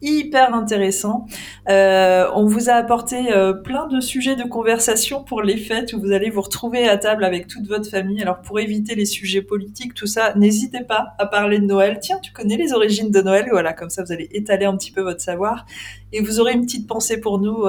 hyper 0.00 0.54
intéressant. 0.54 1.26
Euh, 1.68 2.26
on 2.34 2.46
vous 2.46 2.70
a 2.70 2.74
apporté 2.74 3.30
euh, 3.30 3.52
plein 3.52 3.88
de 3.88 4.00
sujets 4.00 4.36
de 4.36 4.44
conversation 4.44 5.22
pour 5.22 5.42
les 5.42 5.58
fêtes 5.58 5.92
où 5.92 6.00
vous 6.00 6.12
allez 6.12 6.30
vous 6.30 6.40
retrouver 6.40 6.88
à 6.88 6.96
table 6.96 7.24
avec 7.24 7.46
toute 7.46 7.66
votre 7.68 7.90
famille. 7.90 8.22
Alors 8.22 8.40
pour 8.40 8.58
éviter 8.58 8.94
les 8.94 9.04
sujets 9.04 9.42
politiques, 9.42 9.92
tout 9.92 10.06
ça, 10.06 10.32
n'hésitez 10.34 10.82
pas 10.82 11.08
à 11.18 11.26
parler 11.26 11.58
de 11.58 11.66
Noël. 11.66 11.98
Tiens, 12.00 12.20
tu 12.22 12.32
connais 12.32 12.56
les 12.56 12.72
origines 12.72 13.10
de 13.10 13.20
Noël? 13.20 13.48
Voilà, 13.50 13.74
comme 13.74 13.90
ça 13.90 14.02
vous 14.02 14.12
allez 14.12 14.30
étaler 14.32 14.64
un 14.64 14.78
petit 14.78 14.92
peu 14.92 15.02
votre 15.02 15.20
savoir 15.20 15.66
et 16.14 16.22
vous 16.22 16.40
aurez 16.40 16.54
une 16.54 16.64
petite 16.64 16.86
pensée 16.86 17.20
pour 17.20 17.38
nous 17.38 17.66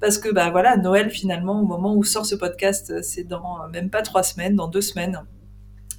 parce 0.00 0.18
que 0.18 0.32
bah 0.32 0.50
voilà, 0.50 0.76
Noël 0.76 1.10
finalement, 1.10 1.60
au 1.60 1.64
moment 1.64 1.94
où 1.94 2.04
sort 2.04 2.26
ce 2.26 2.34
podcast, 2.34 3.02
c'est 3.02 3.24
dans 3.24 3.62
euh, 3.62 3.68
même 3.68 3.90
pas 3.90 4.02
trois 4.02 4.22
semaines, 4.22 4.56
dans 4.56 4.68
deux 4.68 4.80
semaines. 4.80 5.22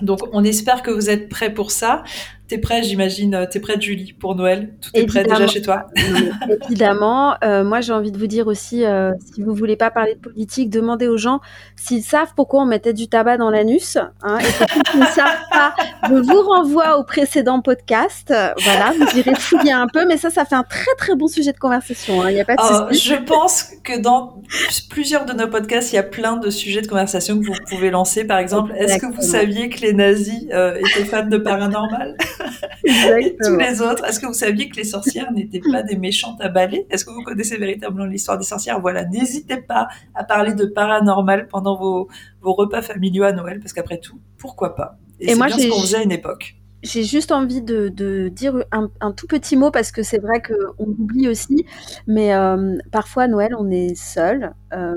Donc 0.02 0.20
on 0.32 0.43
espère 0.43 0.84
que 0.84 0.91
vous 0.91 1.10
êtes 1.10 1.30
prêts 1.30 1.54
pour 1.54 1.72
ça. 1.72 2.04
T'es 2.48 2.60
prêt, 2.60 2.82
j'imagine, 2.82 3.36
euh, 3.36 3.45
t'es 3.45 3.60
prête 3.60 3.82
Julie 3.82 4.14
pour 4.14 4.34
Noël? 4.36 4.74
Tout 4.80 4.89
est 4.93 5.06
prêt 5.06 5.26
déjà 5.26 5.48
chez 5.48 5.62
toi? 5.62 5.88
Évidemment. 6.70 7.36
Euh, 7.43 7.66
moi 7.66 7.82
j'ai 7.82 7.91
envie 7.91 8.14
de 8.14 8.18
vous 8.18 8.28
dire 8.28 8.48
aussi, 8.48 8.86
euh, 8.86 9.12
si 9.34 9.43
vous 9.43 9.54
voulez 9.54 9.76
pas 9.76 9.91
parler 9.91 10.16
de 10.16 10.20
politique, 10.20 10.70
demandez 10.70 11.08
aux 11.08 11.18
gens 11.18 11.41
s'ils 11.76 12.04
savent 12.04 12.32
pourquoi 12.38 12.62
on 12.62 12.66
mettait 12.66 12.93
du 12.93 13.10
tabac 13.10 13.36
dans 13.36 13.50
l'anus. 13.50 13.98
Hein, 14.22 14.38
et 14.39 14.66
pour 14.66 15.02
ne 15.02 15.06
savent 15.08 15.43
pas, 15.52 15.76
je 16.08 16.14
vous 16.14 16.41
renvoie 16.41 16.98
au 16.98 17.04
précédent 17.04 17.60
podcast. 17.60 18.34
Voilà, 18.64 18.93
vous 18.98 19.20
irez 19.20 19.36
fouiller 19.36 19.74
un 19.74 19.88
peu, 19.88 20.06
mais 20.08 20.16
ça, 20.16 20.30
ça 20.30 20.45
fait 20.45 20.56
un 20.56 20.64
très 20.64 20.95
très 20.98 21.16
bon 21.16 21.28
sujet 21.28 21.52
de 21.52 21.60
conversation. 21.60 22.26
Il 22.30 22.39
hein, 22.39 22.43
a 22.43 22.45
pas 22.45 22.56
de 22.56 22.93
Je 22.93 23.16
pense 23.16 23.72
que 23.84 24.00
dans 24.00 24.41
plusieurs 24.89 25.26
de 25.26 25.34
nos 25.34 25.50
podcasts, 25.50 25.91
il 25.91 25.98
y 25.98 26.00
a 26.00 26.04
plein 26.04 26.38
de 26.38 26.50
sujets 26.50 26.82
de 26.82 26.88
conversation 26.88 27.38
que 27.41 27.45
vous 27.45 27.54
pouvez 27.70 27.91
lancer. 27.91 28.24
Par 28.24 28.38
exemple, 28.38 28.72
est-ce 28.78 29.00
que 29.00 29.08
vous 29.08 29.22
saviez 29.22 29.68
que 29.68 29.82
les 29.82 29.91
nazis 29.91 30.43
étaient 30.43 31.04
fans 31.04 31.28
de 31.28 31.38
paranormal? 31.38 32.16
Tous 32.38 33.57
les 33.57 33.81
autres. 33.81 34.05
Est-ce 34.05 34.19
que 34.19 34.27
vous 34.27 34.33
saviez 34.33 34.69
que 34.69 34.75
les 34.75 34.83
sorcières 34.83 35.31
n'étaient 35.31 35.61
pas 35.71 35.83
des 35.83 35.97
méchantes 35.97 36.39
à 36.41 36.49
balai 36.49 36.88
Est-ce 36.89 37.05
que 37.05 37.11
vous 37.11 37.23
connaissez 37.23 37.57
véritablement 37.57 38.05
l'histoire 38.05 38.38
des 38.38 38.45
sorcières? 38.45 38.79
Voilà, 38.79 39.05
n'hésitez 39.05 39.57
pas 39.57 39.88
à 40.15 40.23
parler 40.23 40.53
de 40.53 40.65
paranormal 40.65 41.47
pendant 41.47 41.77
vos, 41.77 42.07
vos 42.41 42.53
repas 42.53 42.81
familiaux 42.81 43.23
à 43.23 43.31
Noël, 43.31 43.59
parce 43.59 43.73
qu'après 43.73 43.99
tout, 43.99 44.19
pourquoi 44.38 44.75
pas? 44.75 44.97
Et, 45.19 45.35
moi, 45.35 45.47
bien 45.47 45.57
ce 45.57 45.67
qu'on 45.69 45.81
faisait 45.81 45.97
à 45.97 46.03
une 46.03 46.11
époque. 46.11 46.57
J'ai 46.83 47.03
juste 47.03 47.31
envie 47.31 47.61
de, 47.61 47.89
de 47.89 48.29
dire 48.29 48.53
un, 48.71 49.11
tout 49.11 49.25
petit 49.25 49.57
mot 49.57 49.71
parce 49.71 49.91
que 49.91 50.03
c'est 50.03 50.19
vrai 50.19 50.43
qu'on 50.43 50.85
oublie 50.85 51.27
aussi, 51.27 51.65
mais 52.05 52.35
euh, 52.35 52.77
parfois 52.91 53.27
Noël 53.27 53.55
on 53.57 53.71
est 53.71 53.95
seul, 53.95 54.53
euh, 54.73 54.93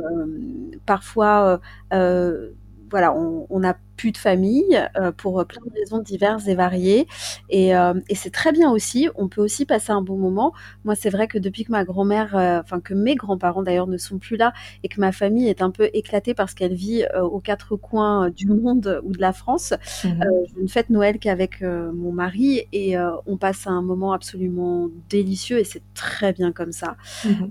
parfois 0.84 1.58
euh, 1.94 2.50
voilà 2.90 3.14
on, 3.14 3.46
on 3.48 3.64
a 3.64 3.74
plus 4.00 4.12
de 4.12 4.16
famille 4.16 4.80
euh, 4.96 5.12
pour 5.12 5.44
plein 5.44 5.60
de 5.66 5.78
raisons 5.78 5.98
diverses 5.98 6.48
et 6.48 6.54
variées. 6.54 7.06
Et, 7.50 7.76
euh, 7.76 7.92
et 8.08 8.14
c'est 8.14 8.30
très 8.30 8.50
bien 8.50 8.70
aussi. 8.70 9.10
On 9.14 9.28
peut 9.28 9.42
aussi 9.42 9.66
passer 9.66 9.92
un 9.92 10.00
bon 10.00 10.16
moment. 10.16 10.54
Moi, 10.84 10.94
c'est 10.94 11.10
vrai 11.10 11.28
que 11.28 11.36
depuis 11.36 11.64
que 11.64 11.70
ma 11.70 11.84
grand-mère, 11.84 12.34
euh, 12.34 12.60
enfin 12.60 12.80
que 12.80 12.94
mes 12.94 13.14
grands-parents 13.14 13.62
d'ailleurs 13.62 13.88
ne 13.88 13.98
sont 13.98 14.18
plus 14.18 14.38
là 14.38 14.54
et 14.82 14.88
que 14.88 14.98
ma 15.00 15.12
famille 15.12 15.48
est 15.48 15.60
un 15.60 15.70
peu 15.70 15.90
éclatée 15.92 16.32
parce 16.32 16.54
qu'elle 16.54 16.72
vit 16.72 17.04
aux 17.20 17.40
quatre 17.40 17.76
coins 17.76 18.30
du 18.30 18.46
monde 18.46 19.00
ou 19.04 19.12
de 19.12 19.20
la 19.20 19.34
France, 19.34 19.74
mmh 20.04 20.08
je 20.56 20.62
ne 20.62 20.68
fête 20.68 20.90
Noël 20.90 21.18
qu'avec 21.18 21.62
mon 21.62 22.12
mari 22.12 22.62
et 22.72 22.96
on 23.26 23.36
passe 23.36 23.66
un 23.66 23.82
moment 23.82 24.12
absolument 24.12 24.88
délicieux 25.08 25.58
et 25.58 25.64
c'est 25.64 25.82
très 25.94 26.32
bien 26.32 26.52
comme 26.52 26.72
ça. 26.72 26.96
Mmh 27.24 27.48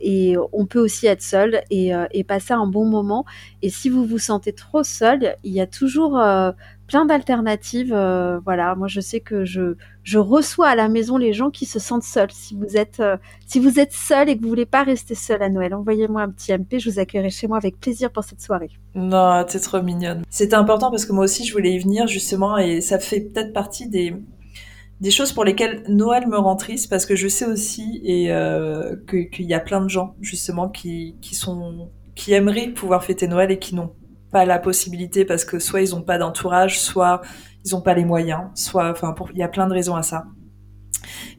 et 0.00 0.36
on 0.52 0.66
peut 0.66 0.80
aussi 0.80 1.06
être 1.06 1.22
seul 1.22 1.62
et, 1.70 1.92
et 2.10 2.24
passer 2.24 2.52
un 2.52 2.66
bon 2.66 2.84
moment. 2.84 3.24
Et 3.62 3.70
si 3.70 3.88
vous 3.88 4.04
vous 4.04 4.18
sentez 4.18 4.52
trop 4.52 4.82
seul, 4.82 5.36
il 5.44 5.52
y 5.52 5.60
a 5.60 5.66
toujours 5.66 6.18
euh, 6.18 6.52
plein 6.86 7.04
d'alternatives. 7.04 7.92
Euh, 7.92 8.40
voilà, 8.44 8.74
moi 8.74 8.88
je 8.88 9.00
sais 9.00 9.20
que 9.20 9.44
je, 9.44 9.76
je 10.02 10.18
reçois 10.18 10.68
à 10.68 10.74
la 10.74 10.88
maison 10.88 11.16
les 11.16 11.32
gens 11.32 11.50
qui 11.50 11.66
se 11.66 11.78
sentent 11.78 12.02
seuls. 12.02 12.30
Si 12.32 12.54
vous 12.54 12.76
êtes 12.76 13.00
euh, 13.00 13.16
si 13.46 13.60
vous 13.60 13.78
êtes 13.78 13.92
seul 13.92 14.28
et 14.28 14.36
que 14.36 14.42
vous 14.42 14.48
voulez 14.48 14.66
pas 14.66 14.82
rester 14.82 15.14
seul 15.14 15.42
à 15.42 15.48
Noël, 15.48 15.74
envoyez-moi 15.74 16.22
un 16.22 16.30
petit 16.30 16.52
MP, 16.52 16.78
je 16.78 16.90
vous 16.90 16.98
accueillerai 16.98 17.30
chez 17.30 17.46
moi 17.46 17.58
avec 17.58 17.78
plaisir 17.78 18.10
pour 18.10 18.24
cette 18.24 18.40
soirée. 18.40 18.70
Non, 18.94 19.44
t'es 19.44 19.60
trop 19.60 19.82
mignonne. 19.82 20.22
C'était 20.30 20.54
important 20.54 20.90
parce 20.90 21.04
que 21.04 21.12
moi 21.12 21.24
aussi 21.24 21.46
je 21.46 21.52
voulais 21.52 21.72
y 21.72 21.78
venir 21.78 22.06
justement 22.06 22.58
et 22.58 22.80
ça 22.80 22.98
fait 22.98 23.20
peut-être 23.20 23.52
partie 23.52 23.88
des 23.88 24.14
des 25.00 25.10
choses 25.10 25.32
pour 25.32 25.44
lesquelles 25.44 25.82
Noël 25.88 26.26
me 26.28 26.38
rend 26.38 26.56
triste 26.56 26.88
parce 26.88 27.04
que 27.04 27.16
je 27.16 27.28
sais 27.28 27.46
aussi 27.46 28.00
et 28.04 28.30
qu'il 29.08 29.46
y 29.46 29.54
a 29.54 29.60
plein 29.60 29.82
de 29.82 29.88
gens 29.88 30.14
justement 30.20 30.68
qui, 30.68 31.16
qui 31.20 31.34
sont 31.34 31.90
qui 32.14 32.32
aimeraient 32.32 32.68
pouvoir 32.68 33.04
fêter 33.04 33.26
Noël 33.26 33.50
et 33.50 33.58
qui 33.58 33.74
n'ont 33.74 33.92
pas 34.34 34.44
la 34.44 34.58
possibilité 34.58 35.24
parce 35.24 35.44
que 35.44 35.60
soit 35.60 35.80
ils 35.80 35.90
n'ont 35.90 36.02
pas 36.02 36.18
d'entourage, 36.18 36.80
soit 36.80 37.22
ils 37.64 37.72
n'ont 37.72 37.80
pas 37.80 37.94
les 37.94 38.04
moyens, 38.04 38.42
soit, 38.56 38.90
enfin, 38.90 39.14
il 39.32 39.38
y 39.38 39.44
a 39.44 39.48
plein 39.48 39.68
de 39.68 39.72
raisons 39.72 39.94
à 39.94 40.02
ça. 40.02 40.24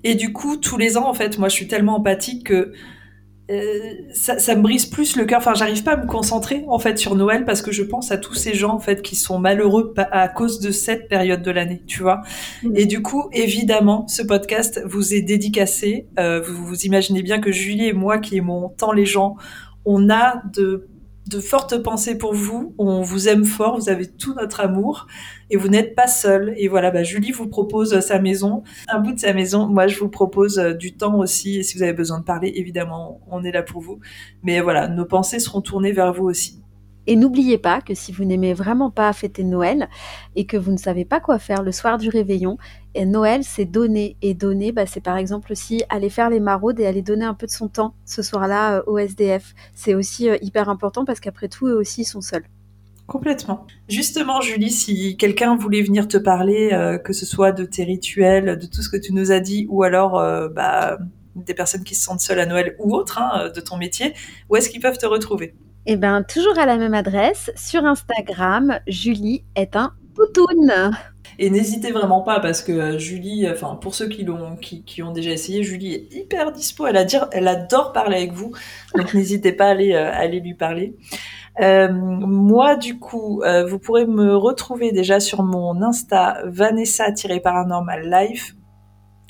Et 0.06 0.16
du 0.16 0.32
coup, 0.32 0.56
tous 0.56 0.78
les 0.78 0.96
ans, 0.96 1.06
en 1.10 1.14
fait, 1.14 1.38
moi, 1.38 1.50
je 1.50 1.56
suis 1.56 1.68
tellement 1.68 1.98
empathique 1.98 2.46
que 2.48 2.72
euh, 3.52 3.80
ça, 4.14 4.40
ça, 4.40 4.56
me 4.56 4.62
brise 4.62 4.86
plus 4.86 5.18
le 5.18 5.26
cœur. 5.26 5.40
Enfin, 5.40 5.54
j'arrive 5.56 5.84
pas 5.84 5.92
à 5.92 5.98
me 5.98 6.08
concentrer 6.08 6.64
en 6.70 6.80
fait 6.80 6.98
sur 6.98 7.16
Noël 7.16 7.44
parce 7.44 7.62
que 7.62 7.72
je 7.74 7.84
pense 7.84 8.12
à 8.12 8.18
tous 8.18 8.34
ces 8.34 8.54
gens 8.54 8.74
en 8.74 8.80
fait 8.80 9.02
qui 9.02 9.18
sont 9.18 9.40
malheureux 9.40 9.94
à 9.98 10.30
cause 10.30 10.62
de 10.62 10.72
cette 10.72 11.10
période 11.10 11.42
de 11.42 11.52
l'année, 11.52 11.84
tu 11.86 12.02
vois. 12.02 12.22
Mmh. 12.64 12.76
Et 12.76 12.86
du 12.86 13.02
coup, 13.02 13.30
évidemment, 13.34 14.08
ce 14.08 14.24
podcast 14.24 14.82
vous 14.86 15.14
est 15.14 15.22
dédicacé. 15.22 16.08
Euh, 16.18 16.40
vous, 16.42 16.66
vous 16.66 16.86
imaginez 16.86 17.22
bien 17.22 17.40
que 17.40 17.52
Julie 17.52 17.88
et 17.88 17.94
moi, 17.94 18.20
qui 18.20 18.38
aimons 18.38 18.70
tant 18.78 18.94
les 18.94 19.06
gens, 19.06 19.36
on 19.84 20.10
a 20.10 20.42
de 20.54 20.88
de 21.28 21.40
fortes 21.40 21.78
pensées 21.82 22.18
pour 22.18 22.34
vous. 22.34 22.76
On 22.78 23.02
vous 23.02 23.28
aime 23.28 23.46
fort, 23.46 23.80
vous 23.80 23.90
avez 23.90 24.08
tout 24.08 24.34
notre 24.36 24.60
amour 24.60 25.08
et 25.50 25.58
vous 25.58 25.68
n'êtes 25.68 25.96
pas 25.96 26.08
seul. 26.08 26.54
Et 26.58 26.68
voilà, 26.68 26.92
bah, 26.92 27.04
Julie 27.04 27.32
vous 27.32 27.48
propose 27.48 28.00
sa 28.00 28.20
maison, 28.20 28.64
un 28.88 29.00
bout 29.00 29.14
de 29.14 29.20
sa 29.20 29.34
maison. 29.34 29.68
Moi, 29.68 29.88
je 29.88 30.00
vous 30.00 30.10
propose 30.10 30.60
euh, 30.60 30.74
du 30.74 30.96
temps 30.96 31.18
aussi. 31.18 31.60
Et 31.60 31.64
si 31.64 31.78
vous 31.78 31.84
avez 31.84 31.94
besoin 31.94 32.20
de 32.20 32.24
parler, 32.24 32.54
évidemment, 32.56 33.22
on 33.30 33.44
est 33.44 33.52
là 33.52 33.64
pour 33.64 33.82
vous. 33.82 34.00
Mais 34.44 34.60
voilà, 34.62 34.88
nos 34.88 35.06
pensées 35.06 35.40
seront 35.40 35.62
tournées 35.62 35.92
vers 35.92 36.14
vous 36.14 36.26
aussi. 36.26 36.65
Et 37.08 37.16
n'oubliez 37.16 37.58
pas 37.58 37.82
que 37.82 37.94
si 37.94 38.12
vous 38.12 38.26
n'aimez 38.26 38.54
vraiment 38.54 38.92
pas 38.92 39.12
fêter 39.14 39.44
Noël 39.44 39.90
et 40.36 40.46
que 40.46 40.58
vous 40.58 40.72
ne 40.72 40.78
savez 40.78 41.06
pas 41.06 41.20
quoi 41.20 41.40
faire 41.40 41.64
le 41.64 41.72
soir 41.72 41.98
du 41.98 42.10
réveillon, 42.10 42.58
et 42.96 43.06
Noël, 43.06 43.44
c'est 43.44 43.66
donner. 43.66 44.16
Et 44.22 44.34
donner, 44.34 44.72
bah, 44.72 44.86
c'est 44.86 45.02
par 45.02 45.18
exemple 45.18 45.52
aussi 45.52 45.84
aller 45.90 46.10
faire 46.10 46.30
les 46.30 46.40
maraudes 46.40 46.80
et 46.80 46.86
aller 46.86 47.02
donner 47.02 47.26
un 47.26 47.34
peu 47.34 47.46
de 47.46 47.52
son 47.52 47.68
temps 47.68 47.94
ce 48.06 48.22
soir-là 48.22 48.78
euh, 48.78 48.84
au 48.88 48.98
SDF. 48.98 49.54
C'est 49.74 49.94
aussi 49.94 50.30
euh, 50.30 50.38
hyper 50.42 50.70
important 50.70 51.04
parce 51.04 51.20
qu'après 51.20 51.50
tout, 51.50 51.68
eux 51.68 51.76
aussi 51.76 52.06
sont 52.06 52.22
seuls. 52.22 52.46
Complètement. 53.06 53.68
Justement, 53.90 54.42
Julie, 54.42 54.72
si 54.72 55.18
quelqu'un 55.18 55.58
voulait 55.58 55.84
venir 55.84 56.08
te 56.08 56.18
parler, 56.18 56.70
euh, 56.72 56.98
que 56.98 57.14
ce 57.14 57.26
soit 57.26 57.52
de 57.52 57.66
tes 57.66 57.84
rituels, 57.84 58.58
de 58.58 58.66
tout 58.66 58.82
ce 58.82 58.90
que 58.90 58.98
tu 58.98 59.14
nous 59.14 59.32
as 59.32 59.42
dit, 59.42 59.68
ou 59.70 59.84
alors 59.84 60.14
bah, 60.52 60.98
des 61.36 61.54
personnes 61.54 61.84
qui 61.84 61.94
se 61.94 62.04
sentent 62.04 62.22
seules 62.22 62.40
à 62.40 62.48
Noël 62.48 62.76
ou 62.80 62.96
autre, 62.96 63.20
hein, 63.20 63.52
de 63.54 63.62
ton 63.62 63.78
métier, 63.78 64.14
où 64.50 64.56
est-ce 64.56 64.70
qu'ils 64.70 64.82
peuvent 64.82 64.98
te 64.98 65.06
retrouver? 65.06 65.54
Eh 65.88 65.98
bien, 65.98 66.24
toujours 66.24 66.58
à 66.58 66.66
la 66.66 66.78
même 66.78 66.96
adresse, 66.96 67.52
sur 67.56 67.86
Instagram, 67.86 68.80
Julie 68.88 69.46
est 69.56 69.76
un 69.76 69.94
poutoun. 70.16 70.92
Et 71.38 71.52
n'hésitez 71.52 71.92
vraiment 71.92 72.22
pas 72.22 72.40
parce 72.40 72.64
que 72.64 72.72
euh, 72.72 72.98
Julie, 72.98 73.48
enfin 73.48 73.76
pour 73.76 73.94
ceux 73.94 74.08
qui 74.08 74.24
l'ont, 74.24 74.56
qui, 74.56 75.04
ont 75.04 75.12
déjà 75.12 75.30
essayé, 75.30 75.62
Julie 75.62 75.94
est 75.94 76.14
hyper 76.14 76.52
dispo. 76.52 76.88
Elle, 76.88 76.98
a 76.98 77.04
dire, 77.04 77.28
elle 77.32 77.48
adore 77.48 77.94
parler 77.94 78.18
avec 78.18 78.32
vous, 78.32 78.52
donc 78.96 79.14
n'hésitez 79.14 79.52
pas 79.52 79.66
à 79.66 79.70
aller, 79.70 79.94
euh, 79.94 80.12
aller 80.12 80.40
lui 80.40 80.56
parler. 80.56 80.96
Euh, 81.62 81.90
moi, 81.92 82.78
du 82.78 82.98
coup, 82.98 83.44
vous 83.68 83.80
pourrez 83.80 84.06
me 84.06 84.36
retrouver 84.36 84.92
déjà 84.92 85.20
sur 85.20 85.44
mon 85.44 85.82
Insta 85.84 86.42
Vanessa-Paranormal 86.46 88.10
Life. 88.10 88.56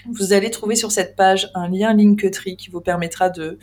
Vous 0.10 0.34
allez 0.34 0.50
trouver 0.50 0.76
sur 0.76 0.92
cette 0.92 1.16
page 1.16 1.52
un 1.54 1.68
lien 1.68 1.94
Linktree 1.94 2.56
qui 2.56 2.72
vous 2.72 2.82
permettra 2.82 3.30
de, 3.30 3.60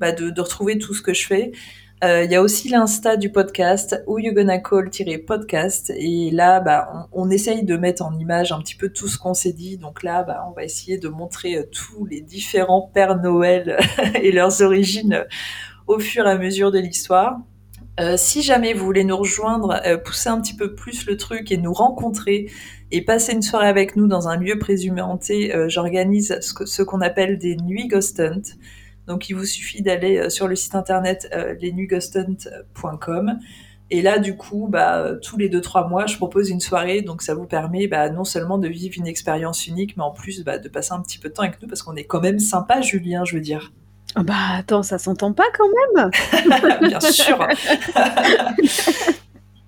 bah, 0.00 0.12
de, 0.12 0.30
de 0.30 0.40
retrouver 0.40 0.78
tout 0.78 0.94
ce 0.94 1.02
que 1.02 1.12
je 1.12 1.26
fais. 1.26 1.52
Euh, 2.04 2.22
il 2.24 2.30
y 2.30 2.36
a 2.36 2.42
aussi 2.42 2.68
l'insta 2.68 3.16
du 3.16 3.30
podcast, 3.30 4.02
où 4.06 4.20
you 4.20 4.32
gonna 4.32 4.58
call-podcast. 4.58 5.92
Et 5.96 6.30
là, 6.30 6.60
bah, 6.60 7.08
on, 7.12 7.28
essaye 7.28 7.64
de 7.64 7.76
mettre 7.76 8.04
en 8.04 8.16
image 8.18 8.52
un 8.52 8.60
petit 8.60 8.76
peu 8.76 8.88
tout 8.88 9.08
ce 9.08 9.18
qu'on 9.18 9.34
s'est 9.34 9.52
dit. 9.52 9.78
Donc 9.78 10.04
là, 10.04 10.22
bah, 10.22 10.46
on 10.48 10.52
va 10.52 10.62
essayer 10.62 10.98
de 10.98 11.08
montrer 11.08 11.56
euh, 11.56 11.64
tous 11.64 12.06
les 12.06 12.20
différents 12.20 12.82
Pères 12.94 13.20
Noël 13.20 13.78
et 14.22 14.30
leurs 14.30 14.62
origines 14.62 15.14
euh, 15.14 15.24
au 15.88 15.98
fur 15.98 16.26
et 16.26 16.30
à 16.30 16.38
mesure 16.38 16.70
de 16.70 16.78
l'histoire. 16.78 17.38
si 18.16 18.42
jamais 18.42 18.74
vous 18.74 18.84
voulez 18.84 19.02
nous 19.04 19.16
rejoindre, 19.16 19.80
pousser 20.04 20.28
un 20.28 20.40
petit 20.40 20.54
peu 20.54 20.74
plus 20.74 21.06
le 21.06 21.16
truc 21.16 21.50
et 21.50 21.56
nous 21.56 21.72
rencontrer 21.72 22.50
et 22.92 23.02
passer 23.02 23.32
une 23.32 23.42
soirée 23.42 23.68
avec 23.68 23.96
nous 23.96 24.06
dans 24.06 24.28
un 24.28 24.36
lieu 24.36 24.58
présumé 24.58 25.00
hanté, 25.00 25.50
j'organise 25.68 26.38
ce, 26.40 26.82
qu'on 26.82 27.00
appelle 27.00 27.38
des 27.38 27.56
nuits 27.56 27.88
ghost 27.88 28.20
hunt. 28.20 28.42
Donc 29.08 29.28
il 29.28 29.34
vous 29.34 29.44
suffit 29.44 29.82
d'aller 29.82 30.18
euh, 30.18 30.30
sur 30.30 30.46
le 30.46 30.54
site 30.54 30.74
internet 30.74 31.28
euh, 31.34 31.54
lesnugustunt.com. 31.60 33.38
Et 33.90 34.02
là, 34.02 34.18
du 34.18 34.36
coup, 34.36 34.68
bah, 34.70 35.12
tous 35.22 35.38
les 35.38 35.48
deux 35.48 35.62
trois 35.62 35.88
mois, 35.88 36.06
je 36.06 36.16
propose 36.16 36.50
une 36.50 36.60
soirée, 36.60 37.00
donc 37.00 37.22
ça 37.22 37.34
vous 37.34 37.46
permet 37.46 37.88
bah, 37.88 38.10
non 38.10 38.24
seulement 38.24 38.58
de 38.58 38.68
vivre 38.68 38.94
une 38.98 39.06
expérience 39.06 39.66
unique, 39.66 39.96
mais 39.96 40.02
en 40.02 40.10
plus 40.10 40.44
bah, 40.44 40.58
de 40.58 40.68
passer 40.68 40.92
un 40.92 41.00
petit 41.00 41.18
peu 41.18 41.30
de 41.30 41.34
temps 41.34 41.42
avec 41.42 41.60
nous, 41.62 41.68
parce 41.68 41.82
qu'on 41.82 41.96
est 41.96 42.04
quand 42.04 42.20
même 42.20 42.38
sympa, 42.38 42.82
Julien, 42.82 43.24
je 43.24 43.34
veux 43.34 43.40
dire. 43.40 43.72
Ah 44.14 44.22
bah 44.22 44.34
attends, 44.56 44.82
ça 44.82 44.98
s'entend 44.98 45.32
pas 45.32 45.44
quand 45.56 45.68
même 45.96 46.10
Bien 46.88 47.00
sûr 47.00 47.38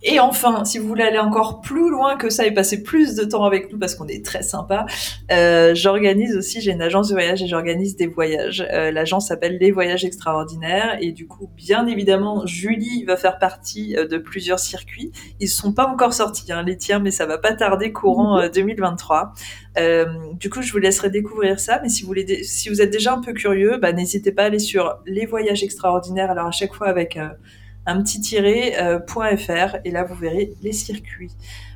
Et 0.02 0.18
enfin, 0.18 0.64
si 0.64 0.78
vous 0.78 0.88
voulez 0.88 1.04
aller 1.04 1.18
encore 1.18 1.60
plus 1.60 1.90
loin 1.90 2.16
que 2.16 2.30
ça 2.30 2.46
et 2.46 2.52
passer 2.52 2.82
plus 2.82 3.14
de 3.16 3.24
temps 3.24 3.44
avec 3.44 3.70
nous 3.70 3.78
parce 3.78 3.94
qu'on 3.94 4.06
est 4.06 4.24
très 4.24 4.42
sympa, 4.42 4.86
euh, 5.30 5.74
j'organise 5.74 6.36
aussi, 6.36 6.60
j'ai 6.62 6.72
une 6.72 6.80
agence 6.80 7.08
de 7.08 7.14
voyage 7.14 7.42
et 7.42 7.46
j'organise 7.46 7.96
des 7.96 8.06
voyages. 8.06 8.66
Euh, 8.72 8.90
l'agence 8.90 9.28
s'appelle 9.28 9.58
Les 9.60 9.70
Voyages 9.70 10.04
Extraordinaires 10.04 10.96
et 11.00 11.12
du 11.12 11.26
coup, 11.26 11.50
bien 11.54 11.86
évidemment, 11.86 12.46
Julie 12.46 13.04
va 13.04 13.18
faire 13.18 13.38
partie 13.38 13.94
euh, 13.96 14.06
de 14.06 14.16
plusieurs 14.16 14.58
circuits. 14.58 15.12
Ils 15.38 15.48
sont 15.48 15.74
pas 15.74 15.86
encore 15.86 16.14
sortis, 16.14 16.50
hein, 16.50 16.62
les 16.62 16.78
tiens, 16.78 16.98
mais 16.98 17.10
ça 17.10 17.26
va 17.26 17.36
pas 17.36 17.52
tarder 17.52 17.92
courant 17.92 18.48
2023. 18.48 19.32
Mhm. 19.76 20.36
du 20.38 20.50
coup, 20.50 20.62
je 20.62 20.72
vous 20.72 20.78
laisserai 20.78 21.10
découvrir 21.10 21.60
ça, 21.60 21.78
mais 21.82 21.88
si 21.88 22.02
vous, 22.02 22.08
voulez 22.08 22.22
êtes 22.22 22.90
déjà 22.90 23.12
un 23.14 23.20
peu 23.20 23.32
curieux, 23.32 23.78
bah, 23.80 23.92
n'hésitez 23.92 24.32
pas 24.32 24.42
à 24.42 24.46
aller 24.46 24.58
sur 24.58 24.98
Les 25.06 25.26
Voyages 25.26 25.62
Extraordinaires. 25.62 26.30
Alors 26.30 26.46
à 26.46 26.50
chaque 26.50 26.74
fois 26.74 26.88
avec 26.88 27.18
un 27.86 28.02
petit 28.02 28.20
tiret 28.20 28.80
euh, 28.80 28.98
et 29.84 29.90
là 29.90 30.04
vous 30.04 30.14
verrez 30.14 30.52
les 30.62 30.72
circuits. 30.72 31.32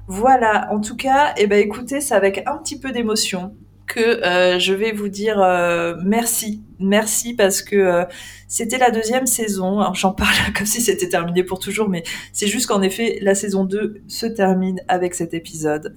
Voilà, 0.07 0.69
en 0.71 0.81
tout 0.81 0.97
cas, 0.97 1.33
eh 1.39 1.47
ben 1.47 1.59
écoutez, 1.59 2.01
c'est 2.01 2.15
avec 2.15 2.43
un 2.47 2.59
petit 2.59 2.79
peu 2.79 2.93
d'émotion 2.93 3.55
que 3.87 4.01
euh, 4.01 4.59
je 4.59 4.73
vais 4.73 4.93
vous 4.93 5.09
dire 5.09 5.41
euh, 5.41 5.95
merci, 6.05 6.63
merci 6.85 7.35
parce 7.35 7.63
que 7.63 8.05
c'était 8.49 8.79
la 8.79 8.91
deuxième 8.91 9.27
saison. 9.27 9.93
J'en 9.95 10.13
parle 10.13 10.37
comme 10.57 10.67
si 10.67 10.81
c'était 10.81 11.09
terminé 11.09 11.43
pour 11.43 11.59
toujours, 11.59 11.89
mais 11.89 12.05
c'est 12.33 12.47
juste 12.47 12.67
qu'en 12.67 12.83
effet, 12.83 13.19
la 13.21 13.35
saison 13.35 13.65
2 13.65 14.03
se 14.07 14.27
termine 14.27 14.81
avec 14.89 15.15
cet 15.15 15.35
épisode. 15.35 15.95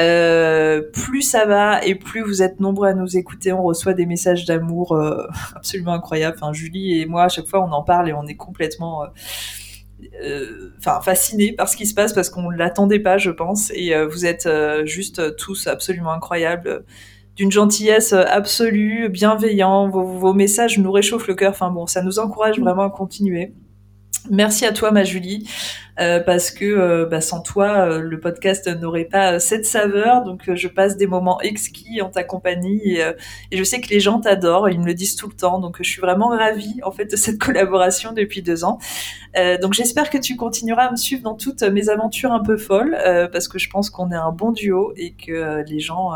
Euh, 0.00 0.80
plus 0.80 1.22
ça 1.22 1.44
va 1.44 1.84
et 1.84 1.96
plus 1.96 2.22
vous 2.22 2.40
êtes 2.40 2.60
nombreux 2.60 2.86
à 2.86 2.94
nous 2.94 3.16
écouter, 3.16 3.52
on 3.52 3.64
reçoit 3.64 3.94
des 3.94 4.06
messages 4.06 4.44
d'amour 4.44 4.92
euh, 4.92 5.26
absolument 5.56 5.92
incroyables. 5.92 6.36
Enfin, 6.40 6.52
Julie 6.52 7.00
et 7.00 7.06
moi, 7.06 7.24
à 7.24 7.28
chaque 7.28 7.46
fois, 7.46 7.64
on 7.64 7.72
en 7.72 7.82
parle 7.82 8.08
et 8.08 8.12
on 8.12 8.26
est 8.26 8.36
complètement 8.36 9.06
euh, 10.22 10.72
enfin 10.78 11.00
fascinés 11.00 11.52
par 11.52 11.68
ce 11.68 11.76
qui 11.76 11.86
se 11.86 11.94
passe 11.94 12.12
parce 12.12 12.30
qu'on 12.30 12.50
l'attendait 12.50 13.00
pas, 13.00 13.18
je 13.18 13.30
pense. 13.30 13.72
Et 13.74 13.92
vous 14.04 14.24
êtes 14.24 14.48
juste 14.84 15.34
tous 15.36 15.66
absolument 15.66 16.12
incroyables 16.12 16.84
d'une 17.38 17.52
gentillesse 17.52 18.12
absolue, 18.12 19.08
bienveillant. 19.08 19.88
Vos, 19.88 20.02
vos, 20.02 20.34
messages 20.34 20.76
nous 20.78 20.90
réchauffent 20.90 21.28
le 21.28 21.36
cœur. 21.36 21.52
Enfin 21.52 21.70
bon, 21.70 21.86
ça 21.86 22.02
nous 22.02 22.18
encourage 22.18 22.58
vraiment 22.58 22.82
à 22.82 22.90
continuer. 22.90 23.54
Merci 24.30 24.66
à 24.66 24.72
toi, 24.72 24.90
ma 24.90 25.04
Julie, 25.04 25.48
euh, 26.00 26.20
parce 26.20 26.50
que 26.50 26.64
euh, 26.64 27.06
bah, 27.06 27.20
sans 27.20 27.40
toi, 27.40 27.88
euh, 27.88 28.00
le 28.00 28.20
podcast 28.20 28.68
n'aurait 28.68 29.04
pas 29.04 29.38
cette 29.40 29.64
saveur. 29.64 30.22
Donc, 30.24 30.52
je 30.54 30.68
passe 30.68 30.96
des 30.96 31.06
moments 31.06 31.40
exquis 31.40 32.02
en 32.02 32.10
ta 32.10 32.24
compagnie 32.24 32.96
et, 32.96 33.12
et 33.50 33.56
je 33.56 33.64
sais 33.64 33.80
que 33.80 33.88
les 33.88 34.00
gens 34.00 34.20
t'adorent. 34.20 34.68
Ils 34.68 34.80
me 34.80 34.86
le 34.86 34.94
disent 34.94 35.16
tout 35.16 35.28
le 35.28 35.34
temps. 35.34 35.60
Donc, 35.60 35.76
je 35.78 35.88
suis 35.88 36.00
vraiment 36.00 36.28
ravie 36.28 36.80
en 36.84 36.90
fait 36.90 37.06
de 37.06 37.16
cette 37.16 37.38
collaboration 37.42 38.12
depuis 38.12 38.42
deux 38.42 38.64
ans. 38.64 38.78
donc, 39.62 39.74
j'espère 39.74 40.10
que 40.10 40.18
tu 40.18 40.36
continueras 40.36 40.84
à 40.84 40.90
me 40.90 40.96
suivre 40.96 41.22
dans 41.22 41.34
toutes 41.34 41.62
mes 41.62 41.88
aventures 41.88 42.32
un 42.32 42.42
peu 42.42 42.56
folles, 42.56 42.98
parce 43.32 43.48
que 43.48 43.58
je 43.58 43.70
pense 43.70 43.88
qu'on 43.88 44.10
est 44.10 44.16
un 44.16 44.32
bon 44.32 44.50
duo 44.50 44.92
et 44.96 45.12
que 45.12 45.62
les 45.66 45.80
gens 45.80 46.12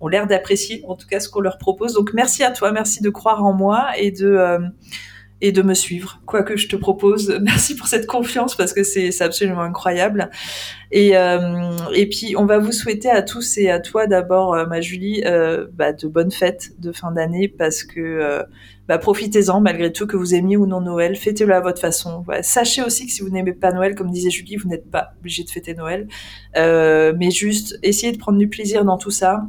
ont 0.00 0.08
l'air 0.08 0.26
d'apprécier, 0.26 0.84
en 0.86 0.94
tout 0.94 1.06
cas, 1.06 1.20
ce 1.20 1.28
qu'on 1.28 1.40
leur 1.40 1.58
propose. 1.58 1.94
Donc, 1.94 2.12
merci 2.12 2.44
à 2.44 2.50
toi, 2.50 2.70
merci 2.70 3.02
de 3.02 3.10
croire 3.10 3.42
en 3.44 3.54
moi 3.54 3.88
et 3.96 4.10
de 4.10 4.60
et 5.42 5.52
de 5.52 5.62
me 5.62 5.74
suivre, 5.74 6.20
quoi 6.26 6.42
que 6.42 6.56
je 6.56 6.68
te 6.68 6.76
propose. 6.76 7.38
Merci 7.42 7.74
pour 7.74 7.86
cette 7.86 8.06
confiance 8.06 8.54
parce 8.54 8.72
que 8.72 8.82
c'est 8.82 9.20
absolument 9.22 9.62
incroyable. 9.62 10.30
Et, 10.92 11.16
euh, 11.16 11.70
et 11.94 12.08
puis, 12.08 12.34
on 12.36 12.46
va 12.46 12.58
vous 12.58 12.72
souhaiter 12.72 13.08
à 13.08 13.22
tous 13.22 13.58
et 13.58 13.70
à 13.70 13.80
toi 13.80 14.06
d'abord, 14.06 14.54
euh, 14.54 14.66
ma 14.66 14.80
Julie, 14.80 15.22
euh, 15.24 15.66
bah, 15.72 15.92
de 15.92 16.08
bonnes 16.08 16.32
fêtes 16.32 16.72
de 16.78 16.92
fin 16.92 17.12
d'année 17.12 17.48
parce 17.48 17.84
que 17.84 18.00
euh, 18.00 18.42
bah, 18.88 18.98
profitez-en 18.98 19.60
malgré 19.60 19.92
tout, 19.92 20.06
que 20.06 20.16
vous 20.16 20.34
aimiez 20.34 20.56
ou 20.56 20.66
non 20.66 20.80
Noël, 20.80 21.16
fêtez-le 21.16 21.54
à 21.54 21.60
votre 21.60 21.80
façon. 21.80 22.24
Sachez 22.42 22.82
aussi 22.82 23.06
que 23.06 23.12
si 23.12 23.22
vous 23.22 23.30
n'aimez 23.30 23.52
pas 23.52 23.72
Noël, 23.72 23.94
comme 23.94 24.10
disait 24.10 24.30
Julie, 24.30 24.56
vous 24.56 24.68
n'êtes 24.68 24.90
pas 24.90 25.12
obligé 25.20 25.44
de 25.44 25.50
fêter 25.50 25.74
Noël, 25.74 26.08
mais 26.56 27.30
juste 27.30 27.78
essayez 27.82 28.12
de 28.12 28.18
prendre 28.18 28.38
du 28.38 28.48
plaisir 28.48 28.84
dans 28.84 28.98
tout 28.98 29.12
ça. 29.12 29.44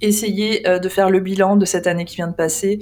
Essayez 0.00 0.62
de 0.62 0.88
faire 0.88 1.10
le 1.10 1.20
bilan 1.20 1.56
de 1.56 1.64
cette 1.64 1.86
année 1.86 2.04
qui 2.04 2.16
vient 2.16 2.28
de 2.28 2.34
passer 2.34 2.80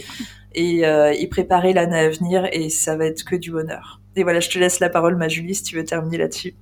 et, 0.55 0.87
euh, 0.87 1.13
et 1.17 1.27
préparer 1.27 1.73
l'année 1.73 1.99
à 1.99 2.09
venir 2.09 2.49
et 2.53 2.71
ça 2.71 2.97
va 2.97 3.07
être 3.07 3.25
que 3.25 3.37
du 3.37 3.51
bonheur. 3.51 4.01
Et 4.17 4.23
voilà, 4.23 4.41
je 4.41 4.49
te 4.49 4.59
laisse 4.59 4.81
la 4.81 4.89
parole, 4.89 5.17
ma 5.17 5.29
Julie, 5.29 5.55
si 5.55 5.65
tu 5.65 5.77
veux 5.77 5.85
terminer 5.85 6.19
là-dessus. 6.19 6.55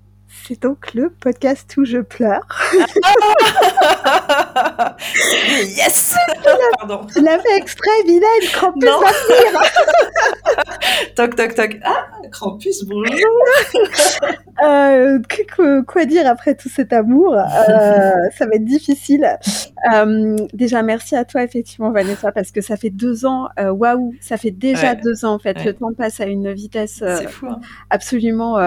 C'est 0.52 0.60
donc 0.60 0.92
le 0.92 1.08
podcast 1.08 1.74
où 1.78 1.84
je 1.86 1.96
pleure. 1.96 2.46
yes 5.76 6.14
Pardon. 6.78 7.06
Tu 7.10 7.22
l'as 7.22 7.38
fait 7.38 7.56
exprès, 7.56 7.88
vilaine, 8.04 8.22
Krampus 8.52 8.84
va 8.84 9.62
toc, 11.14 11.36
toc, 11.36 11.54
toc. 11.54 11.78
Ah, 11.84 12.04
Krampus, 12.30 12.84
bonjour 12.84 13.30
euh, 14.62 15.18
quoi 15.86 16.04
dire 16.04 16.26
après 16.26 16.54
tout 16.54 16.68
cet 16.68 16.92
amour? 16.92 17.34
Euh, 17.34 18.10
Ça 18.36 18.44
va 18.46 18.56
être 18.56 18.66
difficile. 18.66 19.38
Euh, 19.94 20.36
déjà, 20.52 20.82
merci 20.82 21.16
à 21.16 21.24
toi, 21.24 21.42
effectivement, 21.44 21.92
Vanessa, 21.92 22.30
parce 22.30 22.50
que 22.50 22.60
ça 22.60 22.76
fait 22.76 22.90
deux 22.90 23.24
ans. 23.24 23.48
Waouh, 23.58 24.12
ça 24.20 24.36
fait 24.36 24.50
déjà 24.50 24.94
deux 24.94 25.24
ans, 25.24 25.32
en 25.32 25.38
fait. 25.38 25.64
Le 25.64 25.72
temps 25.72 25.94
passe 25.94 26.20
à 26.20 26.26
une 26.26 26.52
vitesse 26.52 27.02
fou, 27.28 27.46
hein. 27.46 27.60
absolument 27.88 28.58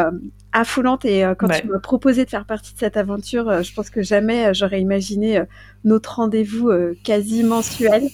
affolante 0.55 1.03
et 1.03 1.25
euh, 1.25 1.35
quand 1.35 1.49
tu 1.49 1.67
m'as 1.67 1.79
proposé 1.79 2.23
de 2.23 2.29
faire 2.29 2.45
partie 2.45 2.73
de 2.73 2.79
cette 2.79 2.95
aventure, 2.95 3.49
euh, 3.49 3.61
je 3.61 3.73
pense 3.73 3.89
que 3.89 4.01
jamais 4.01 4.47
euh, 4.47 4.53
j'aurais 4.53 4.79
imaginé 4.79 5.43
notre 5.83 6.15
rendez-vous 6.15 6.71
quasi 7.03 7.43
mensuel, 7.43 8.07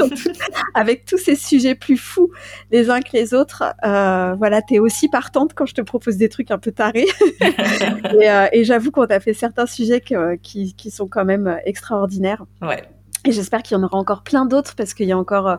avec 0.74 1.04
tous 1.04 1.18
ces 1.18 1.34
sujets 1.34 1.74
plus 1.74 1.98
fous 1.98 2.30
les 2.70 2.88
uns 2.88 3.00
que 3.00 3.10
les 3.12 3.34
autres. 3.34 3.64
voilà, 3.82 4.62
tu 4.62 4.74
es 4.74 4.78
aussi 4.78 5.08
partante 5.08 5.52
quand 5.54 5.66
je 5.66 5.74
te 5.74 5.82
propose 5.82 6.16
des 6.16 6.30
trucs 6.30 6.50
un 6.50 6.58
peu 6.58 6.72
tarés. 6.72 7.08
et, 8.52 8.64
j'avoue 8.64 8.90
qu'on 8.90 9.04
a 9.04 9.20
fait 9.20 9.34
certains 9.34 9.66
sujets 9.66 10.00
qui, 10.42 10.74
qui, 10.74 10.90
sont 10.90 11.08
quand 11.08 11.26
même 11.26 11.58
extraordinaires. 11.66 12.46
Ouais. 12.62 12.84
Et 13.26 13.32
j'espère 13.32 13.62
qu'il 13.62 13.76
y 13.76 13.80
en 13.80 13.82
aura 13.82 13.98
encore 13.98 14.22
plein 14.22 14.46
d'autres 14.46 14.74
parce 14.74 14.94
qu'il 14.94 15.06
y 15.06 15.12
a 15.12 15.18
encore 15.18 15.58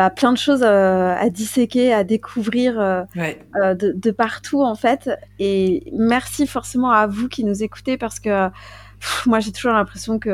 bah, 0.00 0.08
plein 0.08 0.32
de 0.32 0.38
choses 0.38 0.62
euh, 0.62 1.14
à 1.14 1.28
disséquer, 1.28 1.92
à 1.92 2.04
découvrir 2.04 2.80
euh, 2.80 3.02
euh, 3.56 3.74
de, 3.74 4.10
partout 4.10 4.62
en 4.62 4.74
fait. 4.74 5.10
Et 5.38 5.82
merci 5.92 6.46
forcément 6.46 6.90
à 6.90 7.06
vous 7.06 7.28
qui 7.28 7.44
nous 7.44 7.62
écoutez 7.62 7.98
parce 7.98 8.18
que 8.18 8.48
moi 9.26 9.40
j'ai 9.40 9.52
toujours 9.52 9.72
l'impression 9.72 10.18
que 10.18 10.30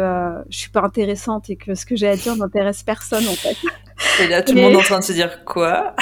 je 0.49 0.57
suis 0.57 0.71
pas 0.71 0.83
intéressante 0.83 1.51
et 1.51 1.57
que 1.57 1.75
ce 1.75 1.85
que 1.85 1.97
j'ai 1.97 2.07
à 2.07 2.15
dire 2.15 2.37
n'intéresse 2.37 2.85
personne 2.85 3.27
en 3.27 3.33
fait. 3.33 3.57
Et 4.23 4.29
là, 4.29 4.43
tout 4.43 4.55
le 4.55 4.61
monde 4.61 4.75
est 4.75 4.77
en 4.77 4.83
train 4.83 4.99
de 5.01 5.05
se 5.05 5.13
dire 5.13 5.45
quoi 5.45 5.97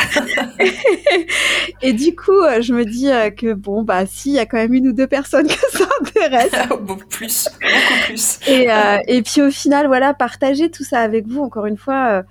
Et 1.80 1.94
du 1.94 2.14
coup, 2.14 2.42
je 2.60 2.74
me 2.74 2.84
dis 2.84 3.08
que 3.36 3.54
bon, 3.54 3.82
bah, 3.82 4.04
si, 4.04 4.30
il 4.30 4.34
y 4.34 4.38
a 4.40 4.46
quand 4.46 4.58
même 4.58 4.74
une 4.74 4.88
ou 4.88 4.92
deux 4.92 5.06
personnes 5.06 5.46
que 5.48 5.78
ça 5.78 5.86
intéresse. 6.02 6.52
beaucoup 6.80 7.06
plus, 7.06 7.48
beaucoup 7.62 8.06
plus. 8.06 8.40
Et, 8.46 8.68
et 9.06 9.22
puis 9.22 9.40
au 9.40 9.50
final, 9.50 9.86
voilà, 9.86 10.12
partager 10.12 10.70
tout 10.70 10.84
ça 10.84 11.00
avec 11.00 11.26
vous, 11.26 11.40
encore 11.40 11.66
une 11.66 11.78
fois, 11.78 12.24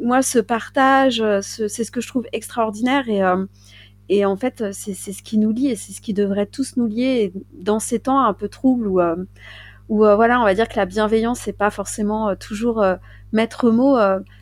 moi, 0.00 0.22
ce 0.22 0.38
partage, 0.38 1.22
c'est 1.40 1.84
ce 1.84 1.90
que 1.90 2.00
je 2.00 2.08
trouve 2.08 2.26
extraordinaire 2.32 3.08
et, 3.08 3.22
euh, 3.22 4.28
en 4.28 4.36
fait, 4.36 4.72
c'est 4.72 4.94
ce 4.94 5.22
qui 5.22 5.38
nous 5.38 5.50
lie 5.50 5.68
et 5.68 5.76
c'est 5.76 5.92
ce 5.92 6.00
qui 6.00 6.14
devrait 6.14 6.46
tous 6.46 6.76
nous 6.76 6.86
lier 6.86 7.32
dans 7.52 7.80
ces 7.80 7.98
temps 8.00 8.20
un 8.24 8.34
peu 8.34 8.48
troubles 8.48 8.86
où, 8.86 9.00
voilà, 9.88 10.40
on 10.40 10.44
va 10.44 10.54
dire 10.54 10.68
que 10.68 10.76
la 10.76 10.86
bienveillance, 10.86 11.40
c'est 11.40 11.52
pas 11.52 11.70
forcément 11.70 12.36
toujours 12.36 12.84
maître 13.32 13.70
mot. 13.70 13.96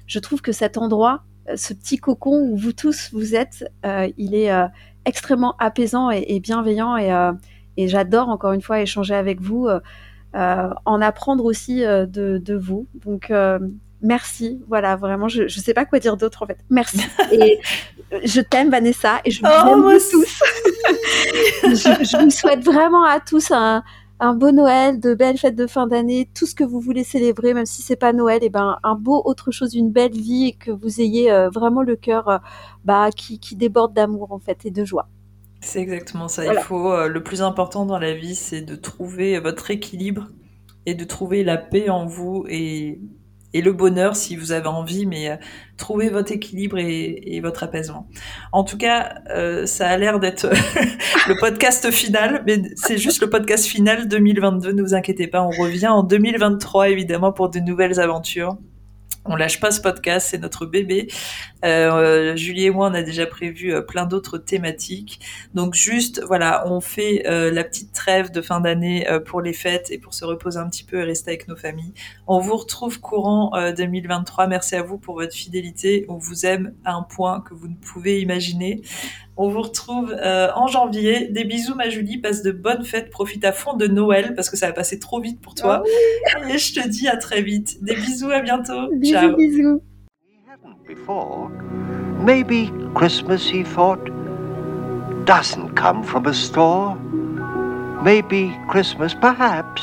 je 0.06 0.18
trouve 0.18 0.42
que 0.42 0.52
cet 0.52 0.76
endroit, 0.76 1.24
ce 1.54 1.72
petit 1.74 1.96
cocon 1.96 2.40
où 2.40 2.56
vous 2.56 2.72
tous 2.72 3.10
vous 3.12 3.34
êtes, 3.34 3.64
il 4.18 4.34
est 4.34 4.50
extrêmement 5.06 5.56
apaisant 5.58 6.10
et, 6.10 6.40
bienveillant 6.40 6.96
et, 6.96 7.32
et 7.76 7.88
j'adore 7.88 8.28
encore 8.28 8.52
une 8.52 8.62
fois 8.62 8.80
échanger 8.80 9.14
avec 9.14 9.40
vous, 9.40 9.68
en 10.34 11.00
apprendre 11.00 11.44
aussi 11.44 11.80
de, 11.80 12.38
de, 12.38 12.54
vous. 12.54 12.86
Donc 12.94 13.32
merci. 14.04 14.62
Voilà, 14.68 14.94
vraiment, 14.96 15.26
je 15.28 15.42
ne 15.42 15.48
sais 15.48 15.74
pas 15.74 15.84
quoi 15.84 15.98
dire 15.98 16.16
d'autre 16.16 16.42
en 16.42 16.46
fait. 16.46 16.58
Merci. 16.70 17.00
Et 17.32 17.58
euh, 18.12 18.20
je 18.24 18.40
t'aime, 18.40 18.70
Vanessa, 18.70 19.20
et 19.24 19.30
je 19.30 19.40
vous 19.40 19.48
oh, 19.50 19.90
aime 19.90 19.98
tous. 20.10 20.42
je, 21.64 22.22
vous 22.22 22.30
souhaite 22.30 22.62
vraiment 22.64 23.04
à 23.04 23.18
tous 23.18 23.50
un, 23.50 23.82
un, 24.20 24.34
beau 24.34 24.52
Noël, 24.52 25.00
de 25.00 25.14
belles 25.14 25.38
fêtes 25.38 25.56
de 25.56 25.66
fin 25.66 25.86
d'année, 25.86 26.28
tout 26.34 26.46
ce 26.46 26.54
que 26.54 26.62
vous 26.62 26.80
voulez 26.80 27.02
célébrer, 27.02 27.54
même 27.54 27.66
si 27.66 27.82
c'est 27.82 27.96
pas 27.96 28.12
Noël, 28.12 28.44
et 28.44 28.50
ben 28.50 28.78
un 28.82 28.94
beau 28.94 29.22
autre 29.24 29.50
chose, 29.50 29.74
une 29.74 29.90
belle 29.90 30.12
vie, 30.12 30.48
et 30.48 30.52
que 30.52 30.70
vous 30.70 31.00
ayez 31.00 31.32
euh, 31.32 31.48
vraiment 31.48 31.82
le 31.82 31.96
cœur 31.96 32.28
euh, 32.28 32.38
bah, 32.84 33.08
qui, 33.10 33.40
qui 33.40 33.56
déborde 33.56 33.94
d'amour 33.94 34.32
en 34.32 34.38
fait 34.38 34.64
et 34.64 34.70
de 34.70 34.84
joie. 34.84 35.08
C'est 35.60 35.80
exactement 35.80 36.28
ça. 36.28 36.44
Il 36.44 36.60
faut 36.60 37.08
le 37.08 37.22
plus 37.22 37.40
important 37.40 37.86
dans 37.86 37.98
la 37.98 38.12
vie, 38.12 38.34
c'est 38.34 38.60
de 38.60 38.76
trouver 38.76 39.38
votre 39.38 39.70
équilibre 39.70 40.28
et 40.84 40.94
de 40.94 41.04
trouver 41.04 41.42
la 41.42 41.56
paix 41.56 41.88
en 41.88 42.04
vous 42.04 42.44
et 42.50 43.00
et 43.54 43.62
le 43.62 43.72
bonheur 43.72 44.16
si 44.16 44.36
vous 44.36 44.52
avez 44.52 44.66
envie, 44.66 45.06
mais 45.06 45.30
euh, 45.30 45.36
trouvez 45.78 46.10
votre 46.10 46.32
équilibre 46.32 46.76
et, 46.78 47.40
votre 47.40 47.62
apaisement. 47.62 48.06
En 48.52 48.64
tout 48.64 48.76
cas, 48.76 49.14
euh, 49.30 49.64
ça 49.64 49.88
a 49.88 49.96
l'air 49.96 50.18
d'être 50.20 50.46
le 51.28 51.40
podcast 51.40 51.90
final, 51.90 52.42
mais 52.46 52.60
c'est 52.76 52.98
juste 52.98 53.22
le 53.22 53.30
podcast 53.30 53.64
final 53.64 54.08
2022, 54.08 54.72
ne 54.72 54.82
vous 54.82 54.94
inquiétez 54.94 55.28
pas, 55.28 55.42
on 55.42 55.50
revient 55.50 55.88
en 55.88 56.02
2023 56.02 56.90
évidemment 56.90 57.32
pour 57.32 57.48
de 57.48 57.60
nouvelles 57.60 58.00
aventures. 58.00 58.58
On 59.24 59.36
lâche 59.36 59.58
pas 59.58 59.70
ce 59.70 59.80
podcast, 59.80 60.28
c'est 60.30 60.38
notre 60.38 60.66
bébé. 60.66 61.08
Euh, 61.64 62.36
Julie 62.36 62.66
et 62.66 62.70
moi, 62.70 62.88
on 62.90 62.94
a 62.94 63.02
déjà 63.02 63.26
prévu 63.26 63.72
euh, 63.72 63.80
plein 63.80 64.04
d'autres 64.04 64.36
thématiques. 64.36 65.20
Donc 65.54 65.74
juste, 65.74 66.22
voilà, 66.26 66.64
on 66.66 66.80
fait 66.80 67.26
euh, 67.26 67.50
la 67.50 67.64
petite 67.64 67.92
trêve 67.92 68.30
de 68.30 68.42
fin 68.42 68.60
d'année 68.60 69.08
euh, 69.08 69.20
pour 69.20 69.40
les 69.40 69.54
fêtes 69.54 69.90
et 69.90 69.98
pour 69.98 70.12
se 70.12 70.24
reposer 70.26 70.58
un 70.58 70.68
petit 70.68 70.84
peu 70.84 71.00
et 71.00 71.04
rester 71.04 71.30
avec 71.30 71.48
nos 71.48 71.56
familles. 71.56 71.94
On 72.26 72.38
vous 72.38 72.56
retrouve 72.56 73.00
courant 73.00 73.52
2023. 73.76 74.46
Merci 74.46 74.76
à 74.76 74.82
vous 74.82 74.98
pour 74.98 75.14
votre 75.14 75.34
fidélité. 75.34 76.04
On 76.08 76.18
vous 76.18 76.44
aime 76.44 76.74
à 76.84 76.94
un 76.94 77.02
point 77.02 77.40
que 77.40 77.54
vous 77.54 77.68
ne 77.68 77.76
pouvez 77.76 78.20
imaginer. 78.20 78.82
On 79.36 79.48
vous 79.48 79.62
retrouve 79.62 80.12
euh, 80.12 80.48
en 80.54 80.66
janvier. 80.68 81.28
Des 81.28 81.44
bisous, 81.44 81.74
ma 81.74 81.88
Julie. 81.88 82.18
Passe 82.18 82.42
de 82.42 82.52
bonnes 82.52 82.84
fêtes. 82.84 83.10
Profite 83.10 83.44
à 83.44 83.52
fond 83.52 83.74
de 83.74 83.86
Noël 83.86 84.34
parce 84.34 84.48
que 84.48 84.56
ça 84.56 84.66
va 84.68 84.72
passer 84.72 84.98
trop 84.98 85.20
vite 85.20 85.40
pour 85.40 85.54
toi. 85.54 85.82
Ah 86.34 86.48
Et 86.48 86.58
je 86.58 86.74
te 86.74 86.88
dis 86.88 87.08
à 87.08 87.16
très 87.16 87.42
vite. 87.42 87.82
Des 87.82 87.96
bisous, 87.96 88.30
à 88.30 88.40
bientôt. 88.40 88.88
Bisous, 88.92 89.12
Ciao. 89.12 89.36
bisous. 89.36 89.82
Before, 90.86 91.50
maybe 92.24 92.70
Christmas, 92.94 93.38
he 93.50 93.64
thought, 93.64 93.98
doesn't 95.24 95.74
come 95.74 96.04
from 96.04 96.26
a 96.26 96.32
store. 96.34 96.96
Maybe 98.04 98.52
Christmas, 98.68 99.14
perhaps, 99.14 99.82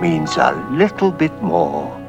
means 0.00 0.38
a 0.38 0.54
little 0.70 1.10
bit 1.10 1.32
more. 1.42 1.99